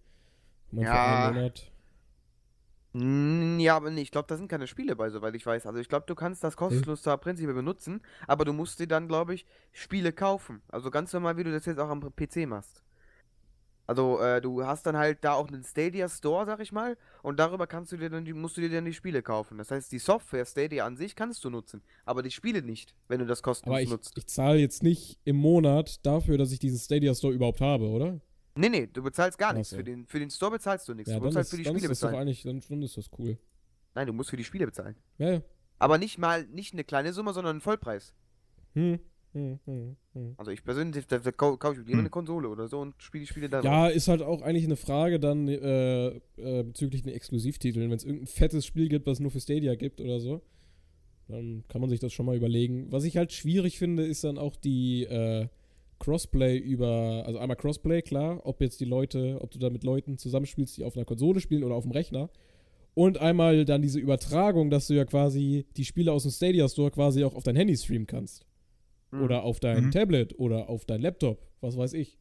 Ja. 0.73 1.33
Mm, 2.93 3.59
Ja, 3.61 3.77
aber 3.77 3.91
nee, 3.91 4.03
ich 4.03 4.11
glaube, 4.11 4.27
da 4.29 4.37
sind 4.37 4.49
keine 4.49 4.67
Spiele 4.67 4.97
bei, 4.97 5.11
soweit 5.11 5.35
ich 5.35 5.47
weiß. 5.47 5.67
Also 5.67 5.79
ich 5.79 5.89
glaube, 5.89 6.07
du 6.07 6.15
kannst 6.15 6.43
das 6.45 6.57
kostenlos 6.57 7.03
da 7.03 7.17
prinzipiell 7.17 7.55
benutzen, 7.55 8.01
aber 8.27 8.45
du 8.45 8.53
musst 8.53 8.81
dir 8.81 8.87
dann, 8.89 9.09
glaube 9.09 9.35
ich, 9.35 9.47
Spiele 9.73 10.13
kaufen. 10.13 10.61
Also 10.69 10.91
ganz 10.91 11.13
normal, 11.13 11.37
wie 11.37 11.45
du 11.45 11.53
das 11.53 11.67
jetzt 11.67 11.79
auch 11.79 11.89
am 11.89 12.01
PC 12.01 12.47
machst. 12.47 12.83
Also 13.91 14.21
äh, 14.21 14.41
du 14.41 14.65
hast 14.65 14.87
dann 14.87 14.97
halt 14.97 15.25
da 15.25 15.33
auch 15.33 15.49
einen 15.49 15.65
Stadia 15.65 16.09
Store, 16.09 16.47
sag 16.47 16.61
ich 16.61 16.71
mal, 16.71 16.97
und 17.25 17.41
darüber 17.41 17.67
kannst 17.67 17.91
du 17.91 17.97
dir 17.97 18.09
dann 18.09 18.25
die, 18.25 18.33
musst 18.33 18.57
du 18.57 18.61
dir 18.61 18.71
dann 18.71 18.85
die 18.85 18.93
Spiele 18.95 19.21
kaufen. 19.21 19.59
Das 19.59 19.73
heißt, 19.73 19.91
die 19.91 19.99
Software 19.99 20.47
Stadia 20.47 20.87
an 20.87 20.97
sich 20.97 21.17
kannst 21.17 21.45
du 21.45 21.51
nutzen, 21.51 21.83
aber 22.05 22.23
die 22.23 22.31
Spiele 22.31 22.63
nicht, 22.63 22.95
wenn 23.09 23.19
du 23.19 23.27
das 23.27 23.43
kostenlos 23.43 23.75
Aber 23.75 23.83
ich, 23.83 23.91
nutzt. 23.91 24.17
ich 24.17 24.29
zahle 24.29 24.61
jetzt 24.61 24.85
nicht 24.85 25.19
im 25.25 25.35
Monat 25.35 26.07
dafür, 26.07 26.39
dass 26.39 26.53
ich 26.53 26.61
diesen 26.61 26.79
Stadia 26.79 27.13
Store 27.17 27.33
überhaupt 27.33 27.61
habe, 27.61 27.89
oder? 27.89 28.21
Nee, 28.55 28.69
nee, 28.69 28.87
du 28.87 29.03
bezahlst 29.03 29.37
gar 29.37 29.55
nichts. 29.55 29.71
so. 29.71 29.77
Für 29.79 29.83
den, 29.83 30.07
für 30.07 30.21
den 30.21 30.31
Store 30.31 30.53
bezahlst 30.53 30.87
du 30.87 30.95
nichts. 30.95 31.11
Ja, 31.11 31.19
du 31.19 31.25
musst 31.25 31.37
halt 31.37 31.49
für 31.49 31.57
die 31.57 31.65
dann 31.65 31.75
ist 31.75 31.81
Spiele 31.81 31.89
das 31.89 31.99
doch 31.99 32.09
bezahlen. 32.11 32.29
eigentlich, 32.29 32.43
dann, 32.45 32.63
dann 32.69 32.83
ist 32.83 32.97
das 32.97 33.11
cool. 33.19 33.39
Nein, 33.97 34.07
du 34.07 34.13
musst 34.13 34.31
für 34.31 34.37
die 34.37 34.45
Spiele 34.45 34.67
bezahlen. 34.67 34.95
Ja, 35.19 35.33
ja. 35.33 35.43
Aber 35.81 35.99
nicht 35.99 36.17
mal, 36.17 36.47
nicht 36.47 36.75
eine 36.75 36.85
kleine 36.85 37.13
Summe, 37.13 37.33
sondern 37.33 37.55
einen 37.55 37.61
Vollpreis. 37.61 38.15
Hm, 38.75 39.01
hm, 39.33 39.59
hm, 39.65 39.97
hm. 40.15 40.35
Also 40.37 40.51
ich 40.51 40.65
persönlich, 40.65 41.07
da, 41.07 41.19
da 41.19 41.31
kau- 41.31 41.57
kaufe 41.57 41.75
ich 41.75 41.79
mir 41.81 41.85
lieber 41.85 41.99
Hm. 41.99 42.01
eine 42.01 42.11
Konsole 42.11 42.49
oder 42.49 42.67
so 42.69 42.79
und 42.81 42.95
spiele 42.99 43.23
die 43.23 43.27
Spiele 43.29 43.49
da 43.49 43.61
Ja, 43.63 43.89
ist 43.89 44.09
halt 44.09 44.23
auch 44.23 44.43
eigentlich 44.43 44.65
eine 44.65 44.77
Frage 44.77 45.21
dann 45.21 45.47
äh, 45.49 46.09
äh, 46.37 46.63
bezüglich 46.65 47.03
den 47.03 47.13
Exklusivtiteln. 47.13 47.91
Wenn 47.91 47.97
es 47.97 48.05
irgendein 48.05 48.27
fettes 48.27 48.67
Spiel 48.67 48.89
gibt, 48.89 49.07
was 49.07 49.15
es 49.19 49.21
nur 49.21 49.31
für 49.31 49.41
Stadia 49.41 49.75
gibt 49.77 50.01
oder 50.01 50.19
so, 50.21 50.43
dann 51.29 51.63
kann 51.69 51.81
man 51.81 51.91
sich 51.91 52.01
das 52.01 52.13
schon 52.13 52.27
mal 52.27 52.37
überlegen. 52.37 52.91
Was 52.91 53.05
ich 53.05 53.17
halt 53.17 53.33
schwierig 53.33 53.79
finde, 53.79 54.05
ist 54.05 54.25
dann 54.25 54.37
auch 54.39 54.57
die 54.57 55.05
äh, 55.05 55.47
Crossplay 56.01 56.57
über, 56.59 57.23
also 57.27 57.39
einmal 57.39 57.57
Crossplay, 57.57 58.03
klar, 58.03 58.41
ob 58.45 58.61
jetzt 58.61 58.81
die 58.81 58.85
Leute, 58.87 59.39
ob 59.41 59.51
du 59.51 59.59
da 59.59 59.71
mit 59.71 59.85
Leuten 59.85 60.19
zusammenspielst, 60.19 60.77
die 60.79 60.85
auf 60.85 60.97
einer 60.97 61.05
Konsole 61.05 61.41
spielen 61.41 61.63
oder 61.63 61.75
auf 61.77 61.85
dem 61.85 61.93
Rechner. 61.93 62.31
Und 62.95 63.19
einmal 63.19 63.65
dann 63.65 63.83
diese 63.83 64.01
Übertragung, 64.01 64.71
dass 64.71 64.89
du 64.89 64.95
ja 64.95 65.05
quasi 65.05 65.67
die 65.77 65.85
Spiele 65.85 66.11
aus 66.13 66.23
dem 66.25 66.33
Stadia 66.33 66.69
Store 66.69 66.91
quasi 66.91 67.23
auch 67.23 67.35
auf 67.37 67.45
dein 67.45 67.55
Handy 67.55 67.77
streamen 67.77 68.07
kannst. 68.09 68.45
Hm. 69.11 69.23
Oder 69.23 69.43
auf 69.43 69.61
dein 69.61 69.87
Mhm. 69.87 69.91
Tablet 69.91 70.39
oder 70.39 70.69
auf 70.69 70.85
dein 70.85 71.01
Laptop, 71.01 71.41
was 71.61 71.77
weiß 71.77 71.93
ich. 71.95 72.19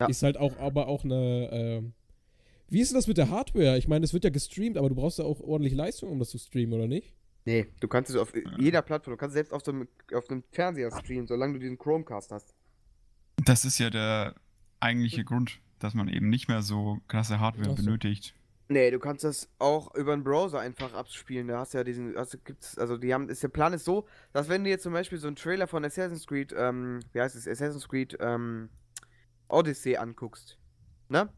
Ja. 0.00 0.06
Ist 0.06 0.22
halt 0.22 0.36
auch, 0.36 0.56
aber 0.58 0.88
auch 0.88 1.04
eine. 1.04 1.48
ähm, 1.52 1.92
wie 2.68 2.80
ist 2.80 2.90
denn 2.90 2.98
das 2.98 3.06
mit 3.06 3.16
der 3.16 3.30
Hardware? 3.30 3.78
Ich 3.78 3.86
meine, 3.86 4.04
es 4.04 4.12
wird 4.12 4.24
ja 4.24 4.30
gestreamt, 4.30 4.76
aber 4.76 4.88
du 4.88 4.94
brauchst 4.96 5.18
ja 5.18 5.24
auch 5.24 5.40
ordentlich 5.40 5.72
Leistung, 5.74 6.10
um 6.10 6.18
das 6.18 6.30
zu 6.30 6.38
streamen, 6.38 6.74
oder 6.74 6.88
nicht? 6.88 7.14
Nee, 7.44 7.66
du 7.78 7.86
kannst 7.86 8.10
es 8.10 8.16
auf 8.16 8.32
jeder 8.58 8.82
Plattform, 8.82 9.12
du 9.12 9.16
kannst 9.18 9.34
selbst 9.34 9.52
auf 9.52 9.62
dem, 9.62 9.86
auf 10.12 10.26
dem 10.26 10.42
Fernseher 10.50 10.90
streamen, 10.90 11.28
solange 11.28 11.52
du 11.54 11.58
diesen 11.60 11.78
Chromecast 11.78 12.32
hast. 12.32 12.54
Das 13.44 13.64
ist 13.64 13.78
ja 13.78 13.88
der 13.88 14.34
eigentliche 14.80 15.22
Grund, 15.24 15.60
dass 15.78 15.94
man 15.94 16.08
eben 16.08 16.28
nicht 16.28 16.48
mehr 16.48 16.62
so 16.62 16.98
krasse 17.06 17.38
Hardware 17.38 17.70
so. 17.70 17.76
benötigt. 17.76 18.34
Nee, 18.68 18.90
du 18.90 18.98
kannst 18.98 19.22
das 19.22 19.48
auch 19.60 19.94
über 19.94 20.12
einen 20.12 20.24
Browser 20.24 20.58
einfach 20.58 20.92
abspielen. 20.92 21.46
Da 21.46 21.58
hast 21.60 21.74
ja 21.74 21.84
diesen, 21.84 22.16
also 22.16 22.36
gibt's, 22.44 22.76
also 22.78 22.96
die 22.96 23.14
haben, 23.14 23.28
ist 23.28 23.42
der 23.42 23.48
Plan 23.48 23.72
ist 23.72 23.84
so, 23.84 24.06
dass 24.32 24.48
wenn 24.48 24.64
du 24.64 24.70
jetzt 24.70 24.82
zum 24.82 24.92
Beispiel 24.92 25.18
so 25.18 25.28
einen 25.28 25.36
Trailer 25.36 25.68
von 25.68 25.84
Assassin's 25.84 26.26
Creed, 26.26 26.52
ähm, 26.56 27.00
wie 27.12 27.20
heißt 27.20 27.36
es, 27.36 27.46
Assassin's 27.46 27.88
Creed, 27.88 28.16
ähm, 28.20 28.70
Odyssey 29.48 29.96
anguckst, 29.96 30.58
ne? 31.08 31.28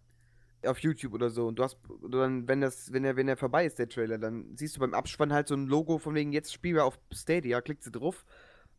Auf 0.66 0.80
YouTube 0.80 1.14
oder 1.14 1.30
so 1.30 1.46
und 1.48 1.58
du 1.58 1.64
hast, 1.64 1.78
dann, 2.10 2.48
wenn 2.48 2.60
das, 2.62 2.92
wenn 2.92 3.04
er, 3.04 3.16
wenn 3.16 3.28
er 3.28 3.36
vorbei 3.36 3.66
ist, 3.66 3.78
der 3.78 3.88
Trailer, 3.88 4.18
dann 4.18 4.56
siehst 4.56 4.76
du 4.76 4.80
beim 4.80 4.94
Abspann 4.94 5.32
halt 5.32 5.48
so 5.48 5.54
ein 5.54 5.66
Logo 5.66 5.98
von 5.98 6.14
wegen 6.14 6.32
jetzt 6.32 6.52
spielen 6.52 6.76
wir 6.76 6.84
auf 6.84 6.98
Stadia, 7.12 7.60
klickst 7.60 7.86
du 7.86 7.90
drauf, 7.98 8.24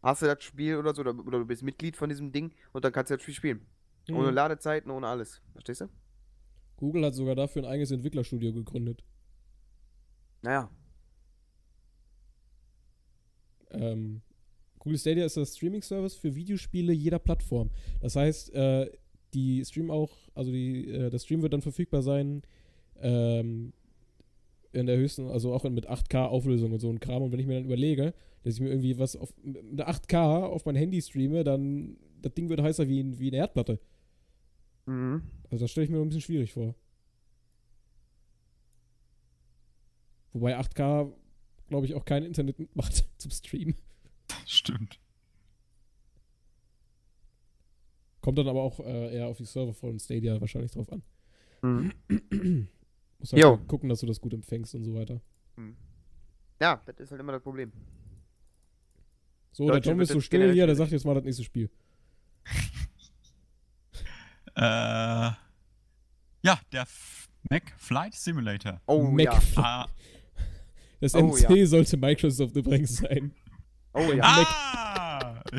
hast 0.03 0.21
du 0.23 0.25
das 0.25 0.43
Spiel 0.43 0.77
oder 0.77 0.95
so, 0.95 1.01
oder, 1.01 1.11
oder 1.19 1.39
du 1.39 1.45
bist 1.45 1.63
Mitglied 1.63 1.95
von 1.97 2.09
diesem 2.09 2.31
Ding 2.31 2.53
und 2.73 2.83
dann 2.85 2.91
kannst 2.93 3.11
du 3.11 3.15
das 3.15 3.23
Spiel 3.23 3.35
spielen. 3.35 3.67
Ohne 4.11 4.29
Hm. 4.29 4.35
Ladezeiten, 4.35 4.91
ohne 4.91 5.07
alles. 5.07 5.41
Verstehst 5.53 5.81
du? 5.81 5.89
Google 6.79 7.05
hat 7.05 7.13
sogar 7.13 7.35
dafür 7.35 7.63
ein 7.63 7.69
eigenes 7.69 7.91
Entwicklerstudio 7.91 8.53
gegründet. 8.53 9.03
Naja. 10.41 10.69
Ähm, 13.71 14.21
Google 14.79 14.97
Stadia 14.97 15.25
ist 15.25 15.35
das 15.35 15.57
Streaming-Service 15.57 16.15
für 16.15 16.33
Videospiele 16.35 16.93
jeder 16.93 17.19
Plattform. 17.19 17.69
Das 17.99 18.15
heißt, 18.15 18.53
äh, 18.53 18.89
die 19.33 19.63
Stream 19.65 19.91
auch, 19.91 20.15
also 20.33 20.51
die, 20.51 20.89
äh, 20.89 21.09
das 21.09 21.25
Stream 21.25 21.41
wird 21.41 21.51
dann 21.51 21.61
verfügbar 21.61 22.01
sein 22.01 22.43
ähm, 23.01 23.73
in 24.71 24.85
der 24.85 24.95
höchsten, 24.95 25.27
also 25.27 25.53
auch 25.53 25.65
mit 25.65 25.89
8K-Auflösung 25.89 26.71
und 26.71 26.79
so 26.79 26.89
ein 26.89 27.01
Kram. 27.01 27.23
Und 27.23 27.33
wenn 27.33 27.41
ich 27.41 27.45
mir 27.45 27.55
dann 27.55 27.65
überlege, 27.65 28.13
dass 28.43 28.53
ich 28.53 28.61
mir 28.61 28.69
irgendwie 28.69 28.97
was 28.97 29.17
auf 29.17 29.33
mit 29.43 29.85
8K 29.85 30.45
auf 30.45 30.65
mein 30.65 30.77
Handy 30.77 31.01
streame, 31.01 31.43
dann 31.43 31.97
das 32.21 32.33
Ding 32.35 32.47
wird 32.47 32.61
heißer 32.61 32.87
wie, 32.87 33.19
wie 33.19 33.27
eine 33.27 33.37
Erdplatte. 33.37 33.79
Mhm. 34.85 35.23
Also 35.49 35.63
das 35.63 35.71
stelle 35.71 35.85
ich 35.85 35.89
mir 35.91 35.97
noch 35.97 36.05
ein 36.05 36.09
bisschen 36.09 36.21
schwierig 36.21 36.53
vor. 36.53 36.75
Wobei 40.33 40.57
8K, 40.59 41.11
glaube 41.67 41.85
ich, 41.85 41.95
auch 41.95 42.05
kein 42.05 42.23
Internet 42.23 42.59
mitmacht 42.59 43.05
zum 43.17 43.31
Streamen. 43.31 43.75
Stimmt. 44.45 44.99
Kommt 48.21 48.37
dann 48.37 48.47
aber 48.47 48.61
auch 48.61 48.79
äh, 48.79 49.15
eher 49.15 49.27
auf 49.27 49.37
die 49.37 49.45
Server 49.45 49.73
von 49.73 49.97
Stadia 49.99 50.39
wahrscheinlich 50.39 50.71
drauf 50.71 50.91
an. 50.91 51.01
Mhm. 51.61 51.93
Muss 53.19 53.33
halt 53.33 53.41
Jo. 53.41 53.57
gucken, 53.57 53.89
dass 53.89 54.01
du 54.01 54.05
das 54.05 54.21
gut 54.21 54.33
empfängst 54.33 54.75
und 54.75 54.83
so 54.83 54.93
weiter. 54.93 55.21
Ja, 56.61 56.81
das 56.85 56.99
ist 56.99 57.11
halt 57.11 57.21
immer 57.21 57.31
das 57.31 57.41
Problem. 57.41 57.71
So, 59.51 59.65
der 59.65 59.75
Deutsche 59.75 59.89
Tom 59.89 59.99
wird 59.99 60.09
ist 60.09 60.13
so 60.13 60.21
still 60.21 60.53
hier, 60.53 60.67
der 60.67 60.75
sagt 60.75 60.91
jetzt 60.91 61.05
mal 61.05 61.15
das 61.15 61.23
nächste 61.23 61.43
Spiel. 61.43 61.69
Äh, 64.59 65.31
ja, 66.41 66.59
der 66.71 66.81
F 66.83 67.27
Mac 67.49 67.63
Flight 67.77 68.13
Simulator. 68.13 68.81
Oh 68.87 69.03
Mac 69.03 69.25
ja. 69.25 69.39
Ah, 69.55 69.87
Das 70.99 71.13
Oh, 71.15 71.19
NC 71.35 71.65
sollte 71.65 71.95
Microsoft 71.97 72.55
übrigens 72.55 72.97
sein. 72.97 73.31
Oh 73.93 74.11
ja. 74.13 74.23
ah! 74.23 75.43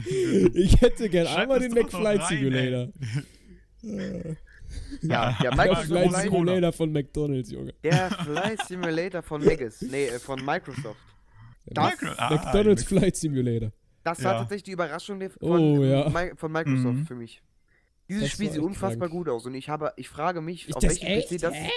Ich 0.55 0.80
hätte 0.80 1.09
gern 1.09 1.26
Schreib 1.26 1.38
einmal 1.42 1.61
den 1.61 1.72
Mac 1.72 1.90
Flight 1.90 2.20
rein, 2.20 2.28
Simulator. 2.28 2.88
Ja, 3.82 3.92
Ja. 5.03 5.32
der 5.32 5.51
Der 5.51 5.57
Microsoft 5.57 5.86
Flight 5.86 6.09
Flight, 6.11 6.22
Simulator 6.22 6.72
von 6.72 6.92
McDonalds, 6.92 7.51
Junge. 7.51 7.74
der 7.82 8.11
Flight 8.11 8.66
Simulator 8.68 9.22
von 9.22 9.42
Megas. 9.44 9.82
Nee, 9.82 10.07
äh, 10.07 10.18
von 10.18 10.44
Microsoft. 10.44 11.01
Das- 11.66 11.92
Micro- 12.01 12.14
ah, 12.18 12.30
McDonalds 12.34 12.84
Flight 12.84 13.16
Simulator. 13.16 13.72
Das 14.05 14.22
war 14.22 14.32
Ja. 14.32 14.38
tatsächlich 14.40 14.64
die 14.64 14.72
Überraschung 14.72 15.18
von, 15.30 15.40
Oh, 15.40 15.84
ja. 15.84 16.09
Von 16.36 16.53
Microsoft 16.53 16.94
Mhm. 16.98 17.07
für 17.07 17.14
mich. 17.14 17.42
Dieses 18.11 18.24
Das 18.24 18.32
Spiel 18.32 18.46
war 18.48 18.54
sieht 18.54 18.62
unfassbar 18.62 19.08
krank. 19.08 19.12
gut 19.12 19.28
aus 19.28 19.46
und 19.46 19.54
ich 19.54 19.68
habe, 19.68 19.92
ich 19.96 20.08
frage 20.08 20.40
mich, 20.40 20.68
Ist 20.68 20.76
auf 20.76 20.82
welchem 20.82 21.06
PC 21.22 21.40
das. 21.40 21.54
Hä? 21.54 21.70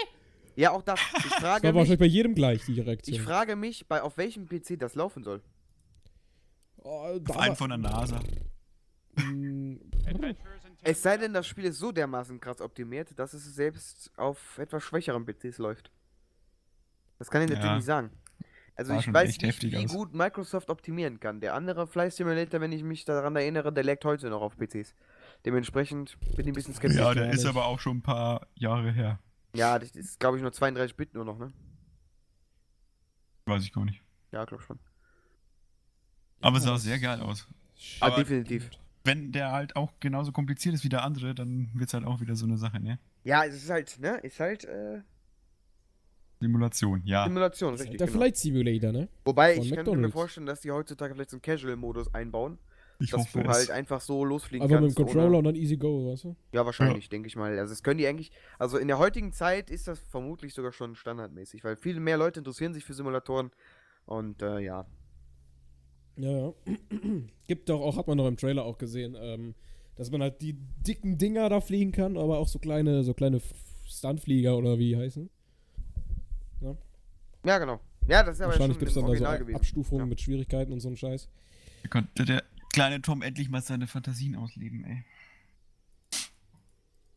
Ja, 0.56 0.72
auch 0.72 0.82
das. 0.82 1.00
Ich 1.00 1.24
Das 1.24 1.32
war 1.32 1.40
frage 1.40 1.68
mich, 1.68 1.76
wahrscheinlich 1.76 2.00
bei 2.00 2.06
jedem 2.06 2.36
gleich, 2.36 2.66
die 2.66 2.74
ich 2.74 2.86
Reaktion. 2.86 3.20
frage 3.20 3.56
mich, 3.56 3.88
bei 3.88 4.02
auf 4.02 4.18
welchem 4.18 4.48
PC 4.48 4.78
das 4.78 4.96
laufen 4.96 5.24
soll. 5.24 5.42
Oh, 6.78 7.18
Auf 7.30 7.38
einen 7.38 7.56
von 7.56 7.70
der 7.70 7.78
NASA. 7.78 8.20
Mm, 9.16 9.76
Es 10.82 11.02
sei 11.02 11.18
denn, 11.18 11.34
das 11.34 11.48
Spiel 11.48 11.66
ist 11.66 11.78
so 11.80 11.92
dermaßen 11.92 12.40
krass 12.40 12.60
optimiert, 12.62 13.18
dass 13.18 13.34
es 13.34 13.46
selbst 13.56 14.12
auf 14.18 14.58
etwas 14.58 14.84
schwächeren 14.84 15.26
PCs 15.26 15.58
läuft. 15.60 15.92
Das 17.20 17.30
kann 17.30 17.42
ich 17.44 17.50
natürlich 17.50 17.66
Ja. 17.70 17.76
nicht 17.76 17.86
sagen. 17.86 18.10
Also 18.76 18.92
Sah 18.94 19.00
ich 19.00 19.14
weiß 19.14 19.38
nicht, 19.40 19.62
wie 19.72 19.78
aus. 19.86 19.94
gut 19.94 20.14
Microsoft 20.14 20.70
optimieren 20.72 21.20
kann. 21.20 21.40
Der 21.40 21.54
andere 21.54 21.86
Fly 21.88 22.10
Simulator, 22.10 22.60
wenn 22.60 22.72
ich 22.72 22.84
mich 22.84 23.06
daran 23.06 23.36
erinnere, 23.36 23.72
der 23.72 23.84
leckt 23.84 24.04
heute 24.04 24.30
noch 24.30 24.42
auf 24.42 24.58
PCs. 24.58 24.96
Dementsprechend 25.46 26.18
bin 26.36 26.40
ich 26.42 26.48
ein 26.48 26.54
bisschen 26.54 26.74
skeptisch. 26.74 27.00
Ja, 27.00 27.10
Ja, 27.10 27.14
der 27.14 27.32
ist 27.32 27.46
aber 27.46 27.66
auch 27.66 27.80
schon 27.80 27.98
ein 27.98 28.02
paar 28.02 28.48
Jahre 28.56 28.92
her. 28.92 29.20
das 29.54 29.92
ist, 29.92 30.20
glaube 30.20 30.38
ich, 30.38 30.42
nur 30.44 30.52
32-Bit 30.52 31.14
nur 31.14 31.26
noch, 31.26 31.38
ne? 31.38 31.52
Weiß 33.46 33.64
ich 33.64 33.74
gar 33.74 33.84
nicht. 33.86 34.02
Ja, 34.32 34.46
glaube 34.46 34.64
schon. 34.64 34.80
Aber 36.42 36.58
ja, 36.58 36.64
sah 36.64 36.78
sehr 36.78 37.00
geil 37.00 37.20
aus. 37.22 37.48
Ah, 38.00 38.08
Aber- 38.08 38.18
definitiv. 38.18 38.70
Wenn 39.06 39.34
der 39.34 39.52
halt 39.52 39.76
auch 39.76 39.92
genauso 40.00 40.32
kompliziert 40.32 40.74
ist 40.76 40.86
wie 40.86 40.90
der 40.90 41.04
andere, 41.04 41.36
dann 41.36 41.70
wird 41.74 41.90
es 41.90 41.94
halt 41.94 42.06
auch 42.06 42.22
wieder 42.22 42.38
so 42.38 42.46
eine 42.46 42.58
Sache, 42.58 42.80
ne? 42.80 43.00
Ja, 43.26 43.44
es 43.44 43.54
ist 43.56 43.70
halt, 43.70 44.00
ne? 44.00 44.18
Ist 44.20 44.40
halt 44.40 44.64
äh, 44.64 45.02
Simulation, 46.40 47.02
ja. 47.06 47.26
Simulation, 47.26 47.74
richtig. 47.76 47.98
Der 47.98 48.08
Genau. 48.08 48.20
Flight 48.20 48.38
Simulator, 48.38 48.94
ne? 48.94 49.10
Wobei, 49.26 49.56
von 49.56 49.64
ich 49.64 49.70
könnte 49.72 49.92
mir 49.92 49.96
McDonald's. 49.98 50.14
vorstellen, 50.14 50.46
dass 50.46 50.62
die 50.62 50.72
heutzutage 50.72 51.14
vielleicht 51.14 51.32
so 51.32 51.36
einen 51.36 51.42
Casual-Modus 51.42 52.14
einbauen, 52.14 52.58
Ich 53.04 53.12
dass 53.12 53.22
hoffe 53.22 53.44
du 53.44 53.50
es. 53.50 53.56
halt 53.58 53.72
einfach 53.72 54.02
so 54.02 54.24
losfliegen 54.26 54.64
Aber 54.66 54.82
mit 54.82 54.92
dem 54.92 54.96
kannst. 54.96 54.98
Controller 55.14 55.28
ohne- 55.30 55.38
und 55.40 55.44
dann 55.46 55.56
easy 55.56 55.78
go, 55.78 56.12
weißt 56.12 56.24
du? 56.26 56.36
Ja, 56.52 56.66
wahrscheinlich, 56.66 57.10
denke 57.10 57.28
ich 57.28 57.36
mal. 57.36 57.58
Also 57.60 57.72
das 57.74 57.84
können 57.84 57.98
die 57.98 58.08
eigentlich. 58.08 58.32
Also 58.60 58.78
in 58.78 58.88
der 58.88 58.98
heutigen 58.98 59.32
Zeit 59.34 59.70
ist 59.70 59.88
das 59.88 60.00
vermutlich 60.00 60.54
sogar 60.54 60.72
schon 60.72 60.96
standardmäßig, 60.96 61.64
weil 61.64 61.76
viel 61.76 62.00
mehr 62.00 62.18
Leute 62.18 62.40
interessieren 62.40 62.74
sich 62.74 62.84
für 62.86 62.94
Simulatoren. 62.94 63.52
Und 64.06 64.42
äh, 64.42 64.60
ja. 64.60 64.86
Ja, 66.18 66.32
ja. 66.32 66.54
Gibt 67.48 67.70
doch 67.70 67.82
auch, 67.82 67.98
hat 67.98 68.08
man 68.08 68.18
doch 68.18 68.28
im 68.28 68.38
Trailer 68.38 68.64
auch 68.64 68.78
gesehen, 68.78 69.16
ähm, 69.20 69.56
dass 69.96 70.12
man 70.12 70.22
halt 70.22 70.42
die 70.42 70.54
dicken 70.54 71.18
Dinger 71.18 71.50
da 71.50 71.62
fliegen 71.62 71.92
kann, 71.92 72.18
aber 72.18 72.38
auch 72.40 72.48
so 72.48 72.60
kleine, 72.60 73.04
so 73.04 73.14
kleine 73.14 73.42
Stuntflieger 73.86 74.58
oder 74.58 74.78
wie 74.80 74.90
die 74.90 74.98
heißen. 74.98 75.30
Ja, 77.46 77.58
genau. 77.60 77.80
Ja, 78.08 78.24
das 78.24 78.36
ist 78.36 78.42
aber 78.42 78.52
Wahrscheinlich 78.52 78.76
schon 78.76 78.80
gibt 78.80 78.90
es 78.90 78.96
dann 78.96 79.02
da 79.04 79.08
so 79.08 79.12
Original 79.12 79.40
gewesen. 79.40 79.56
Abstufungen 79.58 80.00
Ja. 80.02 80.06
mit 80.06 80.22
Schwierigkeiten 80.22 80.72
und 80.72 80.80
so 80.80 80.90
ein 80.90 80.96
Scheiß. 80.98 81.30
Da 81.84 81.90
konnte 81.90 82.26
der 82.26 82.44
kleine 82.74 83.02
Tom 83.02 83.22
endlich 83.22 83.50
mal 83.50 83.62
seine 83.62 83.88
Fantasien 83.88 84.36
ausleben, 84.36 84.84
ey. 84.84 85.06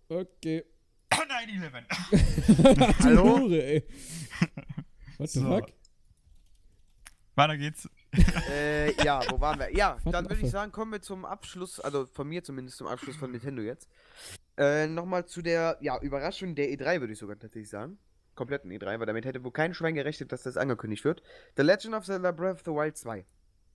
Okay. 0.09 0.65
9-11. 1.11 2.99
Hallo? 3.05 3.39
Hure, 3.41 3.63
ey. 3.63 3.85
What 5.19 5.31
the 5.31 5.41
So. 5.41 5.47
fuck? 5.49 5.73
Weiter 7.35 7.57
geht's. 7.59 7.89
äh, 8.51 8.93
ja, 9.05 9.21
wo 9.31 9.41
waren 9.41 9.59
wir? 9.59 9.75
Ja, 9.77 9.99
dann 10.05 10.29
würde 10.29 10.41
ich 10.43 10.51
sagen, 10.51 10.73
kommen 10.73 10.93
wir 10.93 11.03
zum 11.03 11.25
Abschluss, 11.27 11.81
also 11.81 12.07
von 12.07 12.27
mir 12.29 12.43
zumindest 12.43 12.79
zum 12.79 12.87
Abschluss 12.87 13.17
von 13.17 13.31
Nintendo 13.31 13.63
jetzt. 13.63 13.89
Äh, 14.57 14.87
nochmal 14.87 15.27
zu 15.27 15.43
der, 15.43 15.77
ja, 15.81 16.01
Überraschung 16.01 16.55
der 16.55 16.69
E3, 16.71 17.01
würde 17.01 17.13
ich 17.13 17.19
sogar 17.19 17.39
tatsächlich 17.39 17.69
sagen. 17.69 17.99
Kompletten 18.37 18.71
E3, 18.71 18.99
weil 18.99 19.07
damit 19.07 19.25
hätte 19.27 19.45
wohl 19.45 19.53
kein 19.53 19.75
Schwein 19.75 19.95
gerechnet, 19.95 20.33
dass 20.33 20.43
das 20.45 20.57
angekündigt 20.57 21.05
wird. 21.05 21.23
The 21.57 21.63
Legend 21.63 21.95
of 21.95 22.05
Zelda 22.05 22.33
Breath 22.33 22.55
of 22.57 22.63
the 22.65 22.71
Wild 22.71 22.97
2. 22.97 23.25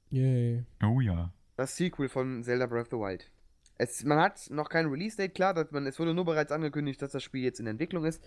Yay. 0.10 0.66
Oh 0.84 1.00
ja. 1.02 1.32
Das 1.58 1.76
Sequel 1.76 2.10
von 2.10 2.44
Zelda 2.44 2.66
Breath 2.66 2.86
of 2.86 2.90
the 2.92 2.98
Wild. 2.98 3.30
Es, 3.78 4.04
man 4.04 4.20
hat 4.20 4.50
noch 4.52 4.70
kein 4.70 4.86
Release-Date, 4.88 5.34
klar, 5.34 5.54
dass 5.54 5.72
man, 5.72 5.88
es 5.88 5.98
wurde 6.00 6.14
nur 6.14 6.26
bereits 6.26 6.52
angekündigt, 6.52 7.02
dass 7.02 7.12
das 7.12 7.24
Spiel 7.24 7.44
jetzt 7.44 7.60
in 7.60 7.68
Entwicklung 7.68 8.06
ist. 8.06 8.24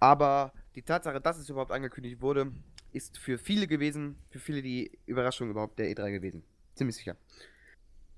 Aber 0.00 0.52
die 0.74 0.82
Tatsache, 0.82 1.20
dass 1.20 1.38
es 1.38 1.48
überhaupt 1.48 1.70
angekündigt 1.72 2.20
wurde, 2.20 2.52
ist 2.92 3.18
für 3.18 3.38
viele 3.38 3.66
gewesen, 3.68 4.16
für 4.30 4.38
viele 4.40 4.60
die 4.62 4.90
Überraschung 5.06 5.50
überhaupt 5.50 5.78
der 5.78 5.86
E3 5.90 6.10
gewesen. 6.10 6.42
Ziemlich 6.74 6.96
sicher. 6.96 7.16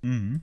Mhm. 0.03 0.43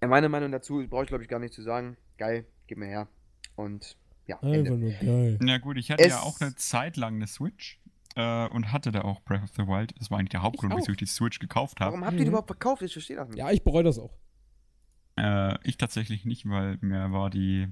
Ja, 0.00 0.08
meine 0.08 0.28
Meinung 0.28 0.52
dazu 0.52 0.86
brauche 0.88 1.02
ich 1.02 1.08
glaube 1.08 1.24
ich 1.24 1.28
gar 1.28 1.38
nicht 1.40 1.52
zu 1.54 1.62
sagen. 1.62 1.96
Geil, 2.16 2.46
gib 2.66 2.78
mir 2.78 2.86
her. 2.86 3.08
Und 3.56 3.96
ja, 4.26 4.36
Einfach 4.36 4.54
Ende. 4.54 4.70
nur 4.76 4.90
geil. 4.92 5.38
Na 5.42 5.58
gut, 5.58 5.76
ich 5.76 5.90
hatte 5.90 6.02
Es- 6.04 6.10
ja 6.10 6.20
auch 6.20 6.40
eine 6.40 6.54
Zeit 6.54 6.96
lang 6.96 7.16
eine 7.16 7.26
Switch 7.26 7.78
äh, 8.18 8.48
und 8.48 8.72
hatte 8.72 8.90
da 8.90 9.02
auch 9.02 9.20
Breath 9.20 9.42
of 9.44 9.50
the 9.56 9.62
Wild. 9.66 9.94
Das 9.98 10.10
war 10.10 10.18
eigentlich 10.18 10.30
der 10.30 10.42
Hauptgrund, 10.42 10.74
wieso 10.76 10.90
ich 10.90 10.98
die 10.98 11.06
Switch 11.06 11.38
gekauft 11.38 11.80
habe. 11.80 11.92
Warum 11.92 12.04
habt 12.04 12.14
ihr 12.14 12.18
die 12.18 12.24
Mhm. 12.24 12.28
überhaupt 12.30 12.48
verkauft? 12.48 12.82
Ich 12.82 12.92
verstehe 12.92 13.16
das 13.16 13.28
nicht. 13.28 13.38
Ja, 13.38 13.50
ich 13.50 13.62
bereue 13.62 13.84
das 13.84 13.98
auch. 13.98 14.12
Äh, 15.16 15.56
ich 15.66 15.76
tatsächlich 15.76 16.24
nicht, 16.24 16.48
weil 16.48 16.78
mir 16.80 17.12
war 17.12 17.30
die 17.30 17.68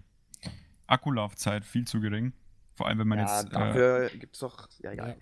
Akkulaufzeit 0.86 1.64
viel 1.64 1.86
zu 1.86 2.00
gering. 2.00 2.32
Vor 2.74 2.86
allem, 2.86 2.98
wenn 2.98 3.08
man 3.08 3.18
Ja, 3.18 3.40
jetzt. 3.40 3.48
Äh, 3.48 3.50
dafür 3.58 4.10
gibt's 4.10 4.38
doch. 4.38 4.68
Ja, 4.82 4.90
Ja. 4.90 4.92
egal. 4.92 5.16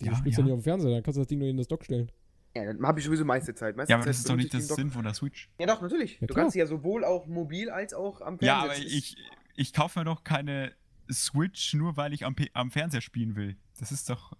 Du 0.00 0.06
Ja, 0.06 0.16
spielst 0.16 0.38
ja. 0.38 0.42
ja 0.42 0.44
nicht 0.44 0.52
auf 0.54 0.60
dem 0.60 0.64
Fernseher, 0.64 0.90
dann 0.92 1.02
kannst 1.02 1.16
du 1.16 1.20
das 1.22 1.28
Ding 1.28 1.38
nur 1.38 1.48
in 1.48 1.56
das 1.56 1.66
Dock 1.68 1.84
stellen. 1.84 2.10
Ja, 2.54 2.64
dann 2.64 2.84
habe 2.86 2.98
ich 3.00 3.04
sowieso 3.06 3.24
meiste 3.24 3.54
Zeit. 3.54 3.76
Meiste 3.76 3.90
ja, 3.92 3.96
aber 3.96 4.04
Zeit 4.04 4.10
das 4.10 4.18
ist 4.18 4.28
doch 4.28 4.36
nicht 4.36 4.52
das. 4.54 4.68
Sinn 4.68 4.90
von 4.90 5.04
der 5.04 5.14
Switch. 5.14 5.48
Ja, 5.58 5.66
doch, 5.66 5.80
natürlich. 5.80 6.20
Ja, 6.20 6.26
du 6.26 6.34
kannst 6.34 6.52
sie 6.52 6.58
ja 6.58 6.66
sowohl 6.66 7.04
auch 7.04 7.26
mobil 7.26 7.70
als 7.70 7.94
auch 7.94 8.20
am 8.20 8.38
Fernseher. 8.38 8.46
Ja, 8.48 8.62
aber 8.64 8.76
ich, 8.78 9.16
ich 9.54 9.72
kaufe 9.72 9.98
mir 9.98 10.04
doch 10.04 10.24
keine 10.24 10.72
Switch 11.10 11.74
nur, 11.74 11.96
weil 11.96 12.12
ich 12.12 12.24
am, 12.24 12.34
P 12.34 12.50
am 12.54 12.70
Fernseher 12.70 13.00
spielen 13.00 13.36
will. 13.36 13.56
Das 13.78 13.92
ist 13.92 14.08
doch. 14.10 14.32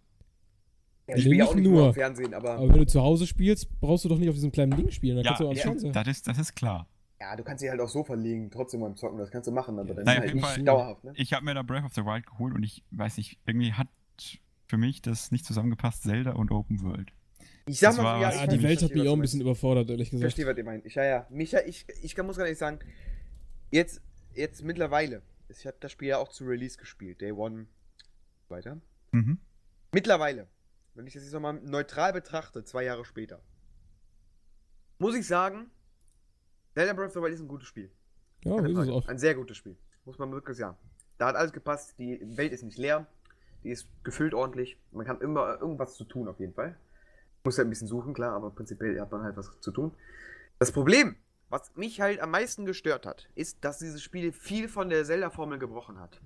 Ja, 1.09 1.17
ich 1.17 1.25
spiele 1.25 1.45
auch 1.47 1.55
nicht 1.55 1.65
nur 1.65 1.83
nur. 1.85 1.95
Fernsehen, 1.95 2.35
aber, 2.35 2.51
Aber 2.53 2.69
wenn 2.69 2.79
du 2.79 2.87
zu 2.87 3.01
Hause 3.01 3.27
spielst, 3.27 3.69
brauchst 3.81 4.05
du 4.05 4.09
doch 4.11 4.19
nicht 4.19 4.29
auf 4.29 4.35
diesem 4.35 4.53
kleinen 4.53 4.77
Ding 4.77 4.91
spielen. 4.91 5.17
Dann 5.17 5.25
Ja, 5.25 5.31
kannst 5.31 5.41
du 5.41 5.49
auch 5.49 5.55
ja, 5.55 5.63
Fernseher. 5.63 5.93
das, 5.93 6.07
ist, 6.09 6.29
das 6.29 6.39
ist 6.39 6.55
klar. 6.55 6.87
ja, 7.21 7.35
du 7.35 7.43
kannst 7.43 7.63
sie 7.63 7.71
halt 7.71 7.81
auch 7.81 7.89
so 7.89 8.05
verlegen, 8.05 8.51
trotzdem 8.51 8.81
beim 8.81 8.95
Zocken, 8.97 9.19
das 9.19 9.31
kannst 9.31 9.47
du 9.49 9.53
machen, 9.53 9.79
aber 9.79 9.89
Ja, 9.89 9.95
dann 9.95 10.05
Nein, 10.05 10.15
auf 10.17 10.21
halt 10.21 10.29
jeden 10.29 10.37
nicht 10.41 10.47
Fall. 10.55 10.63
dauerhaft, 10.63 11.05
ne? 11.05 11.13
Ich 11.17 11.33
habe 11.33 11.45
mir 11.45 11.55
da 11.55 11.63
Breath 11.63 11.85
of 11.85 11.95
the 11.95 12.05
Wild 12.05 12.27
geholt 12.27 12.55
und 12.55 12.63
ich 12.63 12.85
weiß 12.91 13.17
nicht, 13.17 13.39
irgendwie 13.47 13.73
hat 13.73 13.89
für 14.67 14.77
mich 14.77 15.01
das 15.03 15.31
nicht 15.33 15.45
zusammengepasst, 15.47 16.03
Zelda 16.03 16.33
und 16.33 16.51
Open 16.51 16.83
World. 16.83 17.11
Ich 17.67 17.79
sag 17.81 17.91
das 17.91 17.97
mal, 17.99 18.05
war- 18.05 18.17
so, 18.19 18.23
Ja, 18.23 18.29
ich 18.29 18.35
Ja, 18.35 18.41
weiß, 18.43 18.49
die 18.51 18.57
ich 18.57 18.63
Welt 18.63 18.83
hat 18.83 18.95
mich 18.95 19.09
auch 19.09 19.15
ein 19.15 19.21
bisschen 19.21 19.41
überfordert, 19.41 19.89
ehrlich 19.91 20.09
Ich 20.09 20.11
gesagt. 20.11 20.25
verstehe, 20.33 20.47
was 20.47 20.57
ihr 20.59 20.65
meint. 20.65 20.85
Ich, 20.87 20.95
ja, 20.95 21.05
ja. 21.05 21.27
Micha, 21.31 21.61
ich, 21.67 21.87
ich 22.03 22.15
kann, 22.15 22.27
muss 22.27 22.37
gar 22.37 22.45
nicht 22.47 22.59
sagen, 22.59 22.79
jetzt, 23.71 24.01
jetzt 24.35 24.63
mittlerweile, 24.63 25.23
ich 25.49 25.67
habe 25.67 25.77
das 25.81 25.93
Spiel 25.93 26.09
ja 26.09 26.19
auch 26.19 26.29
zu 26.29 26.45
Release 26.45 26.77
gespielt, 26.79 27.21
Day 27.23 27.33
One, 27.33 27.67
weiter. 28.49 28.79
Mhm. 29.13 29.39
Mittlerweile, 29.93 30.47
wenn 30.99 31.07
ich 31.07 31.15
das 31.15 31.23
jetzt 31.23 31.33
nochmal 31.33 31.55
neutral 31.55 32.13
betrachte, 32.13 32.65
zwei 32.65 32.83
Jahre 32.83 33.05
später, 33.05 33.41
muss 34.99 35.15
ich 35.15 35.29
sagen, 35.29 35.71
Zelda 36.75 36.93
Breath 36.93 37.07
of 37.11 37.13
the 37.15 37.23
Wild 37.23 37.35
ist 37.35 37.41
ein 37.41 37.47
gutes 37.47 37.69
Spiel. 37.69 37.89
Ja, 38.43 38.57
Keine 38.57 38.73
ist 38.73 38.79
es 38.79 38.89
auch. 38.89 39.07
Ein 39.07 39.19
sehr 39.19 39.37
gutes 39.37 39.57
Spiel. 39.57 39.77
Muss 40.05 40.19
man 40.19 40.33
wirklich 40.33 40.57
sagen. 40.57 40.77
Da 41.17 41.29
hat 41.29 41.37
alles 41.37 41.53
gepasst. 41.53 41.95
Die 41.99 42.21
Welt 42.37 42.53
ist 42.53 42.65
nicht 42.65 42.79
leer. 42.79 43.07
Die 43.63 43.71
ist 43.71 43.87
gefüllt 44.03 44.35
ordentlich. 44.35 44.77
Man 44.91 45.07
kann 45.07 45.21
immer 45.21 45.61
irgendwas 45.61 45.95
zu 45.95 46.03
tun, 46.03 46.27
auf 46.27 46.41
jeden 46.41 46.55
Fall. 46.55 46.77
Muss 47.45 47.57
ja 47.57 47.65
ein 47.65 47.71
bisschen 47.71 47.87
suchen, 47.87 48.13
klar, 48.13 48.35
aber 48.35 48.51
prinzipiell 48.51 49.01
hat 49.01 49.13
man 49.13 49.23
halt 49.23 49.37
was 49.37 49.61
zu 49.61 49.71
tun. 49.71 49.93
Das 50.59 50.73
Problem, 50.73 51.15
was 51.49 51.75
mich 51.77 52.01
halt 52.01 52.19
am 52.21 52.33
meisten 52.33 52.67
gestört 52.67 53.07
hat, 53.07 53.29
ist, 53.37 53.65
dass 53.65 53.79
dieses 53.79 54.03
Spiel 54.03 54.33
viel 54.33 54.69
von 54.69 54.89
der 54.89 55.05
Zelda-Formel 55.05 55.61
gebrochen 55.61 56.01
hat. 56.01 56.21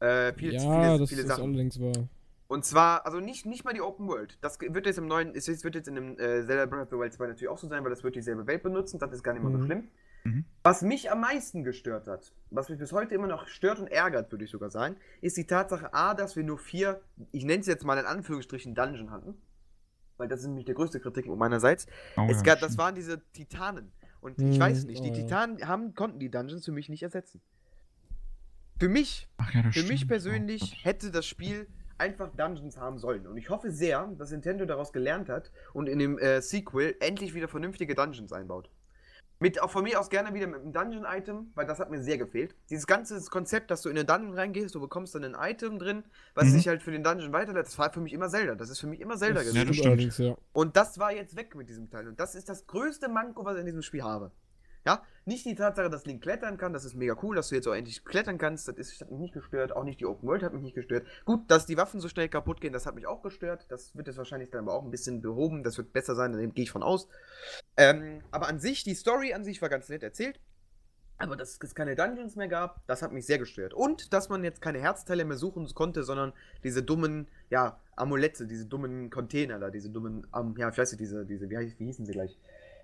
Äh, 0.00 0.32
viel, 0.34 0.52
ja, 0.52 0.60
viele, 0.60 0.98
das 0.98 1.08
viele 1.08 1.22
ist 1.22 1.28
Sachen. 1.28 1.44
allerdings 1.44 1.80
wahr. 1.80 2.08
Und 2.48 2.64
zwar, 2.64 3.04
also 3.06 3.18
nicht, 3.18 3.44
nicht 3.44 3.64
mal 3.64 3.74
die 3.74 3.80
Open 3.80 4.06
World. 4.06 4.38
Das 4.40 4.60
wird 4.60 4.86
jetzt 4.86 4.98
im 4.98 5.06
neuen, 5.08 5.34
es 5.34 5.48
wird 5.64 5.74
jetzt 5.74 5.88
in 5.88 5.96
dem 5.96 6.12
äh, 6.12 6.46
Zelda 6.46 6.66
Breath 6.66 6.82
of 6.84 6.90
the 6.90 6.96
Wild 6.96 7.12
2 7.12 7.26
natürlich 7.26 7.48
auch 7.48 7.58
so 7.58 7.66
sein, 7.68 7.82
weil 7.82 7.90
das 7.90 8.04
wird 8.04 8.14
dieselbe 8.14 8.46
Welt 8.46 8.62
benutzen, 8.62 8.98
das 9.00 9.12
ist 9.12 9.22
gar 9.24 9.32
nicht 9.32 9.42
mal 9.42 9.50
so 9.50 9.58
Mhm. 9.58 9.64
schlimm. 9.64 9.88
Mhm. 10.24 10.44
Was 10.62 10.82
mich 10.82 11.10
am 11.10 11.20
meisten 11.20 11.64
gestört 11.64 12.06
hat, 12.06 12.32
was 12.50 12.68
mich 12.68 12.78
bis 12.78 12.92
heute 12.92 13.14
immer 13.14 13.26
noch 13.26 13.46
stört 13.48 13.78
und 13.80 13.88
ärgert, 13.88 14.30
würde 14.32 14.44
ich 14.44 14.50
sogar 14.50 14.70
sagen, 14.70 14.96
ist 15.20 15.36
die 15.36 15.46
Tatsache 15.46 15.92
A, 15.92 16.14
dass 16.14 16.36
wir 16.36 16.44
nur 16.44 16.58
vier, 16.58 17.00
ich 17.32 17.44
nenne 17.44 17.60
es 17.60 17.66
jetzt 17.66 17.84
mal 17.84 17.98
in 17.98 18.06
Anführungsstrichen 18.06 18.74
Dungeon 18.74 19.10
hatten. 19.10 19.34
Weil 20.16 20.28
das 20.28 20.40
ist 20.40 20.46
nämlich 20.46 20.64
der 20.64 20.74
größte 20.74 20.98
Kritikpunkt 21.00 21.38
meinerseits. 21.38 21.86
Oh, 22.16 22.26
es 22.30 22.38
ja, 22.38 22.42
gab, 22.44 22.60
das 22.60 22.78
waren 22.78 22.94
diese 22.94 23.20
Titanen. 23.32 23.92
Und 24.20 24.38
Mhm, 24.38 24.52
ich 24.52 24.58
weiß 24.60 24.84
nicht, 24.86 25.04
die 25.04 25.10
oh. 25.10 25.14
Titanen 25.14 25.66
haben, 25.68 25.94
konnten 25.94 26.18
die 26.20 26.30
Dungeons 26.30 26.64
für 26.64 26.72
mich 26.72 26.88
nicht 26.88 27.02
ersetzen. 27.02 27.40
Für 28.78 28.88
mich 28.88 29.28
ja, 29.52 29.62
für 29.70 29.82
mich 29.82 29.96
stimmt. 29.96 30.08
persönlich 30.08 30.62
Oh 30.62 30.66
Gott. 30.70 30.84
hätte 30.84 31.10
das 31.10 31.26
Spiel 31.26 31.66
einfach 31.98 32.30
Dungeons 32.36 32.76
haben 32.78 32.98
sollen. 32.98 33.26
Und 33.26 33.36
ich 33.36 33.50
hoffe 33.50 33.70
sehr, 33.70 34.06
dass 34.18 34.30
Nintendo 34.30 34.64
daraus 34.64 34.92
gelernt 34.92 35.28
hat 35.28 35.50
und 35.72 35.88
in 35.88 35.98
dem 35.98 36.18
äh, 36.18 36.40
Sequel 36.42 36.96
endlich 37.00 37.34
wieder 37.34 37.48
vernünftige 37.48 37.94
Dungeons 37.94 38.32
einbaut. 38.32 38.70
Mit 39.38 39.60
auch 39.60 39.70
von 39.70 39.84
mir 39.84 40.00
aus 40.00 40.08
gerne 40.08 40.32
wieder 40.32 40.46
mit 40.46 40.62
einem 40.62 40.72
Dungeon-Item, 40.72 41.52
weil 41.54 41.66
das 41.66 41.78
hat 41.78 41.90
mir 41.90 42.02
sehr 42.02 42.16
gefehlt. 42.16 42.54
Dieses 42.70 42.86
ganze 42.86 43.20
Konzept, 43.28 43.70
dass 43.70 43.82
du 43.82 43.90
in 43.90 43.96
den 43.96 44.06
Dungeon 44.06 44.32
reingehst, 44.32 44.74
du 44.74 44.80
bekommst 44.80 45.14
dann 45.14 45.24
ein 45.24 45.36
Item 45.38 45.78
drin, 45.78 46.04
was 46.34 46.46
Mhm. 46.46 46.50
sich 46.52 46.68
halt 46.68 46.82
für 46.82 46.90
den 46.90 47.04
Dungeon 47.04 47.34
weiterleitet. 47.34 47.66
Das 47.66 47.78
war 47.78 47.92
für 47.92 48.00
mich 48.00 48.14
immer 48.14 48.30
Zelda. 48.30 48.54
Das 48.54 48.70
ist 48.70 48.78
für 48.80 48.86
mich 48.86 48.98
immer 49.00 49.18
Zelda 49.18 49.40
gewesen. 49.42 49.56
Ja, 49.56 49.64
das 49.66 49.76
stimmt. 49.76 50.38
Und 50.54 50.76
das 50.78 50.98
war 50.98 51.12
jetzt 51.12 51.36
weg 51.36 51.54
mit 51.54 51.68
diesem 51.68 51.90
Teil. 51.90 52.08
Und 52.08 52.18
das 52.18 52.34
ist 52.34 52.48
das 52.48 52.66
größte 52.66 53.08
Manko, 53.10 53.44
was 53.44 53.56
ich 53.56 53.60
in 53.60 53.66
diesem 53.66 53.82
Spiel 53.82 54.02
habe. 54.02 54.30
Ja, 54.86 55.02
nicht 55.24 55.44
die 55.44 55.56
Tatsache, 55.56 55.90
dass 55.90 56.06
Link 56.06 56.22
klettern 56.22 56.58
kann, 56.58 56.72
das 56.72 56.84
ist 56.84 56.94
mega 56.94 57.16
cool, 57.20 57.34
dass 57.34 57.48
du 57.48 57.56
jetzt 57.56 57.66
auch 57.66 57.74
endlich 57.74 58.04
klettern 58.04 58.38
kannst, 58.38 58.68
das, 58.68 58.76
ist, 58.76 58.92
das 58.92 59.00
hat 59.00 59.10
mich 59.10 59.18
nicht 59.18 59.34
gestört, 59.34 59.74
auch 59.74 59.82
nicht 59.82 59.98
die 59.98 60.06
Open 60.06 60.28
World 60.28 60.44
hat 60.44 60.52
mich 60.52 60.62
nicht 60.62 60.76
gestört. 60.76 61.04
Gut, 61.24 61.50
dass 61.50 61.66
die 61.66 61.76
Waffen 61.76 62.00
so 62.00 62.08
schnell 62.08 62.28
kaputt 62.28 62.60
gehen, 62.60 62.72
das 62.72 62.86
hat 62.86 62.94
mich 62.94 63.08
auch 63.08 63.20
gestört, 63.22 63.66
das 63.68 63.96
wird 63.96 64.06
jetzt 64.06 64.16
wahrscheinlich 64.16 64.50
dann 64.50 64.60
aber 64.60 64.74
auch 64.74 64.84
ein 64.84 64.92
bisschen 64.92 65.20
behoben, 65.20 65.64
das 65.64 65.76
wird 65.76 65.92
besser 65.92 66.14
sein, 66.14 66.32
da 66.32 66.38
gehe 66.38 66.62
ich 66.62 66.70
von 66.70 66.84
aus. 66.84 67.08
Ähm, 67.76 68.22
aber 68.30 68.46
an 68.46 68.60
sich, 68.60 68.84
die 68.84 68.94
Story 68.94 69.34
an 69.34 69.44
sich 69.44 69.60
war 69.60 69.68
ganz 69.68 69.88
nett 69.88 70.04
erzählt, 70.04 70.38
aber 71.18 71.34
dass 71.34 71.58
es 71.60 71.74
keine 71.74 71.96
Dungeons 71.96 72.36
mehr 72.36 72.48
gab, 72.48 72.86
das 72.86 73.02
hat 73.02 73.12
mich 73.12 73.26
sehr 73.26 73.38
gestört. 73.38 73.74
Und 73.74 74.12
dass 74.12 74.28
man 74.28 74.44
jetzt 74.44 74.60
keine 74.60 74.78
Herzteile 74.78 75.24
mehr 75.24 75.36
suchen 75.36 75.66
konnte, 75.74 76.04
sondern 76.04 76.32
diese 76.62 76.82
dummen, 76.84 77.26
ja, 77.50 77.80
Amulette, 77.96 78.46
diese 78.46 78.66
dummen 78.66 79.10
Container 79.10 79.58
da, 79.58 79.70
diese 79.70 79.90
dummen, 79.90 80.26
ähm, 80.36 80.54
ja, 80.58 80.68
ich 80.68 80.78
weiß 80.78 80.92
nicht, 80.92 81.00
diese, 81.00 81.24
diese, 81.24 81.48
wie, 81.48 81.74
wie 81.78 81.86
hießen 81.86 82.04
sie 82.04 82.12
gleich? 82.12 82.38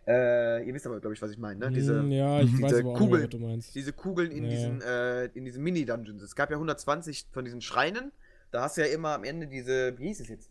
Äh, 0.06 0.64
ihr 0.66 0.74
wisst 0.74 0.86
aber, 0.86 1.00
glaube 1.00 1.14
ich, 1.14 1.22
was 1.22 1.30
ich 1.30 1.38
meine, 1.38 1.60
ne? 1.60 1.70
Diese, 1.70 2.00
Hm, 2.00 2.10
ja, 2.10 2.40
ich 2.40 2.50
diese 2.50 2.62
weiß 2.62 2.72
aber 2.80 2.88
auch 2.94 3.00
nicht, 3.00 3.12
was 3.12 3.28
du 3.30 3.38
meinst. 3.38 3.74
diese 3.74 3.92
Kugeln 3.92 4.30
in 4.32 4.44
Ja. 4.44 4.50
diesen, 4.50 4.80
äh, 4.82 5.24
in 5.26 5.44
diesen 5.44 5.62
Mini-Dungeons. 5.62 6.22
Es 6.22 6.34
gab 6.34 6.50
ja 6.50 6.56
120 6.58 7.26
von 7.32 7.44
diesen 7.44 7.60
Schreinen. 7.60 8.10
Da 8.50 8.62
hast 8.62 8.76
du 8.76 8.80
ja 8.82 8.88
immer 8.88 9.10
am 9.14 9.24
Ende 9.24 9.46
diese, 9.46 9.96
wie 9.98 10.08
hieß 10.08 10.20
es 10.20 10.28
jetzt? 10.28 10.50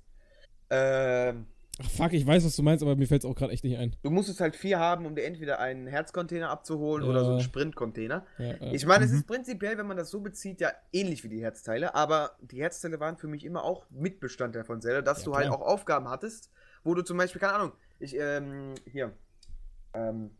Ähm, 0.70 1.46
Ach 1.84 1.90
fuck, 1.90 2.14
ich 2.14 2.28
weiß, 2.28 2.46
was 2.46 2.56
du 2.56 2.64
meinst, 2.64 2.84
aber 2.84 2.96
mir 2.96 3.08
fällt 3.08 3.24
es 3.24 3.30
auch 3.30 3.34
gerade 3.36 3.54
echt 3.54 3.64
nicht 3.64 3.78
ein. 3.78 3.96
du 4.04 4.10
musstest 4.10 4.40
halt 4.40 4.56
vier 4.56 4.78
haben, 4.78 5.06
um 5.06 5.16
dir 5.16 5.24
entweder 5.24 5.60
einen 5.60 5.88
Herzcontainer 5.88 6.50
abzuholen 6.50 7.04
oder 7.04 7.24
so 7.24 7.32
einen 7.32 7.40
Ja. 7.40 7.44
Sprintcontainer. 7.46 8.26
Ja, 8.38 8.46
ja. 8.60 8.72
Ich 8.74 8.86
meine, 8.86 9.06
es 9.06 9.12
Mhm. 9.12 9.18
ist 9.18 9.28
prinzipiell, 9.28 9.78
wenn 9.78 9.88
man 9.88 9.98
das 9.98 10.12
so 10.12 10.20
bezieht, 10.20 10.62
ja 10.62 10.72
ähnlich 10.94 11.24
wie 11.24 11.30
die 11.30 11.42
Herzteile, 11.42 11.96
aber 11.96 12.36
die 12.42 12.62
Herzteile 12.62 13.00
waren 13.00 13.18
für 13.18 13.28
mich 13.28 13.46
immer 13.46 13.64
auch 13.64 13.86
Mitbestandteil 13.90 14.64
von 14.64 14.82
Zelda, 14.82 15.02
dass 15.02 15.20
Ja, 15.20 15.26
du 15.26 15.36
halt 15.36 15.50
auch 15.50 15.62
Aufgaben 15.62 16.08
hattest, 16.10 16.52
wo 16.84 16.94
du 16.94 17.02
zum 17.04 17.18
Beispiel, 17.18 17.42
keine 17.42 17.54
Ahnung, 17.54 17.72
ich, 18.00 18.16
ähm, 18.18 18.76
hier, 18.86 19.14
ähm, 19.94 20.32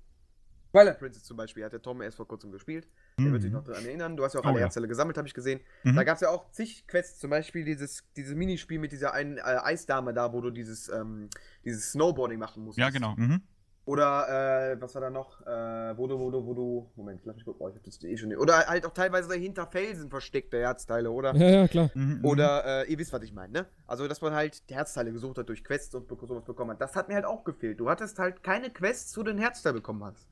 Twilight 0.72 1.00
Princess 1.00 1.24
zum 1.26 1.36
Beispiel, 1.36 1.66
hat 1.66 1.74
der 1.74 1.82
Tom 1.82 2.02
erst 2.02 2.16
vor 2.16 2.26
kurzem 2.28 2.50
gespielt. 2.52 2.88
Der 3.20 3.30
wird 3.32 3.42
sich 3.42 3.52
Mhm. 3.52 3.58
noch 3.58 3.64
daran 3.66 3.86
erinnern. 3.86 4.16
Du 4.16 4.24
hast 4.24 4.34
ja 4.36 4.40
auch 4.40 4.46
Oh, 4.46 4.50
alle 4.50 4.60
ja. 4.60 4.66
Herzteile 4.66 4.88
gesammelt, 4.88 5.18
habe 5.18 5.28
ich 5.28 5.34
gesehen. 5.34 5.60
Mhm. 5.84 5.96
Da 5.98 6.04
gab 6.06 6.16
es 6.16 6.22
ja 6.22 6.30
auch 6.30 6.50
zig 6.52 6.88
Quests, 6.88 7.20
zum 7.20 7.30
Beispiel 7.30 7.66
dieses, 7.66 8.06
dieses 8.16 8.36
Minispiel 8.36 8.80
mit 8.80 8.94
dieser 8.94 9.14
einen 9.14 9.38
äh, 9.38 9.42
Eisdame 9.42 10.14
da, 10.14 10.32
wo 10.32 10.40
du 10.40 10.50
dieses, 10.50 10.88
ähm, 10.88 11.30
dieses 11.66 11.92
Snowboarding 11.92 12.40
machen 12.40 12.64
musst. 12.64 12.78
Ja, 12.78 12.90
genau. 12.90 13.16
Mhm. 13.18 13.42
Oder, 13.86 14.74
äh, 14.74 14.82
was 14.82 14.94
war 14.94 15.02
da 15.02 15.10
noch? 15.10 15.42
Äh, 15.42 15.98
wo 15.98 16.06
du, 16.06 16.20
wo 16.20 16.30
du, 16.30 16.46
wo 16.46 16.54
du. 16.54 16.92
Moment, 16.96 17.22
lass 17.26 17.36
mich 17.36 17.46
gucken. 17.46 17.66
Oh, 17.66 17.70
ich 17.70 17.76
hab 17.76 17.84
das 17.84 18.04
eh 18.04 18.16
schon. 18.16 18.36
Oder 18.36 18.68
halt 18.68 18.86
auch 18.86 18.94
teilweise 18.94 19.34
hinter 19.34 19.66
Felsen 19.66 20.10
versteckte 20.10 20.60
Herzteile, 20.60 21.10
oder? 21.10 21.36
ja, 21.36 21.50
ja, 21.50 21.68
klar. 21.68 21.90
Mhm, 21.96 22.20
mhm. 22.20 22.26
Oder, 22.26 22.84
äh, 22.84 22.92
ihr 22.92 23.00
wisst, 23.00 23.12
was 23.12 23.24
ich 23.24 23.34
meine, 23.34 23.52
ne? 23.54 23.66
Also, 23.88 24.08
dass 24.08 24.22
man 24.22 24.34
halt 24.34 24.62
Herzteile 24.70 25.12
gesucht 25.12 25.40
hat 25.40 25.50
durch 25.50 25.64
Quests 25.64 25.96
und 25.96 26.08
sowas 26.08 26.46
bekommen 26.46 26.72
hat. 26.72 26.82
Das 26.82 26.96
hat 26.96 27.08
mir 27.08 27.16
halt 27.16 27.26
auch 27.26 27.44
gefehlt. 27.44 27.80
Du 27.80 27.90
hattest 27.90 28.20
halt 28.20 28.44
keine 28.44 28.70
Quests, 28.70 29.18
wo 29.18 29.24
du 29.24 29.32
den 29.32 29.40
Herzteil 29.40 29.74
bekommen 29.74 30.04
hast. 30.04 30.28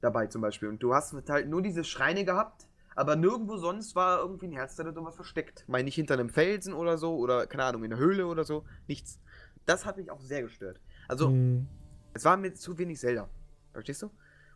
Dabei 0.00 0.26
zum 0.26 0.42
Beispiel. 0.42 0.68
Und 0.68 0.82
du 0.82 0.94
hast 0.94 1.14
halt 1.28 1.48
nur 1.48 1.62
diese 1.62 1.84
Schreine 1.84 2.24
gehabt, 2.24 2.66
aber 2.96 3.14
nirgendwo 3.14 3.56
sonst 3.56 3.94
war 3.94 4.18
irgendwie 4.18 4.48
ein 4.48 4.52
Herzteil 4.52 4.88
oder 4.88 5.04
was 5.04 5.14
versteckt. 5.14 5.64
Meine 5.68 5.84
nicht 5.84 5.94
hinter 5.94 6.14
einem 6.14 6.28
Felsen 6.28 6.74
oder 6.74 6.98
so, 6.98 7.16
oder 7.16 7.46
keine 7.46 7.64
Ahnung, 7.64 7.84
in 7.84 7.90
der 7.90 8.00
Höhle 8.00 8.26
oder 8.26 8.42
so. 8.42 8.64
Nichts. 8.88 9.20
Das 9.64 9.86
hat 9.86 9.96
mich 9.96 10.10
auch 10.10 10.20
sehr 10.20 10.42
gestört. 10.42 10.80
Also, 11.08 11.28
Hm. 11.28 11.68
Es 12.14 12.24
war 12.24 12.36
mir 12.36 12.54
zu 12.54 12.76
wenig 12.78 12.98
Zelda. 12.98 13.28
Verstehst 13.72 14.02
du? 14.02 14.10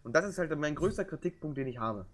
Und 0.04 0.14
das 0.14 0.24
ist 0.24 0.38
halt 0.38 0.56
mein 0.58 0.74
größter 0.74 1.04
Kritikpunkt, 1.04 1.58
den 1.58 1.66
ich 1.66 1.78
habe. 1.78 2.06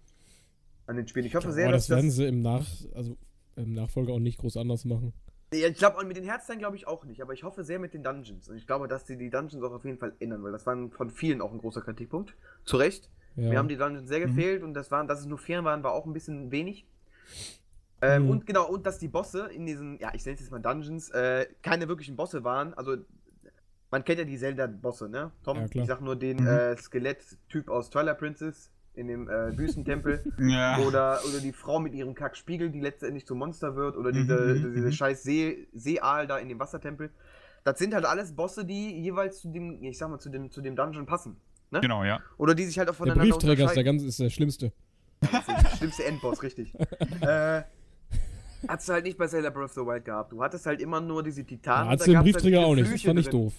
An 0.87 0.97
den 0.97 1.07
Spielen. 1.07 1.25
Ich 1.25 1.35
hoffe 1.35 1.51
sehr, 1.51 1.65
Aber 1.65 1.73
dass 1.73 1.87
das 1.87 1.95
werden 1.95 2.07
das. 2.07 2.15
sie 2.15 2.25
im 2.27 2.39
Nach, 2.41 2.67
also 2.93 3.17
im 3.55 3.73
Nachfolger 3.73 4.13
auch 4.13 4.19
nicht 4.19 4.37
groß 4.39 4.57
anders 4.57 4.85
machen. 4.85 5.13
Ja, 5.53 5.67
Ich 5.67 5.77
glaube, 5.77 6.03
mit 6.05 6.17
den 6.17 6.25
Herzteilen 6.25 6.59
glaube 6.59 6.75
ich 6.75 6.87
auch 6.87 7.05
nicht, 7.05 7.21
aber 7.21 7.33
ich 7.33 7.43
hoffe 7.43 7.63
sehr 7.63 7.79
mit 7.79 7.93
den 7.93 8.03
Dungeons. 8.03 8.49
Und 8.49 8.57
ich 8.57 8.67
glaube, 8.67 8.87
dass 8.87 9.05
die 9.05 9.15
die 9.17 9.29
Dungeons 9.29 9.63
auch 9.63 9.71
auf 9.71 9.85
jeden 9.85 9.97
Fall 9.97 10.13
ändern, 10.19 10.43
weil 10.43 10.51
das 10.51 10.65
war 10.65 10.75
von 10.89 11.09
vielen 11.09 11.41
auch 11.41 11.51
ein 11.51 11.59
großer 11.59 11.81
Kritikpunkt. 11.81 12.35
Zu 12.65 12.77
Recht. 12.77 13.09
Ja. 13.35 13.49
Mir 13.49 13.57
haben 13.59 13.67
die 13.67 13.77
Dungeons 13.77 14.07
sehr 14.09 14.19
Mhm. 14.27 14.35
gefehlt 14.35 14.63
und 14.63 14.73
das 14.73 14.91
waren, 14.91 15.07
dass 15.07 15.19
es 15.19 15.25
nur 15.25 15.37
vier 15.37 15.63
waren, 15.63 15.83
war 15.83 15.93
auch 15.93 16.05
ein 16.05 16.13
bisschen 16.13 16.51
wenig. 16.51 16.85
Ähm, 18.01 18.23
Mhm. 18.23 18.29
Und 18.29 18.45
genau, 18.45 18.67
und 18.69 18.85
dass 18.85 18.99
die 18.99 19.07
Bosse 19.07 19.47
in 19.47 19.65
diesen, 19.65 19.97
ja, 19.99 20.11
ich 20.13 20.25
nenne 20.25 20.35
es 20.35 20.41
jetzt 20.41 20.51
mal 20.51 20.59
Dungeons, 20.61 21.09
äh, 21.11 21.47
keine 21.61 21.87
wirklichen 21.87 22.15
Bosse 22.15 22.43
waren. 22.43 22.73
Also, 22.73 22.97
man 23.95 24.03
kennt 24.03 24.19
ja 24.19 24.25
die 24.25 24.37
Zelda-Bosse, 24.37 25.07
ne? 25.07 25.31
Tom, 25.45 25.57
Ja, 25.57 25.67
ich 25.71 25.85
sag 25.87 26.01
nur 26.01 26.17
den 26.17 26.41
Mhm. 26.41 26.47
äh, 26.47 26.75
Skelett-Typ 26.75 27.69
aus 27.69 27.89
Twilight 27.89 28.17
Princess 28.19 28.69
in 28.93 29.07
dem 29.07 29.29
äh, 29.29 29.57
Wüstentempel. 29.57 30.21
Ja. 30.37 30.79
Oder, 30.79 31.21
oder 31.25 31.39
die 31.39 31.53
Frau 31.53 31.79
mit 31.79 31.93
ihrem 31.93 32.13
Kackspiegel, 32.13 32.71
die 32.71 32.81
letztendlich 32.81 33.25
zum 33.25 33.37
Monster 33.37 33.77
wird. 33.77 33.95
Oder 33.95 34.11
diese, 34.11 34.35
Mhm, 34.37 34.63
mhm, 34.69 34.75
diese 34.75 34.87
mhm. 34.87 34.91
scheiß 34.91 35.23
See, 35.23 35.67
Seeaal 35.73 36.27
da 36.27 36.39
in 36.39 36.49
dem 36.49 36.59
Wassertempel. 36.59 37.09
Das 37.63 37.79
sind 37.79 37.93
halt 37.93 38.03
alles 38.03 38.35
Bosse, 38.35 38.65
die 38.65 38.99
jeweils 39.01 39.39
zu 39.39 39.47
dem, 39.49 39.81
ich 39.81 39.97
sag 39.97 40.09
mal, 40.09 40.19
zu 40.19 40.29
dem, 40.29 40.51
zu 40.51 40.59
dem 40.61 40.75
Dungeon 40.75 41.05
passen. 41.05 41.37
Ne? 41.71 41.79
Genau, 41.79 42.03
ja. 42.03 42.19
Oder 42.37 42.53
die 42.53 42.65
sich 42.65 42.77
halt 42.77 42.89
auch 42.89 42.93
der 42.93 42.97
voneinander 42.97 43.23
Briefträger 43.23 43.65
ist 43.65 43.75
der, 43.75 43.83
ganz, 43.85 44.03
ist 44.03 44.19
der 44.19 44.29
schlimmste. 44.29 44.73
Das 45.21 45.31
ist 45.31 45.47
der 45.47 45.69
schlimmste 45.77 46.03
Endboss, 46.03 46.43
richtig. 46.43 46.73
äh, 47.21 47.61
Hattest 48.67 48.89
du 48.89 48.93
halt 48.93 49.05
nicht 49.05 49.17
bei 49.17 49.27
Zelda 49.27 49.49
Breath 49.51 49.65
of 49.65 49.73
the 49.73 49.81
Wild 49.81 50.03
gehabt. 50.05 50.31
Du 50.33 50.41
hattest 50.43 50.65
halt 50.65 50.81
immer 50.81 50.99
nur 50.99 51.23
diese 51.23 51.43
Titanen. 51.45 51.89
hat 51.89 51.99
da 51.99 52.03
sie 52.03 52.11
den 52.11 52.15
gab's 52.15 52.23
Briefträger 52.25 52.57
halt 52.59 52.67
auch 52.67 52.75
nicht. 52.75 52.91
Das 52.93 53.01
fand 53.01 53.19
ich 53.19 53.29
drin. 53.29 53.41
doof. 53.43 53.53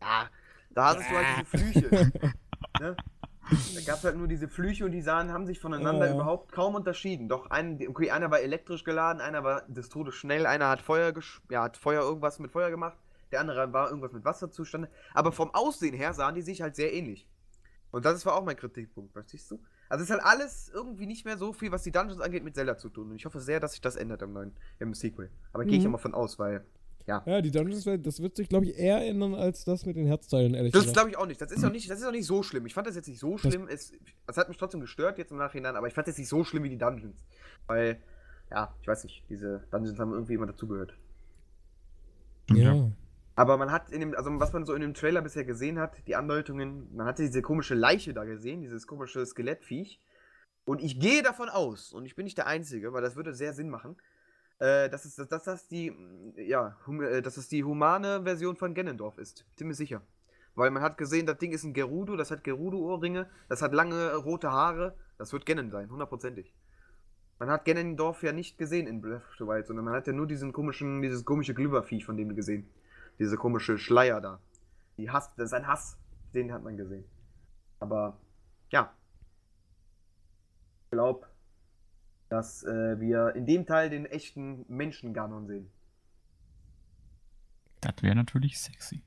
Ja, 0.00 0.30
da 0.70 0.88
hattest 0.90 1.10
du 1.10 1.16
halt 1.16 1.28
diese 1.28 1.44
Flüche. 1.44 1.90
ne? 2.78 2.96
Da 3.74 3.80
gab 3.82 3.98
es 3.98 4.04
halt 4.04 4.16
nur 4.16 4.28
diese 4.28 4.48
Flüche 4.48 4.84
und 4.84 4.92
die 4.92 5.02
sahen, 5.02 5.32
haben 5.32 5.46
sich 5.46 5.58
voneinander 5.60 6.06
Ja. 6.06 6.12
überhaupt 6.14 6.52
kaum 6.52 6.74
unterschieden. 6.74 7.28
Doch 7.28 7.50
ein, 7.50 7.78
okay, 7.88 8.10
einer 8.10 8.30
war 8.30 8.40
elektrisch 8.40 8.84
geladen, 8.84 9.20
einer 9.20 9.44
war 9.44 9.62
des 9.68 9.88
Todes 9.88 10.14
schnell, 10.14 10.46
einer 10.46 10.68
hat 10.68 10.80
Feuer, 10.80 11.12
ja, 11.50 11.62
hat 11.62 11.76
Feuer 11.76 12.02
irgendwas 12.02 12.38
mit 12.38 12.50
Feuer 12.50 12.70
gemacht, 12.70 12.98
der 13.32 13.40
andere 13.40 13.72
war 13.72 13.88
irgendwas 13.88 14.12
mit 14.12 14.24
Wasserzustande. 14.24 14.90
Aber 15.14 15.32
vom 15.32 15.52
Aussehen 15.54 15.94
her 15.94 16.12
sahen 16.14 16.34
die 16.34 16.42
sich 16.42 16.62
halt 16.62 16.76
sehr 16.76 16.92
ähnlich. 16.92 17.28
Und 17.90 18.04
das 18.04 18.24
war 18.26 18.34
auch 18.34 18.44
mein 18.44 18.56
Kritikpunkt, 18.56 19.12
verstehst 19.12 19.50
du? 19.50 19.60
Also 19.88 20.02
es 20.02 20.10
ist 20.10 20.14
halt 20.14 20.24
alles 20.24 20.68
irgendwie 20.68 21.06
nicht 21.06 21.24
mehr 21.24 21.38
so 21.38 21.54
viel, 21.54 21.72
was 21.72 21.82
die 21.82 21.92
Dungeons 21.92 22.20
angeht, 22.20 22.44
mit 22.44 22.54
Zelda 22.54 22.76
zu 22.76 22.90
tun. 22.90 23.10
Und 23.10 23.16
ich 23.16 23.24
hoffe 23.24 23.40
sehr, 23.40 23.60
dass 23.60 23.72
sich 23.72 23.80
das 23.80 23.96
ändert 23.96 24.20
im 24.20 24.34
neuen, 24.34 24.54
im 24.78 24.92
Sequel. 24.92 25.30
Aber 25.54 25.64
gehe 25.64 25.78
ich 25.78 25.84
Mhm. 25.84 25.88
immer 25.88 25.98
von 25.98 26.12
aus, 26.14 26.38
weil 26.38 26.66
Ja, 27.08 27.40
die 27.40 27.50
Dungeons, 27.50 27.84
das 28.02 28.20
wird 28.20 28.36
sich, 28.36 28.48
glaube 28.50 28.66
ich, 28.66 28.76
eher 28.78 29.02
ändern 29.06 29.34
als 29.34 29.64
das 29.64 29.86
mit 29.86 29.96
den 29.96 30.06
Herzteilen, 30.06 30.52
ehrlich 30.52 30.72
Das 30.72 30.82
gesagt. 30.82 30.94
glaube 30.96 31.10
ich 31.10 31.16
auch 31.16 31.26
nicht. 31.26 31.40
Das 31.40 31.50
ist 31.50 31.64
auch 31.64 31.72
nicht, 31.72 31.88
das 31.90 32.00
ist 32.00 32.06
auch 32.06 32.12
nicht 32.12 32.26
so 32.26 32.42
schlimm. 32.42 32.66
Ich 32.66 32.74
fand 32.74 32.86
das 32.86 32.96
jetzt 32.96 33.08
nicht 33.08 33.18
so 33.18 33.32
Das- 33.32 33.40
schlimm. 33.40 33.66
Es, 33.66 33.92
es 34.26 34.36
hat 34.36 34.48
mich 34.48 34.58
trotzdem 34.58 34.80
gestört 34.80 35.16
jetzt 35.16 35.30
im 35.32 35.38
Nachhinein, 35.38 35.74
aber 35.76 35.86
ich 35.86 35.94
fand 35.94 36.06
es 36.08 36.18
nicht 36.18 36.28
so 36.28 36.44
schlimm 36.44 36.64
wie 36.64 36.68
die 36.68 36.76
Dungeons. 36.78 37.24
Weil, 37.66 37.98
ja, 38.50 38.74
ich 38.82 38.86
weiß 38.88 39.04
nicht, 39.04 39.24
diese 39.30 39.64
Dungeons 39.70 39.98
haben 39.98 40.12
irgendwie 40.12 40.34
immer 40.34 40.46
dazugehört. 40.46 40.92
ja. 42.50 42.90
Aber 43.36 43.56
man 43.56 43.70
hat 43.70 43.90
in 43.90 44.00
dem, 44.00 44.14
also 44.16 44.30
was 44.40 44.52
man 44.52 44.66
so 44.66 44.74
in 44.74 44.80
dem 44.80 44.94
Trailer 44.94 45.22
bisher 45.22 45.44
gesehen 45.44 45.78
hat, 45.78 45.94
die 46.08 46.16
Andeutungen, 46.16 46.92
man 46.96 47.06
hatte 47.06 47.22
diese 47.22 47.40
komische 47.40 47.76
Leiche 47.76 48.12
da 48.12 48.24
gesehen, 48.24 48.60
dieses 48.62 48.88
komische 48.88 49.24
Skelettviech. 49.24 50.00
Und 50.64 50.82
ich 50.82 50.98
gehe 50.98 51.22
davon 51.22 51.48
aus, 51.48 51.92
und 51.92 52.04
ich 52.04 52.16
bin 52.16 52.24
nicht 52.24 52.36
der 52.36 52.48
Einzige, 52.48 52.92
weil 52.92 53.00
das 53.00 53.14
würde 53.14 53.32
sehr 53.32 53.52
Sinn 53.54 53.70
machen, 53.70 53.96
äh, 54.58 54.88
dass, 54.88 55.04
es, 55.04 55.16
dass, 55.16 55.28
dass 55.28 55.44
das 55.44 55.68
die, 55.68 55.94
ja, 56.36 56.76
hum, 56.86 57.02
äh, 57.02 57.22
dass 57.22 57.36
es 57.36 57.48
die 57.48 57.64
humane 57.64 58.22
Version 58.22 58.56
von 58.56 58.74
Ganondorf 58.74 59.18
ist. 59.18 59.44
Ziemlich 59.56 59.76
sicher. 59.76 60.02
Weil 60.54 60.70
man 60.70 60.82
hat 60.82 60.98
gesehen, 60.98 61.26
das 61.26 61.38
Ding 61.38 61.52
ist 61.52 61.64
ein 61.64 61.72
Gerudo, 61.72 62.16
das 62.16 62.30
hat 62.30 62.42
Gerudo-Ohrringe, 62.42 63.28
das 63.48 63.62
hat 63.62 63.72
lange 63.72 64.16
rote 64.16 64.50
Haare, 64.50 64.96
das 65.16 65.32
wird 65.32 65.46
Ganon 65.46 65.70
sein, 65.70 65.90
hundertprozentig. 65.90 66.52
Man 67.38 67.50
hat 67.50 67.64
Ganondorf 67.64 68.24
ja 68.24 68.32
nicht 68.32 68.58
gesehen 68.58 68.88
in 68.88 69.00
Breath 69.00 69.22
of 69.22 69.36
the 69.38 69.46
Wild, 69.46 69.66
sondern 69.68 69.84
man 69.84 69.94
hat 69.94 70.08
ja 70.08 70.12
nur 70.12 70.26
diesen 70.26 70.52
komischen, 70.52 71.00
dieses 71.02 71.24
komische 71.24 71.54
Glibberviech 71.54 72.04
von 72.04 72.16
dem 72.16 72.34
gesehen. 72.34 72.68
Diese 73.20 73.36
komische 73.36 73.78
Schleier 73.78 74.20
da. 74.20 74.40
Die 74.96 75.10
Hass, 75.10 75.32
das 75.36 75.46
ist 75.46 75.52
ein 75.52 75.68
Hass. 75.68 75.96
Den 76.34 76.52
hat 76.52 76.64
man 76.64 76.76
gesehen. 76.76 77.04
Aber, 77.78 78.18
ja. 78.70 78.92
Ich 80.84 80.90
glaube, 80.90 81.26
dass 82.28 82.62
äh, 82.64 83.00
wir 83.00 83.34
in 83.34 83.46
dem 83.46 83.66
Teil 83.66 83.90
den 83.90 84.06
echten 84.06 84.64
Menschen 84.68 85.14
Ganon 85.14 85.46
sehen. 85.46 85.70
Das 87.80 88.02
wäre 88.02 88.14
natürlich 88.14 88.58
sexy. 88.58 89.02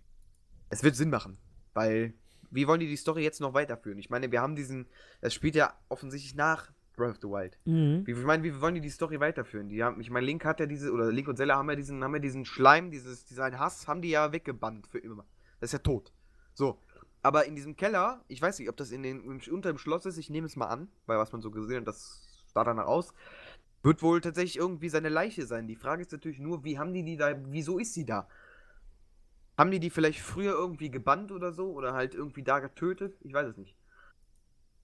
Es 0.69 0.83
wird 0.83 0.95
Sinn 0.95 1.09
machen, 1.09 1.37
weil 1.73 2.13
wie 2.51 2.67
wollen 2.67 2.79
die 2.79 2.87
die 2.87 2.97
Story 2.97 3.23
jetzt 3.23 3.41
noch 3.41 3.53
weiterführen? 3.53 3.97
Ich 3.97 4.09
meine, 4.09 4.31
wir 4.31 4.41
haben 4.41 4.55
diesen, 4.55 4.87
es 5.21 5.33
spielt 5.33 5.55
ja 5.55 5.73
offensichtlich 5.89 6.35
nach 6.35 6.71
Breath 6.95 7.11
of 7.11 7.17
the 7.21 7.27
Wild. 7.27 7.57
Mhm. 7.65 8.05
Wie, 8.05 8.11
ich 8.11 8.25
meine, 8.25 8.43
wie 8.43 8.59
wollen 8.59 8.75
die 8.75 8.81
die 8.81 8.89
Story 8.89 9.19
weiterführen? 9.19 9.69
Die 9.69 9.83
haben, 9.83 9.99
ich 10.01 10.09
meine, 10.09 10.25
Link 10.25 10.45
hat 10.45 10.59
ja 10.59 10.65
diese, 10.65 10.91
oder 10.91 11.11
Link 11.11 11.27
und 11.27 11.37
Zelda 11.37 11.55
haben 11.55 11.69
ja 11.69 11.75
diesen, 11.75 12.03
haben 12.03 12.13
ja 12.13 12.19
diesen 12.19 12.45
Schleim, 12.45 12.91
dieses, 12.91 13.25
diesen 13.25 13.57
Hass, 13.57 13.87
haben 13.87 14.01
die 14.01 14.09
ja 14.09 14.31
weggebannt 14.31 14.87
für 14.87 14.99
immer. 14.99 15.25
Das 15.59 15.69
ist 15.69 15.73
ja 15.73 15.79
tot. 15.79 16.11
So. 16.53 16.81
Aber 17.23 17.45
in 17.45 17.55
diesem 17.55 17.75
Keller, 17.75 18.23
ich 18.27 18.41
weiß 18.41 18.59
nicht, 18.59 18.69
ob 18.69 18.77
das 18.77 18.91
in 18.91 19.03
den, 19.03 19.23
im, 19.23 19.39
unter 19.51 19.71
dem 19.71 19.77
Schloss 19.77 20.05
ist, 20.05 20.17
ich 20.17 20.29
nehme 20.29 20.47
es 20.47 20.55
mal 20.55 20.67
an, 20.67 20.89
weil 21.05 21.17
was 21.17 21.31
man 21.31 21.41
so 21.41 21.51
gesehen 21.51 21.81
hat, 21.81 21.87
das 21.87 22.27
sah 22.53 22.63
danach 22.63 22.85
aus, 22.85 23.13
wird 23.83 24.01
wohl 24.01 24.21
tatsächlich 24.21 24.57
irgendwie 24.57 24.89
seine 24.89 25.09
Leiche 25.09 25.45
sein. 25.45 25.67
Die 25.67 25.75
Frage 25.75 26.01
ist 26.01 26.11
natürlich 26.11 26.39
nur, 26.39 26.63
wie 26.63 26.77
haben 26.77 26.93
die 26.93 27.03
die 27.03 27.17
da, 27.17 27.35
wieso 27.45 27.79
ist 27.79 27.93
sie 27.93 28.05
da? 28.05 28.27
Haben 29.57 29.71
die 29.71 29.79
die 29.79 29.89
vielleicht 29.89 30.21
früher 30.21 30.53
irgendwie 30.53 30.89
gebannt 30.89 31.31
oder 31.31 31.51
so? 31.51 31.71
Oder 31.71 31.93
halt 31.93 32.15
irgendwie 32.15 32.43
da 32.43 32.59
getötet? 32.59 33.15
Ich 33.21 33.33
weiß 33.33 33.47
es 33.47 33.57
nicht. 33.57 33.75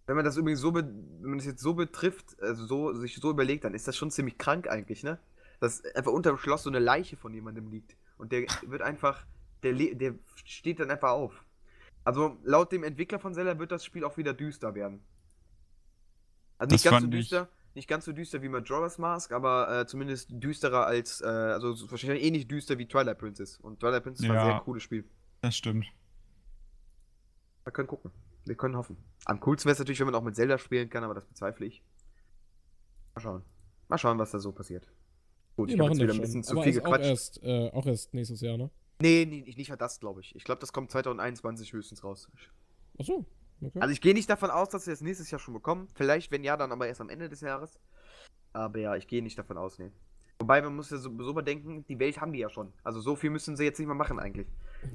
Wenn 0.07 0.15
man 0.15 0.25
das 0.25 0.37
übrigens 0.37 0.61
so, 0.61 0.73
wenn 0.73 1.19
man 1.21 1.37
das 1.37 1.45
jetzt 1.45 1.61
so 1.61 1.73
betrifft, 1.73 2.41
also 2.41 2.65
so, 2.65 2.93
sich 2.93 3.15
so 3.15 3.29
überlegt, 3.29 3.65
dann 3.65 3.73
ist 3.73 3.87
das 3.87 3.97
schon 3.97 4.09
ziemlich 4.09 4.37
krank 4.37 4.69
eigentlich, 4.69 5.03
ne? 5.03 5.19
Dass 5.59 5.83
einfach 5.95 6.11
unter 6.11 6.31
dem 6.31 6.37
Schloss 6.37 6.63
so 6.63 6.69
eine 6.69 6.79
Leiche 6.79 7.17
von 7.17 7.33
jemandem 7.33 7.67
liegt. 7.69 7.95
Und 8.17 8.31
der 8.31 8.45
wird 8.65 8.81
einfach, 8.81 9.25
der, 9.63 9.73
der 9.73 10.15
steht 10.45 10.79
dann 10.79 10.91
einfach 10.91 11.09
auf. 11.09 11.43
Also 12.03 12.37
laut 12.43 12.71
dem 12.71 12.83
Entwickler 12.83 13.19
von 13.19 13.33
Zelda 13.33 13.59
wird 13.59 13.71
das 13.71 13.83
Spiel 13.83 14.05
auch 14.05 14.15
wieder 14.15 14.33
düster 14.33 14.75
werden. 14.75 15.01
Also 16.57 16.73
nicht 16.73 16.85
Das 16.85 16.91
ganz 16.91 17.03
so 17.03 17.09
düster, 17.09 17.49
nicht 17.77 17.87
ganz 17.87 18.03
so 18.05 18.11
düster 18.11 18.41
wie 18.41 18.49
Majora's 18.49 18.97
Mask, 18.97 19.31
aber 19.31 19.81
äh, 19.81 19.85
zumindest 19.87 20.29
düsterer 20.31 20.85
als, 20.85 21.21
äh, 21.21 21.25
also 21.25 21.73
so- 21.73 21.89
wahrscheinlich 21.89 22.23
ähnlich 22.25 22.47
düster 22.47 22.77
wie 22.77 22.87
Twilight 22.87 23.17
Princess. 23.19 23.57
Und 23.59 23.79
Twilight 23.79 24.03
Princess 24.03 24.27
war 24.27 24.35
ein 24.35 24.47
Ja. 24.47 24.53
sehr 24.55 24.59
cooles 24.61 24.83
Spiel. 24.83 25.05
Das 25.41 25.55
stimmt. 25.55 25.85
Wir 27.63 27.71
können 27.71 27.87
gucken. 27.87 28.11
Wir 28.45 28.55
können 28.55 28.75
hoffen. 28.77 28.97
Am 29.25 29.39
coolsten 29.41 29.67
wäre 29.67 29.73
es 29.73 29.79
natürlich, 29.79 29.99
wenn 29.99 30.07
man 30.07 30.15
auch 30.15 30.23
mit 30.23 30.35
Zelda 30.35 30.57
spielen 30.57 30.89
kann, 30.89 31.03
aber 31.03 31.13
das 31.13 31.25
bezweifle 31.25 31.65
ich. 31.65 31.83
Mal 33.15 33.21
schauen. 33.21 33.43
Mal 33.89 33.97
schauen, 33.97 34.19
was 34.19 34.31
da 34.31 34.39
so 34.39 34.51
passiert. 34.51 34.87
Gut, 35.55 35.69
Die 35.69 35.73
ich 35.73 35.79
habe 35.79 35.89
jetzt 35.91 36.01
wieder 36.01 36.13
ein 36.13 36.21
bisschen 36.21 36.43
schon. 36.43 36.43
zu 36.43 36.51
Aber 36.53 36.63
viel 36.63 36.71
ist 36.73 36.79
auch 36.79 36.83
gequatscht. 36.85 37.05
erst, 37.05 37.43
äh, 37.43 37.69
auch 37.71 37.85
erst 37.85 38.13
nächstes 38.13 38.41
Jahr, 38.41 38.57
ne? 38.57 38.69
Nee, 39.01 39.25
nee, 39.29 39.41
nicht 39.41 39.57
nicht 39.57 39.81
das, 39.81 39.99
glaube 39.99 40.21
ich. 40.21 40.35
Ich 40.35 40.43
glaube, 40.43 40.59
das 40.61 40.71
kommt 40.73 40.91
2021 40.91 41.73
höchstens 41.73 42.03
raus. 42.03 42.29
Achso. 42.99 43.25
Okay. 43.61 43.79
Also 43.79 43.91
ich 43.91 44.01
gehe 44.01 44.13
nicht 44.13 44.29
davon 44.29 44.49
aus, 44.51 44.69
dass 44.69 44.85
wir 44.85 44.93
es 44.93 45.01
nächstes 45.01 45.31
Jahr 45.31 45.39
schon 45.39 45.53
bekommen. 45.53 45.87
Vielleicht, 45.95 46.31
wenn 46.31 46.43
ja, 46.43 46.57
dann 46.57 46.71
aber 46.71 46.87
erst 46.87 47.01
am 47.01 47.09
Ende 47.09 47.27
des 47.29 47.41
Jahres. 47.41 47.79
Aber 48.53 48.79
ja, 48.79 48.95
ich 48.95 49.07
gehe 49.07 49.21
nicht 49.23 49.37
davon 49.37 49.57
aus, 49.57 49.79
nee. 49.79 49.91
Wobei, 50.39 50.61
man 50.61 50.75
muss 50.75 50.91
ja 50.91 50.97
so, 50.97 51.09
so 51.23 51.33
bedenken, 51.33 51.83
die 51.87 51.97
Welt 51.99 52.21
haben 52.21 52.31
die 52.31 52.37
ja 52.39 52.49
schon. 52.49 52.71
Also 52.83 52.99
so 53.01 53.15
viel 53.15 53.31
müssen 53.31 53.55
sie 53.57 53.63
jetzt 53.63 53.79
nicht 53.79 53.87
mehr 53.87 53.95
machen 53.95 54.19
eigentlich. 54.19 54.45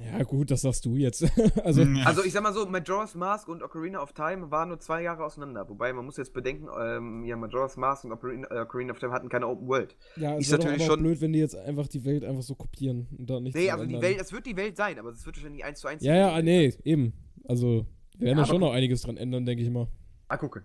ja, 0.01 0.23
gut, 0.23 0.49
das 0.51 0.61
sagst 0.61 0.85
du 0.85 0.95
jetzt. 0.95 1.23
also. 1.65 1.83
Also 2.05 2.23
ich 2.23 2.31
sag 2.31 2.43
mal 2.43 2.53
so, 2.53 2.65
Majora's 2.65 3.13
Mask 3.15 3.49
und 3.49 3.61
Ocarina 3.61 4.01
of 4.01 4.13
Time 4.13 4.49
waren 4.51 4.69
nur 4.69 4.79
zwei 4.79 5.01
Jahre 5.03 5.25
auseinander. 5.25 5.67
Wobei, 5.67 5.91
man 5.91 6.05
muss 6.05 6.15
jetzt 6.15 6.31
bedenken, 6.31 6.69
ähm, 6.79 7.25
ja, 7.25 7.35
Majora's 7.35 7.75
Mask 7.75 8.05
und 8.05 8.13
Ocarina, 8.13 8.47
äh, 8.51 8.61
Ocarina 8.61 8.93
of 8.93 8.99
Time 8.99 9.11
hatten 9.11 9.27
keine 9.27 9.47
Open 9.49 9.67
World. 9.67 9.97
ja, 10.15 10.35
es 10.37 10.45
ist 10.47 10.51
natürlich 10.51 10.85
schon- 10.85 11.01
blöd, 11.01 11.19
wenn 11.19 11.33
die 11.33 11.39
jetzt 11.39 11.57
einfach 11.57 11.87
die 11.89 12.05
Welt 12.05 12.23
einfach 12.23 12.41
so 12.43 12.55
kopieren 12.55 13.07
und 13.17 13.29
dann 13.29 13.43
nichts 13.43 13.59
Nee, 13.59 13.69
also 13.69 13.83
die 13.85 13.95
ändern. 13.95 14.09
Welt, 14.11 14.21
es 14.21 14.31
wird 14.31 14.45
die 14.45 14.55
Welt 14.55 14.77
sein, 14.77 14.97
aber 14.97 15.09
es 15.09 15.25
wird 15.25 15.35
wahrscheinlich 15.35 15.65
eins 15.65 15.81
zu 15.81 15.89
eins. 15.89 16.01
Ja, 16.03 16.15
ja, 16.15 16.41
nee, 16.41 16.73
eben. 16.85 17.11
Also, 17.49 17.85
wir 18.17 18.27
werden 18.27 18.37
Ja, 18.37 18.43
da 18.43 18.49
schon 18.49 18.61
noch 18.61 18.73
einiges 18.73 19.01
dran 19.01 19.17
ändern, 19.17 19.45
denke 19.45 19.63
ich 19.63 19.69
mal. 19.69 19.87
Ah, 20.27 20.37
gucke. 20.37 20.63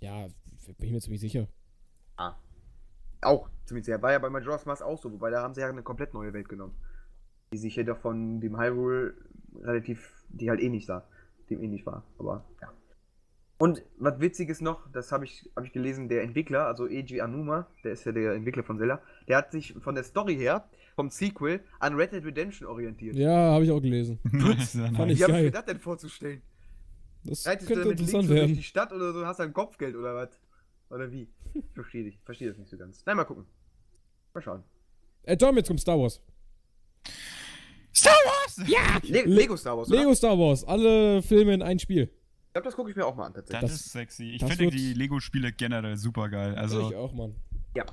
Ja, 0.00 0.26
bin 0.66 0.88
ich 0.88 0.92
mir 0.92 1.00
ziemlich 1.00 1.20
sicher. 1.20 1.46
Ah. 2.16 2.34
Auch, 3.20 3.48
ziemlich 3.64 3.86
sehr. 3.86 4.02
War 4.02 4.12
ja 4.12 4.18
bei 4.18 4.30
Majora's 4.30 4.66
Mask 4.66 4.82
auch 4.82 4.98
so, 4.98 5.12
wobei 5.12 5.30
da 5.30 5.42
haben 5.42 5.54
sie 5.54 5.60
ja 5.60 5.68
eine 5.68 5.82
komplett 5.82 6.12
neue 6.12 6.32
Welt 6.32 6.48
genommen. 6.48 6.74
Die 7.52 7.58
sich 7.58 7.76
jedoch 7.76 7.98
von 7.98 8.40
dem 8.40 8.58
Hyrule 8.58 9.14
relativ, 9.62 10.12
die 10.28 10.50
halt 10.50 10.60
ähnlich 10.60 10.86
sah. 10.86 11.04
Dem 11.50 11.62
ähnlich 11.62 11.86
war, 11.86 12.02
aber 12.18 12.44
ja. 12.60 12.72
Und 13.58 13.84
was 13.98 14.18
witziges 14.18 14.60
noch, 14.60 14.90
das 14.90 15.12
habe 15.12 15.24
ich, 15.24 15.48
hab 15.54 15.64
ich 15.64 15.72
gelesen, 15.72 16.08
der 16.08 16.22
Entwickler, 16.22 16.66
also 16.66 16.86
Eiji 16.86 17.20
Anuma, 17.20 17.68
der 17.84 17.92
ist 17.92 18.04
ja 18.04 18.10
der 18.10 18.32
Entwickler 18.32 18.64
von 18.64 18.76
Zelda, 18.78 19.00
der 19.28 19.36
hat 19.36 19.52
sich 19.52 19.74
von 19.74 19.94
der 19.94 20.02
Story 20.02 20.34
her, 20.34 20.68
vom 20.96 21.10
Sequel, 21.10 21.60
an 21.78 21.94
Red 21.94 22.12
Dead 22.12 22.24
Redemption 22.24 22.66
orientiert. 22.66 23.14
Ja, 23.14 23.52
habe 23.52 23.64
ich 23.64 23.70
auch 23.70 23.80
gelesen. 23.80 24.18
Fand 24.96 25.12
ich 25.12 25.20
Wie 25.20 25.22
habe 25.22 25.36
ich 25.36 25.42
mir 25.44 25.50
das 25.52 25.64
denn 25.64 25.78
vorzustellen? 25.78 26.42
Das 27.24 27.46
Reitest 27.46 27.70
du 27.70 27.74
könnte 27.74 27.88
mit 27.88 27.98
Link 27.98 28.08
interessant 28.08 28.28
so 28.28 28.34
durch 28.34 28.40
werden. 28.40 28.56
die 28.56 28.62
Stadt 28.62 28.92
oder 28.92 29.12
so, 29.12 29.26
hast 29.26 29.38
du 29.38 29.44
ein 29.44 29.52
Kopfgeld 29.52 29.94
oder 29.96 30.14
was? 30.14 30.28
Oder 30.90 31.10
wie? 31.12 31.28
Ich 31.54 31.64
verstehe 31.74 32.04
dich, 32.04 32.18
verstehe 32.24 32.48
das 32.48 32.58
nicht 32.58 32.70
so 32.70 32.76
ganz. 32.76 33.02
Nein, 33.06 33.16
mal 33.16 33.24
gucken. 33.24 33.46
Mal 34.34 34.40
schauen. 34.42 34.62
Äh, 35.24 35.36
Tom, 35.36 35.56
jetzt 35.56 35.68
kommt 35.68 35.80
Star 35.80 35.98
Wars. 35.98 36.20
Star 37.94 38.12
Wars! 38.24 38.68
Ja! 38.68 38.98
Le 39.02 39.22
Lego 39.24 39.56
Star 39.56 39.76
Wars, 39.76 39.88
oder? 39.88 39.98
Lego 39.98 40.14
Star 40.14 40.38
Wars, 40.38 40.64
alle 40.64 41.22
Filme 41.22 41.54
in 41.54 41.62
ein 41.62 41.78
Spiel. 41.78 42.04
Ich 42.04 42.52
glaube, 42.54 42.64
das 42.66 42.74
gucke 42.74 42.90
ich 42.90 42.96
mir 42.96 43.06
auch 43.06 43.14
mal 43.14 43.26
an, 43.26 43.34
tatsächlich. 43.34 43.60
Das, 43.62 43.70
Das- 43.72 43.80
ist 43.86 43.92
sexy. 43.92 44.30
Ich 44.34 44.44
finde 44.44 44.70
die 44.70 44.92
Lego-Spiele 44.94 45.52
generell 45.52 45.96
super 45.96 46.28
geil. 46.28 46.52
ich 46.52 46.58
Also, 46.58 46.94
auch, 46.96 47.12
Mann. 47.12 47.34
Ja. 47.76 47.84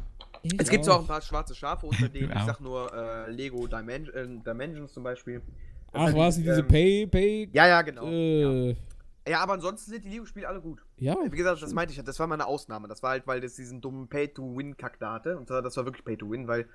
Ich 0.41 0.53
Es 0.57 0.69
gibt 0.69 0.85
zwar 0.85 0.97
auch 0.97 1.01
ein 1.01 1.07
paar 1.07 1.21
schwarze 1.21 1.53
Schafe 1.55 1.85
unter 1.85 2.07
denen, 2.09 2.29
ich 2.31 2.35
auch. 2.35 2.45
sag 2.45 2.59
nur 2.61 2.93
äh, 2.93 3.31
Lego 3.31 3.67
Dimen 3.67 4.07
äh, 4.13 4.27
Dimensions 4.45 4.93
zum 4.93 5.03
Beispiel. 5.03 5.41
Das 5.91 6.01
Ach, 6.01 6.07
sind 6.07 6.17
war 6.17 6.27
es 6.29 6.37
nicht 6.37 6.47
diese 6.49 6.59
ähm, 6.61 6.67
Pay, 6.67 7.07
Pay, 7.07 7.49
Ja, 7.53 7.67
ja, 7.67 7.81
genau. 7.81 8.05
äh, 8.07 8.69
ja, 8.71 8.75
aber 9.37 9.53
ansonsten 9.53 9.91
sind 9.91 10.05
die 10.05 10.09
Lego-Spiele 10.09 10.47
alle 10.47 10.61
gut. 10.61 10.83
ja. 10.97 11.15
Wie 11.29 11.37
gesagt, 11.37 11.61
das 11.61 11.73
meinte 11.73 11.93
ich, 11.93 12.03
das 12.03 12.19
war 12.19 12.27
mal 12.27 12.35
eine 12.35 12.47
Ausnahme. 12.47 12.87
Das 12.87 13.03
war 13.03 13.11
halt, 13.11 13.27
weil 13.27 13.41
das 13.41 13.55
diesen 13.55 13.81
dummen 13.81 14.07
Pay-to-Win-Kack 14.07 14.99
da 14.99 15.13
hatte. 15.13 15.37
Und 15.37 15.47
zwar, 15.47 15.61
das 15.61 15.77
war 15.77 15.85
wirklich 15.85 16.05
Pay-to-Win, 16.05 16.47
weil 16.47 16.63
du 16.63 16.69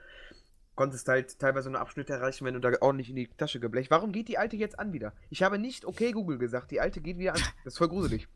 konntest 0.76 1.08
halt 1.08 1.38
teilweise 1.38 1.70
nur 1.70 1.80
Abschnitte 1.80 2.12
erreichen, 2.12 2.44
wenn 2.44 2.54
du 2.54 2.60
da 2.60 2.70
ordentlich 2.80 3.10
in 3.10 3.16
die 3.16 3.28
Tasche 3.28 3.60
geblecht. 3.60 3.90
Warum 3.90 4.12
geht 4.12 4.28
die 4.28 4.38
alte 4.38 4.56
jetzt 4.56 4.78
an 4.78 4.92
wieder? 4.92 5.12
Ich 5.30 5.42
habe 5.42 5.58
nicht 5.58 5.84
okay 5.84 6.12
Google 6.12 6.38
gesagt, 6.38 6.70
die 6.70 6.80
alte 6.80 7.00
geht 7.00 7.18
wieder 7.18 7.34
an. 7.34 7.40
Das 7.64 7.74
ist 7.74 7.78
voll 7.78 7.88
gruselig. 7.88 8.28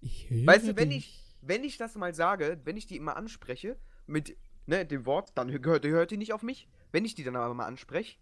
Ich 0.00 0.30
höre 0.30 0.46
Weißt 0.46 0.68
du, 0.68 0.76
wenn 0.76 0.90
dich. 0.90 0.98
ich, 0.98 1.36
wenn 1.42 1.64
ich 1.64 1.76
das 1.78 1.94
mal 1.96 2.14
sage, 2.14 2.60
wenn 2.64 2.76
ich 2.76 2.86
die 2.86 2.96
immer 2.96 3.16
anspreche, 3.16 3.76
mit 4.06 4.36
ne, 4.66 4.84
dem 4.86 5.06
Wort, 5.06 5.32
dann 5.36 5.50
hört, 5.50 5.84
hört 5.84 6.10
die 6.10 6.16
nicht 6.16 6.32
auf 6.32 6.42
mich. 6.42 6.68
Wenn 6.92 7.04
ich 7.04 7.14
die 7.14 7.24
dann 7.24 7.36
aber 7.36 7.54
mal 7.54 7.66
anspreche, 7.66 8.18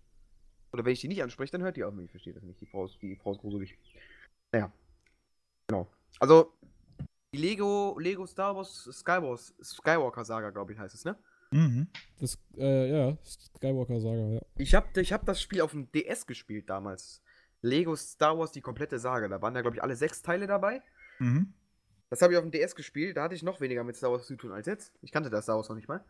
oder 0.73 0.85
wenn 0.85 0.93
ich 0.93 1.01
die 1.01 1.09
nicht 1.09 1.23
anspreche, 1.23 1.53
dann 1.53 1.63
hört 1.63 1.77
die 1.77 1.85
auf 1.85 1.95
mich. 1.95 2.07
Ich 2.07 2.11
verstehe 2.13 2.35
das 2.35 2.43
nicht. 2.45 2.61
Die 2.61 2.67
Frau 2.67 2.85
ist, 2.85 3.01
die 3.03 3.17
Frau 3.17 3.33
ist 3.33 3.41
gruselig. 3.41 3.77
Naja. 4.53 4.73
Genau. 5.71 5.87
Also, 6.19 6.53
die 7.33 7.39
Lego, 7.39 7.97
Lego 8.01 8.27
Star 8.27 8.57
Wars 8.57 8.89
Skywars, 8.91 9.55
Skywalker 9.63 10.25
Saga, 10.25 10.51
glaube 10.51 10.73
ich, 10.73 10.79
heißt 10.79 10.95
es, 10.97 11.05
ne? 11.05 11.17
mhm. 11.53 11.87
Das, 12.19 12.37
äh, 12.57 12.91
ja, 12.91 13.17
Skywalker-Saga, 13.25 14.35
ja. 14.35 14.41
Ich 14.57 14.75
habe 14.75 15.01
ich 15.01 15.13
hab 15.13 15.25
das 15.25 15.41
Spiel 15.41 15.61
auf 15.61 15.71
dem 15.71 15.91
DS 15.93 16.27
gespielt 16.27 16.69
damals. 16.69 17.23
Lego 17.63 17.95
Star 17.95 18.37
Wars, 18.37 18.51
die 18.51 18.61
komplette 18.61 18.99
Saga. 18.99 19.29
Da 19.29 19.41
waren 19.41 19.55
da, 19.55 19.63
glaube 19.63 19.77
ich, 19.77 19.83
alle 19.83 19.95
sechs 19.95 20.23
Teile 20.23 20.49
dabei. 20.49 20.83
Mhm. 21.21 21.53
Das 22.09 22.21
habe 22.21 22.33
ich 22.33 22.39
auf 22.39 22.45
dem 22.45 22.51
DS 22.51 22.75
gespielt. 22.75 23.17
Da 23.17 23.23
hatte 23.23 23.37
ich 23.37 23.45
noch 23.45 23.61
weniger 23.61 23.85
mit 23.85 23.95
Star 23.95 24.11
Wars 24.11 24.27
zu 24.27 24.35
tun 24.35 24.51
als 24.51 24.67
jetzt. 24.67 24.93
Ich 25.03 25.13
kannte 25.13 25.31
das 25.31 25.45
Star 25.45 25.57
Wars 25.57 25.69
noch 25.69 25.77
nicht 25.77 25.89
mal. 25.89 26.05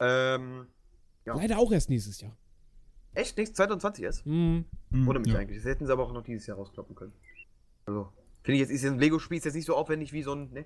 Ähm, 0.00 0.66
Ja. 1.26 1.34
Leider 1.34 1.58
auch 1.58 1.70
erst 1.72 1.90
nächstes 1.90 2.22
Jahr. 2.22 2.34
echt 3.12 3.36
nicht? 3.36 3.54
2020 3.54 4.04
erst? 4.04 4.24
Hm. 4.24 4.64
Mhm. 4.90 5.08
Ohne 5.08 5.18
mich 5.18 5.32
ja. 5.32 5.38
eigentlich. 5.40 5.58
Das 5.58 5.66
hätten 5.66 5.84
sie 5.84 5.92
aber 5.92 6.04
auch 6.04 6.12
noch 6.12 6.22
dieses 6.22 6.46
Jahr 6.46 6.56
rauskloppen 6.56 6.94
können. 6.94 7.12
Also, 7.84 8.12
finde 8.48 8.62
ich 8.62 8.68
jetzt, 8.68 8.70
ist 8.70 8.84
ein 8.90 8.98
Lego-Spiel 8.98 9.38
ist 9.38 9.44
jetzt 9.44 9.54
nicht 9.54 9.66
so 9.66 9.74
aufwendig 9.76 10.12
wie 10.12 10.22
so 10.22 10.32
ein, 10.32 10.50
ne? 10.52 10.64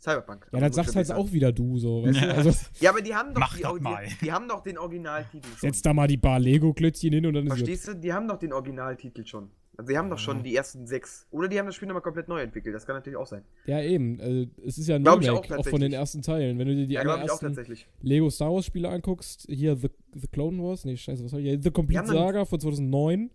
Cyberpunk. 0.00 0.46
Ja, 0.52 0.58
Also, 0.58 0.66
das 0.66 0.76
sagst 0.76 0.88
muss 0.88 0.96
halt 0.96 1.04
ich 1.04 1.08
sagen. 1.08 1.20
auch 1.20 1.32
wieder 1.32 1.52
du, 1.52 1.78
so, 1.78 2.02
weißt 2.04 2.20
Ja. 2.20 2.26
du? 2.26 2.34
Also, 2.34 2.50
Ja, 2.80 2.90
aber 2.90 3.00
die 3.00 3.14
haben 3.14 3.32
doch 3.32 3.40
Mach 3.40 3.56
die, 3.56 3.62
die, 3.62 3.80
mal. 3.80 4.04
die 4.20 4.32
haben 4.32 4.48
doch 4.48 4.60
den 4.62 4.76
Originaltitel 4.78 5.48
schon. 5.48 5.58
setz 5.60 5.80
da 5.82 5.94
mal 5.94 6.06
die 6.08 6.18
paar 6.18 6.38
Lego-Klötzchen 6.38 7.12
hin 7.12 7.24
und 7.26 7.34
dann 7.34 7.46
ist. 7.46 7.52
Verstehst 7.54 7.88
du? 7.88 7.94
Die 7.94 8.12
haben 8.12 8.28
doch 8.28 8.38
den 8.38 8.52
Originaltitel 8.52 9.24
schon. 9.24 9.50
Also 9.76 9.90
die 9.90 9.98
haben 9.98 10.08
doch 10.10 10.18
schon 10.18 10.36
Ja. 10.38 10.42
die 10.44 10.54
ersten 10.56 10.86
sechs. 10.86 11.26
Oder 11.30 11.48
die 11.48 11.58
haben 11.58 11.66
das 11.66 11.74
Spiel 11.74 11.88
nochmal 11.88 12.02
komplett 12.02 12.28
neu 12.28 12.40
entwickelt. 12.40 12.74
Das 12.74 12.86
kann 12.86 12.94
natürlich 12.96 13.16
auch 13.16 13.26
sein. 13.26 13.42
Ja, 13.66 13.80
eben. 13.80 14.20
Äh, 14.20 14.46
es 14.64 14.78
ist 14.78 14.86
ja 14.88 14.96
ein 14.96 15.02
ich 15.02 15.08
Remake, 15.08 15.32
auch 15.32 15.50
auch, 15.58 15.66
von 15.68 15.80
den 15.80 15.92
ersten 15.92 16.22
Teilen. 16.22 16.58
Wenn 16.58 16.68
du 16.68 16.74
dir 16.76 16.86
die 16.86 16.94
ja, 16.94 17.24
ich 17.24 17.30
tatsächlich. 17.40 17.88
Lego 18.00 18.30
Star 18.30 18.52
Wars 18.52 18.66
Spiele 18.66 18.88
anguckst, 18.88 19.46
hier 19.48 19.74
The, 19.76 19.88
The 20.14 20.28
Clone 20.28 20.62
Wars, 20.62 20.84
nee, 20.84 20.96
scheiße, 20.96 21.24
was 21.24 21.32
war 21.32 21.40
hier? 21.40 21.60
The 21.60 21.70
Complete 21.72 22.04
dann- 22.04 22.14
Saga 22.14 22.44
von 22.44 22.60
2009, 22.60 23.30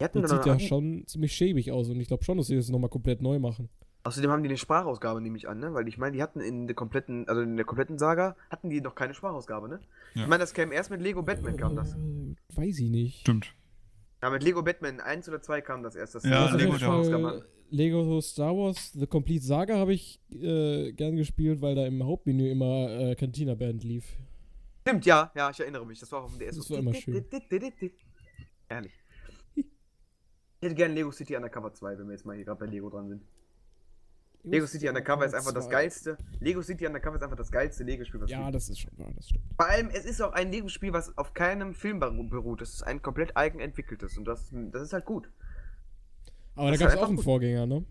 Die 0.00 0.04
hatten 0.04 0.22
das 0.22 0.30
sieht 0.30 0.46
ja 0.46 0.58
schon 0.58 1.06
ziemlich 1.06 1.32
schäbig 1.32 1.70
aus 1.70 1.88
und 1.88 2.00
ich 2.00 2.08
glaube 2.08 2.24
schon, 2.24 2.36
dass 2.36 2.48
sie 2.48 2.56
das 2.56 2.68
nochmal 2.68 2.90
komplett 2.90 3.22
neu 3.22 3.38
machen. 3.38 3.68
Außerdem 4.02 4.30
haben 4.30 4.42
die 4.42 4.50
eine 4.50 4.58
Sprachausgabe, 4.58 5.20
nehme 5.22 5.38
ich 5.38 5.48
an, 5.48 5.60
ne? 5.60 5.72
Weil 5.72 5.88
ich 5.88 5.96
meine, 5.96 6.14
die 6.14 6.22
hatten 6.22 6.40
in 6.40 6.66
der 6.66 6.76
kompletten, 6.76 7.26
also 7.26 7.40
in 7.40 7.56
der 7.56 7.64
kompletten 7.64 7.98
Saga, 7.98 8.36
hatten 8.50 8.68
die 8.68 8.82
noch 8.82 8.94
keine 8.94 9.14
Sprachausgabe, 9.14 9.68
ne? 9.68 9.80
Ja. 10.14 10.22
Ich 10.22 10.28
meine, 10.28 10.40
das 10.40 10.52
käme 10.52 10.74
erst 10.74 10.90
mit 10.90 11.00
Lego 11.00 11.22
Batman, 11.22 11.56
kam 11.56 11.74
das. 11.74 11.94
Äh, 11.94 12.34
weiß 12.54 12.80
ich 12.80 12.90
nicht. 12.90 13.20
Stimmt. 13.20 13.54
Ja, 14.22 14.30
mit 14.30 14.42
Lego 14.42 14.62
Batman 14.62 15.00
1 15.00 15.28
oder 15.28 15.40
2 15.40 15.62
kam 15.62 15.82
das 15.82 15.96
erst. 15.96 16.16
Das 16.16 16.24
Ja, 16.24 16.48
das 16.48 16.60
Lego. 16.60 16.72
Fall 16.72 17.44
Lego 17.70 18.20
Star 18.20 18.56
Wars 18.56 18.92
The 18.92 19.06
Complete 19.06 19.44
Saga 19.44 19.76
habe 19.76 19.94
ich 19.94 20.20
äh, 20.30 20.92
gern 20.92 21.16
gespielt, 21.16 21.60
weil 21.60 21.74
da 21.74 21.86
im 21.86 22.04
Hauptmenü 22.04 22.50
immer 22.50 22.88
äh, 22.90 23.14
Cantina 23.16 23.54
Band 23.54 23.82
lief. 23.84 24.16
Stimmt, 24.82 25.06
ja, 25.06 25.32
ja, 25.34 25.50
ich 25.50 25.58
erinnere 25.60 25.86
mich. 25.86 25.98
Das 25.98 26.12
war 26.12 26.20
auch 26.20 26.24
auf 26.24 26.32
dem 26.32 26.40
DS. 26.40 26.56
Das 26.56 26.70
war 26.70 26.78
immer 26.78 26.94
schön. 26.94 27.24
Ehrlich. 28.68 28.92
Ich 30.64 30.70
hätte 30.70 30.76
gerne 30.76 30.94
Lego 30.94 31.12
City 31.12 31.36
Undercover 31.36 31.74
2, 31.74 31.98
wenn 31.98 32.06
wir 32.06 32.12
jetzt 32.12 32.24
mal 32.24 32.36
hier 32.36 32.46
gerade 32.46 32.58
bei 32.58 32.64
Lego 32.64 32.88
dran 32.88 33.06
sind. 33.06 33.22
Lego 34.44 34.64
City 34.66 34.88
Undercover 34.88 35.26
ist 35.26 35.34
einfach 35.34 35.52
das 35.52 35.66
zwei. 35.66 35.72
geilste. 35.72 36.16
Lego 36.40 36.62
City 36.62 36.86
Undercover 36.86 37.16
ist 37.16 37.22
einfach 37.22 37.36
das 37.36 37.52
geilste 37.52 37.84
Lego-Spiel, 37.84 38.22
was 38.22 38.30
Ja, 38.30 38.50
das 38.50 38.70
ist 38.70 38.80
schon 38.80 38.90
wahr, 38.96 39.10
das 39.14 39.28
stimmt. 39.28 39.44
Vor 39.58 39.68
allem, 39.68 39.90
es 39.90 40.06
ist 40.06 40.22
auch 40.22 40.32
ein 40.32 40.50
Lego-Spiel, 40.50 40.94
was 40.94 41.18
auf 41.18 41.34
keinem 41.34 41.74
Film 41.74 42.02
beru- 42.02 42.30
beruht. 42.30 42.62
Es 42.62 42.72
ist 42.72 42.82
ein 42.82 43.02
komplett 43.02 43.36
eigenentwickeltes 43.36 44.16
und 44.16 44.24
das, 44.24 44.50
das 44.72 44.80
ist 44.84 44.94
halt 44.94 45.04
gut. 45.04 45.30
Aber 46.54 46.70
Das 46.70 46.78
da 46.78 46.86
ist 46.86 46.88
gab 46.88 46.88
es 46.88 46.94
auch 46.94 46.96
einfach 46.96 47.08
einen 47.08 47.16
gut. 47.16 47.24
Vorgänger, 47.26 47.66
ne? 47.66 47.84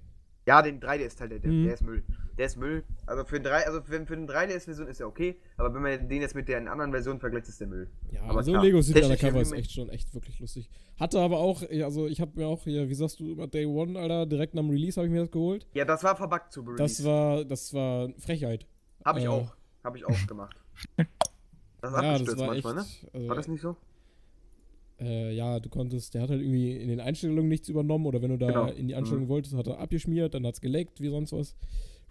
Ja, 0.47 0.63
den 0.63 0.79
3DS-Teil, 0.81 1.29
der, 1.29 1.39
der, 1.39 1.51
Mhm. 1.51 1.63
der 1.65 1.73
ist 1.75 1.81
Müll. 1.83 2.03
Der 2.37 2.47
ist 2.47 2.57
Müll. 2.57 2.83
Also 3.05 3.23
für 3.25 3.35
den 3.39 3.43
3, 3.43 3.67
also 3.67 3.81
für, 3.81 4.05
für 4.05 4.15
den 4.15 4.27
3DS-Version 4.27 4.87
ist 4.87 4.99
er 4.99 5.07
okay, 5.07 5.35
aber 5.57 5.73
wenn 5.73 5.81
man 5.83 6.09
den 6.09 6.21
jetzt 6.21 6.33
mit 6.33 6.47
der 6.47 6.57
anderen 6.71 6.91
Version 6.91 7.19
vergleicht, 7.19 7.47
ist 7.47 7.59
der 7.61 7.67
Müll. 7.67 7.87
Ja, 8.11 8.23
Aber 8.23 8.39
also 8.39 8.51
klar, 8.51 8.63
Lego 8.63 8.81
City 8.81 9.03
Undercover 9.03 9.41
ist 9.41 9.51
echt 9.51 9.71
schon 9.71 9.89
echt 9.89 10.13
wirklich 10.15 10.39
lustig. 10.39 10.69
Hatte 10.99 11.19
aber 11.19 11.37
auch, 11.37 11.61
also 11.83 12.07
ich 12.07 12.19
habe 12.21 12.31
mir 12.35 12.47
auch 12.47 12.63
hier, 12.63 12.89
wie 12.89 12.93
sagst 12.95 13.19
du 13.19 13.33
immer, 13.33 13.47
Day 13.47 13.65
One, 13.65 13.99
Alter, 13.99 14.25
direkt 14.25 14.55
nach 14.55 14.63
dem 14.63 14.71
Release 14.71 14.99
habe 14.99 15.07
ich 15.07 15.13
mir 15.13 15.21
das 15.21 15.31
geholt. 15.31 15.67
Ja, 15.73 15.85
das 15.85 16.03
war 16.03 16.15
verbuggt 16.15 16.51
zu 16.51 16.61
Release. 16.61 16.77
Das 16.81 17.03
war, 17.05 17.45
das 17.45 17.73
war 17.73 18.09
Frechheit. 18.17 18.65
Hab 19.05 19.17
ich 19.17 19.25
äh, 19.25 19.27
auch. 19.27 19.55
Hab 19.83 19.95
ich 19.95 20.05
auch 20.05 20.27
gemacht. 20.27 20.55
Das 21.81 21.91
ist 21.91 22.01
Ja, 22.01 22.17
das 22.17 22.37
war 22.37 22.47
manchmal, 22.47 22.77
echt, 22.79 22.93
ne? 23.03 23.09
also, 23.13 23.27
War 23.27 23.35
das 23.35 23.47
nicht 23.47 23.61
so? 23.61 23.75
Äh, 24.99 25.35
ja, 25.35 25.59
du 25.59 25.69
konntest, 25.69 26.13
der 26.13 26.21
hat 26.21 26.29
halt 26.29 26.41
irgendwie 26.41 26.77
in 26.77 26.87
den 26.87 26.99
Einstellungen 26.99 27.47
nichts 27.49 27.67
übernommen 27.67 28.05
oder 28.05 28.21
wenn 28.21 28.29
du 28.29 28.37
da 28.37 28.47
Genau. 28.47 28.67
in 28.67 28.87
die 28.87 28.95
Einstellungen 28.95 29.27
wolltest, 29.27 29.55
hat 29.55 29.67
er 29.67 29.79
abgeschmiert, 29.79 30.33
dann 30.33 30.45
hat's 30.45 30.61
geleckt, 30.61 31.01
wie 31.01 31.09
sonst 31.09 31.33
was. 31.33 31.55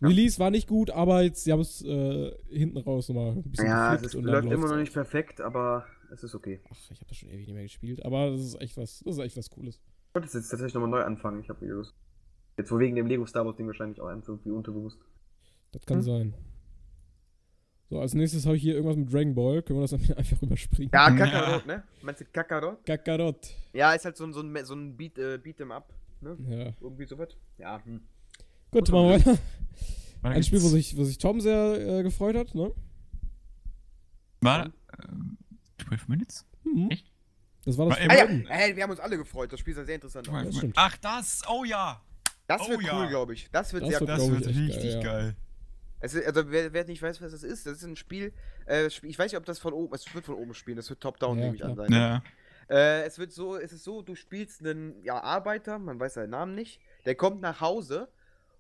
Ja. 0.03 0.09
Release 0.09 0.39
war 0.39 0.51
nicht 0.51 0.69
gut, 0.69 0.91
aber 0.91 1.23
jetzt, 1.23 1.45
sie 1.45 1.53
haben 1.53 1.61
es 1.61 1.83
äh, 1.85 2.33
hinten 2.51 2.79
raus 2.79 3.09
nochmal 3.09 3.33
ein 3.33 3.43
bisschen 3.45 3.67
Ja, 3.67 3.95
es 3.95 4.13
läuft 4.15 4.51
immer 4.51 4.69
noch 4.69 4.77
nicht 4.77 4.93
perfekt, 4.93 5.41
aber 5.41 5.87
es 6.13 6.25
ist 6.25 6.35
okay. 6.35 6.61
Ach, 6.71 6.77
ich 6.91 6.91
habe 7.01 7.09
das 7.09 7.17
schon 7.17 7.29
ewig 7.31 7.47
nicht 7.47 7.55
mehr 7.55 7.63
gespielt, 7.63 8.05
aber 8.05 8.31
das 8.31 8.41
ist 8.41 8.61
echt 8.61 8.77
was, 8.77 9.01
das 9.05 9.17
ist 9.17 9.23
echt 9.23 9.37
was 9.37 9.49
Cooles. 9.51 9.77
Ich 9.77 10.15
wollte 10.15 10.27
jetzt 10.27 10.49
tatsächlich 10.51 10.75
nochmal 10.75 10.91
neu 10.91 11.03
anfangen. 11.03 11.41
Ich 11.41 11.49
habe 11.49 11.65
Lust. 11.67 11.95
Jetzt 12.59 12.71
wohl 12.71 12.81
wegen 12.81 12.97
dem 12.97 13.07
Lego 13.07 13.25
Star 13.27 13.47
Wars 13.47 13.57
Ding 13.57 13.67
wahrscheinlich 13.67 14.01
auch 14.01 14.09
einfach 14.09 14.29
irgendwie 14.29 14.51
unterbewusst. 14.51 14.99
Das 15.73 15.87
kann 15.87 15.99
Hm. 15.99 16.03
sein. 16.05 16.35
So, 17.89 18.01
als 18.01 18.15
nächstes 18.15 18.47
habe 18.47 18.57
ich 18.57 18.63
hier 18.63 18.75
irgendwas 18.75 18.97
mit 18.97 19.13
Dragon 19.13 19.35
Ball. 19.35 19.63
Können 19.63 19.79
wir 19.81 19.87
das 19.87 19.93
einfach 20.17 20.43
überspringen? 20.43 20.91
Ja, 20.93 21.09
Ja. 21.11 21.17
Kakarot, 21.17 21.67
ne? 21.67 21.83
Meinst 22.03 22.21
du 22.21 22.25
Kakarot? 22.27 22.85
Kakarot. 22.85 23.55
Ja, 23.73 23.93
ist 23.95 24.05
halt 24.05 24.17
so 24.17 24.25
ein, 24.25 24.33
so 24.33 24.41
ein, 24.41 24.65
so 24.65 24.75
ein 24.75 24.97
Beat, 24.97 25.19
äh, 25.19 25.39
Beat'em 25.43 25.71
Up, 25.71 25.93
ne? 26.21 26.37
Ja. 26.49 26.73
Irgendwie 26.81 27.05
sowas. 27.07 27.37
Ja, 27.59 27.83
hm. 27.85 28.01
Gut, 28.73 28.89
machen 28.91 29.09
wir 29.11 29.27
weiter. 29.27 29.39
Ein 30.23 30.43
Spiel, 30.43 30.63
wo 30.63 30.69
sich, 30.69 30.97
wo 30.97 31.05
sich 31.05 31.19
Tom 31.19 31.41
sehr 31.41 31.99
äh, 31.99 32.03
gefreut 32.03 32.37
hat, 32.37 32.55
ne? 32.55 32.73
war 34.41 34.73
ähm, 35.09 35.37
12 35.87 36.09
Minutes? 36.09 36.47
Mhm. 36.65 36.89
Echt? 36.91 37.07
Das 37.65 37.77
war 37.79 37.89
das 37.91 37.99
War 38.01 38.11
Ah 38.11 38.17
ja, 38.17 38.27
hey, 38.49 38.75
wir 38.75 38.83
haben 38.83 38.91
uns 38.91 38.99
alle 39.01 39.17
gefreut. 39.19 39.53
Das 39.53 39.61
Spiel 39.61 39.75
sah 39.75 39.85
sehr 39.85 39.97
interessant 39.97 40.29
aus. 40.29 40.55
das. 40.55 40.71
Ach, 40.75 40.97
das! 40.97 41.43
Oh 41.49 41.65
ja! 41.65 42.01
Das 42.47 42.63
Oh 42.63 42.71
wird 42.71 42.83
ja. 42.83 42.99
cool, 42.99 43.09
glaube 43.09 43.35
ich. 43.35 43.49
Das 43.53 43.73
wird 43.73 43.85
Das 43.85 43.91
sehr 43.91 44.01
wird, 44.01 44.11
cool. 44.11 44.39
Das 44.41 44.47
wird 44.47 44.57
richtig 44.57 44.95
geil, 44.95 45.03
ja. 45.03 45.03
geil. 45.03 45.37
Es 46.01 46.15
ist, 46.15 46.27
also, 46.27 46.51
wer, 46.51 46.73
wer 46.73 46.85
nicht 46.85 47.01
weiß, 47.01 47.21
was 47.23 47.31
das 47.31 47.45
ist, 47.45 47.67
das 47.67 47.79
ist 47.79 47.85
ein 47.85 47.95
Spiel, 47.95 48.33
äh, 48.67 48.87
ich 48.87 49.19
weiß 49.19 49.31
nicht, 49.31 49.39
ob 49.39 49.45
das 49.45 49.61
von 49.61 49.73
oben, 49.73 49.95
es 49.95 50.13
wird 50.13 50.25
von 50.25 50.35
oben 50.35 50.53
spielen, 50.55 50.77
das 50.77 50.91
wird 50.91 51.01
Top-Down, 51.01 51.39
Ja, 51.39 51.45
nehme 51.45 51.57
ich 51.57 51.65
an, 51.65 51.77
sein. 51.77 51.93
Ja. 51.93 52.23
Äh, 52.69 53.05
es 53.05 53.19
wird 53.19 53.33
so, 53.33 53.57
es 53.57 53.73
ist 53.73 53.85
so, 53.85 54.03
du 54.03 54.17
spielst 54.17 54.61
einen 54.61 55.01
ja, 55.05 55.23
Arbeiter, 55.23 55.79
man 55.79 56.01
weiß 56.01 56.15
seinen 56.15 56.31
Namen 56.31 56.57
nicht, 56.57 56.81
der 57.05 57.15
kommt 57.15 57.41
nach 57.41 57.61
Hause 57.61 58.09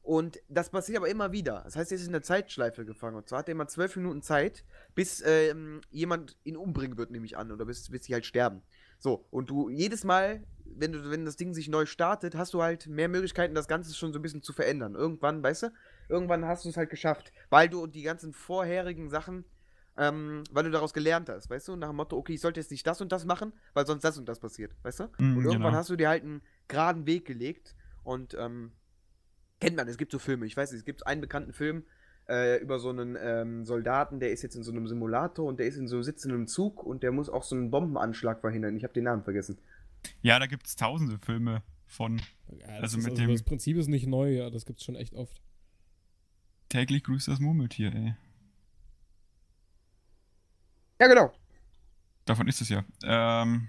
und 0.02 0.40
das 0.48 0.70
passiert 0.70 0.98
aber 0.98 1.08
immer 1.08 1.30
wieder. 1.30 1.62
Das 1.64 1.76
heißt, 1.76 1.92
er 1.92 1.96
ist 1.96 2.06
in 2.06 2.12
der 2.12 2.22
Zeitschleife 2.22 2.84
gefangen. 2.84 3.16
Und 3.16 3.28
zwar 3.28 3.40
hat 3.40 3.48
er 3.48 3.52
immer 3.52 3.68
zwölf 3.68 3.94
Minuten 3.94 4.20
Zeit, 4.20 4.64
bis 4.96 5.22
ähm, 5.24 5.80
jemand 5.90 6.36
ihn 6.42 6.56
umbringen 6.56 6.98
wird, 6.98 7.12
nehme 7.12 7.24
ich 7.24 7.36
an, 7.36 7.52
oder 7.52 7.64
bis, 7.64 7.88
bis 7.88 8.04
sie 8.04 8.12
halt 8.12 8.26
sterben. 8.26 8.62
So, 8.98 9.26
und 9.30 9.50
du 9.50 9.68
jedes 9.68 10.02
Mal, 10.02 10.42
wenn 10.64 10.92
du, 10.92 11.10
wenn 11.10 11.24
das 11.24 11.36
Ding 11.36 11.54
sich 11.54 11.68
neu 11.68 11.86
startet, 11.86 12.34
hast 12.34 12.52
du 12.52 12.62
halt 12.62 12.88
mehr 12.88 13.08
Möglichkeiten, 13.08 13.54
das 13.54 13.68
Ganze 13.68 13.94
schon 13.94 14.12
so 14.12 14.18
ein 14.18 14.22
bisschen 14.22 14.42
zu 14.42 14.52
verändern. 14.52 14.96
Irgendwann, 14.96 15.40
weißt 15.42 15.64
du, 15.64 15.72
irgendwann 16.08 16.46
hast 16.46 16.64
du 16.64 16.68
es 16.68 16.76
halt 16.76 16.90
geschafft, 16.90 17.32
weil 17.48 17.68
du 17.68 17.86
die 17.86 18.02
ganzen 18.02 18.32
vorherigen 18.32 19.08
Sachen, 19.08 19.44
ähm, 19.96 20.42
weil 20.50 20.64
du 20.64 20.70
daraus 20.70 20.94
gelernt 20.94 21.28
hast, 21.28 21.48
weißt 21.48 21.68
du, 21.68 21.76
nach 21.76 21.88
dem 21.88 21.96
Motto, 21.96 22.16
okay, 22.16 22.34
ich 22.34 22.40
sollte 22.40 22.58
jetzt 22.58 22.70
nicht 22.70 22.86
das 22.86 23.00
und 23.00 23.12
das 23.12 23.24
machen, 23.24 23.52
weil 23.74 23.86
sonst 23.86 24.02
das 24.02 24.18
und 24.18 24.28
das 24.28 24.40
passiert, 24.40 24.72
weißt 24.82 25.00
du? 25.00 25.04
Mhm, 25.18 25.36
und 25.36 25.44
irgendwann 25.44 25.70
genau. 25.70 25.72
hast 25.72 25.90
du 25.90 25.96
dir 25.96 26.08
halt 26.08 26.22
einen 26.22 26.42
geraden 26.66 27.06
Weg 27.06 27.24
gelegt 27.26 27.76
und 28.02 28.34
ähm, 28.38 28.72
kennt 29.62 29.76
man, 29.76 29.88
es 29.88 29.96
gibt 29.98 30.12
so 30.12 30.18
Filme, 30.18 30.44
ich 30.46 30.56
weiß 30.56 30.72
nicht, 30.72 30.80
es 30.80 30.84
gibt 30.84 31.06
einen 31.06 31.20
bekannten 31.20 31.52
Film 31.52 31.84
äh, 32.28 32.60
über 32.60 32.78
so 32.78 32.90
einen 32.90 33.16
ähm, 33.20 33.64
Soldaten, 33.64 34.20
der 34.20 34.30
ist 34.32 34.42
jetzt 34.42 34.54
in 34.56 34.62
so 34.62 34.72
einem 34.72 34.86
Simulator 34.88 35.46
und 35.48 35.58
der 35.58 35.66
ist 35.66 35.76
in 35.76 35.88
so 35.88 36.02
sitzt 36.02 36.24
in 36.24 36.32
einem 36.32 36.46
Zug 36.46 36.82
und 36.82 37.02
der 37.02 37.12
muss 37.12 37.28
auch 37.28 37.42
so 37.42 37.54
einen 37.56 37.70
Bombenanschlag 37.70 38.40
verhindern. 38.40 38.76
Ich 38.76 38.84
habe 38.84 38.92
den 38.92 39.04
Namen 39.04 39.22
vergessen. 39.24 39.58
Ja, 40.20 40.38
da 40.38 40.46
gibt 40.46 40.66
es 40.66 40.76
tausende 40.76 41.18
Filme 41.18 41.62
von 41.86 42.18
Ja, 42.48 42.66
das, 42.80 42.94
Also 42.94 42.98
mit 42.98 43.06
also 43.06 43.16
dem- 43.22 43.30
das 43.32 43.42
Prinzip 43.42 43.76
ist 43.76 43.88
nicht 43.88 44.06
neu, 44.06 44.32
ja, 44.32 44.50
das 44.50 44.64
gibt's 44.66 44.84
schon 44.84 44.96
echt 44.96 45.14
oft. 45.14 45.40
täglich 46.68 47.04
grüßt 47.04 47.28
das 47.28 47.38
Murmeltier, 47.38 47.94
ey. 47.94 48.14
Ja, 51.00 51.06
genau. 51.08 51.32
Davon 52.24 52.46
ist 52.48 52.60
es 52.60 52.68
ja. 52.68 52.84
Ähm, 53.04 53.68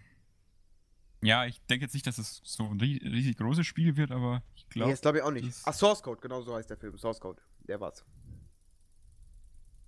ja, 1.21 1.45
ich 1.45 1.61
denke 1.65 1.85
jetzt 1.85 1.93
nicht, 1.93 2.05
dass 2.07 2.17
es 2.17 2.41
so 2.43 2.63
ein 2.69 2.79
rie- 2.79 3.01
riesig 3.03 3.37
großes 3.37 3.65
Spiel 3.65 3.97
wird, 3.97 4.11
aber 4.11 4.43
ich 4.73 4.75
Nee, 4.75 4.79
glaube. 4.81 4.91
das 4.93 5.01
glaube 5.01 5.17
ich 5.19 5.23
auch 5.23 5.31
nicht. 5.31 5.61
Ach, 5.65 5.73
Source 5.73 6.01
Code, 6.03 6.19
genau 6.21 6.41
so 6.41 6.55
heißt 6.55 6.69
der 6.69 6.77
Film. 6.77 6.97
Source 6.97 7.19
Code. 7.19 7.41
Der 7.67 7.79
war's. 7.79 8.03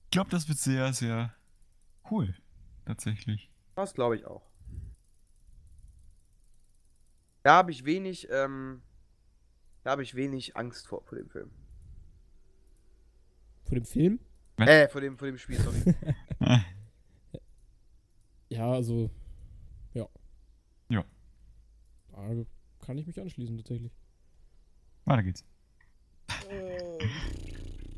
Ich 0.05 0.11
glaube, 0.11 0.29
das 0.29 0.47
wird 0.47 0.57
sehr, 0.59 0.93
sehr 0.93 1.33
cool. 2.09 2.33
Tatsächlich. 2.85 3.51
Das 3.75 3.93
glaube 3.93 4.15
ich 4.15 4.25
auch. 4.25 4.43
Da 7.43 7.55
habe 7.57 7.71
ich 7.71 7.85
wenig, 7.85 8.27
ähm, 8.31 8.81
da 9.83 9.91
habe 9.91 10.03
ich 10.03 10.15
wenig 10.15 10.55
Angst 10.55 10.87
vor, 10.87 11.03
vor 11.03 11.17
dem 11.17 11.29
Film. 11.29 11.51
Vor 13.63 13.75
dem 13.75 13.85
Film? 13.85 14.19
Was? 14.57 14.67
Äh, 14.69 14.87
vor 14.87 15.01
dem, 15.01 15.17
vor 15.17 15.27
dem 15.27 15.37
Spiel, 15.37 15.59
sorry. 15.59 15.95
Ja, 18.49 18.71
also. 18.71 19.09
Ja. 19.93 20.07
Ja. 20.89 21.03
Da 22.11 22.45
kann 22.85 22.97
ich 22.97 23.07
mich 23.07 23.19
anschließen, 23.19 23.57
tatsächlich. 23.57 23.91
Weiter 25.05 25.23
geht's. 25.23 25.43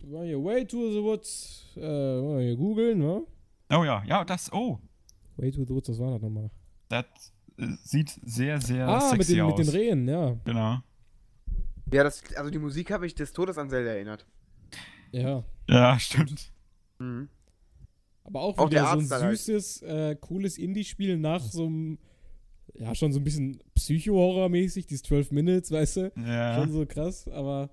wir 0.04 0.14
waren 0.14 0.26
hier 0.26 0.44
Way 0.44 0.66
to 0.66 0.92
the 0.92 1.02
Woods. 1.04 1.66
Äh, 1.76 1.82
wollen 1.82 2.38
wir 2.40 2.46
hier 2.46 2.56
googeln, 2.56 2.98
ne? 3.00 3.24
Oh 3.70 3.84
ja, 3.84 4.04
ja, 4.06 4.24
das, 4.24 4.52
oh, 4.54 4.80
Way 5.38 5.52
to 5.52 5.64
the 5.66 5.70
Woods, 5.74 5.90
was 5.90 6.00
war 6.00 6.12
das 6.12 6.22
nochmal? 6.22 6.50
das 6.90 7.06
äh, 7.58 7.68
sieht 7.84 8.10
sehr, 8.24 8.62
sehr 8.62 8.88
Ah, 8.88 9.12
mit 9.12 9.24
sexy 9.26 9.36
den, 9.36 9.42
aus. 9.44 9.58
mit 9.58 9.68
den 9.68 9.74
Rehen, 9.74 10.08
ja. 10.08 10.38
Genau. 10.46 10.80
ja, 11.92 12.04
das, 12.04 12.24
also 12.36 12.50
die 12.50 12.60
Musik 12.60 12.92
habe 12.92 13.06
ich 13.06 13.14
des 13.16 13.34
Todes 13.34 13.58
an 13.58 13.70
Zelda 13.70 13.92
erinnert. 13.92 14.26
Ja. 15.12 15.44
Ja, 15.70 16.00
stimmt. 16.00 16.52
Mhm. 17.00 17.30
Aber 18.24 18.42
auch 18.42 18.58
Auch 18.58 18.70
wieder 18.70 18.82
der 18.82 19.02
so 19.02 19.16
ein 19.16 19.22
halt. 19.22 19.38
süßes, 19.38 19.82
äh, 19.84 20.16
cooles 20.20 20.58
Indie-Spiel 20.58 21.18
nach 21.18 21.42
so 21.42 21.66
einem, 21.66 21.98
ja, 22.74 22.94
schon 22.96 23.12
so 23.14 23.20
ein 23.20 23.24
bisschen 23.24 23.62
Psycho-Horror-mäßig, 23.78 24.86
dieses 24.88 25.04
12 25.04 25.32
Minutes, 25.32 25.72
weißt 25.72 25.98
du? 25.98 26.12
Ja. 26.26 26.56
Schon 26.56 26.72
so 26.72 26.86
krass, 26.86 27.28
aber 27.28 27.70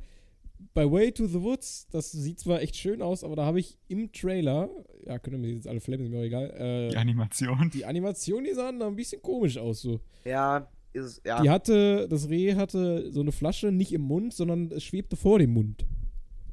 bei 0.73 0.91
Way 0.91 1.13
to 1.13 1.27
the 1.27 1.41
Woods, 1.43 1.89
das 1.91 2.11
sieht 2.13 2.41
zwar 2.41 2.63
echt 2.63 2.77
schön 2.77 3.03
aus, 3.03 3.23
aber 3.25 3.37
da 3.37 3.45
habe 3.45 3.61
ich 3.61 3.79
im 3.89 4.13
Trailer, 4.13 4.69
ja, 5.07 5.19
können 5.19 5.43
wir 5.43 5.51
jetzt 5.53 5.67
alle 5.69 5.81
flammen, 5.81 6.05
ist 6.05 6.11
mir 6.11 6.19
auch 6.21 6.25
egal, 6.25 6.51
äh, 6.51 6.91
Die 6.91 6.97
Animation. 6.97 7.71
die 7.73 7.85
Animation, 7.85 8.45
die 8.45 8.55
sahen 8.55 8.79
da 8.79 8.87
ein 8.87 8.97
bisschen 8.97 9.21
komisch 9.21 9.59
aus, 9.59 9.83
so. 9.83 10.01
Ja, 10.25 10.69
ist 10.93 11.05
es, 11.05 11.23
ja. 11.25 11.43
Die 11.43 11.51
hatte, 11.51 12.09
das 12.09 12.29
Reh 12.29 12.55
hatte 12.55 13.11
so 13.13 13.21
eine 13.21 13.33
Flasche 13.33 13.73
nicht 13.73 13.93
im 13.93 14.03
Mund, 14.03 14.33
sondern 14.33 14.71
es 14.71 14.85
schwebte 14.85 15.17
vor 15.17 15.39
dem 15.39 15.53
Mund. 15.53 15.85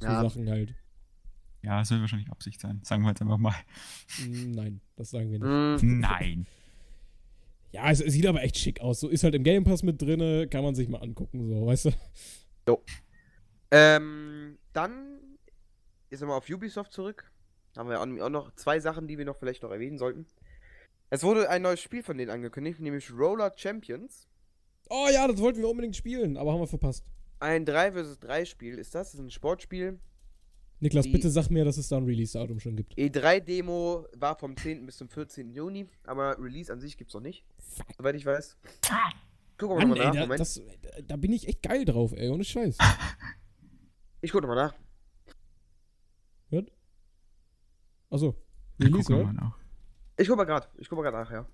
So 0.00 0.06
Ja. 0.08 0.22
Sachen 0.22 0.48
halt. 0.50 0.74
Ja, 1.64 1.78
das 1.78 1.90
wird 1.92 2.00
wahrscheinlich 2.00 2.28
Absicht 2.28 2.60
sein. 2.60 2.80
Sagen 2.82 3.04
wir 3.04 3.10
jetzt 3.10 3.22
einfach 3.22 3.38
mal. 3.38 3.54
Nein, 4.28 4.80
das 4.96 5.10
sagen 5.10 5.30
wir 5.30 5.38
nicht. 5.38 5.82
Mhm. 5.84 6.00
Nein. 6.00 6.46
Ja, 7.72 7.90
es, 7.90 8.00
es 8.00 8.12
sieht 8.12 8.26
aber 8.26 8.42
echt 8.42 8.58
schick 8.58 8.80
aus. 8.80 9.00
So 9.00 9.08
ist 9.08 9.24
halt 9.24 9.34
im 9.34 9.42
Game 9.42 9.64
Pass 9.64 9.82
mit 9.82 10.00
drinne, 10.00 10.46
kann 10.46 10.62
man 10.62 10.74
sich 10.74 10.88
mal 10.88 11.02
angucken, 11.02 11.48
so, 11.48 11.66
weißt 11.66 11.86
du? 11.86 11.90
Ähm, 13.70 14.58
dann 14.74 15.38
ist 16.10 16.20
nochmal 16.20 16.36
auf 16.36 16.48
Ubisoft 16.48 16.92
zurück. 16.92 17.32
Haben 17.76 17.88
wir 17.88 18.00
auch 18.00 18.28
noch 18.28 18.54
zwei 18.54 18.78
Sachen, 18.80 19.08
die 19.08 19.16
wir 19.16 19.24
noch 19.24 19.38
vielleicht 19.38 19.62
noch 19.62 19.70
erwähnen 19.70 19.96
sollten. 19.96 20.26
Es 21.08 21.22
wurde 21.22 21.48
ein 21.48 21.62
neues 21.62 21.80
Spiel 21.80 22.02
von 22.02 22.18
denen 22.18 22.30
angekündigt, 22.30 22.80
nämlich 22.80 23.10
Roller 23.10 23.52
Champions. 23.56 24.28
Oh 24.90 25.08
ja, 25.10 25.26
das 25.26 25.38
wollten 25.38 25.60
wir 25.60 25.68
unbedingt 25.68 25.96
spielen, 25.96 26.36
aber 26.36 26.52
haben 26.52 26.60
wir 26.60 26.66
verpasst. 26.66 27.06
Ein 27.40 27.64
3 27.64 27.92
vs 27.92 28.18
3 28.20 28.44
Spiel 28.44 28.78
ist 28.78 28.94
das. 28.94 29.12
Das 29.12 29.14
ist 29.14 29.20
ein 29.20 29.30
Sportspiel. 29.30 29.98
Niklas, 30.82 31.04
Die- 31.04 31.12
bitte 31.12 31.30
sag 31.30 31.48
mir, 31.48 31.64
dass 31.64 31.76
es 31.76 31.88
da 31.88 31.96
ein 31.96 32.04
Release-Datum 32.04 32.58
schon 32.58 32.74
gibt. 32.74 32.94
E3-Demo 32.98 34.04
war 34.16 34.36
vom 34.36 34.56
10. 34.56 34.84
bis 34.84 34.96
zum 34.96 35.08
14. 35.08 35.50
Juni, 35.52 35.86
aber 36.04 36.36
Release 36.40 36.72
an 36.72 36.80
sich 36.80 36.96
gibt's 36.98 37.14
noch 37.14 37.20
nicht. 37.20 37.44
Soweit 37.96 38.16
ich 38.16 38.26
weiß. 38.26 38.56
gucke 39.58 39.76
Mann, 39.76 39.90
mal 39.90 39.98
ey, 40.00 40.06
nach. 40.06 40.14
da, 40.14 40.20
Moment. 40.22 40.40
das, 40.40 40.60
da 41.06 41.16
bin 41.16 41.32
ich 41.32 41.46
echt 41.46 41.62
geil 41.62 41.84
drauf, 41.84 42.12
ey, 42.12 42.28
ohne 42.30 42.42
Scheiß. 42.44 42.76
ich 44.22 44.32
gucke 44.32 44.46
mal 44.48 44.56
nach. 44.56 44.74
Achso, 48.10 48.36
Ich 48.78 48.84
Release, 48.86 49.04
gucke 49.04 49.14
oder? 49.14 49.24
mal 49.24 49.32
nach. 49.32 49.58
Ich 50.18 50.26
gucke 50.28 50.36
mal 50.36 50.44
gerade. 50.44 50.66
Ich 50.76 50.88
gucke 50.88 51.00
mal 51.02 51.10
gerade 51.10 51.24
nach, 51.24 51.30
ja. 51.30 51.46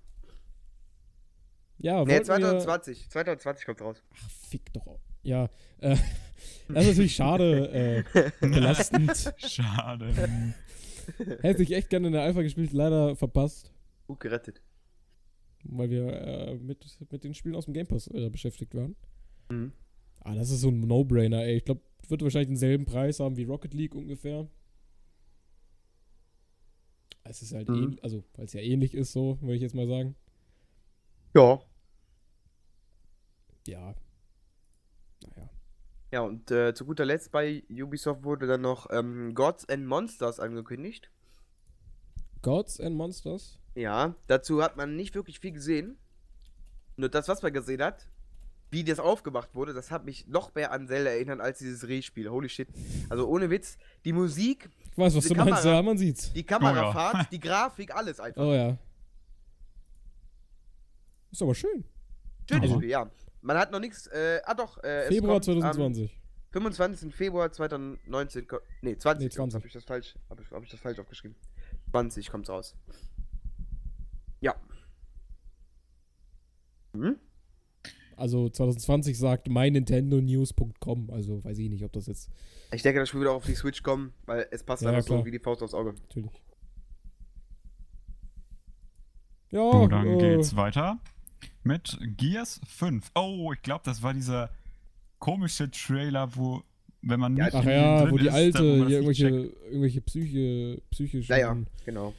Ja, 1.77 2.03
Nee, 2.03 2.11
wollten 2.11 2.27
wir- 2.27 2.59
2020. 2.59 3.09
2020 3.09 3.65
kommt 3.65 3.81
raus. 3.81 4.03
Ach, 4.13 4.29
fick 4.49 4.73
doch. 4.73 4.99
Ja, 5.21 5.49
äh, 5.77 5.95
das 6.67 6.83
ist 6.83 6.89
natürlich 6.91 7.15
schade, 7.15 8.03
äh, 8.13 8.31
belastend. 8.41 9.33
Schade. 9.37 10.13
Hätte 11.41 11.63
ich 11.63 11.71
echt 11.73 11.89
gerne 11.89 12.07
in 12.07 12.13
der 12.13 12.21
Alpha 12.23 12.41
gespielt, 12.41 12.71
leider 12.73 13.15
verpasst, 13.15 13.71
Gut 14.07 14.19
gerettet. 14.19 14.61
weil 15.63 15.89
wir 15.89 16.07
äh, 16.13 16.55
mit, 16.55 16.85
mit 17.11 17.23
den 17.23 17.33
Spielen 17.33 17.55
aus 17.55 17.65
dem 17.65 17.73
Game 17.73 17.87
Pass 17.87 18.07
äh, 18.07 18.29
beschäftigt 18.29 18.75
waren. 18.75 18.95
Mhm. 19.49 19.71
Ah, 20.21 20.35
das 20.35 20.51
ist 20.51 20.61
so 20.61 20.69
ein 20.69 20.81
No-Brainer, 20.81 21.43
ey. 21.43 21.57
Ich 21.57 21.65
glaube, 21.65 21.81
wird 22.07 22.21
wahrscheinlich 22.21 22.49
denselben 22.49 22.85
Preis 22.85 23.19
haben 23.19 23.37
wie 23.37 23.43
Rocket 23.45 23.73
League 23.73 23.95
ungefähr. 23.95 24.47
Es 27.23 27.41
ist 27.41 27.53
halt 27.53 27.69
Mhm. 27.69 27.75
ähnlich, 27.83 28.03
also, 28.03 28.23
weil 28.35 28.45
es 28.45 28.53
ja 28.53 28.61
ähnlich 28.61 28.93
ist, 28.95 29.11
so, 29.11 29.37
würde 29.41 29.55
ich 29.55 29.61
jetzt 29.61 29.75
mal 29.75 29.87
sagen. 29.87 30.15
Ja. 31.35 31.59
Ja. 33.67 33.95
Ja, 36.11 36.21
und 36.21 36.49
äh, 36.51 36.73
zu 36.73 36.85
guter 36.85 37.05
Letzt 37.05 37.31
bei 37.31 37.63
Ubisoft 37.69 38.23
wurde 38.23 38.47
dann 38.47 38.61
noch 38.61 38.87
ähm, 38.91 39.35
Gods 39.35 39.67
and 39.69 39.85
Monsters 39.85 40.39
angekündigt. 40.39 41.11
Gods 42.41 42.79
and 42.79 42.95
Monsters? 42.95 43.59
Ja, 43.75 44.15
dazu 44.27 44.63
hat 44.63 44.75
man 44.75 44.95
nicht 44.95 45.13
wirklich 45.15 45.39
viel 45.39 45.51
gesehen. 45.51 45.97
Nur 46.97 47.09
das, 47.09 47.27
was 47.27 47.41
man 47.43 47.53
gesehen 47.53 47.81
hat, 47.83 48.09
wie 48.71 48.83
das 48.83 48.99
aufgemacht 48.99 49.53
wurde, 49.55 49.73
das 49.73 49.91
hat 49.91 50.05
mich 50.05 50.27
noch 50.27 50.53
mehr 50.55 50.71
an 50.71 50.87
Zelda 50.87 51.11
erinnert 51.11 51.41
als 51.41 51.59
dieses 51.59 51.87
Reh-Spiel. 51.87 52.29
Holy 52.29 52.49
shit. 52.49 52.67
Also 53.09 53.27
ohne 53.27 53.49
Witz, 53.49 53.77
die 54.05 54.13
Musik, 54.13 54.69
Ich 54.91 54.97
weiß, 54.97 55.15
was 55.15 55.27
du 55.27 55.35
meinst, 55.35 55.63
Kamera- 55.63 55.73
ja, 55.75 55.81
man 55.81 55.97
sieht's. 55.97 56.33
die 56.33 56.43
Kamerafahrt, 56.43 57.27
die 57.31 57.39
Grafik, 57.39 57.93
alles 57.95 58.19
einfach. 58.19 58.41
Oh 58.41 58.53
ja. 58.53 58.77
Ist 61.31 61.41
aber 61.41 61.53
schön. 61.55 61.83
Schönes 62.49 62.71
Spiel, 62.71 62.89
ja. 62.89 63.09
Man 63.41 63.57
hat 63.57 63.71
noch 63.71 63.79
nichts, 63.79 64.07
äh, 64.07 64.41
ah 64.45 64.53
doch, 64.53 64.83
äh, 64.83 65.07
Februar 65.07 65.39
kommt 65.39 65.47
am 65.49 65.61
2020. 65.61 66.19
25. 66.51 67.13
Februar 67.15 67.51
2019, 67.51 68.47
ko- 68.47 68.59
nee, 68.81 68.97
20, 68.97 69.25
Nee, 69.25 69.29
20. 69.29 69.55
habe 69.59 69.67
ich 69.67 69.73
das 69.73 69.83
falsch, 69.85 70.15
habe 70.29 70.41
ich, 70.41 70.51
hab 70.51 70.63
ich 70.63 70.69
das 70.71 70.79
falsch 70.79 70.99
aufgeschrieben. 70.99 71.35
20 71.91 72.29
kommt's 72.29 72.49
raus. 72.49 72.75
Ja. 74.41 74.55
Hm? 76.93 77.17
Also 78.17 78.49
2020 78.49 79.17
sagt 79.17 79.47
mynintendonews.com. 79.47 81.09
Also 81.11 81.41
weiß 81.43 81.57
ich 81.59 81.69
nicht, 81.69 81.83
ob 81.85 81.93
das 81.93 82.07
jetzt 82.07 82.29
Ich 82.73 82.81
denke, 82.81 82.99
das 82.99 83.09
Spiel 83.09 83.21
wird 83.21 83.29
auch 83.29 83.35
auf 83.35 83.45
die 83.45 83.55
Switch 83.55 83.81
kommen, 83.83 84.13
weil 84.25 84.47
es 84.51 84.63
passt 84.63 84.81
Ja, 84.83 84.89
einfach 84.89 85.05
klar. 85.05 85.19
so 85.19 85.25
wie 85.25 85.31
die 85.31 85.39
Faust 85.39 85.61
aufs 85.63 85.73
Auge. 85.73 85.93
natürlich. 85.93 86.41
Ja, 89.51 89.61
Oh, 89.61 89.87
dann 89.87 90.05
äh, 90.07 90.35
geht's 90.35 90.55
weiter 90.55 90.99
mit 91.63 91.97
Gears 92.17 92.61
5. 92.67 93.11
Oh, 93.15 93.51
ich 93.53 93.61
glaube, 93.61 93.81
das 93.85 94.01
war 94.03 94.13
dieser 94.13 94.49
komische 95.19 95.69
Trailer, 95.71 96.35
wo, 96.35 96.63
wenn 97.01 97.19
man 97.19 97.35
Ja, 97.37 97.45
nicht 97.45 97.55
Ach 97.55 97.63
ja, 97.63 98.09
wo 98.11 98.17
die 98.17 98.27
ist, 98.27 98.33
alte, 98.33 98.57
dann, 98.59 98.65
wo 98.65 98.77
man 98.77 98.87
hier 98.87 99.01
das 99.01 99.05
irgendwelche, 99.19 99.29
checkt. 99.51 99.65
irgendwelche 99.67 100.01
Psyche, 100.01 100.81
psychischen. 100.91 101.31
Ja, 101.31 101.37
ja, 101.37 101.57
genau. 101.85 102.13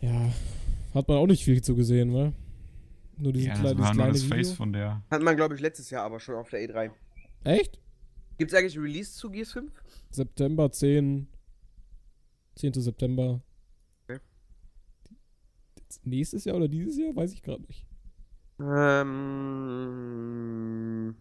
Ja, 0.00 0.32
hat 0.94 1.08
man 1.08 1.16
auch 1.18 1.26
nicht 1.26 1.44
viel 1.44 1.62
zu 1.62 1.74
gesehen, 1.76 2.12
wa? 2.12 2.32
Nur 3.18 3.32
dieses 3.32 3.48
Ja, 3.48 3.52
das 3.54 3.60
kleine, 3.62 3.78
war 3.78 3.90
dieses 3.92 3.96
nur 3.98 4.06
das 4.12 4.22
Face 4.24 4.46
Video. 4.48 4.56
von 4.56 4.72
der. 4.72 5.02
Hat 5.10 5.22
man, 5.22 5.36
glaube 5.36 5.54
ich, 5.54 5.60
letztes 5.60 5.90
Jahr 5.90 6.04
aber 6.04 6.18
schon 6.20 6.34
auf 6.34 6.50
der 6.50 6.60
E3. 6.68 6.90
Echt? 7.44 7.78
Gibt 8.38 8.50
es 8.52 8.58
eigentlich 8.58 8.76
ein 8.76 8.82
Release 8.82 9.12
zu 9.12 9.30
Gears 9.30 9.52
5? 9.52 9.70
September 10.10 10.70
10. 10.72 11.28
10. 12.56 12.72
September. 12.74 13.40
Okay. 14.04 14.18
Nächstes 16.04 16.44
Jahr 16.44 16.56
oder 16.56 16.68
dieses 16.68 16.98
Jahr? 16.98 17.14
Weiß 17.14 17.32
ich 17.32 17.42
gerade 17.42 17.62
nicht. 17.62 17.86
Ähm. 18.62 21.14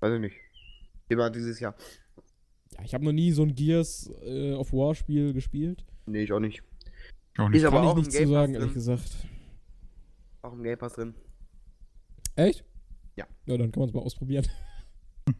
Weiß 0.00 0.14
ich 0.14 0.20
nicht. 0.20 0.36
Immer 1.08 1.30
dieses 1.30 1.60
Jahr. 1.60 1.74
Ja, 2.76 2.84
ich 2.84 2.94
habe 2.94 3.04
noch 3.04 3.12
nie 3.12 3.32
so 3.32 3.42
ein 3.42 3.54
Gears 3.54 4.10
äh, 4.22 4.52
of 4.54 4.72
War 4.72 4.94
Spiel 4.94 5.32
gespielt. 5.32 5.84
Nee, 6.06 6.22
ich 6.22 6.32
auch 6.32 6.40
nicht. 6.40 6.62
Ich 7.34 7.40
auch 7.40 7.48
nicht. 7.48 7.58
Ist 7.58 7.64
aber 7.66 7.76
Kann 7.78 7.84
ich 7.84 7.90
auch 7.90 7.96
im 7.96 8.00
nichts 8.00 8.14
Game 8.14 8.26
zu 8.28 8.32
Pass 8.32 8.40
sagen, 8.40 8.54
ehrlich 8.54 8.68
drin. 8.68 8.74
gesagt. 8.74 9.10
Auch 10.42 10.52
im 10.52 10.62
Game 10.62 10.78
Pass 10.78 10.92
drin. 10.94 11.14
Echt? 12.36 12.64
Ja. 13.16 13.26
Ja, 13.46 13.56
dann 13.58 13.72
kann 13.72 13.80
man 13.80 13.88
es 13.88 13.94
mal 13.94 14.02
ausprobieren. 14.02 14.46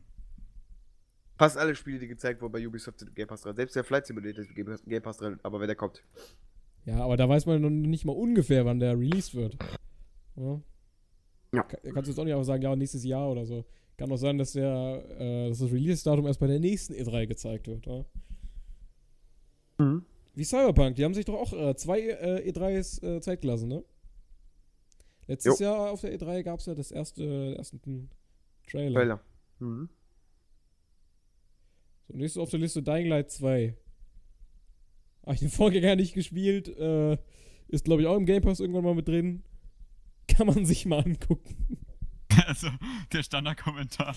Fast 1.38 1.56
alle 1.56 1.74
Spiele, 1.74 1.98
die 2.00 2.08
gezeigt 2.08 2.42
wurden 2.42 2.52
bei 2.52 2.66
Ubisoft 2.66 2.98
sind 2.98 3.14
Game 3.14 3.28
Pass 3.28 3.42
drin. 3.42 3.56
Selbst 3.56 3.76
der 3.76 3.84
Flight 3.84 4.06
Simulator 4.06 4.44
ist 4.44 4.54
Game 4.54 5.02
Pass 5.02 5.18
drin, 5.18 5.38
aber 5.42 5.60
wenn 5.60 5.68
der 5.68 5.76
kommt. 5.76 6.02
Ja, 6.84 7.00
aber 7.00 7.16
da 7.16 7.28
weiß 7.28 7.46
man 7.46 7.62
noch 7.62 7.70
nicht 7.70 8.04
mal 8.04 8.12
ungefähr, 8.12 8.64
wann 8.64 8.80
der 8.80 8.98
released 8.98 9.34
wird. 9.34 9.56
Ja. 10.40 10.60
Ja. 11.52 11.62
Ka- 11.64 11.78
Kannst 11.92 12.06
du 12.06 12.10
jetzt 12.12 12.18
auch 12.18 12.24
nicht 12.24 12.32
einfach 12.34 12.44
sagen, 12.46 12.62
ja, 12.62 12.74
nächstes 12.76 13.04
Jahr 13.04 13.30
oder 13.30 13.44
so. 13.44 13.64
Kann 13.96 14.10
auch 14.12 14.16
sein, 14.16 14.38
dass, 14.38 14.52
der, 14.52 15.04
äh, 15.18 15.48
dass 15.48 15.58
das 15.58 15.70
Release-Datum 15.72 16.26
erst 16.26 16.40
bei 16.40 16.46
der 16.46 16.60
nächsten 16.60 16.94
E3 16.94 17.26
gezeigt 17.26 17.66
wird. 17.66 17.86
Ja? 17.86 18.04
Mhm. 19.78 20.04
Wie 20.34 20.44
Cyberpunk, 20.44 20.96
die 20.96 21.04
haben 21.04 21.12
sich 21.14 21.24
doch 21.24 21.34
auch 21.34 21.52
äh, 21.52 21.74
zwei 21.76 22.00
äh, 22.00 22.48
E3s 22.50 23.02
äh, 23.04 23.20
Zeit 23.20 23.40
gelassen, 23.42 23.68
ne? 23.68 23.84
Letztes 25.26 25.58
Jo. 25.58 25.64
Jahr 25.66 25.90
auf 25.90 26.00
der 26.00 26.18
E3 26.18 26.42
gab 26.42 26.60
es 26.60 26.66
ja 26.66 26.74
das 26.74 26.90
erste, 26.92 27.54
ersten 27.56 28.08
Trailer. 28.68 28.94
Trailer. 28.94 29.20
Mhm. 29.58 29.88
So, 32.08 32.16
nächstes 32.16 32.40
auf 32.42 32.50
der 32.50 32.60
Liste 32.60 32.82
Dying 32.82 33.06
Light 33.08 33.30
2. 33.30 33.76
Habe 35.24 35.34
ich 35.34 35.40
den 35.40 35.50
Vorgänger 35.50 35.96
nicht 35.96 36.14
gespielt. 36.14 36.68
Äh, 36.78 37.18
ist, 37.68 37.84
glaube 37.84 38.02
ich, 38.02 38.08
auch 38.08 38.16
im 38.16 38.26
Game 38.26 38.42
Pass 38.42 38.60
irgendwann 38.60 38.84
mal 38.84 38.94
mit 38.94 39.06
drin. 39.06 39.42
Kann 40.36 40.46
man 40.46 40.64
sich 40.64 40.86
mal 40.86 41.00
angucken. 41.04 41.78
Also, 42.46 42.68
der 43.12 43.24
Standardkommentar. 43.24 44.14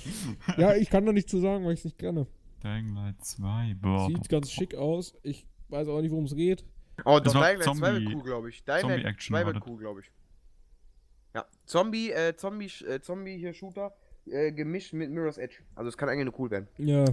ja, 0.58 0.76
ich 0.76 0.90
kann 0.92 1.04
da 1.04 1.12
nichts 1.12 1.32
zu 1.32 1.40
sagen, 1.40 1.66
weil 1.66 1.74
ich 1.74 1.80
es 1.80 1.86
nicht 1.86 1.98
kenne. 1.98 2.28
Dying 2.64 2.94
Light 2.94 3.16
2. 3.26 3.76
Boah. 3.82 4.08
Sieht 4.08 4.30
ganz 4.30 4.52
schick 4.52 4.76
aus. 4.76 5.16
Ich 5.24 5.48
weiß 5.70 5.88
auch 5.88 6.00
nicht, 6.00 6.12
worum 6.12 6.26
es 6.26 6.36
geht. 6.36 6.64
Oh, 7.06 7.20
Das 7.20 7.34
doch, 7.34 7.42
Dying 7.42 7.58
Light 7.58 7.64
2 7.64 7.82
wird 7.82 8.04
Zombie- 8.04 8.16
cool, 8.16 8.24
glaube 8.24 8.50
ich. 8.50 8.64
Dying 8.64 8.68
Light 8.76 8.82
Zombie-Action 8.82 9.34
2 9.36 9.46
war 9.46 9.54
wird 9.56 9.68
cool, 9.68 9.78
glaube 9.80 10.02
ich. 10.02 10.12
Ja, 11.34 11.46
Zombie, 11.66 12.12
äh, 12.12 12.36
Zombie, 12.38 12.70
äh, 12.88 13.02
Zombie 13.02 13.38
hier 13.38 13.52
Shooter, 13.54 13.94
äh, 14.28 14.52
gemischt 14.52 14.94
mit 14.94 15.10
Mirror's 15.10 15.40
Edge. 15.40 15.64
Also 15.74 15.90
es 15.90 15.98
kann 15.98 16.08
eigentlich 16.08 16.26
nur 16.26 16.40
cool 16.40 16.52
werden. 16.52 16.68
Ja, 16.78 17.06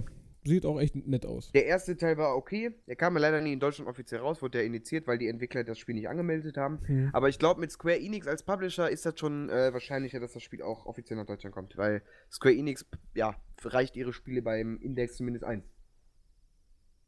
sieht 0.43 0.65
auch 0.65 0.79
echt 0.79 0.95
nett 0.95 1.25
aus. 1.25 1.51
Der 1.51 1.65
erste 1.65 1.95
Teil 1.97 2.17
war 2.17 2.35
okay. 2.35 2.71
Der 2.87 2.95
kam 2.95 3.13
ja 3.15 3.19
leider 3.19 3.41
nie 3.41 3.53
in 3.53 3.59
Deutschland 3.59 3.89
offiziell 3.89 4.21
raus, 4.21 4.41
wurde 4.41 4.59
der 4.59 4.65
initiiert, 4.65 5.07
weil 5.07 5.17
die 5.17 5.27
Entwickler 5.27 5.63
das 5.63 5.77
Spiel 5.77 5.95
nicht 5.95 6.09
angemeldet 6.09 6.57
haben. 6.57 6.79
Hm. 6.85 7.09
Aber 7.13 7.29
ich 7.29 7.39
glaube, 7.39 7.59
mit 7.59 7.71
Square 7.71 7.99
Enix 7.99 8.27
als 8.27 8.43
Publisher 8.43 8.89
ist 8.89 9.05
das 9.05 9.19
schon 9.19 9.49
äh, 9.49 9.73
wahrscheinlicher, 9.73 10.19
dass 10.19 10.33
das 10.33 10.43
Spiel 10.43 10.61
auch 10.61 10.85
offiziell 10.85 11.17
nach 11.17 11.25
Deutschland 11.25 11.53
kommt. 11.53 11.77
Weil 11.77 12.01
Square 12.31 12.55
Enix, 12.55 12.85
ja, 13.13 13.35
reicht 13.63 13.95
ihre 13.95 14.13
Spiele 14.13 14.41
beim 14.41 14.77
Index 14.81 15.17
zumindest 15.17 15.45
ein. 15.45 15.63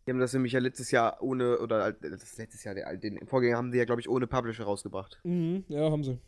Die 0.06 0.12
haben 0.12 0.20
das 0.20 0.34
nämlich 0.34 0.52
ja 0.52 0.60
letztes 0.60 0.92
Jahr 0.92 1.22
ohne, 1.22 1.60
oder 1.60 1.88
äh, 1.88 1.94
das 2.02 2.24
ist 2.24 2.38
letztes 2.38 2.64
Jahr, 2.64 2.76
der, 2.76 2.96
den 2.98 3.26
Vorgänger 3.26 3.58
haben 3.58 3.72
sie 3.72 3.78
ja, 3.78 3.86
glaube 3.86 4.02
ich, 4.02 4.10
ohne 4.10 4.28
Publisher 4.28 4.66
rausgebracht. 4.66 5.20
Mhm, 5.24 5.64
ja, 5.70 5.90
haben 5.90 6.04
sie. 6.04 6.20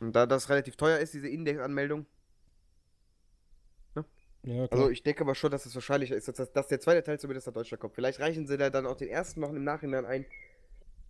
Und 0.00 0.14
da 0.14 0.26
das 0.26 0.50
relativ 0.50 0.76
teuer 0.76 0.98
ist, 0.98 1.14
diese 1.14 1.28
Index-Anmeldung. 1.28 2.06
Ja, 4.48 4.66
klar. 4.68 4.80
Also 4.80 4.90
ich 4.90 5.02
denke 5.02 5.20
aber 5.22 5.34
schon, 5.34 5.50
dass 5.50 5.66
es 5.66 5.74
wahrscheinlicher 5.74 6.16
ist, 6.16 6.28
dass, 6.28 6.36
das- 6.36 6.52
dass 6.52 6.66
der 6.68 6.80
zweite 6.80 7.02
Teil 7.02 7.18
zumindest 7.20 7.46
nach 7.46 7.54
Deutschland 7.54 7.80
kommt. 7.80 7.94
Vielleicht 7.94 8.20
reichen 8.20 8.46
sie 8.46 8.56
da 8.56 8.70
dann 8.70 8.86
auch 8.86 8.96
den 8.96 9.08
ersten 9.08 9.40
noch 9.40 9.50
im 9.50 9.62
Nachhinein 9.64 10.04
ein. 10.06 10.24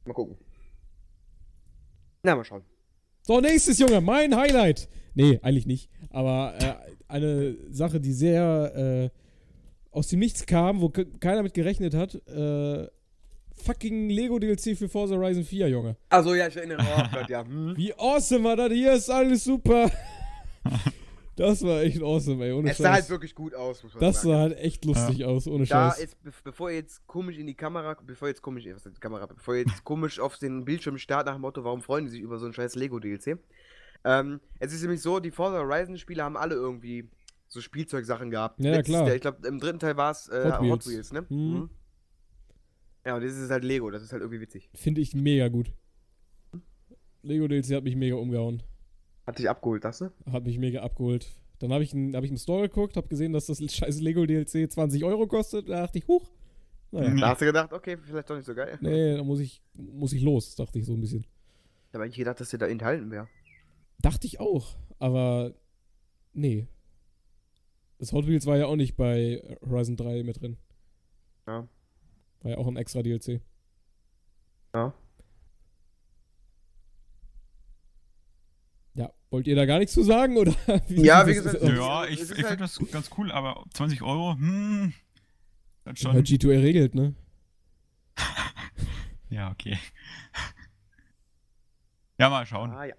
Mal 0.05 0.15
gucken. 0.15 0.37
Na, 2.23 2.35
mal 2.35 2.45
schauen. 2.45 2.63
So, 3.23 3.41
nächstes, 3.41 3.79
Junge, 3.79 4.01
mein 4.01 4.35
Highlight. 4.37 4.89
Nee, 5.15 5.39
eigentlich 5.43 5.67
nicht. 5.67 5.91
Aber 6.11 6.55
äh, 6.61 6.75
eine 7.09 7.57
Sache, 7.71 8.01
die 8.01 8.13
sehr 8.13 9.11
äh, 9.13 9.19
aus 9.91 10.09
dem 10.09 10.19
Nichts 10.21 10.47
kam, 10.47 10.81
wo 10.81 10.89
ke- 10.89 11.07
keiner 11.21 11.43
mit 11.43 11.55
gerechnet 11.55 11.95
hat. 11.95 12.15
Äh, 12.27 12.89
fucking 13.65 14.09
Lego 14.09 14.39
DLC 14.39 14.77
für 14.77 14.89
Forza 14.89 15.17
Horizon 15.17 15.45
4, 15.45 15.69
Junge. 15.69 15.97
Also 16.09 16.35
ja, 16.35 16.47
ich 16.49 16.57
erinnere 16.57 16.79
mich. 16.83 16.89
Oh 16.97 17.17
Gott, 17.19 17.29
ja. 17.29 17.45
Hm. 17.45 17.77
Wie 17.77 17.93
awesome 17.95 18.45
war 18.45 18.57
das? 18.57 18.73
Hier 18.73 18.93
ist 18.95 19.11
alles 19.11 19.45
super. 19.45 19.91
das 21.39 21.63
war 21.63 21.83
echt 21.83 22.03
awesome, 22.03 22.45
ey. 22.45 22.53
Ohne 22.53 22.71
Es 22.71 22.79
sah 22.79 22.91
halt 22.93 23.03
Scheiß. 23.05 23.11
wirklich 23.11 23.35
gut 23.35 23.55
aus, 23.55 23.83
muss 23.83 23.95
man 23.95 24.01
Das 24.01 24.17
sagen. 24.23 24.29
sah 24.29 24.39
halt 24.41 24.59
echt 24.59 24.85
lustig 24.85 25.25
aus, 25.25 25.47
ohne 25.47 25.65
da 25.67 25.91
Scheiß. 25.93 26.05
ist, 26.05 26.23
be 26.23 26.33
bevor 26.45 26.71
ihr 26.71 26.77
jetzt 26.77 27.07
komisch 27.07 27.39
in 27.39 27.47
die 27.47 27.55
Kamera, 27.55 27.95
bevor 28.05 28.29
ihr 28.29 28.31
jetzt 28.31 28.43
komisch, 28.43 28.67
was 28.67 28.85
ist 28.87 28.97
die 28.97 29.01
Kamera, 29.01 29.27
bevor 29.27 29.55
ihr 29.55 29.61
jetzt 29.67 29.85
komisch 29.85 30.21
auf 30.21 30.37
den 30.39 30.65
Bildschirm 30.65 30.99
starrt 30.99 31.27
nach 31.27 31.35
dem 31.35 31.43
Motto, 31.43 31.65
warum 31.65 31.81
freuen 31.83 32.05
die 32.07 32.11
sich 32.11 32.21
über 32.21 32.39
so 32.39 32.47
ein 32.47 32.53
scheiß 32.53 32.75
Lego-DLC? 32.75 33.39
Ähm, 34.05 34.41
es 34.59 34.73
ist 34.73 34.83
nämlich 34.83 35.01
so, 35.01 35.19
die 35.21 35.31
Forza 35.31 35.59
Horizon-Spiele 35.59 36.23
haben 36.23 36.37
alle 36.37 36.55
irgendwie 36.55 37.09
so 37.49 37.61
Spielzeugsachen 37.61 38.31
gehabt. 38.31 38.61
Ja, 38.61 38.71
ja, 38.71 38.77
Letztes 38.77 38.95
klar. 38.95 39.07
Jahr, 39.07 39.15
ich 39.17 39.23
glaube, 39.23 39.47
im 39.49 39.59
dritten 39.59 39.79
Teil 39.79 39.97
war 39.97 40.11
es 40.13 40.29
äh, 40.29 40.53
Hot 40.53 40.61
Hot, 40.61 40.87
Wheels. 40.87 41.13
Ne? 41.13 41.25
Mhm. 41.29 41.71
Ja, 43.07 43.17
und 43.17 43.25
das 43.25 43.37
ist 43.37 43.51
halt 43.51 43.65
Lego, 43.65 43.91
das 43.91 44.03
ist 44.03 44.13
halt 44.13 44.21
irgendwie 44.23 44.41
witzig. 44.41 44.69
Finde 44.75 45.01
ich 45.01 45.15
mega 45.15 45.49
gut. 45.49 45.73
Lego 47.23 47.49
DLC 47.49 47.75
hat 47.75 47.85
mich 47.85 47.97
mega 47.97 48.17
umgehauen. 48.17 48.63
Hat 49.29 49.39
dich 49.39 49.51
abgeholt, 49.51 49.85
das 49.85 49.99
du? 49.99 50.11
Hat 50.33 50.45
mich 50.45 50.59
mega 50.59 50.81
abgeholt. 50.81 51.31
Dann 51.59 51.71
habe 51.71 51.85
ich, 51.85 51.93
hab 51.93 52.25
ich 52.25 52.31
im 52.31 52.39
Store 52.39 52.67
geguckt, 52.67 52.97
habe 52.97 53.09
gesehen, 53.09 53.35
dass 53.35 53.45
das 53.45 53.59
scheiß 53.59 54.01
Lego 54.01 54.25
DLC 54.25 54.73
20 54.73 55.05
Euro 55.05 55.27
kostet. 55.27 55.69
Da 55.69 55.83
dachte 55.83 55.99
ich, 55.99 56.09
huch. 56.09 56.31
Naja. 56.93 57.15
Da 57.15 57.29
hast 57.29 57.43
du 57.43 57.45
gedacht, 57.45 57.75
okay, 57.75 57.99
vielleicht 57.99 58.31
doch 58.31 58.37
nicht 58.37 58.47
so 58.47 58.55
geil. 58.55 58.79
nee, 58.81 59.19
da 59.19 59.23
muss 59.23 59.41
ich, 59.41 59.61
muss 59.75 60.15
ich 60.15 60.23
los, 60.23 60.57
dachte 60.57 60.79
ich 60.79 60.87
so 60.87 60.95
ein 60.95 61.03
bisschen. 61.03 61.27
Ich 61.89 61.95
habe 61.95 62.05
eigentlich 62.05 62.17
gedacht, 62.17 62.41
dass 62.41 62.49
der 62.49 62.59
da 62.59 62.69
enthalten 62.69 63.11
wäre. 63.11 63.29
Dachte 64.01 64.27
ich 64.27 64.41
auch, 64.41 64.79
aber 64.99 65.53
nee. 66.33 66.67
Das 67.99 68.15
Hot 68.15 68.27
Wheels 68.27 68.47
war 68.47 68.57
ja 68.57 68.65
auch 68.65 68.77
nicht 68.77 68.97
bei 68.97 69.43
Horizon 69.61 69.99
3 69.99 70.23
mit 70.23 70.41
drin. 70.41 70.57
Ja. 71.47 71.69
War 72.41 72.51
ja 72.51 72.57
auch 72.57 72.67
ein 72.67 72.79
extra 72.79 73.03
DLC. 73.03 73.43
Ja. 74.73 74.95
Ja, 78.99 79.13
wollt 79.31 79.47
ihr 79.47 79.55
da 79.55 79.65
gar 79.65 79.79
nichts 79.79 79.95
zu 79.95 80.03
sagen, 80.03 80.37
oder? 80.37 80.53
Ja, 80.89 81.25
wie 81.25 81.35
gesagt, 81.35 81.63
Ja, 81.63 82.05
ich, 82.05 82.21
ich 82.21 82.31
halt- 82.31 82.37
finde 82.49 82.57
das 82.57 82.81
ganz 82.91 83.09
cool, 83.17 83.31
aber 83.31 83.65
20 83.73 84.03
Euro, 84.03 84.35
hm. 84.35 84.93
Dann 85.85 85.95
schon. 85.97 86.17
G2A 86.17 86.61
regelt, 86.61 86.97
ne? 86.97 87.15
Ja, 89.31 89.51
okay. 89.53 89.79
Ja, 92.19 92.29
mal 92.29 92.45
schauen. 92.45 92.73
Ah, 92.73 92.87
ja. 92.87 92.95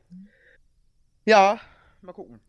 Ja, 1.25 1.59
mal 2.01 2.13
gucken. 2.13 2.39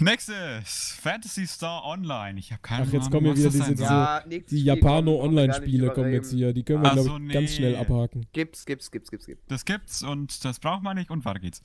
Nächstes, 0.00 0.96
Fantasy 1.00 1.46
Star 1.46 1.84
Online. 1.84 2.38
Ich 2.38 2.50
habe 2.50 2.60
keine 2.60 2.82
Ach, 2.86 2.92
jetzt 2.92 3.06
Ahnung, 3.06 3.10
kommen 3.24 3.34
hier 3.36 3.46
was 3.46 3.54
wieder 3.54 3.64
diese- 3.66 3.76
soll. 3.76 3.86
Ja, 3.86 4.20
Die 4.26 4.28
nicht 4.36 4.50
Japano-Online-Spiele 4.52 5.90
kommen 5.90 6.12
jetzt 6.12 6.32
hier. 6.32 6.52
Die 6.52 6.64
können 6.64 6.82
wir, 6.82 6.88
Ach 6.90 6.94
glaube 6.94 7.08
so, 7.08 7.16
ich, 7.18 7.32
ganz 7.32 7.50
nee. 7.50 7.56
schnell 7.56 7.76
abhaken. 7.76 8.26
Gibt's, 8.32 8.66
gibt's, 8.66 8.90
gibt's, 8.90 9.10
gibt's, 9.10 9.26
gibt's. 9.26 9.44
Das 9.48 9.64
gibt's 9.64 10.02
und 10.02 10.44
das 10.44 10.58
braucht 10.58 10.82
man 10.82 10.96
nicht 10.96 11.10
und 11.10 11.24
weiter 11.24 11.38
geht's. 11.40 11.62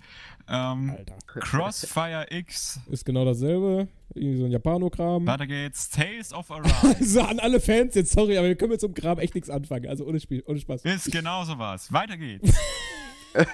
Ähm, 0.47 0.91
Alter. 0.97 1.15
Crossfire 1.25 2.27
X, 2.29 2.79
Ist 2.89 3.05
genau 3.05 3.25
dasselbe. 3.25 3.87
Irgendwie 4.13 4.37
so 4.37 4.45
ein 4.45 4.51
Japano-Kram. 4.51 5.25
weiter 5.25 5.47
geht's. 5.47 5.89
Tales 5.89 6.31
of 6.31 6.49
Arise. 6.51 6.95
Also 6.99 7.21
an 7.21 7.39
alle 7.39 7.59
Fans 7.59 7.95
jetzt, 7.95 8.11
sorry, 8.11 8.37
aber 8.37 8.47
wir 8.47 8.55
können 8.55 8.71
mit 8.71 8.81
so 8.81 8.87
einem 8.87 8.93
Kram 8.93 9.19
echt 9.19 9.33
nichts 9.35 9.49
anfangen. 9.49 9.87
Also 9.87 10.05
ohne 10.05 10.19
Spiel, 10.19 10.43
ohne 10.45 10.59
Spaß. 10.59 10.83
Ist 10.85 11.11
genau 11.11 11.43
sowas. 11.43 11.91
Weiter 11.91 12.17
geht's. 12.17 12.49
äh, 13.33 13.45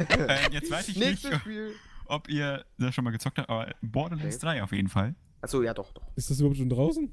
jetzt 0.52 0.69
weiß 0.69 0.89
ich 0.89 0.98
nicht, 0.98 1.07
Nächstes 1.23 1.39
Spiel. 1.39 1.73
Ob 2.10 2.30
ihr 2.30 2.66
das 2.78 2.94
schon 2.96 3.04
mal 3.04 3.12
gezockt 3.12 3.38
habt, 3.38 3.50
aber 3.50 3.74
Borderlands 3.82 4.38
Okay. 4.38 4.46
3 4.46 4.64
auf 4.64 4.72
jeden 4.72 4.90
Fall. 4.90 5.16
Achso, 5.42 5.62
ja, 5.62 5.74
doch, 5.74 5.92
doch. 5.94 6.04
Ist 6.16 6.30
das 6.30 6.40
überhaupt 6.40 6.58
schon 6.58 6.70
draußen? 6.70 7.12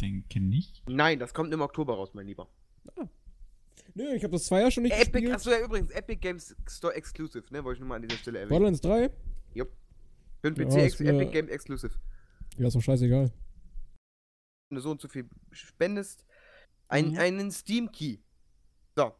Denke 0.00 0.40
nicht. 0.40 0.82
Nein, 0.88 1.18
das 1.18 1.32
kommt 1.34 1.52
im 1.52 1.60
Oktober 1.60 1.94
raus, 1.94 2.10
mein 2.14 2.26
Lieber. 2.26 2.48
Nö, 3.94 4.14
ich 4.14 4.24
habe 4.24 4.32
das 4.32 4.44
Zweier 4.44 4.70
schon 4.70 4.84
nicht 4.84 4.92
Epic, 4.94 5.10
gespielt. 5.12 5.32
achso, 5.34 5.50
ja, 5.50 5.60
übrigens, 5.64 5.90
Epic 5.90 6.16
Games 6.20 6.56
Store 6.68 6.94
Exclusive, 6.94 7.44
ne? 7.50 7.62
Wollte 7.62 7.76
ich 7.76 7.80
nur 7.80 7.88
mal 7.90 7.96
an 7.96 8.02
dieser 8.02 8.16
Stelle 8.18 8.38
erwähnen. 8.38 8.48
Borderlands 8.50 8.80
3? 8.80 9.10
Jupp. 9.54 9.70
Für 10.40 10.50
den 10.50 10.56
Ja, 10.70 10.76
PC 10.76 10.86
ist 10.86 10.92
ex 10.94 11.00
mir- 11.00 11.10
Epic 11.14 11.30
Games 11.32 11.50
Exclusive. 11.50 11.92
Ja, 12.58 12.66
ist 12.68 12.74
doch 12.74 12.80
scheißegal. 12.80 13.30
Wenn 14.70 14.76
du 14.76 14.80
so 14.80 14.90
und 14.90 15.00
so 15.00 15.08
viel 15.08 15.28
spendest, 15.50 16.24
ein, 16.88 17.10
Mhm. 17.10 17.18
einen 17.18 17.50
Steam 17.52 17.92
Key. 17.92 18.18
So. 18.96 19.12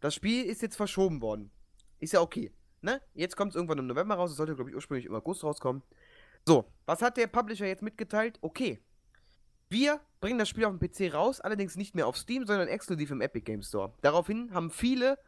Das 0.00 0.14
Spiel 0.14 0.44
ist 0.44 0.60
jetzt 0.62 0.76
verschoben 0.76 1.20
worden. 1.22 1.50
Ist 1.98 2.12
ja 2.12 2.20
okay. 2.20 2.52
Ne? 2.82 3.00
Jetzt 3.14 3.36
kommt 3.36 3.52
es 3.52 3.56
irgendwann 3.56 3.78
im 3.78 3.86
November 3.86 4.14
raus. 4.14 4.30
Es 4.30 4.36
sollte, 4.36 4.54
glaube 4.54 4.70
ich, 4.70 4.76
ursprünglich 4.76 5.06
im 5.06 5.14
August 5.14 5.44
rauskommen. 5.44 5.82
So, 6.46 6.64
was 6.86 7.02
hat 7.02 7.16
der 7.16 7.26
Publisher 7.26 7.66
jetzt 7.66 7.82
mitgeteilt? 7.82 8.38
Okay. 8.40 8.80
Wir 9.68 10.00
bringen 10.20 10.38
das 10.38 10.48
Spiel 10.48 10.64
auf 10.64 10.76
dem 10.76 10.80
PC 10.80 11.14
raus, 11.14 11.40
allerdings 11.40 11.76
nicht 11.76 11.94
mehr 11.94 12.06
auf 12.06 12.16
Steam, 12.16 12.44
sondern 12.44 12.66
exklusiv 12.68 13.10
im 13.10 13.20
Epic 13.20 13.44
Games 13.44 13.68
Store. 13.68 13.92
Daraufhin 14.00 14.52
haben 14.52 14.70
viele, 14.70 15.18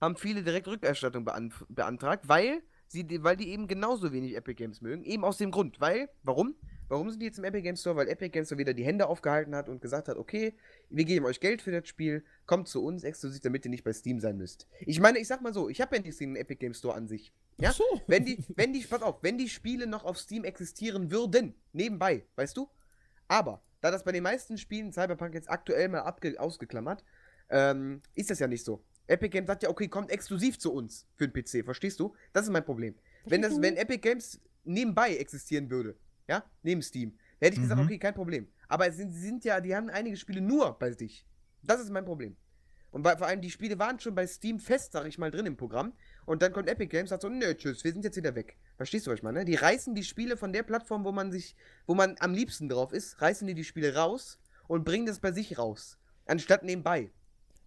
haben 0.00 0.16
viele 0.16 0.44
direkt 0.44 0.68
Rückerstattung 0.68 1.24
beanf- 1.24 1.64
beantragt, 1.68 2.28
weil 2.28 2.62
sie, 2.86 3.06
weil 3.24 3.36
die 3.36 3.48
eben 3.50 3.66
genauso 3.66 4.12
wenig 4.12 4.36
Epic 4.36 4.54
Games 4.54 4.80
mögen. 4.80 5.02
Eben 5.02 5.24
aus 5.24 5.38
dem 5.38 5.50
Grund, 5.50 5.80
weil, 5.80 6.08
warum? 6.22 6.54
Warum 6.90 7.08
sind 7.08 7.20
die 7.20 7.26
jetzt 7.26 7.38
im 7.38 7.44
Epic 7.44 7.62
Games 7.62 7.80
Store? 7.82 7.94
Weil 7.94 8.08
Epic 8.08 8.30
Games 8.30 8.48
Store 8.48 8.58
wieder 8.58 8.74
die 8.74 8.84
Hände 8.84 9.06
aufgehalten 9.06 9.54
hat 9.54 9.68
und 9.68 9.80
gesagt 9.80 10.08
hat, 10.08 10.16
okay, 10.16 10.54
wir 10.88 11.04
geben 11.04 11.24
euch 11.24 11.38
Geld 11.38 11.62
für 11.62 11.70
das 11.70 11.86
Spiel, 11.86 12.24
kommt 12.46 12.66
zu 12.66 12.84
uns 12.84 13.04
exklusiv, 13.04 13.40
damit 13.42 13.64
ihr 13.64 13.70
nicht 13.70 13.84
bei 13.84 13.92
Steam 13.92 14.18
sein 14.18 14.36
müsst. 14.36 14.66
Ich 14.80 14.98
meine, 14.98 15.20
ich 15.20 15.28
sag 15.28 15.40
mal 15.40 15.54
so, 15.54 15.68
ich 15.68 15.80
habe 15.80 15.94
ja 15.94 16.02
nichts 16.02 16.18
gegen 16.18 16.34
den 16.34 16.42
Epic 16.42 16.58
Games 16.58 16.78
Store 16.78 16.96
an 16.96 17.06
sich. 17.06 17.32
Ja? 17.58 17.70
Ach 17.70 17.76
so. 17.76 17.84
Wenn 18.08 18.24
die, 18.24 18.44
wenn 18.56 18.72
die, 18.72 18.80
pass 18.80 19.02
auf, 19.02 19.22
wenn 19.22 19.38
die 19.38 19.48
Spiele 19.48 19.86
noch 19.86 20.04
auf 20.04 20.18
Steam 20.18 20.42
existieren 20.42 21.12
würden, 21.12 21.54
nebenbei, 21.72 22.24
weißt 22.34 22.56
du? 22.56 22.68
Aber, 23.28 23.62
da 23.82 23.92
das 23.92 24.02
bei 24.02 24.10
den 24.10 24.24
meisten 24.24 24.58
Spielen 24.58 24.92
Cyberpunk 24.92 25.34
jetzt 25.34 25.48
aktuell 25.48 25.88
mal 25.88 26.00
abge 26.00 26.40
ausgeklammert, 26.40 27.04
ähm, 27.50 28.02
ist 28.16 28.30
das 28.30 28.40
ja 28.40 28.48
nicht 28.48 28.64
so. 28.64 28.82
Epic 29.06 29.30
Games 29.30 29.46
sagt 29.46 29.62
ja, 29.62 29.68
okay, 29.68 29.86
kommt 29.86 30.10
exklusiv 30.10 30.58
zu 30.58 30.72
uns 30.72 31.06
für 31.14 31.28
den 31.28 31.40
PC, 31.40 31.64
verstehst 31.64 32.00
du? 32.00 32.16
Das 32.32 32.46
ist 32.46 32.50
mein 32.50 32.64
Problem. 32.64 32.96
Wenn, 33.26 33.42
das, 33.42 33.62
wenn 33.62 33.76
Epic 33.76 33.98
Games 33.98 34.40
nebenbei 34.64 35.14
existieren 35.16 35.70
würde, 35.70 35.96
ja, 36.30 36.44
neben 36.62 36.80
Steam, 36.80 37.12
hätte 37.40 37.56
ich 37.56 37.62
gesagt, 37.62 37.80
Mhm. 37.80 37.86
okay, 37.86 37.98
kein 37.98 38.14
Problem. 38.14 38.46
Aber 38.68 38.86
es 38.86 38.96
sind, 38.96 39.10
sie 39.12 39.20
sind 39.20 39.44
ja, 39.44 39.60
die 39.60 39.74
haben 39.74 39.90
einige 39.90 40.16
Spiele 40.16 40.40
nur 40.40 40.78
bei 40.78 40.92
sich. 40.92 41.26
Das 41.62 41.80
ist 41.80 41.90
mein 41.90 42.04
Problem. 42.04 42.36
Und 42.92 43.02
bei, 43.02 43.16
vor 43.16 43.26
allem, 43.26 43.40
die 43.40 43.50
Spiele 43.50 43.78
waren 43.78 43.98
schon 44.00 44.14
bei 44.14 44.26
Steam 44.26 44.58
fest, 44.60 44.92
sag 44.92 45.06
ich 45.06 45.18
mal, 45.18 45.30
drin 45.30 45.46
im 45.46 45.56
Programm. 45.56 45.92
Und 46.26 46.42
dann 46.42 46.52
kommt 46.52 46.68
Epic 46.68 46.88
Games 46.88 47.10
und 47.10 47.20
sagt 47.20 47.22
so, 47.22 47.28
nö, 47.28 47.54
tschüss, 47.54 47.82
wir 47.84 47.92
sind 47.92 48.04
jetzt 48.04 48.16
wieder 48.16 48.34
weg. 48.34 48.56
Verstehst 48.76 49.06
du, 49.06 49.10
was 49.10 49.18
ich 49.18 49.22
meine? 49.24 49.44
Die 49.44 49.54
reißen 49.56 49.94
die 49.94 50.04
Spiele 50.04 50.36
von 50.36 50.52
der 50.52 50.62
Plattform, 50.62 51.04
wo 51.04 51.12
man 51.12 51.30
sich, 51.32 51.54
wo 51.86 51.94
man 51.94 52.16
am 52.20 52.32
liebsten 52.32 52.68
drauf 52.68 52.92
ist, 52.92 53.20
reißen 53.20 53.46
die 53.46 53.54
die 53.54 53.64
Spiele 53.64 53.94
raus 53.94 54.38
und 54.68 54.84
bringen 54.84 55.06
das 55.06 55.18
bei 55.20 55.32
sich 55.32 55.58
raus. 55.58 55.98
Anstatt 56.26 56.62
nebenbei. 56.62 57.10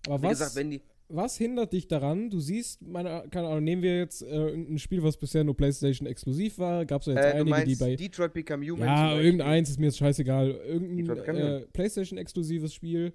Aber 0.07 0.21
Wie 0.21 0.23
was, 0.27 0.39
gesagt, 0.39 0.55
wenn 0.55 0.71
die. 0.71 0.81
Was 1.15 1.37
hindert 1.37 1.73
dich 1.73 1.87
daran? 1.87 2.29
Du 2.29 2.39
siehst, 2.39 2.81
meine, 2.81 3.23
keine 3.29 3.47
Ahnung, 3.47 3.63
nehmen 3.63 3.81
wir 3.81 3.97
jetzt 3.97 4.23
äh, 4.23 4.53
ein 4.53 4.79
Spiel, 4.79 5.03
was 5.03 5.17
bisher 5.17 5.43
nur 5.43 5.55
PlayStation 5.55 6.07
exklusiv 6.07 6.57
war. 6.57 6.85
Gab 6.85 7.01
es 7.01 7.07
ja 7.07 7.13
jetzt 7.13 7.25
Äh, 7.25 7.31
einige, 7.33 7.49
meinst 7.49 7.67
die 7.71 7.75
bei. 7.75 7.95
Detroit 7.95 8.33
Become 8.33 8.65
Human. 8.65 8.87
Ja, 8.87 9.19
irgendeins 9.19 9.69
ist 9.69 9.79
mir 9.79 9.87
jetzt 9.87 9.97
scheißegal. 9.97 10.49
Irgendein 10.67 11.17
äh, 11.17 11.27
Human. 11.27 11.63
PlayStation-exklusives 11.73 12.73
Spiel. 12.73 13.13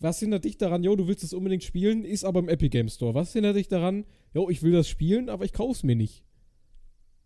Was 0.00 0.20
hindert 0.20 0.44
dich 0.44 0.58
daran, 0.58 0.84
jo, 0.84 0.94
du 0.94 1.08
willst 1.08 1.24
es 1.24 1.32
unbedingt 1.32 1.64
spielen, 1.64 2.04
ist 2.04 2.24
aber 2.24 2.38
im 2.38 2.48
Epic 2.48 2.68
Game 2.68 2.88
Store. 2.88 3.14
Was 3.14 3.32
hindert 3.32 3.56
dich 3.56 3.66
daran, 3.68 4.04
jo, 4.32 4.48
ich 4.48 4.62
will 4.62 4.72
das 4.72 4.88
spielen, 4.88 5.28
aber 5.28 5.44
ich 5.44 5.52
kauf's 5.52 5.82
mir 5.82 5.96
nicht? 5.96 6.22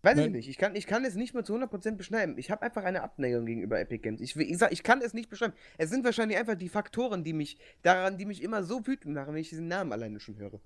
Weiß 0.03 0.17
ich 0.17 0.23
Nein. 0.25 0.33
nicht. 0.33 0.49
Ich 0.49 0.57
kann, 0.57 0.75
ich 0.75 0.85
kann 0.85 1.05
es 1.05 1.15
nicht 1.15 1.33
mal 1.33 1.45
zu 1.45 1.55
100% 1.55 1.95
beschreiben. 1.95 2.37
Ich 2.37 2.51
habe 2.51 2.61
einfach 2.61 2.83
eine 2.83 3.03
Abneigung 3.03 3.45
gegenüber 3.45 3.79
Epic 3.79 3.99
Games. 4.03 4.19
Ich, 4.19 4.35
ich, 4.35 4.57
sag, 4.57 4.73
ich 4.73 4.83
kann 4.83 5.01
es 5.01 5.13
nicht 5.13 5.29
beschreiben. 5.29 5.53
Es 5.77 5.89
sind 5.89 6.03
wahrscheinlich 6.03 6.37
einfach 6.37 6.55
die 6.55 6.67
Faktoren, 6.67 7.23
die 7.23 7.31
mich 7.31 7.57
daran, 7.83 8.17
die 8.17 8.25
mich 8.25 8.43
immer 8.43 8.63
so 8.63 8.85
wütend 8.85 9.15
machen, 9.15 9.33
wenn 9.33 9.41
ich 9.41 9.49
diesen 9.49 9.69
Namen 9.69 9.93
alleine 9.93 10.19
schon 10.19 10.37
höre. 10.37 10.59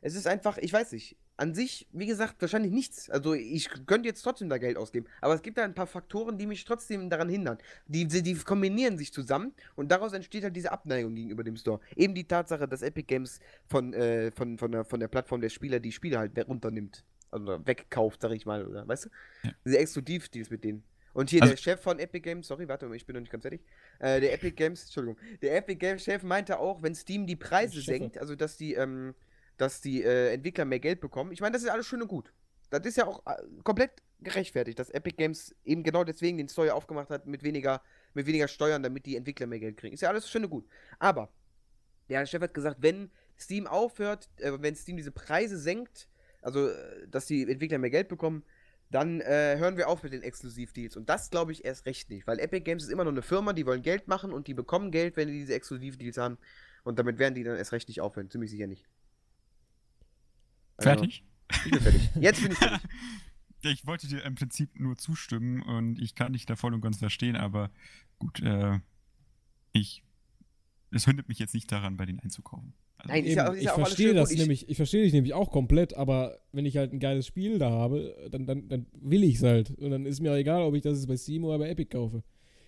Es 0.00 0.14
ist 0.14 0.26
einfach, 0.26 0.56
ich 0.56 0.72
weiß 0.72 0.92
nicht. 0.92 1.16
An 1.36 1.54
sich, 1.54 1.86
wie 1.92 2.06
gesagt, 2.06 2.40
wahrscheinlich 2.40 2.72
nichts. 2.72 3.10
Also 3.10 3.34
ich 3.34 3.68
könnte 3.86 4.08
jetzt 4.08 4.22
trotzdem 4.22 4.48
da 4.48 4.56
Geld 4.56 4.78
ausgeben. 4.78 5.06
Aber 5.20 5.34
es 5.34 5.42
gibt 5.42 5.58
da 5.58 5.64
ein 5.64 5.74
paar 5.74 5.86
Faktoren, 5.86 6.38
die 6.38 6.46
mich 6.46 6.64
trotzdem 6.64 7.10
daran 7.10 7.28
hindern. 7.28 7.58
Die, 7.88 8.06
die, 8.06 8.22
die 8.22 8.34
kombinieren 8.36 8.96
sich 8.96 9.12
zusammen 9.12 9.52
und 9.76 9.92
daraus 9.92 10.14
entsteht 10.14 10.44
halt 10.44 10.56
diese 10.56 10.72
Abneigung 10.72 11.14
gegenüber 11.14 11.44
dem 11.44 11.56
Store. 11.56 11.80
Eben 11.94 12.14
die 12.14 12.24
Tatsache, 12.24 12.66
dass 12.66 12.80
Epic 12.80 13.06
Games 13.06 13.38
von, 13.66 13.92
äh, 13.92 14.32
von, 14.32 14.56
von, 14.56 14.72
der, 14.72 14.84
von 14.86 14.98
der 14.98 15.08
Plattform 15.08 15.42
der 15.42 15.50
Spieler 15.50 15.78
die 15.78 15.92
Spiele 15.92 16.18
halt 16.18 16.48
runternimmt. 16.48 17.04
Also 17.30 17.66
wegkauft, 17.66 18.22
sag 18.22 18.32
ich 18.32 18.46
mal, 18.46 18.66
oder 18.66 18.86
weißt 18.88 19.06
du? 19.06 19.08
Ja. 19.44 19.50
Diese 19.64 19.78
Exklusivdeals 19.78 20.50
mit 20.50 20.64
denen. 20.64 20.82
Und 21.14 21.30
hier 21.30 21.42
Also- 21.42 21.54
der 21.54 21.60
Chef 21.60 21.80
von 21.80 21.98
Epic 21.98 22.20
Games, 22.22 22.46
sorry, 22.46 22.68
warte 22.68 22.86
mal, 22.86 22.94
ich 22.94 23.04
bin 23.06 23.14
noch 23.14 23.20
nicht 23.20 23.32
ganz 23.32 23.42
fertig. 23.42 23.62
Äh, 23.98 24.20
der 24.20 24.32
Epic 24.34 24.52
Games, 24.56 24.84
Entschuldigung, 24.84 25.18
der 25.42 25.56
Epic 25.56 25.76
Games 25.78 26.02
Chef 26.04 26.22
meinte 26.22 26.58
auch, 26.58 26.82
wenn 26.82 26.94
Steam 26.94 27.26
die 27.26 27.36
Preise 27.36 27.80
senkt, 27.80 28.18
also 28.18 28.34
dass 28.36 28.56
die, 28.56 28.74
ähm, 28.74 29.14
dass 29.56 29.80
die 29.80 30.02
äh, 30.04 30.32
Entwickler 30.32 30.64
mehr 30.64 30.78
Geld 30.80 31.00
bekommen. 31.00 31.32
Ich 31.32 31.40
meine, 31.40 31.52
das 31.52 31.62
ist 31.62 31.68
alles 31.70 31.86
schön 31.86 32.02
und 32.02 32.08
gut. 32.08 32.32
Das 32.70 32.84
ist 32.86 32.96
ja 32.96 33.06
auch 33.06 33.26
äh, 33.26 33.34
komplett 33.64 33.90
gerechtfertigt, 34.20 34.78
dass 34.78 34.90
Epic 34.90 35.16
Games 35.16 35.54
eben 35.64 35.82
genau 35.82 36.04
deswegen 36.04 36.38
den 36.38 36.48
Store 36.48 36.72
aufgemacht 36.74 37.08
hat 37.10 37.26
mit 37.26 37.42
weniger, 37.42 37.82
mit 38.14 38.26
weniger 38.26 38.46
Steuern, 38.48 38.82
damit 38.82 39.06
die 39.06 39.16
Entwickler 39.16 39.46
mehr 39.46 39.58
Geld 39.60 39.76
kriegen. 39.76 39.94
Ist 39.94 40.00
ja 40.02 40.08
alles 40.10 40.28
schön 40.30 40.44
und 40.44 40.50
gut. 40.50 40.66
Aber 40.98 41.32
der 42.08 42.24
Chef 42.26 42.42
hat 42.42 42.54
gesagt, 42.54 42.76
wenn 42.80 43.10
Steam 43.38 43.66
aufhört, 43.66 44.28
äh, 44.38 44.52
wenn 44.60 44.74
Steam 44.76 44.96
diese 44.96 45.10
Preise 45.12 45.58
senkt, 45.58 46.08
also 46.42 46.68
äh, 46.68 47.08
dass 47.08 47.26
die 47.26 47.50
Entwickler 47.50 47.78
mehr 47.78 47.90
Geld 47.90 48.08
bekommen, 48.08 48.44
dann 48.90 49.20
äh, 49.20 49.56
hören 49.58 49.76
wir 49.76 49.88
auf 49.88 50.02
mit 50.02 50.12
den 50.12 50.22
Exklusivdeals. 50.22 50.96
Und 50.96 51.08
das 51.08 51.30
glaube 51.30 51.52
ich 51.52 51.64
erst 51.64 51.86
recht 51.86 52.10
nicht, 52.10 52.26
weil 52.26 52.38
Epic 52.38 52.64
Games 52.64 52.84
ist 52.84 52.90
immer 52.90 53.04
noch 53.04 53.12
eine 53.12 53.22
Firma, 53.22 53.52
die 53.52 53.66
wollen 53.66 53.82
Geld 53.82 54.08
machen 54.08 54.32
und 54.32 54.46
die 54.46 54.54
bekommen 54.54 54.90
Geld, 54.90 55.16
wenn 55.16 55.28
die 55.28 55.34
diese 55.34 55.54
Exklusivdeals 55.54 56.16
haben. 56.16 56.38
Und 56.84 56.98
damit 56.98 57.18
werden 57.18 57.34
die 57.34 57.44
dann 57.44 57.56
erst 57.56 57.72
recht 57.72 57.88
nicht 57.88 58.00
aufhören, 58.00 58.30
ziemlich 58.30 58.50
sicher 58.50 58.66
nicht. 58.66 58.86
Also, 60.78 60.90
Fertig? 60.90 61.24
ich 61.50 61.70
bin 61.70 61.80
fertig. 61.80 62.10
Jetzt 62.20 62.42
bin 62.42 62.52
ich 62.52 62.58
fertig. 62.58 62.80
Ich 63.60 63.86
wollte 63.86 64.06
dir 64.06 64.24
im 64.24 64.36
Prinzip 64.36 64.78
nur 64.78 64.96
zustimmen 64.96 65.62
und 65.62 65.98
ich 66.00 66.14
kann 66.14 66.32
dich 66.32 66.46
da 66.46 66.54
voll 66.54 66.74
und 66.74 66.80
ganz 66.80 66.98
verstehen, 66.98 67.34
aber 67.34 67.72
gut, 68.20 68.40
äh, 68.40 68.78
ich. 69.72 70.04
Es 70.92 71.06
hindert 71.06 71.28
mich 71.28 71.40
jetzt 71.40 71.54
nicht 71.54 71.70
daran, 71.72 71.96
bei 71.96 72.06
denen 72.06 72.20
einzukaufen. 72.20 72.72
Also, 72.98 73.12
Nein, 73.12 73.24
ist 73.24 73.34
ja 73.36 73.46
Eben, 73.46 73.54
ist 73.54 73.58
ich 73.60 73.64
ja 73.66 73.74
verstehe 73.74 74.14
das. 74.14 74.30
Ich- 74.32 74.38
nämlich, 74.38 74.68
ich 74.68 74.76
verstehe 74.76 75.02
dich 75.04 75.12
nämlich 75.12 75.32
auch 75.34 75.50
komplett, 75.50 75.94
aber 75.94 76.36
wenn 76.52 76.66
ich 76.66 76.76
halt 76.76 76.92
ein 76.92 76.98
geiles 76.98 77.26
Spiel 77.26 77.58
da 77.58 77.70
habe, 77.70 78.14
dann, 78.30 78.46
dann, 78.46 78.68
dann 78.68 78.86
will 79.00 79.22
ich 79.24 79.36
es 79.36 79.42
halt. 79.42 79.70
Und 79.78 79.90
dann 79.90 80.04
ist 80.04 80.20
mir 80.20 80.32
auch 80.32 80.36
egal, 80.36 80.62
ob 80.62 80.74
ich 80.74 80.82
das 80.82 80.98
jetzt 80.98 81.06
bei 81.06 81.16
Steam 81.16 81.44
oder 81.44 81.58
bei 81.58 81.68
Epic 81.70 81.90
kaufe. 81.96 82.22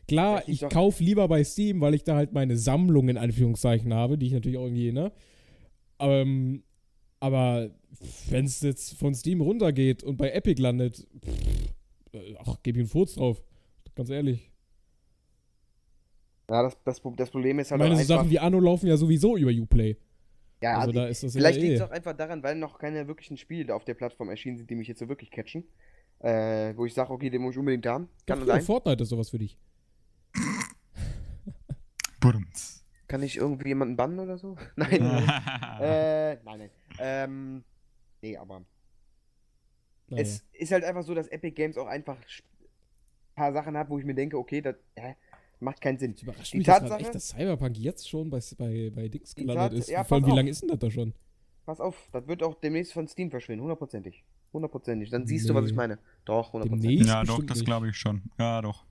Klar, 0.09 0.43
ich 0.49 0.63
ich 0.63 0.69
kaufe 0.69 1.03
lieber 1.05 1.27
bei 1.29 1.43
Steam, 1.45 1.81
weil 1.81 1.95
ich 1.95 2.05
da 2.05 2.17
halt 2.17 2.33
meine 2.33 2.57
Sammlung 2.57 3.09
in 3.09 3.17
Anführungszeichen 3.19 3.93
habe, 3.95 4.19
die 4.19 4.27
ich 4.27 4.33
natürlich 4.33 4.59
auch 4.59 4.65
irgendwie, 4.65 4.93
ne? 4.93 5.13
Ähm, 5.99 6.63
Aber 7.21 7.71
wenn 8.31 8.47
es 8.47 8.61
jetzt 8.63 8.95
von 8.95 9.15
Steam 9.15 9.41
runtergeht 9.43 10.03
und 10.03 10.17
bei 10.17 10.31
Epic 10.31 10.61
landet, 10.63 11.07
pff, 11.25 11.75
ach, 12.47 12.57
gib 12.63 12.77
ihm 12.77 12.81
einen 12.81 12.89
Furz 12.89 13.15
drauf. 13.15 13.43
Ganz 13.95 14.11
ehrlich. 14.11 14.51
Ja, 16.49 16.63
das, 16.65 16.77
das, 16.85 17.01
das 17.17 17.31
Problem 17.31 17.59
ist 17.61 17.69
Ich 17.69 17.71
halt 17.73 17.81
meine, 17.81 17.97
so. 17.97 18.05
Sachen 18.05 18.31
wie 18.31 18.39
Anno 18.39 18.59
laufen 18.59 18.87
ja 18.87 18.97
sowieso 18.97 19.37
über 19.37 19.51
Uplay. 19.53 19.97
Ja, 20.63 20.75
also 20.75 20.89
also 20.89 20.93
da 20.93 21.07
ist 21.07 21.23
das 21.23 21.33
vielleicht 21.33 21.61
liegt 21.61 21.75
es 21.75 21.81
eh. 21.81 21.85
auch 21.85 21.91
einfach 21.91 22.17
daran, 22.17 22.43
weil 22.43 22.57
noch 22.57 22.79
keine 22.79 23.07
wirklichen 23.09 23.37
Spiele 23.37 23.67
da 23.67 23.75
auf 23.75 23.85
der 23.85 23.95
Plattform 23.95 24.29
erschienen 24.29 24.59
sind, 24.59 24.69
die 24.71 24.75
mich 24.75 24.89
jetzt 24.89 24.99
so 24.99 25.09
wirklich 25.09 25.31
catchen. 25.31 25.65
Äh, 26.21 26.77
wo 26.77 26.85
ich 26.85 26.93
sage, 26.93 27.11
okay, 27.11 27.31
den 27.31 27.41
muss 27.41 27.55
ich 27.55 27.59
unbedingt 27.59 27.87
haben. 27.87 28.09
Kann 28.27 28.41
Doch, 28.41 28.47
sein. 28.47 28.61
Fortnite 28.61 29.03
ist 29.03 29.09
sowas 29.09 29.31
für 29.31 29.39
dich. 29.39 29.57
Kann 33.11 33.25
ich 33.25 33.39
irgendwie 33.39 33.69
jemanden 33.69 33.97
bannen 33.97 34.21
oder 34.21 34.39
so? 34.39 34.57
Nein. 34.77 35.01
äh, 35.81 36.35
nein, 36.45 36.59
nein. 36.59 36.71
Ähm, 37.01 37.65
nee, 38.23 38.37
aber 38.37 38.65
Naja. 40.07 40.23
es 40.23 40.45
ist 40.53 40.71
halt 40.71 40.85
einfach 40.85 41.03
so, 41.03 41.13
dass 41.13 41.27
Epic 41.27 41.57
Games 41.57 41.77
auch 41.77 41.89
einfach 41.89 42.17
ein 42.17 43.35
paar 43.35 43.53
Sachen 43.53 43.77
hat, 43.77 43.89
wo 43.91 43.99
ich 43.99 44.05
mir 44.05 44.15
denke, 44.15 44.39
okay, 44.39 44.61
das 44.61 44.77
äh, 44.95 45.15
macht 45.61 45.81
keinen 45.81 45.99
Sinn. 45.99 46.15
Ich 46.17 46.23
überrascht 46.23 46.53
die 46.53 46.59
mich 46.59 46.67
das 46.67 46.81
Tatsache- 46.81 47.01
echt, 47.01 47.15
dass 47.15 47.29
Cyberpunk 47.29 47.79
jetzt 47.79 48.09
schon 48.09 48.31
bei, 48.31 48.41
bei, 48.59 48.91
bei 48.95 49.09
Dings 49.09 49.35
gelandet 49.35 49.71
Tat- 49.71 49.79
ist. 49.79 49.89
ja, 49.91 50.05
Vor 50.05 50.17
allem, 50.17 50.23
pass 50.23 50.29
wie 50.29 50.33
auf. 50.33 50.37
lange 50.37 50.51
ist 50.51 50.63
denn 50.63 50.69
das 50.69 50.79
da 50.79 50.91
schon? 50.91 51.15
Pass 51.67 51.81
auf, 51.81 52.09
das 52.13 52.27
wird 52.27 52.43
auch 52.43 52.55
demnächst 52.55 52.93
von 52.93 53.07
Steam 53.07 53.31
verschwinden, 53.31 53.63
hundertprozentig. 53.63 54.25
Hundertprozentig. 54.53 55.11
Dann 55.11 55.27
siehst 55.27 55.49
du, 55.49 55.55
was 55.55 55.67
ich 55.67 55.71
Nee. 55.73 55.77
meine. 55.77 55.99
Doch, 56.25 56.53
hundertprozentig. 56.53 56.99
Demnächst? 56.99 57.09
ja, 57.09 57.23
doch, 57.25 57.43
das 57.45 57.65
glaube 57.65 57.89
ich 57.91 57.97
schon. 57.97 58.23
Ja, 58.39 58.61
doch. 58.63 58.85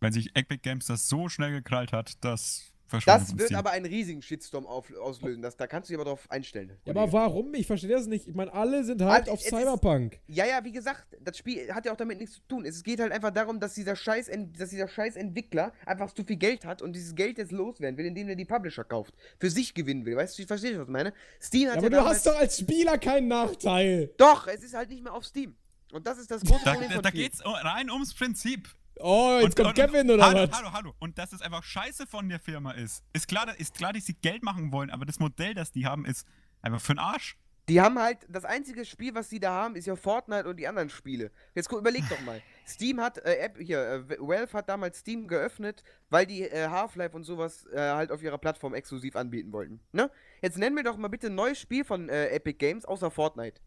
Wenn 0.00 0.12
sich 0.12 0.36
Epic 0.36 0.58
Games 0.62 0.86
das 0.86 1.08
so 1.08 1.28
schnell 1.30 1.52
gekrallt 1.52 1.92
hat, 1.92 2.22
das 2.22 2.60
verschwindet 2.60 2.75
Das 3.04 3.36
wird 3.36 3.52
aber 3.54 3.70
einen 3.70 3.86
riesigen 3.86 4.22
Shitstorm 4.22 4.66
auf, 4.66 4.92
auslösen. 4.96 5.42
Das, 5.42 5.56
da 5.56 5.66
kannst 5.66 5.88
du 5.88 5.92
dich 5.92 6.00
aber 6.00 6.08
drauf 6.10 6.30
einstellen. 6.30 6.72
Ja, 6.84 6.92
aber 6.92 7.12
warum? 7.12 7.52
Ich 7.54 7.66
verstehe 7.66 7.90
das 7.90 8.06
nicht. 8.06 8.28
Ich 8.28 8.34
meine, 8.34 8.52
alle 8.52 8.84
sind 8.84 9.02
halt 9.02 9.22
Also, 9.22 9.32
auf 9.32 9.40
es 9.40 9.46
ist- 9.46 9.50
Cyberpunk. 9.50 10.20
Ja, 10.28 10.46
ja, 10.46 10.62
wie 10.64 10.72
gesagt, 10.72 11.04
das 11.20 11.36
Spiel 11.38 11.72
hat 11.74 11.84
ja 11.86 11.92
auch 11.92 11.96
damit 11.96 12.18
nichts 12.18 12.36
zu 12.36 12.40
tun. 12.48 12.64
Es 12.64 12.82
geht 12.84 13.00
halt 13.00 13.12
einfach 13.12 13.30
darum, 13.32 13.58
dass 13.58 13.74
dieser 13.74 13.96
scheiß, 13.96 14.30
dass 14.56 14.70
dieser 14.70 14.86
scheiß 14.88 15.16
Entwickler 15.16 15.72
einfach 15.84 16.12
zu 16.12 16.22
viel 16.24 16.36
Geld 16.36 16.64
hat 16.64 16.80
und 16.82 16.94
dieses 16.94 17.14
Geld 17.14 17.38
jetzt 17.38 17.52
loswerden 17.52 17.96
will, 17.98 18.06
indem 18.06 18.28
er 18.28 18.36
die 18.36 18.44
Publisher 18.44 18.84
kauft. 18.84 19.14
Für 19.40 19.50
sich 19.50 19.74
gewinnen 19.74 20.04
will. 20.04 20.16
Weißt 20.16 20.38
du, 20.38 20.42
ich 20.42 20.48
verstehe, 20.48 20.78
was 20.78 20.86
ich 20.86 20.92
meine? 20.92 21.12
Steam 21.42 21.68
hat 21.68 21.76
Ja, 21.76 21.82
ja, 21.82 21.86
aber 21.86 21.90
du 21.90 21.96
damals- 21.96 22.16
hast 22.18 22.26
doch 22.26 22.36
als 22.38 22.58
Spieler 22.58 22.98
keinen 22.98 23.28
Nachteil. 23.28 24.12
Doch, 24.16 24.46
es 24.46 24.62
ist 24.62 24.74
halt 24.74 24.90
nicht 24.90 25.02
mehr 25.02 25.12
auf 25.12 25.24
Steam. 25.24 25.56
Und 25.92 26.06
das 26.06 26.18
ist 26.18 26.30
das 26.30 26.42
große 26.42 26.64
Da, 26.64 26.72
Problem 26.72 26.88
da, 26.90 26.94
von 26.96 27.02
da 27.02 27.08
Steam. 27.10 27.22
geht's 27.22 27.40
rein 27.44 27.90
ums 27.90 28.14
Prinzip. 28.14 28.68
Oh, 28.98 29.38
jetzt 29.40 29.58
Und- 29.58 29.64
kommt 29.66 29.78
und- 29.78 29.92
Kevin 29.92 30.10
oder 30.10 30.24
hallo, 30.26 30.48
was? 30.48 30.58
Hallo, 30.58 30.72
hallo. 30.72 30.94
Und 30.98 31.18
dass 31.18 31.32
es 31.32 31.42
einfach 31.42 31.62
scheiße 31.62 32.06
von 32.06 32.28
der 32.28 32.38
Firma 32.40 32.72
ist. 32.72 33.04
Ist 33.12 33.28
klar, 33.28 33.46
ist 33.58 33.74
klar, 33.74 33.92
dass 33.92 34.06
sie 34.06 34.14
Geld 34.14 34.42
machen 34.42 34.72
wollen, 34.72 34.90
aber 34.90 35.04
das 35.04 35.18
Modell, 35.18 35.54
das 35.54 35.72
die 35.72 35.86
haben, 35.86 36.04
ist 36.06 36.26
einfach 36.62 36.80
für 36.80 36.94
den 36.94 36.98
Arsch. 37.00 37.36
Die 37.68 37.80
haben 37.80 37.98
halt, 37.98 38.18
das 38.28 38.44
einzige 38.44 38.84
Spiel, 38.84 39.12
was 39.16 39.28
sie 39.28 39.40
da 39.40 39.50
haben, 39.50 39.74
ist 39.74 39.86
ja 39.86 39.96
Fortnite 39.96 40.48
und 40.48 40.56
die 40.56 40.68
anderen 40.68 40.88
Spiele. 40.88 41.32
Jetzt 41.54 41.68
guck, 41.68 41.80
überleg 41.80 42.08
doch 42.08 42.20
mal. 42.20 42.40
Steam 42.64 43.00
hat, 43.00 43.18
äh, 43.18 43.38
App, 43.38 43.58
hier, 43.58 44.04
äh, 44.08 44.18
Valve 44.20 44.52
hat 44.52 44.68
damals 44.68 44.98
Steam 44.98 45.26
geöffnet, 45.26 45.82
weil 46.08 46.26
die 46.26 46.42
äh, 46.42 46.68
Half-Life 46.68 47.16
und 47.16 47.24
sowas 47.24 47.66
äh, 47.72 47.78
halt 47.80 48.12
auf 48.12 48.22
ihrer 48.22 48.38
Plattform 48.38 48.72
exklusiv 48.74 49.16
anbieten 49.16 49.52
wollten. 49.52 49.80
Ne? 49.90 50.10
Jetzt 50.42 50.58
nenn 50.58 50.74
mir 50.74 50.84
doch 50.84 50.96
mal 50.96 51.08
bitte 51.08 51.26
ein 51.26 51.34
neues 51.34 51.58
Spiel 51.58 51.84
von 51.84 52.08
äh, 52.08 52.28
Epic 52.28 52.56
Games 52.58 52.84
außer 52.84 53.10
Fortnite. 53.10 53.60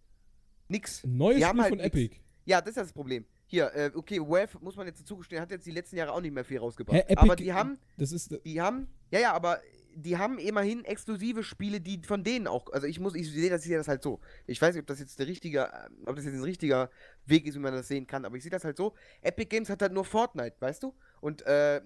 Nix. 0.69 1.03
Neues 1.03 1.37
Die 1.39 1.43
Spiel 1.43 1.61
halt 1.61 1.69
von 1.69 1.77
nix. 1.79 1.87
Epic. 1.87 2.15
Ja, 2.45 2.61
das 2.61 2.69
ist 2.69 2.77
das 2.77 2.93
Problem. 2.93 3.25
Hier, 3.51 3.73
äh, 3.73 3.89
okay, 3.95 4.19
Valve, 4.19 4.59
muss 4.61 4.75
man 4.75 4.85
jetzt 4.85 5.07
zugestehen, 5.07 5.41
hat 5.41 5.49
jetzt 5.49 5.65
die 5.65 5.71
letzten 5.71 5.97
Jahre 5.97 6.11
auch 6.11 6.21
nicht 6.21 6.33
mehr 6.33 6.45
viel 6.45 6.59
rausgebracht. 6.59 7.03
Hä, 7.07 7.15
aber 7.15 7.35
die 7.35 7.51
haben, 7.51 7.79
Das 7.97 8.11
ist. 8.11 8.39
die 8.45 8.61
haben, 8.61 8.87
ja, 9.09 9.19
ja, 9.19 9.33
aber 9.33 9.59
die 9.95 10.17
haben 10.17 10.37
immerhin 10.37 10.85
exklusive 10.85 11.41
Spiele, 11.41 11.81
die 11.81 11.99
von 12.03 12.23
denen 12.23 12.45
auch, 12.45 12.71
also 12.71 12.85
ich 12.85 12.99
muss, 12.99 13.15
ich 13.15 13.31
sehe 13.31 13.49
das 13.49 13.63
hier 13.63 13.79
das 13.79 13.87
halt 13.87 14.03
so. 14.03 14.19
Ich 14.45 14.61
weiß 14.61 14.75
nicht, 14.75 14.83
ob 14.83 14.85
das 14.85 14.99
jetzt 14.99 15.17
der 15.17 15.25
richtige, 15.25 15.61
äh, 15.63 15.89
ob 16.05 16.15
das 16.15 16.25
jetzt 16.25 16.35
ein 16.35 16.43
richtiger 16.43 16.91
Weg 17.25 17.47
ist, 17.47 17.55
wie 17.55 17.59
man 17.59 17.73
das 17.73 17.87
sehen 17.87 18.05
kann, 18.05 18.23
aber 18.23 18.35
ich 18.35 18.43
sehe 18.43 18.51
das 18.51 18.63
halt 18.63 18.77
so. 18.77 18.93
Epic 19.23 19.49
Games 19.49 19.67
hat 19.67 19.81
halt 19.81 19.93
nur 19.93 20.05
Fortnite, 20.05 20.55
weißt 20.59 20.83
du? 20.83 20.93
Und, 21.19 21.41
äh, 21.47 21.81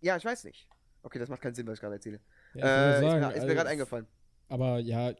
ja, 0.00 0.16
ich 0.16 0.24
weiß 0.24 0.44
nicht. 0.44 0.68
Okay, 1.02 1.18
das 1.18 1.28
macht 1.28 1.40
keinen 1.40 1.56
Sinn, 1.56 1.66
was 1.66 1.74
ich 1.74 1.80
gerade 1.80 1.96
erzähle. 1.96 2.20
Ja, 2.54 2.60
ich 2.60 2.64
äh, 2.64 2.94
ist 2.94 3.00
sagen, 3.00 3.20
mir, 3.20 3.28
ist 3.28 3.34
mir 3.34 3.42
also, 3.42 3.54
gerade 3.54 3.70
eingefallen. 3.70 4.06
Aber 4.48 4.78
ja. 4.78 5.12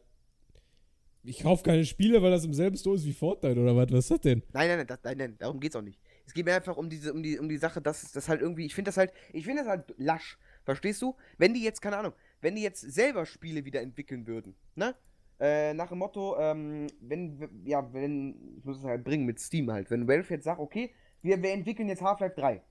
Ich 1.23 1.43
kaufe 1.43 1.63
keine 1.63 1.85
Spiele, 1.85 2.21
weil 2.21 2.31
das 2.31 2.45
im 2.45 2.53
selben 2.53 2.77
Store 2.77 2.95
ist 2.95 3.05
wie 3.05 3.13
Fortnite 3.13 3.59
oder 3.59 3.75
was? 3.75 3.91
Was 3.91 3.99
ist 3.99 4.11
das 4.11 4.21
denn? 4.21 4.43
Nein, 4.53 4.67
nein, 4.67 4.77
nein, 4.79 4.87
das, 4.87 4.99
nein, 5.03 5.17
nein, 5.17 5.35
darum 5.37 5.59
geht's 5.59 5.75
auch 5.75 5.81
nicht. 5.81 5.99
Es 6.25 6.33
geht 6.33 6.45
mir 6.45 6.55
einfach 6.55 6.77
um 6.77 6.89
diese, 6.89 7.13
um 7.13 7.21
die, 7.21 7.37
um 7.37 7.47
die 7.47 7.57
Sache, 7.57 7.81
dass 7.81 8.11
das 8.11 8.27
halt 8.27 8.41
irgendwie, 8.41 8.65
ich 8.65 8.73
finde 8.73 8.89
das 8.89 8.97
halt, 8.97 9.13
ich 9.31 9.45
finde 9.45 9.63
das 9.63 9.69
halt 9.69 9.93
lasch. 9.97 10.37
Verstehst 10.63 11.01
du? 11.01 11.15
Wenn 11.37 11.53
die 11.53 11.63
jetzt, 11.63 11.81
keine 11.81 11.97
Ahnung, 11.97 12.13
wenn 12.41 12.55
die 12.55 12.61
jetzt 12.61 12.81
selber 12.81 13.25
Spiele 13.25 13.65
wieder 13.65 13.81
entwickeln 13.81 14.27
würden, 14.27 14.55
ne? 14.75 14.95
Äh, 15.39 15.73
nach 15.73 15.89
dem 15.89 15.97
Motto, 15.97 16.37
ähm, 16.39 16.87
wenn, 16.99 17.63
ja, 17.65 17.91
wenn, 17.93 18.57
ich 18.57 18.63
muss 18.63 18.77
es 18.77 18.83
halt 18.83 19.03
bringen 19.03 19.25
mit 19.25 19.39
Steam 19.39 19.71
halt, 19.71 19.89
wenn 19.89 20.07
Valve 20.07 20.35
jetzt 20.35 20.43
sagt, 20.43 20.59
okay, 20.59 20.93
wir, 21.23 21.41
wir 21.41 21.51
entwickeln 21.51 21.89
jetzt 21.89 22.01
Half-Life 22.01 22.35
3. 22.35 22.61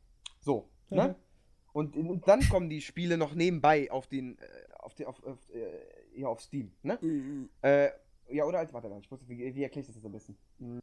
So, 0.41 0.71
ne? 0.89 1.09
Mhm. 1.09 1.15
Und, 1.73 1.97
und 1.97 2.27
dann 2.27 2.41
kommen 2.49 2.69
die 2.69 2.81
Spiele 2.81 3.17
noch 3.17 3.35
nebenbei 3.35 3.91
auf 3.91 4.07
den, 4.07 4.39
äh, 4.39 4.43
auf 4.79 4.95
den, 4.95 5.07
auf, 5.07 5.23
auf, 5.25 5.39
äh, 5.53 6.21
ja, 6.21 6.29
auf 6.29 6.41
Steam, 6.41 6.73
ne? 6.83 6.99
Äh, 7.63 7.91
ja, 8.31 8.45
oder 8.45 8.59
als, 8.59 8.73
warte 8.73 8.89
mal, 8.89 9.01
ich 9.01 9.11
muss, 9.11 9.29
wie, 9.29 9.55
wie 9.55 9.63
erkläre 9.63 9.81
ich 9.81 9.87
das 9.87 9.97
jetzt 9.97 10.05
am 10.05 10.13
besten? 10.13 10.37
Hm. 10.59 10.81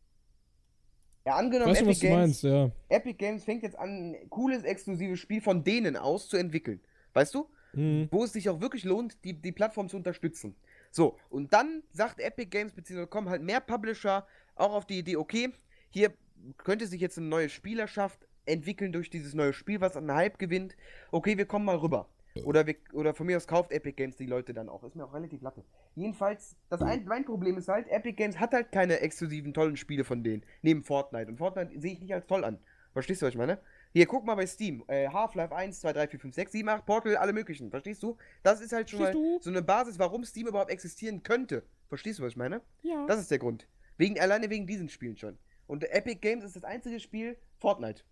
Ja, 1.26 1.36
angenommen, 1.36 1.72
Weißt 1.72 1.82
du, 1.82 1.88
was 1.88 1.98
Epic 1.98 2.08
du 2.08 2.14
Games, 2.14 2.44
meinst, 2.44 2.44
ja. 2.44 2.72
Epic 2.88 3.18
Games 3.18 3.44
fängt 3.44 3.64
jetzt 3.64 3.78
an, 3.78 4.16
ein 4.16 4.30
cooles, 4.30 4.64
exklusives 4.64 5.20
Spiel 5.20 5.42
von 5.42 5.64
denen 5.64 5.98
aus 5.98 6.30
zu 6.30 6.38
entwickeln. 6.38 6.80
Weißt 7.14 7.36
du? 7.36 7.50
Hm. 7.74 8.08
Wo 8.12 8.24
es 8.24 8.34
sich 8.34 8.50
auch 8.50 8.62
wirklich 8.62 8.86
lohnt, 8.86 9.24
die, 9.26 9.34
die 9.34 9.52
Plattform 9.52 9.90
zu 9.90 9.98
unterstützen. 9.98 10.56
So, 10.90 11.18
und 11.30 11.54
dann 11.54 11.84
sagt 11.92 12.20
Epic 12.20 12.50
Games, 12.50 12.74
beziehungsweise 12.74 13.08
kommen 13.08 13.30
halt 13.30 13.42
mehr 13.42 13.60
Publisher 13.60 14.26
auch 14.56 14.74
auf 14.74 14.86
die 14.86 15.00
Idee, 15.00 15.18
okay, 15.18 15.52
hier 15.90 16.14
könnte 16.58 16.88
sich 16.88 17.02
jetzt 17.02 17.18
eine 17.18 17.28
neue 17.28 17.50
Spielerschaft 17.50 18.26
entwickeln 18.46 18.92
durch 18.92 19.10
dieses 19.10 19.34
neue 19.34 19.54
Spiel, 19.54 19.82
was 19.82 19.98
an 19.98 20.12
Hype 20.12 20.40
gewinnt. 20.40 20.76
Okay, 21.12 21.38
wir 21.38 21.46
kommen 21.46 21.66
mal 21.66 21.76
rüber. 21.76 22.08
Oder, 22.46 22.66
wir, 22.68 22.76
oder 22.94 23.14
von 23.14 23.26
mir 23.26 23.38
aus 23.38 23.48
kauft 23.48 23.72
Epic 23.72 23.94
Games 23.96 24.16
die 24.16 24.26
Leute 24.26 24.54
dann 24.54 24.70
auch. 24.70 24.84
Ist 24.84 24.96
mir 24.96 25.06
auch 25.06 25.14
relativ 25.14 25.42
latte. 25.42 25.64
Jedenfalls, 25.96 26.56
das 26.70 26.82
ein, 26.82 27.06
mein 27.06 27.26
Problem 27.26 27.58
ist 27.58 27.68
halt, 27.68 27.88
Epic 27.90 28.14
Games 28.14 28.40
hat 28.40 28.54
halt 28.54 28.72
keine 28.72 29.00
exklusiven 29.00 29.54
tollen 29.54 29.78
Spiele 29.78 30.04
von 30.04 30.24
denen. 30.24 30.44
Neben 30.62 30.84
Fortnite. 30.84 31.30
Und 31.30 31.38
Fortnite 31.38 31.80
sehe 31.80 31.94
ich 31.94 32.02
nicht 32.02 32.14
als 32.14 32.28
toll 32.28 32.44
an. 32.44 32.60
Verstehst 32.94 33.22
du, 33.22 33.26
was 33.26 33.34
ich 33.34 33.38
meine? 33.38 33.60
Hier, 33.94 34.06
guck 34.06 34.26
mal 34.26 34.36
bei 34.36 34.46
Steam. 34.46 34.84
Äh, 34.88 35.08
Half-Life 35.10 35.56
1, 35.56 35.80
2, 35.82 35.94
3, 35.94 36.08
4, 36.08 36.20
5, 36.20 36.36
6, 36.36 36.52
7, 36.52 36.70
8, 36.70 36.86
Portal, 36.86 37.18
alle 37.18 37.34
möglichen. 37.34 37.70
Verstehst 37.70 38.02
du? 38.04 38.18
Das 38.44 38.62
ist 38.62 38.74
halt 38.74 38.90
schon 38.90 39.00
mal 39.00 39.14
so 39.14 39.50
eine 39.50 39.62
Basis, 39.62 40.00
warum 40.00 40.24
Steam 40.24 40.48
überhaupt 40.48 40.72
existieren 40.72 41.24
könnte. 41.24 41.64
Verstehst 41.90 42.20
du, 42.20 42.24
was 42.24 42.32
ich 42.32 42.38
meine? 42.38 42.62
Ja. 42.84 43.06
Das 43.08 43.20
ist 43.20 43.32
der 43.32 43.40
Grund. 43.40 43.68
Wegen, 43.98 44.20
alleine 44.20 44.50
wegen 44.50 44.68
diesen 44.68 44.90
Spielen 44.90 45.18
schon. 45.18 45.38
Und 45.68 45.84
Epic 45.92 46.20
Games 46.22 46.44
ist 46.44 46.56
das 46.56 46.64
einzige 46.64 47.00
Spiel 47.00 47.38
Fortnite. 47.60 48.04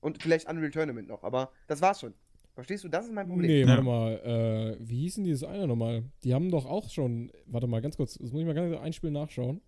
Und 0.00 0.22
vielleicht 0.22 0.48
Unreal 0.48 0.70
Tournament 0.70 1.08
noch, 1.08 1.24
aber 1.24 1.52
das 1.66 1.80
war's 1.80 2.00
schon. 2.00 2.14
Verstehst 2.58 2.82
du? 2.82 2.88
Das 2.88 3.06
ist 3.06 3.12
mein 3.12 3.28
Problem. 3.28 3.48
Nee, 3.48 3.64
warte 3.68 3.82
mal. 3.84 4.14
Äh, 4.14 4.76
wie 4.80 5.02
hieß 5.02 5.14
denn 5.14 5.22
dieses 5.22 5.44
eine 5.44 5.68
nochmal? 5.68 6.02
Die 6.24 6.34
haben 6.34 6.50
doch 6.50 6.66
auch 6.66 6.90
schon. 6.90 7.30
Warte 7.46 7.68
mal, 7.68 7.80
ganz 7.80 7.96
kurz. 7.96 8.14
Das 8.18 8.32
muss 8.32 8.40
ich 8.40 8.46
mal 8.48 8.52
ganz 8.52 8.68
kurz 8.72 8.82
ein 8.82 8.92
Spiel 8.92 9.12
nachschauen. 9.12 9.60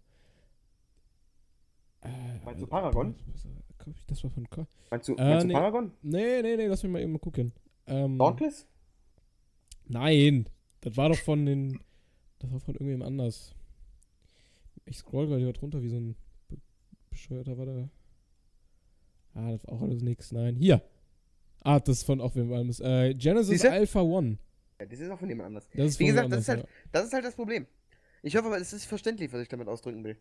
Äh, 2.00 2.08
Meinst 2.44 2.60
du 2.60 2.66
Paragon? 2.66 3.14
Das 4.08 4.24
war 4.24 4.30
von. 4.32 4.44
Meinst 4.90 5.06
du, 5.06 5.14
Äh, 5.14 5.22
meinst 5.22 5.44
du 5.44 5.46
nee. 5.46 5.54
Paragon? 5.54 5.92
Nee, 6.02 6.42
nee, 6.42 6.56
nee, 6.56 6.66
lass 6.66 6.82
mich 6.82 6.90
mal 6.90 7.00
eben 7.00 7.12
mal 7.12 7.20
gucken. 7.20 7.52
Ähm, 7.86 8.18
Dauntless? 8.18 8.66
Nein, 9.86 10.48
das 10.80 10.96
war 10.96 11.10
doch 11.10 11.18
von 11.18 11.46
den. 11.46 11.78
Das 12.40 12.50
war 12.50 12.58
von 12.58 12.74
irgendwem 12.74 13.02
anders. 13.02 13.54
Ich 14.84 14.96
scroll 14.96 15.28
gerade 15.28 15.42
hier 15.42 15.52
drunter 15.52 15.80
wie 15.80 15.90
so 15.90 15.96
ein 15.96 16.16
be 16.48 16.56
bescheuerter, 17.08 17.56
warte. 17.56 17.88
Ah, 19.34 19.52
das 19.52 19.64
war 19.64 19.74
auch 19.74 19.82
alles 19.82 20.02
nix. 20.02 20.32
Nein, 20.32 20.56
hier. 20.56 20.82
Ah, 21.62 21.78
das 21.78 21.98
ist 21.98 22.04
von 22.04 22.20
auch 22.20 22.34
wem 22.34 22.52
anderes. 22.52 22.80
Äh, 22.80 23.14
Genesis 23.14 23.48
Siehste? 23.48 23.70
Alpha 23.70 24.00
One. 24.00 24.38
Ja, 24.78 24.86
das 24.86 25.00
ist 25.00 25.10
auch 25.10 25.18
von 25.18 25.28
jemand 25.28 25.48
anders. 25.48 25.68
Das 25.74 25.86
ist 25.86 25.98
Wie 25.98 26.04
von 26.04 26.14
gesagt, 26.14 26.24
wem 26.26 26.30
das 26.30 26.40
ist 26.40 26.48
anders, 26.50 26.66
halt, 26.66 26.92
das 26.92 27.04
ist 27.04 27.12
halt 27.12 27.24
das 27.24 27.34
Problem. 27.34 27.66
Ich 28.22 28.36
hoffe 28.36 28.46
aber, 28.46 28.58
es 28.58 28.72
ist 28.72 28.84
verständlich, 28.86 29.32
was 29.32 29.42
ich 29.42 29.48
damit 29.48 29.68
ausdrücken 29.68 30.04
will. 30.04 30.16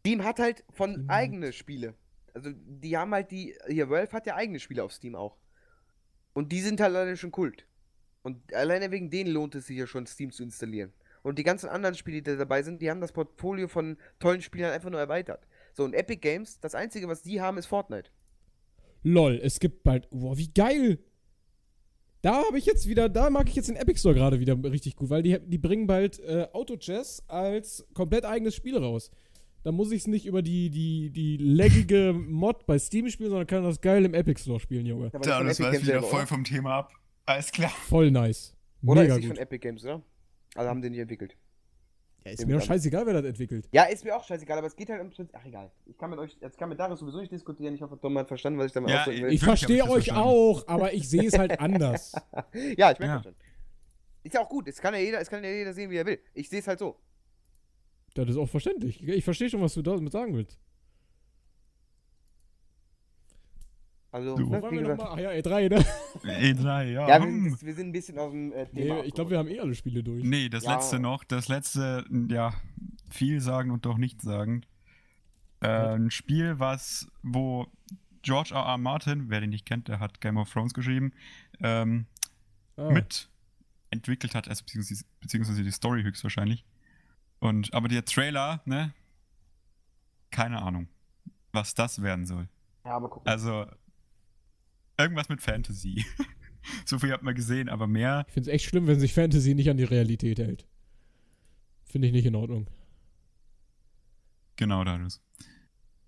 Steam 0.00 0.24
hat 0.24 0.38
halt 0.38 0.64
von 0.70 0.92
Steam 0.92 1.10
eigene 1.10 1.52
Spiele. 1.52 1.94
Also, 2.34 2.50
die 2.52 2.96
haben 2.96 3.12
halt 3.12 3.30
die. 3.30 3.54
Hier, 3.66 3.88
Valve 3.88 4.12
hat 4.12 4.26
ja 4.26 4.36
eigene 4.36 4.60
Spiele 4.60 4.84
auf 4.84 4.92
Steam 4.92 5.14
auch. 5.14 5.36
Und 6.32 6.52
die 6.52 6.60
sind 6.60 6.80
halt 6.80 6.94
alleine 6.94 7.16
schon 7.16 7.32
Kult. 7.32 7.66
Und 8.22 8.52
alleine 8.54 8.90
wegen 8.90 9.08
denen 9.08 9.30
lohnt 9.30 9.54
es 9.54 9.66
sich 9.66 9.78
ja 9.78 9.86
schon, 9.86 10.06
Steam 10.06 10.30
zu 10.30 10.42
installieren. 10.42 10.92
Und 11.22 11.38
die 11.38 11.44
ganzen 11.44 11.68
anderen 11.68 11.94
Spiele, 11.94 12.18
die 12.18 12.30
da 12.30 12.36
dabei 12.36 12.62
sind, 12.62 12.82
die 12.82 12.90
haben 12.90 13.00
das 13.00 13.10
Portfolio 13.12 13.68
von 13.68 13.96
tollen 14.20 14.42
Spielern 14.42 14.72
einfach 14.72 14.90
nur 14.90 15.00
erweitert. 15.00 15.46
So, 15.72 15.84
und 15.84 15.94
Epic 15.94 16.20
Games, 16.20 16.60
das 16.60 16.74
einzige, 16.74 17.08
was 17.08 17.22
die 17.22 17.40
haben, 17.40 17.58
ist 17.58 17.66
Fortnite. 17.66 18.10
Lol, 19.02 19.40
es 19.42 19.60
gibt 19.60 19.82
bald. 19.82 20.08
Wow, 20.10 20.36
wie 20.36 20.52
geil! 20.52 20.98
Da 22.22 22.42
habe 22.44 22.58
ich 22.58 22.66
jetzt 22.66 22.88
wieder, 22.88 23.08
da 23.08 23.30
mag 23.30 23.48
ich 23.48 23.54
jetzt 23.54 23.68
den 23.68 23.76
Epic 23.76 24.00
Store 24.00 24.14
gerade 24.14 24.40
wieder 24.40 24.56
richtig 24.64 24.96
gut, 24.96 25.10
weil 25.10 25.22
die, 25.22 25.38
die 25.38 25.58
bringen 25.58 25.86
bald 25.86 26.18
äh, 26.20 26.48
Auto 26.52 26.76
Chess 26.76 27.22
als 27.28 27.86
komplett 27.94 28.24
eigenes 28.24 28.54
Spiel 28.54 28.76
raus. 28.76 29.10
Da 29.62 29.72
muss 29.72 29.92
ich 29.92 30.02
es 30.02 30.06
nicht 30.06 30.26
über 30.26 30.42
die, 30.42 30.70
die, 30.70 31.10
die 31.10 31.36
laggige 31.36 32.12
Mod 32.16 32.66
bei 32.66 32.78
Steam 32.78 33.08
spielen, 33.10 33.30
sondern 33.30 33.46
kann 33.46 33.62
das 33.62 33.80
geil 33.80 34.04
im 34.04 34.14
Epic 34.14 34.40
Store 34.40 34.58
spielen, 34.58 34.86
Junge. 34.86 35.04
Ja, 35.04 35.10
von 35.10 35.22
das 35.22 35.58
Games 35.58 35.58
wieder 35.58 35.82
selber, 35.84 36.06
voll 36.06 36.18
oder? 36.20 36.26
vom 36.26 36.44
Thema 36.44 36.74
ab. 36.78 36.92
Alles 37.26 37.52
klar. 37.52 37.70
Voll 37.70 38.10
nice. 38.10 38.54
Oder 38.84 39.02
Mega 39.02 39.14
ist 39.14 39.18
nicht 39.20 39.28
gut. 39.28 39.36
von 39.36 39.42
Epic 39.42 39.58
Games, 39.58 39.84
oder? 39.84 40.02
Also 40.54 40.70
haben 40.70 40.82
die 40.82 40.90
nicht 40.90 41.00
entwickelt. 41.00 41.36
Ja, 42.26 42.32
ist 42.32 42.46
mir 42.46 42.58
doch 42.58 42.64
scheißegal, 42.66 43.06
wer 43.06 43.14
das 43.14 43.24
entwickelt. 43.24 43.68
Ja, 43.72 43.84
ist 43.84 44.04
mir 44.04 44.16
auch 44.16 44.24
scheißegal, 44.24 44.58
aber 44.58 44.66
es 44.66 44.74
geht 44.74 44.88
halt 44.90 45.00
um 45.00 45.10
Prinzip. 45.10 45.28
Ach, 45.32 45.44
egal. 45.44 45.70
Ich 45.86 45.96
kann 45.96 46.10
mit 46.10 46.18
euch, 46.18 46.36
jetzt 46.40 46.58
kann 46.58 46.68
mit 46.68 46.78
Darius 46.80 46.98
sowieso 46.98 47.20
nicht 47.20 47.30
diskutieren. 47.30 47.74
Ich 47.74 47.82
hoffe, 47.82 47.98
Tom 48.00 48.18
hat 48.18 48.26
verstanden, 48.28 48.58
was 48.58 48.66
ich 48.66 48.72
damit 48.72 48.90
Ja, 48.90 48.98
ausdrücken 49.00 49.22
will. 49.22 49.28
Ich 49.28 49.34
ich 49.36 49.44
verstehe 49.44 49.84
euch 49.84 49.90
verstanden. 50.06 50.20
auch, 50.22 50.66
aber 50.66 50.92
ich 50.92 51.08
sehe 51.08 51.24
es 51.26 51.38
halt 51.38 51.58
anders. 51.60 52.12
ja, 52.76 52.90
ich 52.90 52.98
merke 52.98 53.04
Ja. 53.04 53.22
schon. 53.22 53.34
Ist 54.24 54.34
ja 54.34 54.40
auch 54.42 54.48
gut. 54.48 54.66
Es 54.66 54.80
kann 54.80 54.92
ja 54.94 55.00
jeder, 55.00 55.20
es 55.20 55.30
kann 55.30 55.44
ja 55.44 55.50
jeder 55.50 55.72
sehen, 55.72 55.88
wie 55.90 55.96
er 55.96 56.06
will. 56.06 56.18
Ich 56.34 56.48
sehe 56.48 56.58
es 56.58 56.66
halt 56.66 56.80
so. 56.80 56.96
Das 58.14 58.28
ist 58.28 58.36
auch 58.36 58.48
verständlich. 58.48 59.06
Ich 59.06 59.24
verstehe 59.24 59.48
schon, 59.48 59.60
was 59.60 59.74
du 59.74 59.82
damit 59.82 60.10
sagen 60.12 60.34
willst. 60.34 60.58
Also, 64.16 64.36
So. 64.36 64.42
ne, 64.44 64.48
Wo 64.48 64.62
waren 64.62 64.74
wir 64.74 64.82
nochmal? 64.82 65.08
Ach 65.12 65.18
ja, 65.18 65.30
E3, 65.30 65.68
ne? 65.68 65.84
E3, 66.24 66.84
ja. 66.90 67.08
Ja, 67.08 67.20
wir 67.20 67.26
hm. 67.26 67.50
sind, 67.50 67.62
wir 67.66 67.74
sind 67.74 67.88
ein 67.88 67.92
bisschen 67.92 68.18
aus 68.18 68.30
dem 68.30 68.50
äh, 68.52 68.66
Nee, 68.72 68.82
Thema. 68.84 69.04
ich 69.04 69.12
glaube, 69.14 69.30
wir 69.30 69.38
haben 69.38 69.48
eh 69.48 69.60
alle 69.60 69.74
Spiele 69.74 70.02
durch. 70.02 70.24
Nee, 70.24 70.48
das 70.48 70.64
Ja. 70.64 70.74
letzte 70.74 70.98
noch. 70.98 71.22
Das 71.24 71.48
letzte, 71.48 72.06
ja, 72.30 72.54
viel 73.10 73.42
sagen 73.42 73.70
und 73.70 73.84
doch 73.84 73.98
nicht 73.98 74.22
sagen. 74.22 74.62
Äh, 75.60 75.68
ein 75.96 76.10
Spiel, 76.10 76.58
was, 76.58 77.10
wo 77.22 77.66
George 78.22 78.54
R. 78.54 78.62
R. 78.64 78.78
Martin, 78.78 79.28
wer 79.28 79.40
den 79.40 79.50
nicht 79.50 79.66
kennt, 79.66 79.88
der 79.88 80.00
hat 80.00 80.20
Game 80.22 80.38
of 80.38 80.50
Thrones 80.50 80.72
geschrieben, 80.72 81.12
ähm, 81.60 82.06
Ah, 82.78 82.90
mit 82.90 83.28
entwickelt 83.90 84.34
hat, 84.34 84.48
also 84.48 84.64
beziehungsweise, 84.64 85.04
beziehungsweise 85.20 85.62
die 85.62 85.70
Story 85.70 86.02
höchstwahrscheinlich. 86.02 86.64
Und, 87.38 87.72
aber 87.74 87.88
der 87.88 88.04
Trailer, 88.04 88.60
ne? 88.64 88.92
Keine 90.30 90.60
Ahnung, 90.62 90.88
was 91.52 91.74
das 91.74 92.02
werden 92.02 92.26
soll. 92.26 92.48
Ja, 92.84 92.92
aber 92.96 93.08
guck. 93.08 93.26
Also, 93.28 93.66
irgendwas 94.98 95.28
mit 95.28 95.40
Fantasy. 95.40 96.04
so 96.84 96.98
viel 96.98 97.12
hat 97.12 97.22
man 97.22 97.34
gesehen, 97.34 97.68
aber 97.68 97.86
mehr. 97.86 98.24
Ich 98.28 98.34
finde 98.34 98.50
es 98.50 98.54
echt 98.54 98.64
schlimm, 98.66 98.86
wenn 98.86 99.00
sich 99.00 99.14
Fantasy 99.14 99.54
nicht 99.54 99.70
an 99.70 99.76
die 99.76 99.84
Realität 99.84 100.38
hält. 100.38 100.66
Finde 101.84 102.08
ich 102.08 102.12
nicht 102.12 102.26
in 102.26 102.34
Ordnung. 102.34 102.66
Genau, 104.56 104.84
dadurch. 104.84 105.20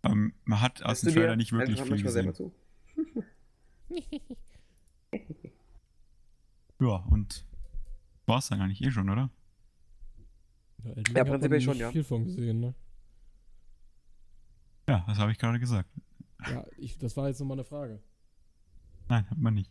Ähm, 0.03 0.33
man 0.45 0.61
hat 0.61 0.83
aus 0.83 1.01
dem 1.01 1.13
Trailer 1.13 1.37
nicht 1.37 1.53
wirklich 1.53 1.81
viel 1.81 2.03
gesehen. 2.03 2.35
zu? 2.35 2.53
Ja, 6.81 7.05
und 7.11 7.45
war's 8.27 8.49
dann 8.49 8.61
eigentlich 8.61 8.83
eh 8.83 8.91
schon, 8.91 9.11
oder? 9.11 9.31
Ja, 10.85 10.93
Ja, 11.17 11.25
prinzipiell 11.25 11.61
schon, 11.61 11.77
ja. 11.77 11.91
viel 11.91 12.05
von 12.05 12.25
gesehen, 12.25 12.61
ne? 12.61 12.75
Ja, 14.89 15.05
das 15.07 15.19
habe 15.19 15.33
ich 15.33 15.39
gerade 15.39 15.59
gesagt. 15.59 15.91
Ja, 16.47 16.65
ich, 16.77 16.97
das 16.99 17.17
war 17.17 17.29
jetzt 17.29 17.41
nochmal 17.41 17.57
eine 17.57 17.65
Frage. 17.65 18.01
Nein, 19.09 19.29
hat 19.31 19.39
man 19.39 19.55
nicht. 19.55 19.71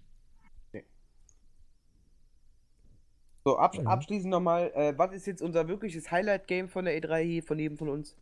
So, 3.45 3.57
absch 3.57 3.77
Ja. 3.77 3.83
abschließend 3.85 4.29
nochmal, 4.29 4.71
äh, 4.75 4.93
was 4.97 5.13
ist 5.13 5.25
jetzt 5.25 5.41
unser 5.41 5.69
wirkliches 5.69 6.11
Highlight-Game 6.11 6.67
von 6.67 6.83
der 6.83 7.01
E3 7.01 7.23
hier, 7.23 7.43
von 7.43 7.57
jedem 7.57 7.77
von 7.77 7.87
uns? 7.87 8.17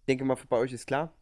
Ich 0.00 0.06
denke 0.08 0.24
mal, 0.24 0.36
bei 0.48 0.56
euch 0.56 0.72
ist 0.72 0.86
klar. 0.86 1.12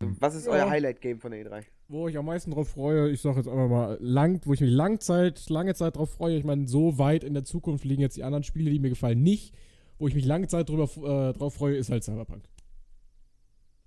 Was 0.00 0.34
ist 0.34 0.46
Ja. 0.46 0.52
euer 0.52 0.70
Highlight-Game 0.70 1.20
von 1.20 1.32
der 1.32 1.40
E 1.40 1.44
E3? 1.44 1.66
Wo 1.88 2.08
ich 2.08 2.16
am 2.16 2.24
meisten 2.24 2.50
drauf 2.50 2.70
freue, 2.70 3.10
ich 3.10 3.20
sag 3.20 3.36
jetzt 3.36 3.46
einfach 3.46 3.68
mal 3.68 3.98
lang, 4.00 4.40
wo 4.46 4.54
ich 4.54 4.60
mich 4.62 4.70
lang 4.70 5.00
Zeit, 5.00 5.48
lange 5.50 5.74
Zeit 5.74 5.96
drauf 5.96 6.10
freue. 6.12 6.36
Ich 6.38 6.44
meine, 6.44 6.66
so 6.66 6.96
weit 6.98 7.24
in 7.24 7.34
der 7.34 7.44
Zukunft 7.44 7.84
liegen 7.84 8.00
jetzt 8.00 8.16
die 8.16 8.24
anderen 8.24 8.42
Spiele, 8.42 8.70
die 8.70 8.78
mir 8.78 8.88
gefallen, 8.88 9.22
nicht. 9.22 9.54
Wo 9.98 10.08
ich 10.08 10.14
mich 10.14 10.24
lange 10.24 10.48
Zeit 10.48 10.70
drüber, 10.70 10.84
äh, 10.84 11.32
drauf 11.34 11.54
freue, 11.54 11.76
ist 11.76 11.90
halt 11.90 12.02
Cyberpunk. 12.04 12.48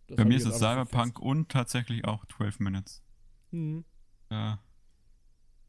Das 0.08 0.18
Bei 0.18 0.26
mir 0.26 0.38
ist 0.38 0.46
es 0.46 0.60
Cyberpunk 0.60 1.20
und 1.20 1.50
tatsächlich 1.50 2.06
auch 2.06 2.24
12 2.28 2.60
Minutes. 2.60 3.02
Mhm. 3.56 3.86
Da 4.30 4.60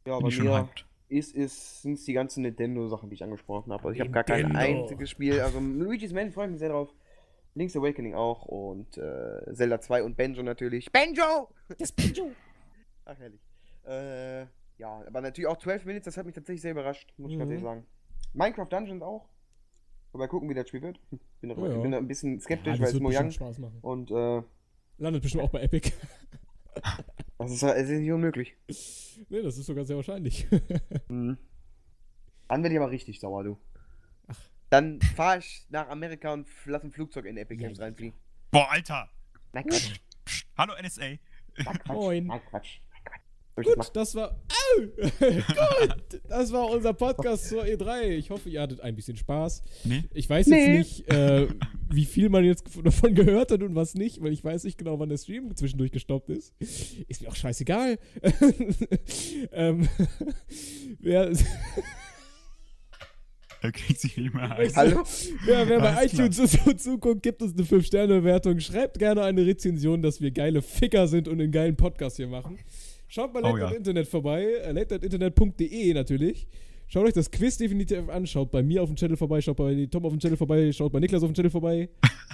Ja, 0.05 0.19
ich 0.27 0.35
schon 0.35 0.45
mir 0.45 0.57
hyped. 0.57 0.85
ist 1.09 1.35
es 1.35 1.81
sind 1.81 2.05
die 2.05 2.13
ganzen 2.13 2.41
Nintendo-Sachen, 2.43 3.09
die 3.09 3.15
ich 3.15 3.23
angesprochen 3.23 3.71
habe. 3.71 3.83
Also 3.85 3.93
ich 3.95 3.99
habe 4.01 4.11
gar 4.11 4.23
kein 4.23 4.55
einziges 4.55 5.09
Spiel. 5.09 5.39
Also 5.41 5.59
Luigi's 5.59 6.13
Mansion 6.13 6.33
freue 6.33 6.45
ich 6.45 6.51
mich 6.51 6.59
sehr 6.59 6.69
drauf. 6.69 6.93
Link's 7.55 7.75
Awakening 7.75 8.13
auch 8.13 8.43
und 8.45 8.97
äh, 8.97 9.53
Zelda 9.53 9.81
2 9.81 10.03
und 10.03 10.15
Banjo 10.15 10.43
natürlich. 10.43 10.91
Banjo! 10.91 11.49
Das 11.79 11.91
Banjo! 11.91 12.31
Ach, 13.05 13.17
herrlich. 13.17 13.41
Äh, 13.85 14.41
ja, 14.77 15.01
aber 15.07 15.21
natürlich 15.21 15.47
auch 15.47 15.57
12 15.57 15.85
Minutes, 15.85 16.05
das 16.05 16.17
hat 16.17 16.25
mich 16.27 16.35
tatsächlich 16.35 16.61
sehr 16.61 16.71
überrascht, 16.71 17.11
muss 17.17 17.31
ich 17.31 17.37
ganz 17.39 17.47
Mhm. 17.47 17.51
ehrlich 17.53 17.63
sagen. 17.65 17.85
Minecraft 18.33 18.67
Dungeons 18.69 19.01
auch. 19.01 19.27
Mal 20.13 20.27
gucken, 20.27 20.49
wie 20.49 20.53
das 20.53 20.67
Spiel 20.67 20.81
wird. 20.81 20.99
Bin, 21.41 21.49
da- 21.49 21.55
Ja, 21.55 21.67
ja. 21.67 21.77
bin 21.81 21.91
da 21.91 21.97
ein 21.97 22.07
bisschen 22.07 22.39
skeptisch, 22.39 22.75
Ja, 22.79 22.85
weil 22.85 22.93
es 22.93 22.99
Mojang 22.99 23.25
bestimmt 23.27 23.33
Spaß 23.49 23.57
machen. 23.59 23.77
und 23.81 24.11
äh, 24.11 24.41
Landet 24.99 25.21
bestimmt 25.23 25.43
auch 25.43 25.49
bei 25.51 25.61
Epic. 25.61 25.91
das 27.37 27.51
ist, 27.51 27.63
es 27.63 27.89
ist 27.89 27.99
nicht 27.99 28.11
unmöglich. 28.11 28.55
nee, 29.29 29.41
das 29.41 29.57
ist 29.57 29.65
sogar 29.65 29.85
sehr 29.85 29.95
wahrscheinlich. 29.95 30.47
Mhm. 31.09 31.37
Dann 32.49 32.63
werde 32.63 32.75
ich 32.75 32.81
aber 32.81 32.91
richtig 32.91 33.19
sauer, 33.19 33.43
du. 33.43 33.57
Ach. 34.27 34.37
Dann 34.69 35.01
fahr 35.01 35.37
ich 35.37 35.65
nach 35.69 35.89
Amerika 35.89 36.33
und 36.33 36.47
lass 36.65 36.83
ein 36.83 36.91
Flugzeug 36.91 37.25
in 37.25 37.37
Epic 37.37 37.61
Games 37.61 37.77
ja. 37.77 37.85
reinfliegen. 37.85 38.17
Boah, 38.51 38.69
Alter! 38.71 39.09
Nein, 39.53 39.65
Quatsch. 39.65 39.99
Psst, 40.25 40.47
hallo 40.57 40.73
NSA! 40.81 41.01
Nein, 41.01 41.19
Quatsch. 41.57 41.87
Moin. 41.87 42.25
Nein, 42.27 42.41
Quatsch. 42.49 42.79
Gut, 43.63 43.89
das 43.93 44.13
war. 44.13 44.31
Au! 44.49 44.81
Gut, 45.19 46.21
das 46.29 46.51
war 46.51 46.69
unser 46.69 46.93
Podcast 46.93 47.49
zur 47.49 47.63
E3. 47.63 48.09
Ich 48.09 48.29
hoffe, 48.29 48.49
ihr 48.49 48.61
hattet 48.61 48.81
ein 48.81 48.95
bisschen 48.95 49.17
Spaß. 49.17 49.63
Nee? 49.83 50.03
Ich 50.13 50.29
weiß 50.29 50.45
Nee. 50.47 50.75
jetzt 50.77 50.99
nicht, 50.99 51.09
äh, 51.11 51.47
wie 51.89 52.05
viel 52.05 52.29
man 52.29 52.43
jetzt 52.45 52.65
davon 52.83 53.15
gehört 53.15 53.51
hat 53.51 53.63
und 53.63 53.73
was 53.73 53.95
nicht, 53.95 54.21
weil 54.21 54.31
ich 54.31 54.43
weiß 54.43 54.63
nicht 54.65 54.77
genau, 54.77 54.99
wann 54.99 55.09
der 55.09 55.17
Stream 55.17 55.55
zwischendurch 55.55 55.91
gestoppt 55.91 56.29
ist. 56.29 56.53
Ist 57.07 57.21
mir 57.23 57.29
auch 57.29 57.35
scheißegal. 57.35 57.97
ähm, 59.51 59.87
wer, 60.99 61.31
Da 63.61 63.71
kriegt 63.71 63.99
sich 63.99 64.15
nicht 64.17 64.35
mehr 64.35 64.55
ein. 64.55 64.75
Hallo? 64.75 65.03
wer, 65.45 65.67
wer 65.67 65.79
bei 65.79 66.05
iTunes 66.05 66.37
so 66.37 66.73
zuguckt, 66.73 67.23
gibt 67.23 67.41
uns 67.41 67.53
eine 67.53 67.63
5-Sterne-Bewertung. 67.63 68.59
Schreibt 68.59 68.99
gerne 68.99 69.23
eine 69.23 69.43
Rezension, 69.47 70.03
dass 70.03 70.21
wir 70.21 70.29
geile 70.29 70.61
Ficker 70.61 71.07
sind 71.07 71.27
und 71.27 71.41
einen 71.41 71.51
geilen 71.51 71.75
Podcast 71.75 72.17
hier 72.17 72.27
machen. 72.27 72.59
Schaut 73.07 73.33
bei 73.33 73.39
Oh 73.41 73.55
Late 73.55 73.59
ja. 73.59 73.77
Internet 73.77 74.07
vorbei, 74.07 74.43
äh, 74.63 75.93
natürlich. 75.93 76.47
Schaut 76.89 77.05
euch 77.05 77.13
das 77.13 77.29
Quiz 77.31 77.57
definitiv 77.57 78.07
an, 78.07 78.25
schaut 78.25 78.49
bei 78.51 78.63
mir 78.63 78.81
auf 78.81 78.89
dem 78.89 78.95
Channel 78.95 79.17
vorbei, 79.17 79.41
schaut 79.41 79.57
bei 79.57 79.87
Tom 79.91 80.05
auf 80.05 80.13
dem 80.13 80.19
Channel 80.19 80.37
vorbei, 80.37 80.71
schaut 80.71 80.91
bei 80.93 80.99
Niklas 81.01 81.21
auf 81.21 81.29
dem 81.29 81.35
Channel 81.35 81.51
vorbei. 81.51 81.89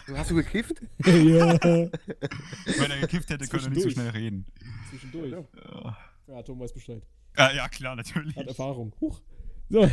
Du 0.06 0.16
hast 0.18 0.30
du 0.30 0.36
gekifft? 0.36 0.80
ja. 1.06 1.60
Wenn 1.60 2.92
er 2.92 3.00
gekifft 3.02 3.30
hätte, 3.32 3.48
könnte 3.48 3.66
er 3.66 3.70
nicht 3.72 3.82
so 3.82 3.90
schnell 3.90 4.10
reden. 4.10 4.46
Zwischendurch. 4.92 5.32
Ja, 5.32 5.98
Ja, 6.28 6.44
Tom 6.44 6.60
weiß 6.60 6.72
Bescheid. 6.74 7.02
Ah, 7.36 7.50
ja 7.56 7.68
klar, 7.68 7.96
natürlich. 7.96 8.36
Hat 8.36 8.48
Erfahrung. 8.48 8.94
Huch. 9.02 9.20
So, 9.70 9.90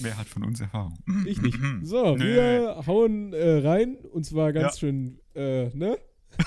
Wer 0.00 0.16
hat 0.18 0.26
von 0.26 0.42
uns 0.44 0.60
Erfahrung? 0.60 0.98
ich 1.26 1.40
nicht. 1.40 1.56
So, 1.84 2.16
Nö. 2.16 2.24
wir 2.34 2.82
hauen 2.86 3.32
äh, 3.32 3.58
rein 3.58 3.96
und 4.12 4.24
zwar 4.24 4.52
ganz 4.52 4.74
Ja. 4.74 4.78
schön, 4.80 5.20
äh, 5.36 5.68
ne? 5.68 5.98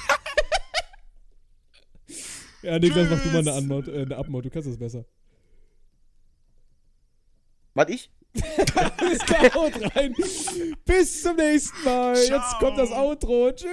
ja, 2.68 2.80
Niklas, 2.80 3.08
mach 3.10 3.22
du 3.22 3.30
mal 3.30 3.38
eine, 3.38 3.52
Tschüss. 3.52 3.58
Anmod, 3.58 3.88
äh, 3.88 4.02
eine 4.02 4.18
Abmod, 4.18 4.46
du 4.46 4.50
kannst 4.50 4.68
das 4.68 4.78
besser. 4.78 5.06
Was 7.74 7.90
ich? 7.90 8.12
Alles 8.98 9.20
klar, 9.20 9.54
haut 9.54 9.96
rein. 9.96 10.14
Bis 10.86 11.24
zum 11.24 11.36
nächsten 11.38 11.84
Mal. 11.84 12.16
Jetzt 12.16 12.28
Ciao. 12.28 12.60
kommt 12.60 12.78
das 12.78 12.92
Outro. 12.92 13.52
Tschüss. 13.52 13.68